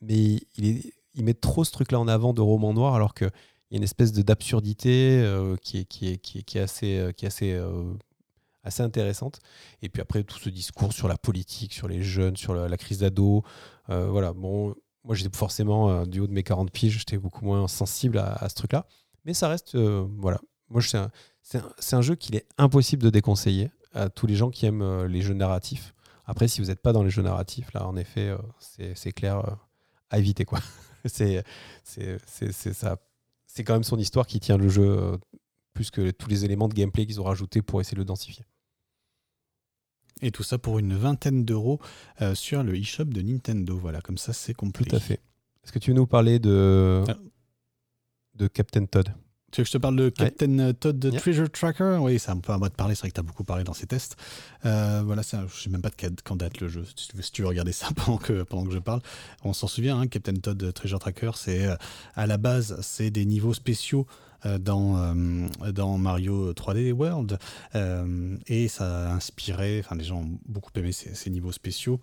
[0.00, 3.30] mais il, est, met trop ce truc-là en avant de roman noir, alors qu'il
[3.70, 7.28] y a une espèce d'absurdité euh, qui, est, qui, est, qui, est, euh, qui est
[7.28, 7.60] assez assez
[8.80, 9.40] intéressante.
[9.82, 12.98] Et puis après, tout ce discours sur la politique, sur les jeunes, sur la, crise
[12.98, 13.42] d'ado.
[13.90, 14.74] Euh, voilà, bon,
[15.04, 18.48] moi j'étais forcément, euh, du haut de mes 40 piges, j'étais beaucoup moins sensible à,
[18.48, 18.86] ce truc-là.
[19.24, 20.40] Mais ça reste, euh, voilà.
[20.68, 21.10] Moi, c'est un,
[21.92, 25.34] un, jeu qu'il est impossible de déconseiller à tous les gens qui aiment les jeux
[25.34, 25.94] narratifs.
[26.24, 28.36] Après, si vous n'êtes pas dans les jeux narratifs, là, en effet,
[28.94, 29.42] c'est clair
[30.10, 30.44] à éviter.
[30.44, 30.58] quoi.
[31.04, 31.44] c'est
[32.72, 32.96] ça.
[33.46, 35.18] C'est quand même son histoire qui tient le jeu
[35.76, 38.44] plus que tous les éléments de gameplay qu'ils ont rajoutés pour essayer de le densifier.
[40.22, 41.80] Et tout ça pour une vingtaine d'euros
[42.22, 43.76] euh, sur le eShop de Nintendo.
[43.76, 44.86] Voilà, comme ça c'est complet.
[44.86, 45.20] Tout à fait.
[45.62, 47.16] Est-ce que tu veux nous parler de, ah.
[48.34, 49.12] de Captain Todd?
[49.52, 51.98] Tu veux que je te parle de Captain Todd de Treasure Tracker?
[52.00, 53.64] Oui, c'est un peu à moi de parler, c'est vrai que tu as beaucoup parlé
[53.64, 54.16] dans ces tests.
[54.64, 57.22] Euh, voilà, je ne sais même pas de quand date le jeu, si tu, veux,
[57.22, 59.00] si tu veux regarder ça pendant que, pendant que je parle.
[59.44, 61.76] On s'en souvient, hein, Captain Todd Treasure Tracker, c'est euh,
[62.16, 67.38] à la base, c'est des niveaux spéciaux euh, dans, euh, dans Mario 3D World.
[67.74, 72.00] Euh, et ça a inspiré, enfin les gens ont beaucoup aimé ces, niveaux spéciaux,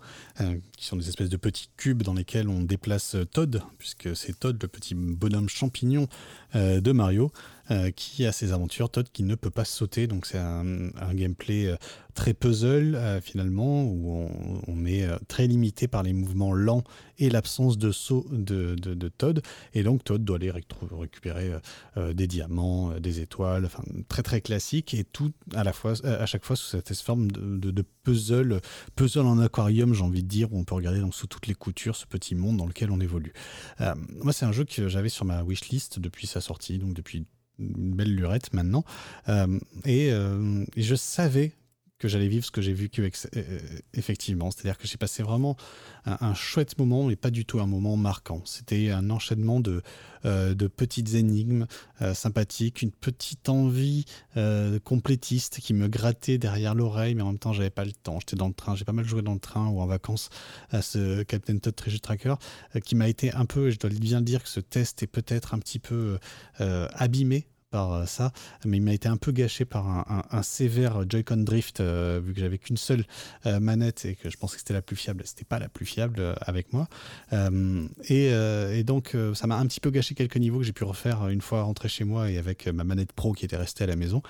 [0.76, 4.58] qui sont des espèces de petits cubes dans lesquels on déplace Todd, puisque c'est Todd,
[4.60, 6.08] le petit bonhomme champignon
[6.54, 7.32] de Mario.
[7.96, 8.90] Qui a ses aventures.
[8.90, 10.64] Todd qui ne peut pas sauter, donc c'est un,
[11.14, 11.74] gameplay
[12.14, 14.28] très puzzle finalement, où
[14.66, 16.84] on, est très limité par les mouvements lents
[17.18, 19.42] et l'absence de saut de, Todd.
[19.72, 21.52] Et donc Todd doit aller récupérer
[21.96, 26.44] des diamants, des étoiles, enfin très très classique et tout à la fois, à chaque
[26.44, 28.60] fois sous cette forme de, puzzle,
[28.96, 31.54] puzzle en aquarium, j'ai envie de dire, où on peut regarder donc, sous toutes les
[31.54, 33.32] coutures ce petit monde dans lequel on évolue.
[33.80, 37.26] Euh, moi, c'est un jeu que j'avais sur ma wishlist depuis sa sortie, donc depuis
[37.58, 38.84] une belle lurette maintenant.
[39.28, 41.52] Euh, euh, et, je savais
[42.04, 43.58] que j'allais vivre ce que j'ai vécu euh,
[43.94, 44.50] effectivement.
[44.50, 45.56] C'est-à-dire que j'ai passé vraiment
[46.04, 48.42] un, chouette moment, mais pas du tout un moment marquant.
[48.44, 49.80] C'était un enchaînement de,
[50.26, 51.66] euh, de petites énigmes
[52.02, 54.04] euh, sympathiques, une petite envie
[54.84, 58.20] complétiste qui me grattait derrière l'oreille, mais en même temps, j'avais pas le temps.
[58.20, 60.28] J'étais dans le train, j'ai pas mal joué dans le train ou en vacances
[60.70, 62.34] à ce Captain Todd Treasure Tracker,
[62.84, 65.58] qui m'a été un peu, je dois bien dire que ce test est peut-être un
[65.58, 66.18] petit peu
[66.58, 68.32] abîmé euh, ça,
[68.64, 72.40] mais il m'a été un peu gâché par un, sévère Joy-Con drift, euh, vu que
[72.40, 73.04] j'avais qu'une seule
[73.46, 75.22] euh, manette et que je pensais que c'était la plus fiable.
[75.24, 76.88] C'était pas la plus fiable avec moi.
[78.08, 81.40] Et, donc, ça m'a un petit peu gâché quelques niveaux que j'ai pu refaire une
[81.40, 84.22] fois rentré chez moi et avec ma manette pro qui était restée à la maison.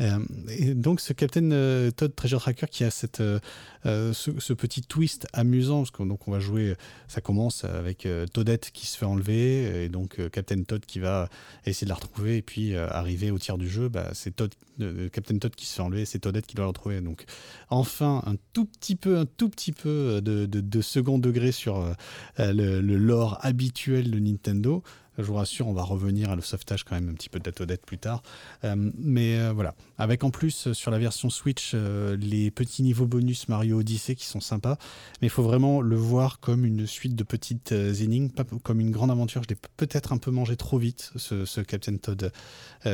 [0.00, 0.18] Euh,
[0.48, 3.38] et donc ce Captain euh, Todd Treasure Tracker qui a cette, euh,
[3.84, 6.74] ce, petit twist amusant, parce qu'on on va jouer,
[7.08, 11.28] ça commence avec Toadette qui se fait enlever, et donc Captain Todd qui va
[11.66, 14.34] essayer de la retrouver, et puis arriver au tiers du jeu, bah, c'est
[15.12, 17.00] Captain Todd qui se fait enlever, c'est Toadette qui doit la retrouver.
[17.00, 17.24] Donc
[17.68, 21.94] enfin un tout petit peu, un tout petit peu de, de, second degré sur
[22.38, 24.82] le lore habituel de Nintendo.
[25.18, 27.44] Je vous rassure, on va revenir à le sauvetage quand même un petit peu de
[27.44, 28.22] Datodette plus tard.
[28.64, 33.06] Euh, mais euh, voilà, avec en plus euh, sur la version Switch les petits niveaux
[33.06, 34.76] bonus Mario Odyssey qui sont sympas,
[35.20, 38.90] mais il faut vraiment le voir comme une suite de petites énigmes, pas comme une
[38.90, 39.42] grande aventure.
[39.42, 42.32] Je l'ai peut-être un peu mangé trop vite, ce, Captain Todd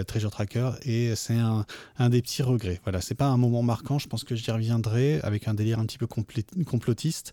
[0.06, 1.64] Treasure Tracker, et c'est un,
[2.10, 2.80] des petits regrets.
[2.84, 5.86] Voilà, c'est pas un moment marquant, je pense que j'y reviendrai avec un délire un
[5.86, 7.32] petit peu complotiste.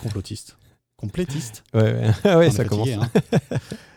[0.00, 0.56] complotiste.
[0.96, 1.62] Complétiste.
[1.74, 2.50] Ouais, ouais.
[2.50, 2.88] ça commence.
[2.88, 3.10] Hein.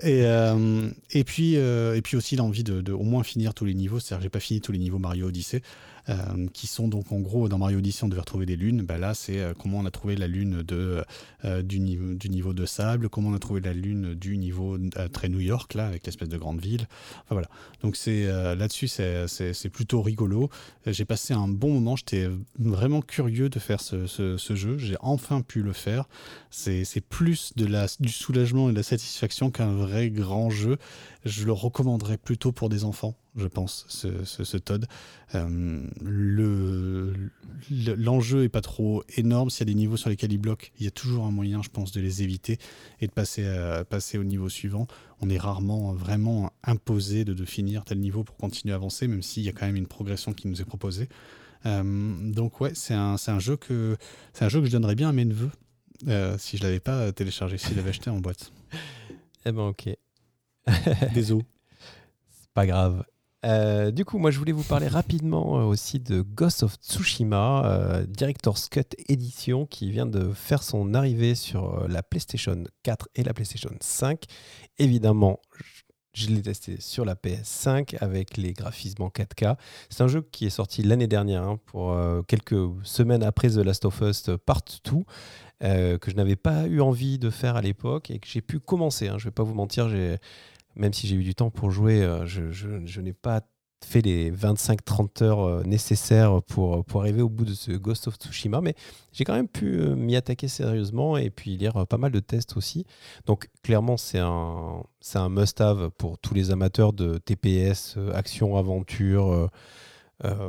[0.00, 4.00] Et, euh, euh, et puis aussi l'envie de, de, au moins finir tous les niveaux.
[4.00, 5.62] C'est-à-dire que j'ai pas fini tous les niveaux Mario Odyssey.
[6.08, 8.82] Euh, qui sont donc en gros dans Mario Odyssey on devait retrouver des lunes.
[8.82, 13.08] Bah là c'est euh, comment on a trouvé la lune euh, du, niveau, de sable,
[13.08, 14.76] comment on a trouvé la lune du niveau
[15.12, 16.88] très New York là avec l'espèce de grande ville.
[17.18, 17.48] Enfin voilà.
[17.82, 20.50] Donc c'est là-dessus c'est plutôt rigolo.
[20.86, 21.94] J'ai passé un bon moment.
[21.94, 24.78] J'étais vraiment curieux de faire ce, ce, jeu.
[24.78, 26.08] J'ai enfin pu le faire.
[26.50, 30.78] C'est plus de la, du soulagement et de la satisfaction qu'un vrai grand jeu.
[31.24, 34.86] Je le recommanderais plutôt pour des enfants je pense, ce, Todd.
[35.34, 35.86] Euh,
[37.70, 39.48] L'enjeu est pas trop énorme.
[39.50, 41.62] S'il y a des niveaux sur lesquels il bloque, il y a toujours un moyen,
[41.62, 42.58] je pense, de les éviter
[43.00, 44.86] et de passer, à, passer au niveau suivant.
[45.20, 49.42] On est rarement vraiment imposé de, finir tel niveau pour continuer à avancer, même s'il
[49.42, 51.08] y a quand même une progression qui nous est proposée.
[51.64, 53.96] Euh, donc ouais, c'est un, un, jeu que
[54.40, 55.50] un jeu que je donnerais bien à mes neveux
[56.08, 58.52] euh, si je l'avais pas téléchargé, s'il l'avait acheté en boîte.
[59.44, 59.88] Eh ben ok.
[61.14, 61.44] Désolé.
[62.54, 63.04] pas grave.
[63.44, 67.64] Euh, du coup, moi, je voulais vous parler rapidement euh, aussi de Ghost of Tsushima,
[67.64, 73.24] euh, Director's Cut Edition, qui vient de faire son arrivée sur la PlayStation 4 et
[73.24, 74.22] la PlayStation 5.
[74.78, 75.40] Évidemment,
[76.14, 79.56] je l'ai testé sur la PS5 avec les graphismes en 4K.
[79.90, 81.96] C'est un jeu qui est sorti l'année dernière, hein, pour
[82.28, 87.18] quelques semaines après The Last of Us Part 2, que je n'avais pas eu envie
[87.18, 89.08] de faire à l'époque et que j'ai pu commencer.
[89.08, 89.16] Hein.
[89.16, 90.18] je ne vais pas vous mentir, j'ai
[90.76, 93.42] même si j'ai eu du temps pour jouer, euh, je, n'ai pas
[93.84, 98.14] fait les 25-30 heures euh, nécessaires pour, pour arriver au bout de ce Ghost of
[98.14, 98.74] Tsushima, mais
[99.12, 102.56] j'ai quand même pu euh, m'y attaquer sérieusement et puis lire pas mal de tests
[102.56, 102.86] aussi.
[103.26, 104.82] Donc clairement, c'est un,
[105.14, 109.50] un must-have pour tous les amateurs de TPS, action, aventure.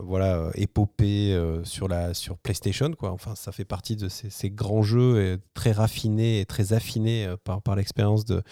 [0.03, 2.92] voilà, épopée sur, la, sur PlayStation.
[2.92, 3.11] Quoi.
[3.11, 7.76] Enfin, ça fait partie de ces, grands jeux très raffinés et très affinés par, par
[7.76, 8.43] l'expérience de,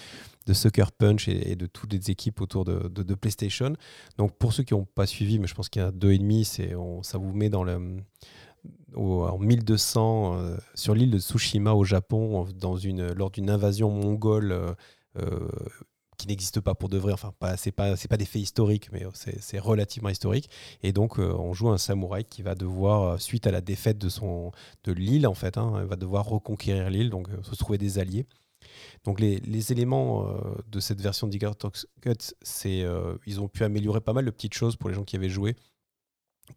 [0.48, 3.74] de Sucker Punch et, de toutes les équipes autour de, PlayStation.
[4.18, 6.18] Donc pour ceux qui n'ont pas suivi, mais je pense qu'il y a deux et
[6.18, 8.02] demi, c'est ça vous met dans le
[8.96, 14.52] en 1200 euh, sur l'île de Tsushima au Japon dans une lors d'une invasion mongole
[14.52, 14.74] euh,
[15.18, 15.48] euh,
[16.18, 17.14] qui n'existe pas pour de vrai.
[17.14, 20.50] Enfin, pas, c'est pas, c'est pas des faits historiques, mais c'est, relativement historique.
[20.84, 24.52] Et donc, on joue un samouraï qui va devoir, suite à la défaite de son
[24.84, 28.28] de l'île en fait, hein, va devoir reconquérir l'île, donc se trouver des alliés.
[29.04, 34.02] Donc les, éléments euh, de cette version Talks Cut, c'est euh, ils ont pu améliorer
[34.02, 35.56] pas mal de petites choses pour les gens qui avaient joué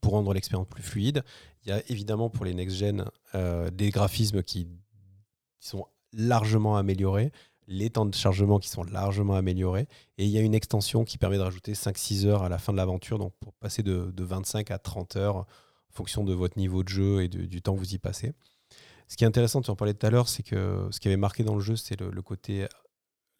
[0.00, 1.22] pour rendre l'expérience plus fluide.
[1.64, 4.68] Il y a évidemment pour les next-gen euh, des graphismes qui,
[5.60, 7.32] sont largement améliorés.
[7.68, 9.88] les temps de chargement qui sont largement améliorés.
[10.18, 12.72] Et il y a une extension qui permet de rajouter 5-6 heures à la fin
[12.72, 15.46] de l'aventure, donc pour passer de, 25 à 30 heures en
[15.90, 18.34] fonction de votre niveau de jeu et du temps que vous y passez.
[19.08, 21.16] Ce qui est intéressant, tu en parlais tout à l'heure, c'est que ce qui avait
[21.16, 22.66] marqué dans le jeu, c'est le, côté.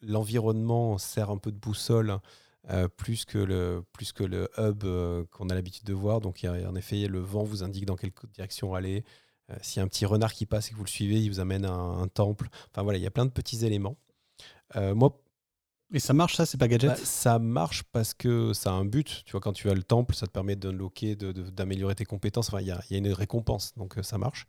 [0.01, 2.19] L'environnement sert un peu de boussole
[2.69, 6.21] euh, plus, que le, plus que le hub euh, qu'on a l'habitude de voir.
[6.21, 9.03] Donc, il y a, en effet, le vent vous indique dans quelle direction aller.
[9.51, 11.29] Euh, s'il y a un petit renard qui passe et que vous le suivez, il
[11.29, 12.47] vous amène à un, temple.
[12.71, 13.97] Enfin, voilà, il y a plein de petits éléments.
[14.75, 15.21] moi,
[15.93, 18.85] et ça marche, ça, c'est pas gadget bah, Ça marche parce que ça a un
[18.85, 19.21] but.
[19.25, 22.49] Tu vois, quand tu as le temple, ça te permet d'unlocker, d'améliorer tes compétences.
[22.49, 24.47] Enfin, il y a, une récompense, donc ça marche.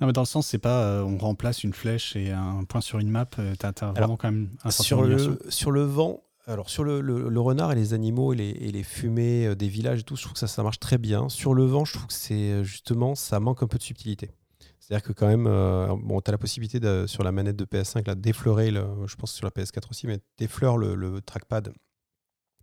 [0.00, 2.80] Non, mais dans le sens, c'est pas euh, on remplace une flèche et un point
[2.80, 3.26] sur une map.
[3.38, 7.02] Euh, tu as, vraiment quand même un sur le, sur le vent, alors sur le,
[7.02, 10.16] le, renard et les animaux et les, et les fumées euh, des villages et tout,
[10.16, 11.28] je trouve que ça, ça marche très bien.
[11.28, 14.30] Sur le vent, je trouve que c'est justement, ça manque un peu de subtilité.
[14.78, 18.08] C'est-à-dire que quand même, bon, tu as la possibilité de, sur la manette de PS5
[18.08, 21.72] là, d'effleurer, je pense sur la PS4 aussi, mais d'effleurer le, le trackpad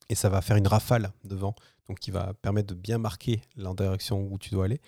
[0.09, 1.55] et ça va faire une rafale de vent,
[1.87, 4.81] donc qui va permettre de bien marquer la direction où tu dois aller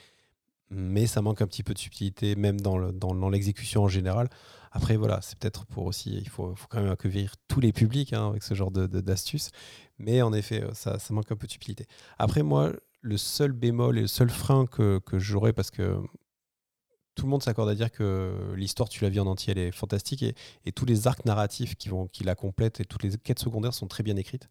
[0.69, 4.29] mais ça manque un petit peu de subtilité, même dans, l'exécution en général.
[4.71, 8.29] Après, voilà, c'est peut-être pour aussi, il faut, quand même accueillir tous les publics hein,
[8.29, 9.49] avec ce genre d'astuces,
[9.97, 11.87] mais en effet, euh, ça, manque un peu de subtilité.
[12.19, 15.97] Après, moi, le seul bémol et le seul frein que, j'aurais, parce que
[17.15, 19.71] tout le monde s'accorde à dire que l'histoire, tu l'as vu en entier, elle est
[19.71, 23.39] fantastique, et, tous les arcs narratifs qui, vont, qui la complètent et toutes les quêtes
[23.39, 24.49] secondaires sont très bien écrites.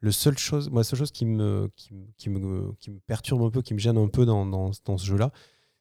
[0.00, 1.94] Le seul chose, moi, la seule chose qui me, qui,
[2.28, 5.32] me, qui me perturbe un peu, qui me gêne un peu dans, dans ce jeu-là,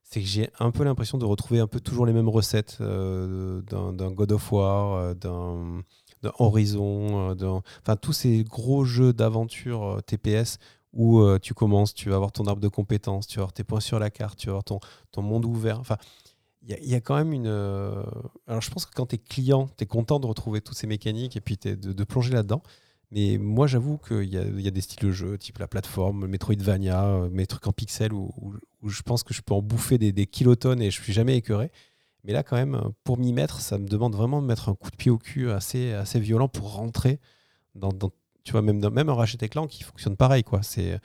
[0.03, 3.61] c'est que j'ai un peu l'impression de retrouver un peu toujours les mêmes recettes euh,
[3.61, 5.83] d'un God of War, euh, d'un
[6.39, 10.59] Horizon, euh, enfin tous ces gros jeux d'aventure TPS
[10.93, 13.79] où tu commences, tu vas avoir ton arbre de compétences, tu vas avoir tes points
[13.79, 14.79] sur la carte, tu vas avoir ton,
[15.11, 15.79] ton monde ouvert.
[15.79, 15.97] Enfin,
[16.61, 17.47] il y, a quand même une.
[17.47, 20.85] Alors je pense que quand tu es client, tu es content de retrouver toutes ces
[20.85, 22.61] mécaniques et puis de, de, plonger là-dedans.
[23.13, 27.29] Mais moi, j'avoue qu'il y, a des styles de jeu, type la plateforme, Metroidvania, euh,
[27.29, 30.81] mes trucs en pixels, où, je pense que je peux en bouffer des, des, kilotonnes
[30.81, 31.71] et je suis jamais écœuré.
[32.23, 34.89] Mais là, quand même, pour m'y mettre, ça me demande vraiment de mettre un coup
[34.89, 37.19] de pied au cul assez, assez violent pour rentrer
[37.75, 37.91] dans,
[38.43, 40.63] tu vois, même, même un Ratchet Clank qui fonctionne pareil, quoi.
[40.63, 40.99] C'est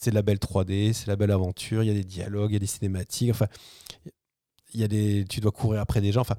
[0.00, 2.54] c'est de la belle 3D, c'est la belle aventure, il y a des dialogues, il
[2.54, 3.48] y a des cinématiques, enfin,
[4.72, 6.36] il y a des, tu dois courir après des gens, enfin,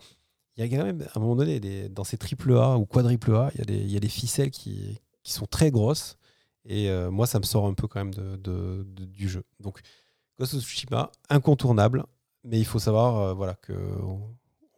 [0.58, 3.36] il y a quand même, à un moment donné, dans ces triple A ou quadruple
[3.36, 6.18] A, il y a des, il y a des ficelles qui, qui, sont très grosses.
[6.66, 9.44] Et euh, moi, ça me sort un peu quand même de, du jeu.
[9.60, 9.80] Donc,
[10.40, 12.06] Ghost of Tsushima, incontournable,
[12.44, 13.74] mais il faut savoir euh, voilà, que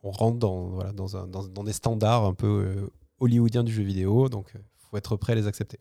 [0.03, 3.74] on, rentre dans, voilà, dans, un, dans, dans, des standards un peu euh, hollywoodiens du
[3.74, 5.80] jeu vidéo, donc il faut être prêt à les accepter.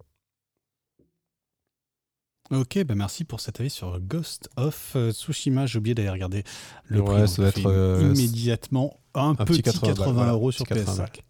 [2.51, 5.67] Ok, bah merci pour cet avis sur Ghost of Tsushima.
[5.67, 6.45] J'ai oublié d'aller regarder
[6.85, 7.43] le ouais, prix.
[7.45, 11.21] être immédiatement un, petit 80, euros sur PS5.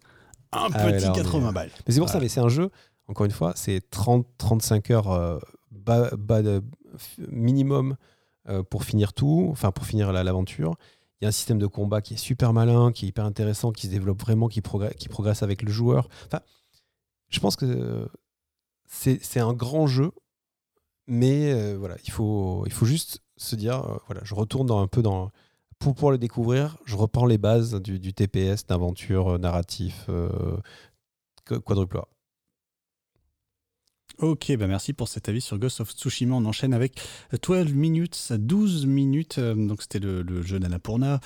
[0.51, 1.71] Un ah petit 80 balles.
[1.87, 2.69] Mais c'est pour ça, mais c'est un jeu,
[3.07, 5.39] encore une fois, c'est 30-35 heures euh,
[7.29, 7.95] minimum
[8.49, 10.75] euh, pour finir tout, enfin pour finir l'aventure.
[11.19, 13.71] Il y a un système de combat qui est super malin, qui est hyper intéressant,
[13.71, 16.09] qui se développe vraiment, qui, progresse, qui progresse avec le joueur.
[16.27, 16.41] Enfin,
[17.29, 18.09] je pense que
[18.87, 20.11] c'est un grand jeu,
[21.07, 24.87] mais euh, voilà, il faut, il faut juste se dire, voilà, je retourne dans, un
[24.87, 25.31] peu dans
[25.83, 30.57] pour pouvoir le découvrir, je reprends les bases du, TPS, d'aventure euh, narratif euh,
[31.65, 31.99] quadruple.
[34.23, 36.33] Ok, bah merci pour cet avis sur Ghost of Tsushima.
[36.35, 36.97] On enchaîne avec
[37.45, 39.37] 12 minutes, 12 minutes.
[39.37, 41.19] Euh, donc c'était le, jeu d'Annapurna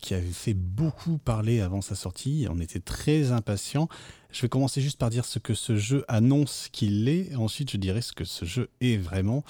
[0.00, 2.48] qui avait fait beaucoup parler avant sa sortie.
[2.50, 3.88] On était très impatients.
[4.32, 7.36] Je vais commencer juste par dire ce que ce jeu annonce qu'il est.
[7.36, 9.44] Ensuite, je dirai ce que ce jeu est vraiment.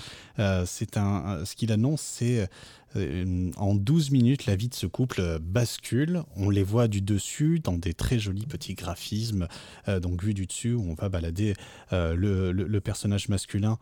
[0.66, 2.46] c'est un, ce qu'il annonce, c'est euh,
[3.56, 6.22] en 12 minutes, la vie de ce couple bascule.
[6.36, 9.48] On les voit du dessus dans des très jolis petits graphismes.
[9.88, 11.54] Euh, donc, vu du dessus, on va balader
[11.92, 13.78] euh, le, personnage masculin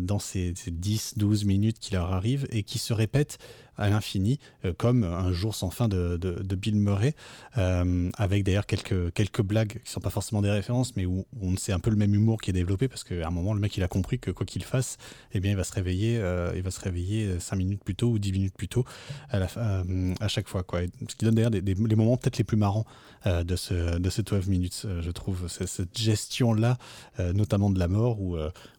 [0.00, 3.38] dans ces, ces 10-12 minutes qui leur arrivent et qui se répètent
[3.78, 7.14] à l'infini, euh, comme Un jour sans fin de, de, Bill Murray,
[7.56, 11.56] euh, avec d'ailleurs quelques, quelques blagues qui sont pas forcément des références, mais où, on
[11.56, 13.76] sait un peu le même humour qui est développé, parce qu'à un moment, le mec,
[13.76, 14.98] il a compris que quoi qu'il fasse,
[15.32, 18.08] eh bien, il va se réveiller, euh, il va se réveiller 5 minutes plus tôt
[18.08, 18.84] ou 10 minutes plus tôt
[19.30, 20.64] à, chaque fois.
[20.64, 20.80] Quoi.
[21.08, 22.84] ce qui donne d'ailleurs des, les moments peut-être les plus marrants
[23.26, 26.78] de, ce, de ces 12 minutes, je trouve, cette gestion-là,
[27.34, 28.36] notamment de la mort, où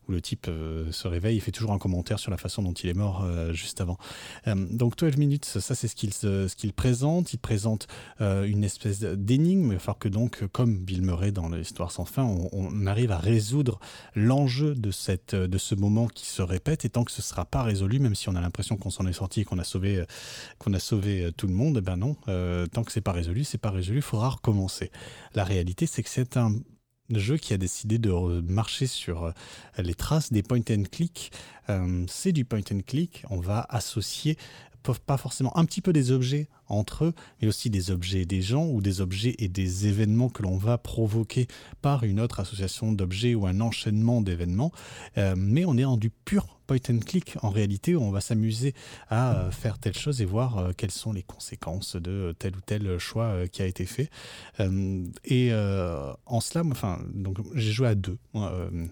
[0.09, 0.49] où le type
[0.91, 3.79] se réveille, il fait toujours un commentaire sur la façon dont il est mort juste
[3.81, 3.97] avant.
[4.45, 7.33] donc 12 minutes, ça c'est ce qu'il présente.
[7.33, 7.87] Il présente
[8.19, 13.11] une espèce d'énigme, il que donc, comme Bill Murray dans l'histoire sans fin, on, arrive
[13.11, 13.79] à résoudre
[14.15, 17.63] l'enjeu de, cette, de ce moment qui se répète, et tant que ce sera pas
[17.63, 20.03] résolu, même si on a l'impression qu'on s'en est sorti et qu'on a sauvé,
[20.57, 22.15] qu'on a sauvé tout le monde, eh ben non,
[22.71, 24.91] tant que c'est pas résolu, c'est pas résolu, il faudra recommencer.
[25.33, 26.53] La réalité, c'est que c'est un
[27.17, 29.31] jeu qui a décidé de marcher sur euh,
[29.77, 31.31] les traces des point and click.
[31.69, 33.23] Euh, c'est du point and click.
[33.29, 34.37] On va associer
[34.97, 38.41] pas forcément un petit peu des objets entre eux, mais aussi des objets et des
[38.41, 41.47] gens ou des objets et des événements que l'on va provoquer
[41.81, 44.71] par une autre association d'objets ou un enchaînement d'événements.
[45.17, 48.75] Euh, mais on est en du pur point and click en réalité on va s'amuser
[49.09, 52.61] à euh, faire telle chose et voir euh, quelles sont les conséquences de tel ou
[52.61, 54.09] tel choix qui a été fait.
[55.25, 55.51] et
[56.25, 58.17] en cela, enfin, donc j'ai joué à deux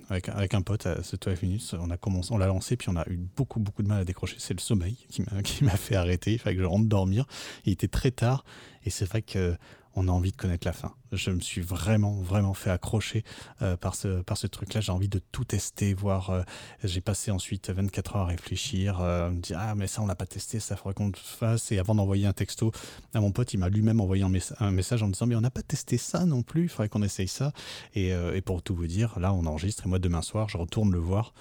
[0.09, 1.75] avec, avec un pote à ce 12 minutes.
[1.79, 4.05] On a commencé, on l'a lancé puis on a eu beaucoup beaucoup de mal à
[4.05, 4.37] décrocher.
[4.39, 6.33] C'est le sommeil qui m'a fait arrêter.
[6.33, 7.25] Il fallait que je rentre dormir.
[7.65, 8.43] Il était très tard
[8.85, 9.55] et c'est vrai que
[9.97, 10.93] on a envie de connaître la fin.
[11.11, 13.23] Je me suis vraiment, vraiment fait accrocher
[13.63, 14.79] euh, par ce, truc-là.
[14.79, 16.29] J'ai envie de tout tester, voir.
[16.29, 16.43] Euh,
[16.83, 20.13] j'ai passé ensuite 24 heures à réfléchir, euh, me dire Ah, mais ça, on l'a
[20.13, 21.71] pas testé, ça faudrait qu'on le fasse.
[21.71, 22.71] Et avant d'envoyer un texto
[23.15, 25.49] à mon pote, il m'a lui-même envoyé un, message en me disant Mais on n'a
[25.49, 27.51] pas testé ça non plus, il faudrait qu'on essaye ça.
[27.95, 29.87] Et, et, pour tout vous dire, là, on enregistre.
[29.87, 31.33] Et moi, demain soir, je retourne le voir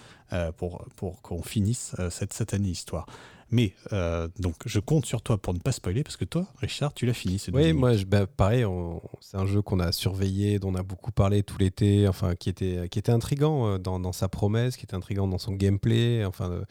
[0.57, 3.07] pour, pour qu'on finisse cette satanée histoire.
[3.51, 6.93] Mais euh, donc, je compte sur toi pour ne pas spoiler, parce que toi, Richard,
[6.95, 7.41] tu l'as fini.
[7.53, 8.65] Oui, moi, bah, pareil,
[9.21, 12.49] c'est un jeu qu'on a surveillé, dont on a beaucoup parlé tout l'été, enfin, qui
[12.49, 16.25] était, qui était intrigant euh, dans, sa promesse, qui était intrigant dans son gameplay.
[16.25, 16.65] Enfin, euh,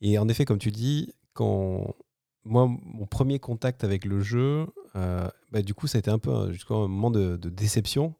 [0.00, 1.96] et en effet, comme tu dis, quand
[2.44, 6.52] moi, mon premier contact avec le jeu, bah, du coup, ça a été un peu
[6.52, 8.14] jusqu'à un moment de, de déception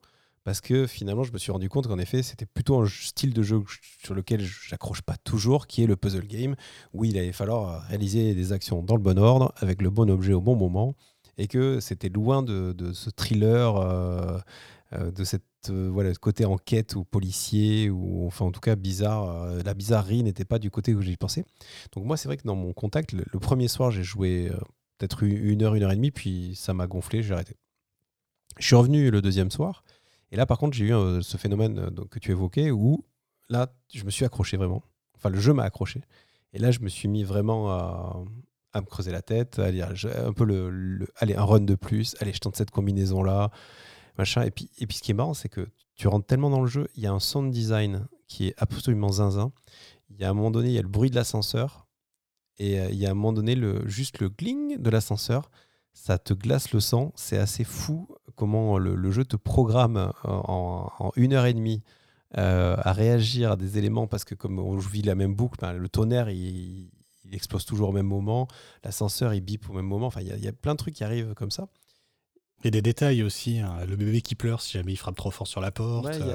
[0.45, 3.43] parce que finalement, je me suis rendu compte qu'en effet, c'était plutôt un style de
[3.43, 3.63] jeu
[4.03, 6.57] sur lequel j'accroche pas toujours, qui est le puzzle game,
[6.95, 10.33] où il allait falloir réaliser des actions dans le bon ordre, avec le bon objet
[10.33, 10.95] au bon moment,
[11.37, 14.39] et que c'était loin de, ce thriller, euh,
[14.95, 19.63] euh, de cette euh, voilà, côté enquête ou policier, ou enfin en tout cas bizarre.
[19.63, 21.45] la bizarrerie n'était pas du côté où j'y pensais.
[21.93, 24.51] Donc moi, c'est vrai que dans mon contact, le, premier soir, j'ai joué
[24.99, 27.57] peut-être une heure, une heure et demie, puis ça m'a gonflé, j'ai arrêté.
[28.59, 29.85] Je suis revenu le deuxième soir.
[30.31, 33.05] Et là, par contre, j'ai eu euh, ce phénomène euh, que tu évoquais où
[33.49, 34.83] là, je me suis accroché vraiment.
[35.17, 36.03] Enfin, le jeu m'a accroché.
[36.53, 38.23] Et là, je me suis mis vraiment à,
[38.77, 39.93] me creuser la tête, à dire
[40.25, 43.51] un peu le, allez, un run de plus, allez, je tente cette combinaison-là,
[44.19, 44.43] machin.
[44.43, 47.03] Et puis, ce qui est marrant, c'est que tu rentres tellement dans le jeu, il
[47.03, 49.53] y a un sound design qui est absolument zinzin.
[50.09, 51.87] Il y a un moment donné, il y a le bruit de l'ascenseur.
[52.59, 55.51] Et euh, il y a un moment donné, juste le gling de l'ascenseur
[56.03, 57.13] ça te glace le sang.
[57.15, 61.83] C'est assez fou comment le, jeu te programme euh, en, une heure et demie
[62.39, 65.75] euh, à réagir à des éléments parce que comme on vit la même boucle, ben,
[65.75, 66.91] le tonnerre il,
[67.33, 68.49] explose toujours au même moment,
[68.83, 70.07] l'ascenseur il bip au même moment.
[70.07, 71.69] Enfin, il y, a plein de trucs qui arrivent comme ça.
[72.65, 73.61] Et des détails aussi.
[73.61, 73.77] Hein.
[73.89, 76.13] Le bébé qui pleure si jamais il frappe trop fort sur la porte.
[76.17, 76.27] Il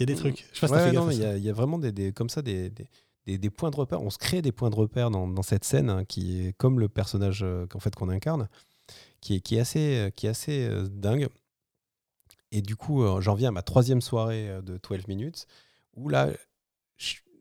[0.00, 0.06] y, a...
[0.06, 0.46] des trucs.
[0.52, 0.66] Je
[1.36, 2.72] il y, a vraiment des, comme ça des,
[3.26, 4.02] des, points de repère.
[4.02, 6.88] On se crée des points de repère dans, cette scène hein, qui est comme le
[6.88, 8.48] personnage euh, qu'en fait qu'on incarne,
[9.20, 11.28] qui est, assez, euh, qui est assez euh, dingue.
[12.52, 15.46] Et du coup, j'en viens à ma troisième soirée de 12 minutes,
[15.94, 16.30] où là,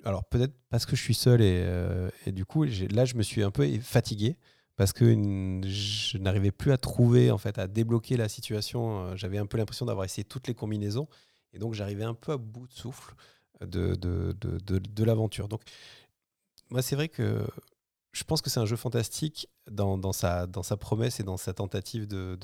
[0.03, 1.65] alors peut-être parce que je suis seul et,
[2.27, 4.37] et du coup, là, je me suis un peu fatigué
[4.75, 5.05] parce que
[5.65, 9.15] je n'arrivais plus à trouver, en fait, à débloquer la situation.
[9.15, 11.07] J'avais un peu l'impression d'avoir essayé toutes les combinaisons
[11.53, 13.15] et donc j'arrivais un peu à bout de souffle
[13.61, 15.47] de, de, de, de l'aventure.
[15.47, 15.63] Donc,
[16.69, 17.47] moi, c'est vrai que
[18.19, 20.45] je pense que c'est un jeu fantastique dans, sa,
[20.77, 22.37] promesse et dans sa tentative de,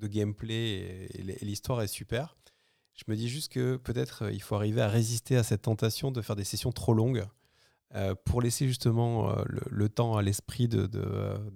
[0.00, 2.36] gameplay, et, l'histoire est super.
[2.94, 6.12] Je me dis juste que peut-être euh, il faut arriver à résister à cette tentation
[6.12, 7.26] de faire des sessions trop longues
[7.94, 10.88] euh, pour laisser justement euh, le, temps à l'esprit de,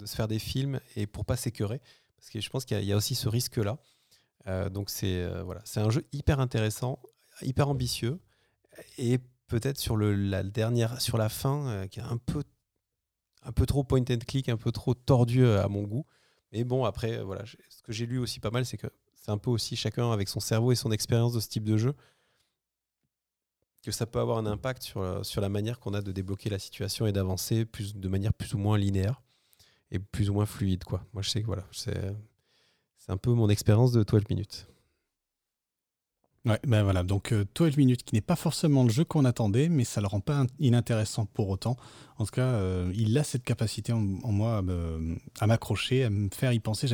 [0.04, 1.80] se faire des films et pour pas s'écœurer.
[2.16, 3.78] Parce que je pense qu'il y, a aussi ce risque-là.
[4.70, 7.00] donc c'est voilà, un jeu hyper intéressant,
[7.40, 8.18] hyper ambitieux
[8.98, 9.96] et peut-être sur
[10.98, 12.42] sur la fin, qui est un peu,
[13.42, 16.04] un peu trop point and click, un peu trop tordu euh, à mon goût.
[16.52, 19.30] Mais bon, après, euh, voilà, ce que j'ai lu aussi pas mal, c'est que c'est
[19.30, 21.94] un peu aussi chacun avec son cerveau et son expérience de ce type de jeu
[23.82, 26.58] que ça peut avoir un impact sur, sur la manière qu'on a de débloquer la
[26.58, 29.22] situation et d'avancer de manière plus ou moins linéaire
[29.90, 30.84] et plus ou moins fluide.
[30.90, 32.02] Moi, je sais que c'est
[33.08, 34.66] un peu mon expérience de 12 minutes.
[36.46, 39.84] Ouais, ben voilà, donc 12 minutes qui n'est pas forcément le jeu qu'on attendait, mais
[39.84, 41.76] ça le rend pas inintéressant pour autant.
[42.16, 42.58] En tout cas,
[42.94, 44.62] il a cette capacité en, moi
[45.38, 46.86] à m'accrocher, à me faire y penser.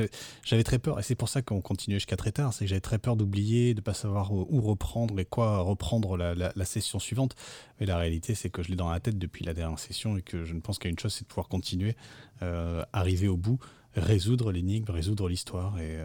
[0.42, 2.80] J'avais très peur, et c'est pour ça qu'on continuait jusqu'à très tard, c'est que j'avais
[2.80, 7.36] très peur d'oublier, de pas savoir où reprendre et quoi reprendre la, la session suivante.
[7.78, 10.22] Mais la réalité, c'est que je l'ai dans la tête depuis la dernière session et
[10.22, 11.94] que je ne pense qu'à une chose, c'est de pouvoir continuer,
[12.92, 13.60] arriver au bout,
[13.94, 16.00] résoudre l'énigme, résoudre l'histoire et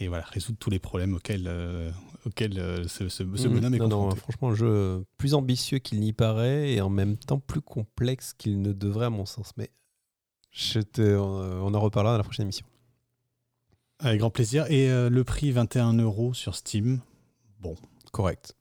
[0.00, 1.90] et voilà, résoudre tous les problèmes auxquels, euh,
[2.24, 4.08] auxquels euh, ce, ce, mmh, bonhomme est non, confronté.
[4.08, 8.32] Non, franchement, un jeu plus ambitieux qu'il n'y paraît et en même temps plus complexe
[8.32, 9.52] qu'il ne devrait à mon sens.
[9.58, 9.70] Mais
[10.50, 12.66] je te, on en reparlera dans la prochaine émission.
[13.98, 14.64] Avec grand plaisir.
[14.70, 17.00] Et euh, le prix 21 euros sur Steam,
[17.60, 17.76] bon.
[18.10, 18.56] Correct.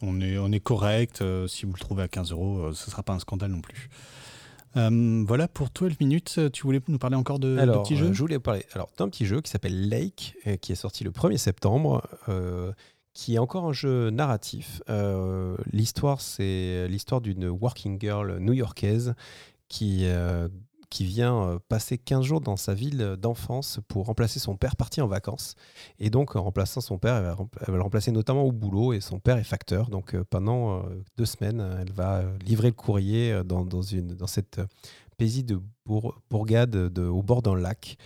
[0.00, 1.22] On est, on est correct.
[1.48, 3.88] si vous le trouvez à 15 euros, ce ne sera pas un scandale non plus.
[4.76, 6.40] Euh, voilà pour 12 minutes.
[6.52, 9.26] Tu voulais nous parler encore de, alors, petit jeu Je voulais parler alors, d'un petit
[9.26, 12.72] jeu qui s'appelle Lake, euh, qui est sorti le 1er septembre, euh,
[13.12, 14.82] qui est encore un jeu narratif.
[15.72, 19.14] l'histoire, c'est l'histoire d'une working girl new-yorkaise
[19.68, 20.06] qui
[20.96, 25.02] qui vient euh, passer 15 jours dans sa ville d'enfance pour remplacer son père parti
[25.02, 25.54] en vacances.
[25.98, 27.36] Et donc, en remplaçant son père, elle va,
[27.68, 28.94] le remplacer notamment au boulot.
[28.94, 29.90] Et son père est facteur.
[29.90, 34.26] Donc, euh, pendant euh, deux semaines, elle va livrer le courrier dans, dans, une, dans
[34.26, 34.58] cette
[35.18, 35.60] paisible
[36.30, 37.98] bourgade de, au bord d'un lac.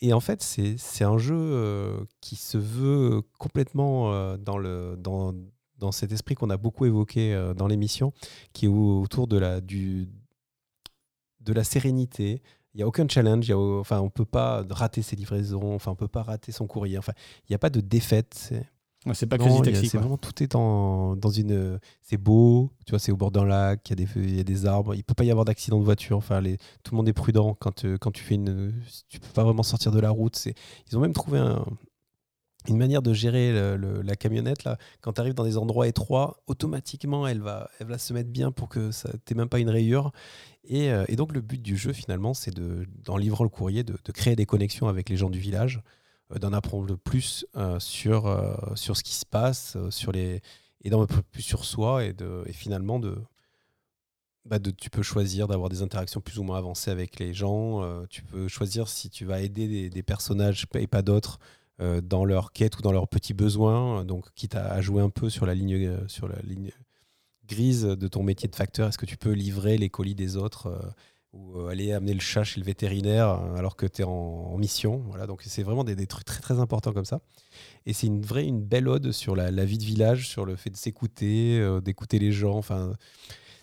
[0.00, 5.32] Et en fait, c'est un jeu qui se veut complètement dans, le, dans,
[5.78, 8.12] dans cet esprit qu'on a beaucoup évoqué dans l'émission,
[8.52, 10.08] qui est autour de la, du,
[11.44, 12.42] de la sérénité.
[12.74, 13.48] Il n'y a aucun challenge.
[13.48, 15.74] Y a, enfin, on ne peut pas rater ses livraisons.
[15.74, 16.98] Enfin, on peut pas rater son courrier.
[16.98, 18.52] Enfin, il n'y a pas de défaite.
[19.14, 19.88] C'est pas Crazy Taxi.
[19.88, 21.80] C'est vraiment tout est en, dans une.
[22.02, 24.44] C'est beau, tu vois, c'est au bord d'un lac, il y, a des, y a
[24.44, 24.94] des arbres.
[24.94, 26.16] Il peut pas y avoir d'accident de voiture.
[26.16, 28.72] Enfin, les, tout le monde est prudent quand, euh, quand tu fais une.
[29.08, 30.36] Tu peux pas vraiment sortir de la route.
[30.36, 30.54] C'est,
[30.88, 31.64] ils ont même trouvé un,
[32.68, 34.64] une manière de gérer la camionnette.
[34.64, 34.78] Là.
[35.00, 38.52] Quand tu arrives dans des endroits étroits, automatiquement, elle va, elle va se mettre bien
[38.52, 40.12] pour que ça n'ait même pas une rayure.
[40.70, 43.96] Euh, et, donc, le but du jeu, finalement, c'est de, en livrant le courrier, de,
[44.12, 45.80] créer des connexions avec les gens du village,
[46.32, 48.30] euh, d'en apprendre plus euh, sur,
[48.74, 50.40] sur ce qui se passe, sur les,
[50.82, 52.14] et d'en apprendre plus sur soi, et,
[52.52, 53.00] finalement,
[54.44, 58.04] bah de, tu peux choisir d'avoir des interactions plus ou moins avancées avec les gens.
[58.08, 61.38] tu peux choisir si tu vas aider des, personnages et pas d'autres
[61.78, 64.04] dans leur quête ou dans leurs petits besoins.
[64.04, 66.72] Donc, quitte à, jouer un peu sur la ligne, sur la ligne
[67.52, 70.66] grise de ton métier de facteur Est-ce que tu peux livrer les colis des autres
[70.66, 70.80] euh,
[71.32, 74.56] ou euh, aller amener le chat chez le vétérinaire euh, alors que tu es en,
[74.58, 77.20] mission Voilà, donc c'est vraiment des, trucs très très importants comme ça.
[77.86, 80.70] Et c'est une vraie, une belle ode sur la, vie de village, sur le fait
[80.70, 82.56] de s'écouter, d'écouter les gens.
[82.56, 82.94] Enfin,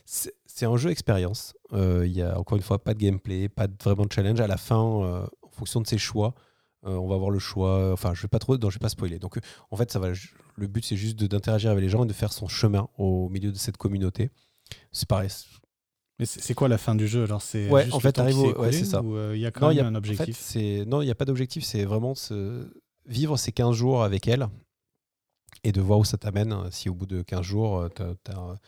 [0.06, 1.54] c'est un jeu expérience.
[1.72, 4.42] Il y a encore une fois pas de gameplay, pas de, vraiment de challenge.
[4.42, 6.34] À la fin, en fonction de ses choix,
[6.84, 7.92] on va avoir le choix.
[7.92, 9.20] Enfin, je vais pas trop, non, je vais pas spoiler.
[9.20, 9.40] Donc,
[9.72, 10.10] en fait, ça va
[10.56, 13.52] le but, c'est juste d'interagir avec les gens et de faire son chemin au milieu
[13.52, 14.30] de cette communauté.
[14.92, 15.30] C'est pareil.
[16.20, 17.24] Mais c'est quoi la fin du jeu?
[17.24, 19.00] Alors c'est ouais, en fait, arrive ouais, c'est ça.
[19.00, 20.56] Euh, il y a quand même un objectif?
[20.58, 21.64] En non, il n'y a pas d'objectif.
[21.64, 22.14] C'est vraiment
[23.06, 24.48] vivre ces 15 jours avec elle
[25.64, 26.56] et de voir où ça t'amène.
[26.72, 28.60] Si au bout de 15 jours, tu as,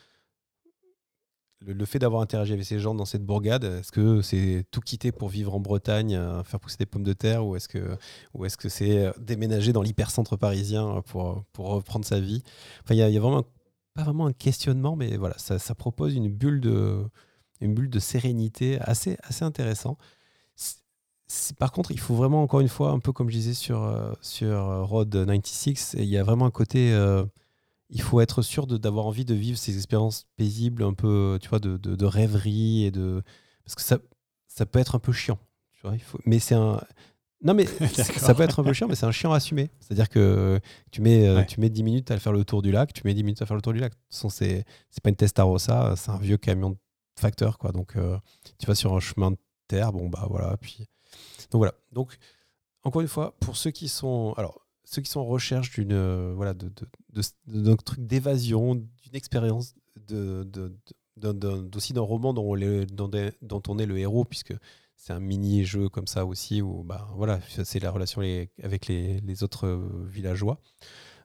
[1.65, 5.11] le, fait d'avoir interagi avec ces gens dans cette bourgade, est-ce que c'est tout quitter
[5.11, 7.98] pour vivre en Bretagne, euh, faire pousser des pommes de terre, ou est-ce que
[8.57, 12.43] que c'est euh, déménager dans l'hypercentre parisien euh, pour, pour reprendre sa vie?
[12.83, 13.43] Enfin, il y, a vraiment
[13.93, 17.03] pas vraiment un questionnement, mais voilà, ça, ça, propose une bulle de
[17.61, 19.98] une bulle de sérénité assez assez intéressant.
[21.59, 23.80] Par contre, il faut vraiment encore une fois, un peu comme je disais sur
[24.22, 26.91] sur Road 96, il y a vraiment un côté
[27.91, 31.59] il faut être sûr d'avoir envie de vivre ces expériences paisibles, un peu, tu vois,
[31.59, 33.21] de, de, rêverie et de
[33.65, 33.99] parce que ça,
[34.47, 35.37] ça peut être un peu chiant.
[35.73, 36.81] Tu vois, il faut, mais c'est un
[37.43, 37.65] non mais
[38.17, 39.71] ça peut être un peu chiant, mais c'est un chiant assumé.
[39.79, 40.59] C'est-à-dire que
[40.91, 43.13] tu mets, euh, tu mets 10 minutes à faire le tour du lac, tu mets
[43.13, 43.91] 10 minutes à faire le tour du lac.
[43.91, 44.65] De toute façon, c'est
[45.03, 46.77] pas une Testarossa, c'est un vieux camion de
[47.19, 47.57] facteur.
[47.57, 47.71] Quoi.
[47.71, 48.17] Donc, euh,
[48.57, 49.37] tu vas sur un chemin de
[49.67, 50.55] terre, bon, bah voilà.
[50.57, 50.87] Puis...
[51.51, 51.73] Donc, voilà.
[51.91, 52.17] Donc,
[52.83, 54.33] encore une fois, pour ceux qui sont.
[54.37, 59.16] Alors, ceux qui sont en recherche d'une euh, voilà de, de, d'un truc d'évasion, d'une
[59.16, 59.76] expérience,
[60.08, 60.48] de,
[61.76, 64.53] aussi d'un roman dont, dont, on est le héros, puisque
[64.95, 69.43] c'est un mini-jeu comme ça aussi, où bah, voilà, c'est la relation avec les, les,
[69.43, 70.60] autres euh, villageois.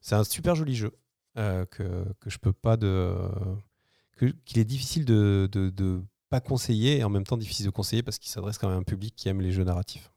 [0.01, 0.93] C'est un super joli jeu
[1.39, 3.15] euh, que, que je peux pas de.
[4.19, 8.19] qu'il est difficile de, de, pas conseiller et en même temps difficile de conseiller parce
[8.19, 10.11] qu'il s'adresse quand même à un public qui aime les jeux narratifs.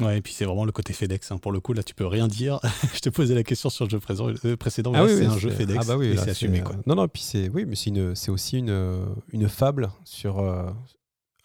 [0.00, 1.30] Ouais, et puis c'est vraiment le côté FedEx.
[1.30, 1.38] Hein.
[1.38, 2.58] Pour le coup, là, tu peux rien dire.
[2.94, 4.00] je te posais la question sur le jeu
[4.44, 4.92] euh, précédent.
[4.94, 5.78] Ah c'est un jeu FedEx.
[5.82, 6.62] Ah bah oui, c'est assumé.
[6.62, 6.76] Quoi.
[6.86, 10.68] Non, non, puis c'est oui, mais c'est aussi une, une fable sur euh,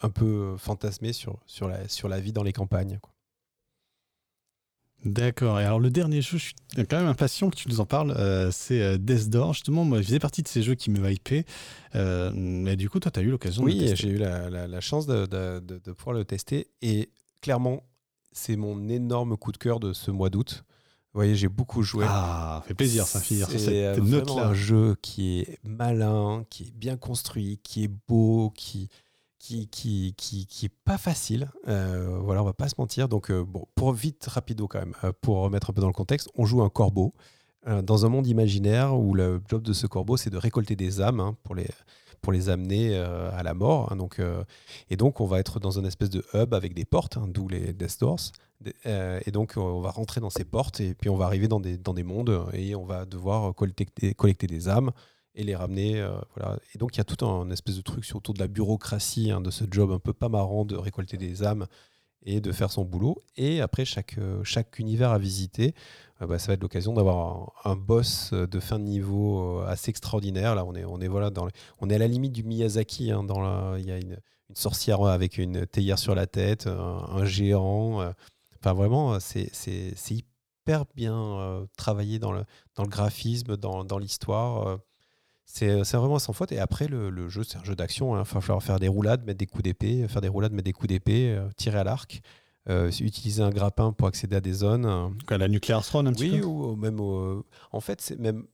[0.01, 2.99] un peu fantasmée sur, sur, la, sur la vie dans les campagnes.
[5.05, 5.59] D'accord.
[5.59, 8.11] Et alors le dernier jeu, je suis quand même impatient que tu nous en parles,
[8.11, 9.53] euh, c'est euh, Death Door.
[9.53, 11.45] Justement, moi, je faisais partie de ces jeux qui me hypaient.
[11.95, 13.67] Euh, mais du coup, toi, tu as eu l'occasion de.
[13.67, 16.67] Oui, j'ai eu la, chance de, de, pouvoir le tester.
[16.81, 17.11] Et
[17.41, 17.83] clairement,
[18.31, 20.63] c'est mon énorme coup de cœur de ce mois d'août.
[21.13, 22.05] Vous voyez, j'ai beaucoup joué.
[22.07, 26.97] Ah, fait plaisir, ça finir C'est vraiment un jeu qui est malin, qui est bien
[26.97, 28.89] construit, qui est beau, qui
[29.39, 31.49] qui, qui, qui, qui est pas facile.
[31.67, 33.07] Euh, voilà, on va pas se mentir.
[33.07, 35.93] Donc, euh, bon, pour vite, rapido quand même, euh, pour remettre un peu dans le
[35.93, 37.13] contexte, on joue un corbeau
[37.83, 41.19] dans un monde imaginaire où le job de ce corbeau, c'est de récolter des âmes
[41.19, 41.67] hein, pour, les,
[42.21, 43.91] pour les amener à la mort.
[43.91, 43.95] Hein.
[43.95, 44.21] donc,
[44.89, 47.47] et donc, on va être dans une espèce de hub avec des portes, hein, d'où
[47.47, 48.31] les Death Doors.
[48.85, 51.77] et donc, on va rentrer dans ces portes et puis on va arriver dans des,
[51.77, 54.91] dans des mondes et on va devoir collecter, collecter des âmes
[55.35, 55.99] et les ramener.
[55.99, 56.59] Euh, voilà.
[56.73, 59.41] Et donc il y a tout un espèce de truc autour de la bureaucratie, hein,
[59.41, 61.65] de ce job un peu pas marrant de récolter des âmes
[62.23, 63.23] et de faire son boulot.
[63.37, 65.73] Et après, chaque, euh, chaque univers à visiter, euh,
[66.27, 70.55] bah, ça va être l'occasion d'avoir un, boss de fin de niveau assez extraordinaire.
[70.55, 71.47] Là, on est, on est, voilà, dans
[71.79, 73.11] on est à la limite du Miyazaki.
[73.11, 74.17] Hein, dans la, il y a une,
[74.53, 78.13] sorcière avec une théière sur la tête, un, géant.
[78.63, 79.51] Vraiment, c'est
[80.09, 82.43] hyper bien travaillé dans le,
[82.75, 84.79] dans le graphisme, dans, dans l'histoire.
[85.61, 86.51] Euh, c'est vraiment sans faute.
[86.51, 88.15] Et après, le, jeu, c'est un jeu d'action.
[88.15, 88.23] Il hein.
[88.23, 90.89] va falloir faire des roulades, mettre des coups d'épée, faire des roulades, mettre des coups
[90.89, 92.21] d'épée, euh, tirer à l'arc,
[92.67, 95.15] euh, utiliser un grappin pour accéder à des zones.
[95.27, 96.99] Quoi, la Nuclear Throne, un petit oui, peu ou, même.
[96.99, 98.45] en fait, c'est même.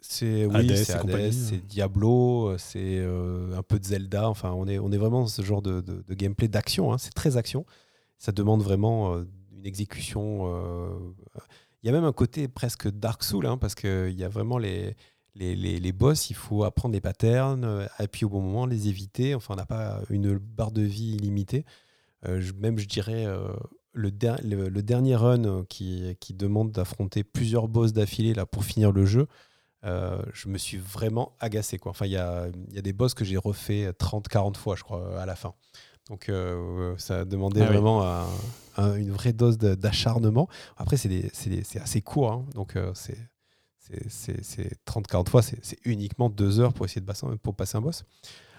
[0.00, 4.28] C'est oui, c'est c'est Diablo, c'est un peu de Zelda.
[4.28, 6.92] Enfin, on est, on est vraiment dans ce genre de, de, gameplay d'action.
[6.92, 6.98] Hein.
[6.98, 7.64] C'est très action.
[8.18, 10.46] Ça demande vraiment une exécution.
[11.82, 14.56] Il y a même un côté presque Dark Soul, hein, parce qu'il y a vraiment
[14.56, 14.96] les,
[15.34, 19.34] les, les, boss, il faut apprendre les patterns, euh, puis au bon moment les éviter.
[19.34, 21.64] Enfin, on n'a pas une barre de vie illimitée.
[22.26, 23.48] Euh, même, je dirais, euh,
[23.92, 24.10] le,
[24.68, 29.26] le, dernier run qui, qui demande d'affronter plusieurs boss d'affilée là, pour finir le jeu,
[29.82, 31.78] je me suis vraiment agacé.
[31.78, 31.90] Quoi.
[31.90, 35.20] Enfin, il y a, y a, des boss que j'ai refait 30-40 fois, je crois,
[35.20, 35.54] à la fin.
[36.08, 36.30] Donc,
[36.96, 38.26] ça demandait ah vraiment
[38.78, 40.48] une vraie dose d'acharnement.
[40.78, 43.18] Après, c'est assez court, hein, donc c'est
[44.08, 48.04] c'est 30-40 fois, c'est uniquement deux heures pour essayer de passer, pour passer un boss.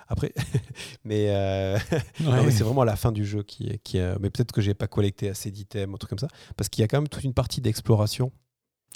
[0.08, 0.34] Après,
[1.04, 1.78] mais, euh,
[2.20, 3.78] mais c'est vraiment la fin du jeu qui est.
[3.80, 6.28] Qui mais peut-être que j'ai pas collecté assez d'items, un truc comme ça,
[6.58, 8.32] parce qu'il y a quand même toute une partie d'exploration.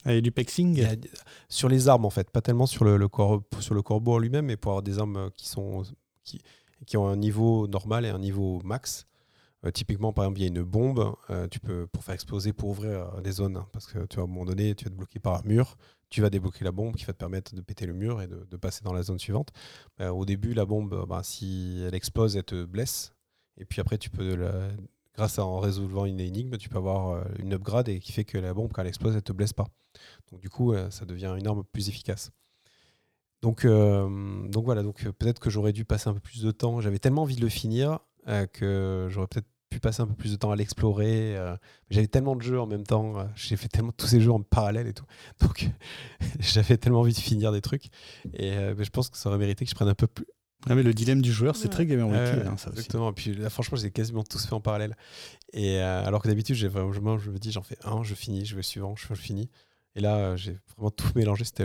[0.06, 0.86] Et du pexing
[1.50, 3.10] Sur les armes, en fait, pas tellement sur le, le,
[3.60, 5.84] sur le corbeau lui-même, mais pour avoir des armes qui, sont,
[6.24, 6.42] qui,
[6.86, 9.08] qui ont un niveau normal et un niveau max.
[9.66, 12.54] Euh, typiquement, par exemple, il y a une bombe, euh, tu peux, pour faire exploser,
[12.54, 14.92] pour ouvrir des zones, hein, parce que tu vois, à un moment donné, tu vas
[14.92, 15.78] te bloquer par un mur,
[16.10, 18.58] tu vas débloquer la bombe qui va te permettre de péter le mur et de,
[18.58, 19.50] passer dans la zone suivante.
[20.02, 23.14] Euh, au début, la bombe, bah, si elle explose, elle te blesse.
[23.58, 24.36] Et puis après, tu peux,
[25.14, 28.26] grâce à en résolvant une énigme, tu peux avoir euh, une upgrade et qui fait
[28.26, 29.68] que la bombe, quand elle explose, elle te blesse pas.
[30.32, 32.32] Donc du coup, euh, ça devient une arme plus efficace.
[33.42, 36.82] Donc, donc voilà, donc peut-être que j'aurais dû passer un peu plus de temps.
[36.82, 38.00] J'avais tellement envie de le finir
[38.52, 41.38] que j'aurais peut-être pu passer un peu plus de temps à l'explorer.
[41.38, 41.56] Euh,
[41.90, 43.20] j'avais tellement de jeux en même temps.
[43.20, 45.06] Euh, j'ai fait tellement tous ces jeux en parallèle et tout.
[45.42, 45.70] Donc,
[46.40, 47.86] j'avais tellement envie de finir des trucs.
[48.34, 50.26] Et euh, je pense que ça aurait mérité que je prenne un peu plus.
[50.68, 52.46] Ah, mais le dilemme du joueur, c'est très Game Weekly.
[52.46, 53.12] Hein, exactement.
[53.12, 54.98] Et puis là, franchement, j'ai quasiment tous fait en parallèle.
[55.54, 58.58] Et alors que d'habitude, j'ai vraiment, je me dis, j'en fais un, je finis, je
[58.58, 59.50] vais suivant, je finis.
[59.96, 61.44] Et là, euh, j'ai vraiment tout mélangé.
[61.46, 61.64] C'était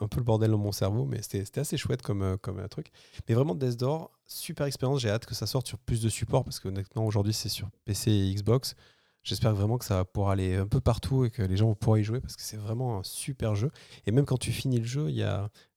[0.00, 2.68] un peu le bordel dans mon cerveau, mais c'était assez chouette comme, euh, comme euh,
[2.68, 2.90] truc.
[3.28, 5.00] Mais vraiment, Death Door, super expérience.
[5.00, 7.68] J'ai hâte que ça sorte sur plus de supports parce que honnêtement, aujourd'hui, c'est sur
[7.84, 8.74] PC et Xbox.
[9.22, 11.74] J'espère vraiment que ça va pouvoir aller un peu partout et que les gens vont
[11.74, 13.70] pouvoir y jouer parce que c'est vraiment un super jeu.
[14.06, 15.26] Et même quand tu finis le jeu, il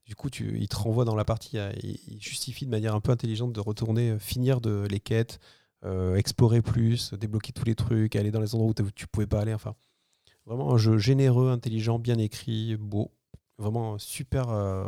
[0.06, 1.58] du coup, tu, il te renvoie dans la partie.
[1.84, 5.40] Il, justifie de manière un peu intelligente de retourner, finir de, les quêtes,
[6.16, 9.54] explorer plus, débloquer tous les trucs, aller dans les endroits où tu pouvais pas aller.
[9.54, 9.76] Enfin,
[10.48, 13.12] Vraiment un jeu généreux, intelligent, bien écrit, beau.
[13.58, 14.88] Vraiment super, euh,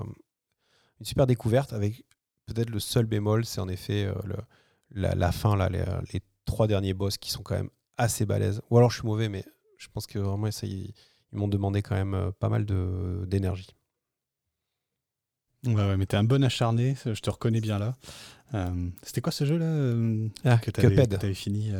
[1.02, 2.06] une super découverte avec
[2.46, 6.94] peut-être le seul bémol, c'est en effet euh, le, la, fin, là, les, trois derniers
[6.94, 8.62] boss qui sont quand même assez balèzes.
[8.70, 9.44] Ou alors je suis mauvais, mais
[9.78, 10.94] je pense que vraiment ça, ils,
[11.34, 12.66] m'ont demandé quand même euh, pas mal
[13.28, 13.76] d'énergie.
[15.66, 17.98] Ouais, ouais, mais t'es un bon acharné, je te reconnais bien là.
[19.04, 21.74] C'était quoi ce jeu là ah, que t'avais fini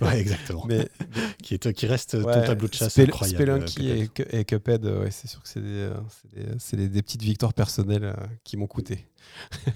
[0.00, 0.64] Ouais, exactement.
[0.66, 0.88] Mais,
[1.42, 3.68] qui, est, qui reste ton tableau de chasse incroyable.
[3.68, 5.90] Spelunky et, et, Cuphead, ouais, c'est sûr que c'est des,
[6.76, 8.14] des, des, petites victoires personnelles euh,
[8.44, 9.06] qui m'ont coûté.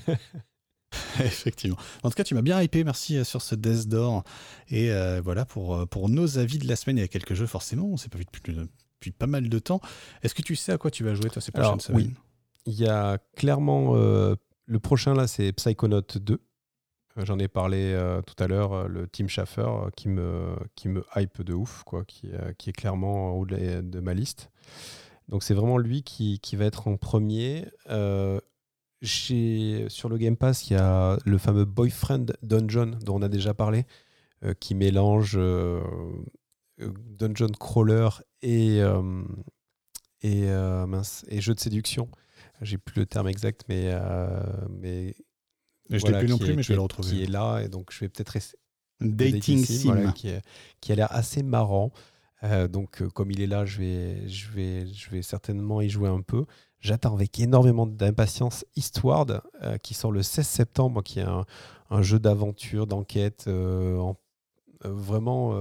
[1.20, 1.76] Effectivement.
[2.02, 2.82] En tout cas, tu m'as bien hypé.
[2.84, 4.24] Merci euh, sur ce Death Door.
[4.68, 6.98] Et euh, voilà pour, pour nos avis de la semaine.
[6.98, 7.86] Il y a quelques jeux, forcément.
[7.86, 9.80] On s'est pas vu depuis, depuis, pas mal de temps.
[10.22, 12.14] Est-ce que tu sais à quoi tu vas jouer, toi, ces prochaines semaines Oui.
[12.66, 13.94] Il y a clairement.
[13.94, 16.40] le prochain, là, c'est Psychonaut 2.
[17.24, 21.52] J'en ai parlé tout à l'heure, le Tim Schafer qui, me, qui me hype de
[21.52, 24.50] ouf, quoi, qui, qui est clairement au delà de ma liste.
[25.28, 27.66] Donc c'est vraiment lui qui, qui, va être en premier.
[27.90, 33.52] sur le Game Pass, il y a le fameux Boyfriend Dungeon dont on a déjà
[33.52, 33.84] parlé,
[34.60, 35.38] qui mélange
[36.78, 38.08] dungeon crawler
[38.42, 38.80] et,
[40.22, 40.46] et,
[40.86, 42.08] mince, et jeu de séduction.
[42.62, 43.92] J'ai plus le terme exact, mais.
[44.70, 45.14] mais
[45.90, 47.08] je ne l'ai plus non plus, mais je vais le retrouver.
[47.08, 48.58] Qui est là, et donc je vais peut-être rester.
[49.00, 50.12] Dating, Sim.
[50.12, 50.32] qui,
[50.80, 51.92] qui, a l'air assez marrant.
[52.44, 55.88] Euh, donc, euh, comme il est là, je vais, je, vais, je vais certainement y
[55.88, 56.44] jouer un peu.
[56.80, 61.44] J'attends avec énormément d'impatience Eastward, euh, qui sort le 16 septembre, qui est un,
[61.90, 63.50] un jeu d'aventure, d'enquête,
[64.84, 65.58] vraiment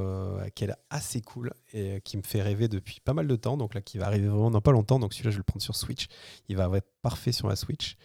[0.53, 3.57] qui est assez cool et qui me fait rêver depuis pas mal de temps.
[3.57, 4.99] Donc là, qui va arriver vraiment dans pas longtemps.
[4.99, 6.07] Donc celui-là, je vais le prendre sur Switch.
[6.49, 7.97] Il va être parfait sur la Switch.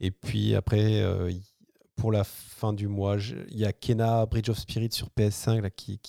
[0.00, 1.04] Et puis après,
[1.96, 3.16] pour la fin du mois,
[3.50, 6.00] il y a Kena Bridge of Spirit sur PS5 là, qui,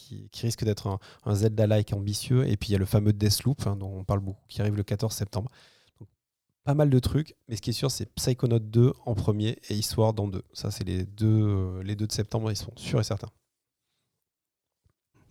[0.42, 2.48] risque d'être un, Zelda-like ambitieux.
[2.48, 4.76] Et puis il y a le fameux Deathloop hein, dont on parle beaucoup, qui arrive
[4.76, 5.50] le 14 septembre.
[6.64, 9.76] pas mal de trucs, mais ce qui est sûr, c'est Psychonaut 2 en premier et
[9.76, 10.44] Histoire dans deux.
[10.54, 13.30] Ça, c'est les deux, les deux de septembre, ils sont sûrs et certains.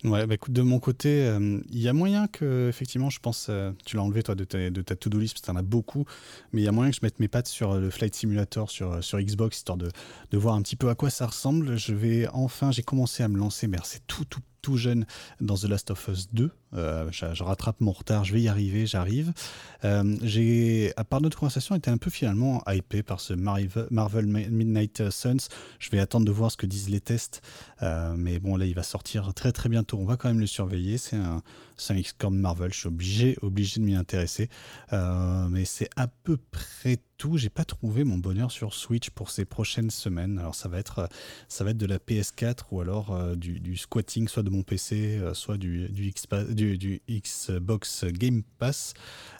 [0.05, 3.47] Ouais, bah écoute, de mon côté, euh, il y a moyen que, effectivement, je pense,
[3.49, 5.55] euh, tu l'as enlevé toi de ta, de ta to-do list parce que tu en
[5.55, 6.05] as beaucoup,
[6.53, 9.03] mais il y a moyen que je mette mes pattes sur le Flight Simulator sur,
[9.03, 9.89] sur Xbox histoire de,
[10.29, 11.75] de voir un petit peu à quoi ça ressemble.
[11.77, 15.05] Je vais enfin, j'ai commencé à me lancer, mais c'est tout, tout, tout jeune
[15.41, 16.49] dans The Last of Us 2.
[16.73, 19.31] Euh, je, rattrape mon retard, je vais y arriver, j'arrive.
[19.83, 25.11] Euh, j'ai, à part notre conversation, été un peu finalement hypé par ce Marvel Midnight
[25.11, 25.49] Suns.
[25.77, 27.43] Je vais attendre de voir ce que disent les tests.
[27.83, 29.99] Euh, mais bon, là, il va sortir très très bientôt.
[29.99, 30.97] On va quand même le surveiller.
[30.97, 31.43] C'est un,
[31.89, 32.73] un XCOM Marvel.
[32.73, 34.49] Je suis obligé, obligé de m'y intéresser.
[34.91, 37.37] mais c'est à peu près tout.
[37.37, 40.39] J'ai pas trouvé mon bonheur sur Switch pour ces prochaines semaines.
[40.39, 41.09] Alors ça va être,
[41.47, 45.57] ça va être de la PS4 ou alors du, squatting, soit de mon PC, soit
[45.57, 45.89] du,
[47.09, 48.93] Xbox Game Pass.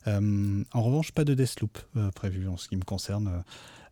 [0.08, 3.44] Euh, en revanche, pas de Deathloop euh, prévu en ce qui me concerne.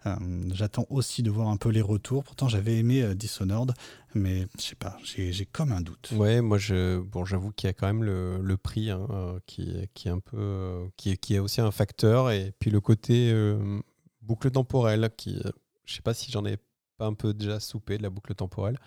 [0.06, 0.16] Euh,
[0.54, 2.24] j'attends aussi de voir un peu les retours.
[2.24, 3.74] Pourtant, j'avais aimé Dishonored,
[4.14, 6.12] mais je sais pas, j'ai comme un doute.
[6.16, 6.58] Ouais, moi,
[7.06, 9.08] bon, j'avoue qu'il y a quand même le, prix hein,
[9.46, 13.34] qui, qui, est un peu, qui est aussi un facteur, et puis le côté
[14.22, 15.42] boucle temporelle, qui,
[15.86, 16.58] je sais pas si j'en ai
[16.98, 18.78] pas un peu déjà soupé de la boucle temporelle.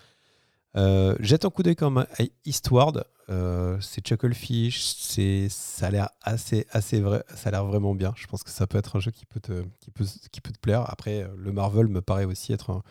[1.19, 2.05] Jette un coup d'œil comme
[2.45, 3.05] Eastward.
[3.29, 8.13] Euh, c'est Chucklefish, c'est ça a l'air assez assez vrai, ça a l'air vraiment bien.
[8.15, 10.53] Je pense que ça peut être un jeu qui peut te qui peut qui peut
[10.53, 10.89] te plaire.
[10.89, 12.83] Après, euh, le Marvel me paraît aussi être un,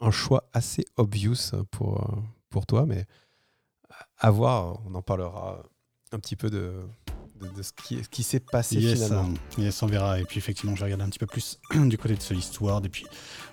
[0.00, 3.04] un choix assez obvious pour euh, pour toi, mais
[4.18, 4.80] à voir.
[4.86, 5.62] On en parlera
[6.12, 6.72] un petit peu de
[7.56, 9.34] de, ce qui, qui s'est passé finalement.
[9.58, 10.20] yes, on verra.
[10.20, 12.82] Et puis effectivement, je vais regarder un petit peu plus du côté de ce histoire.
[12.84, 13.04] Et puis,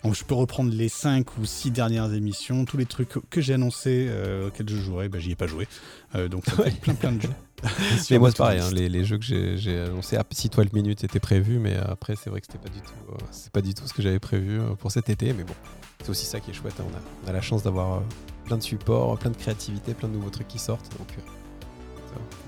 [0.03, 4.08] je peux reprendre les 5 ou 6 dernières émissions, tous les trucs que j'ai annoncés
[4.09, 5.68] euh, auxquels je jouerai, bah, j'y ai pas joué.
[6.16, 7.30] Euh, donc ça fait plein plein de jeux.
[8.09, 11.03] mais moi c'est pareil, hein, les, les, jeux que j'ai annoncés, ah, si 12 minutes
[11.03, 13.74] étaient prévus, mais après c'est vrai que c'était pas du tout, euh, c'est pas du
[13.74, 15.53] tout ce que j'avais prévu pour cet été, mais bon,
[16.01, 16.76] c'est aussi ça qui est chouette.
[16.80, 16.85] Hein.
[16.90, 18.01] On, a, on, a, la chance d'avoir
[18.45, 21.09] plein de supports, plein de créativité, plein de nouveaux trucs qui sortent, donc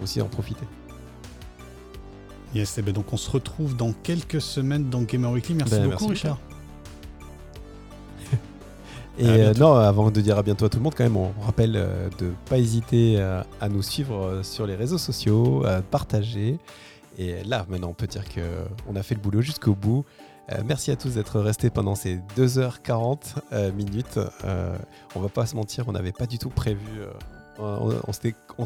[0.01, 0.65] aussi en profiter.
[2.53, 5.55] Yes, et eh ben donc on se retrouve dans quelques semaines dans Gamer Weekly.
[5.55, 6.37] Merci ben, beaucoup, Richard.
[9.17, 11.31] Et euh, non, avant de dire à bientôt à tout le monde, quand même, on
[11.41, 15.81] rappelle euh, de ne pas hésiter euh, à, nous suivre sur les réseaux sociaux, à
[15.81, 16.59] partager.
[17.17, 20.05] Et là, maintenant, on peut dire qu'on a fait le boulot jusqu'au bout.
[20.65, 24.17] merci à tous d'être restés pendant ces 2h40 minutes.
[25.13, 27.01] on va pas se mentir, on n'avait pas du tout prévu.
[27.59, 28.65] on, on,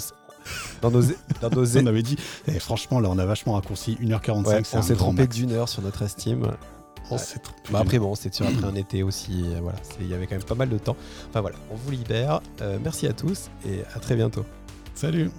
[0.82, 1.02] dans nos,
[1.42, 2.18] dans nos on avait dit,
[2.48, 4.66] eh, franchement, là, on a vachement raccourci 1h45.
[4.74, 6.52] on s'est trompé d'une heure sur notre estime.
[7.12, 7.40] On s'est
[7.72, 9.46] bah après, bon, c'est sûr, après un été aussi.
[9.62, 10.98] voilà, il y avait quand même pas mal de temps.
[11.30, 12.42] Enfin voilà, on vous libère.
[12.62, 14.46] Euh, merci à tous et à très bientôt.
[14.96, 15.30] Salut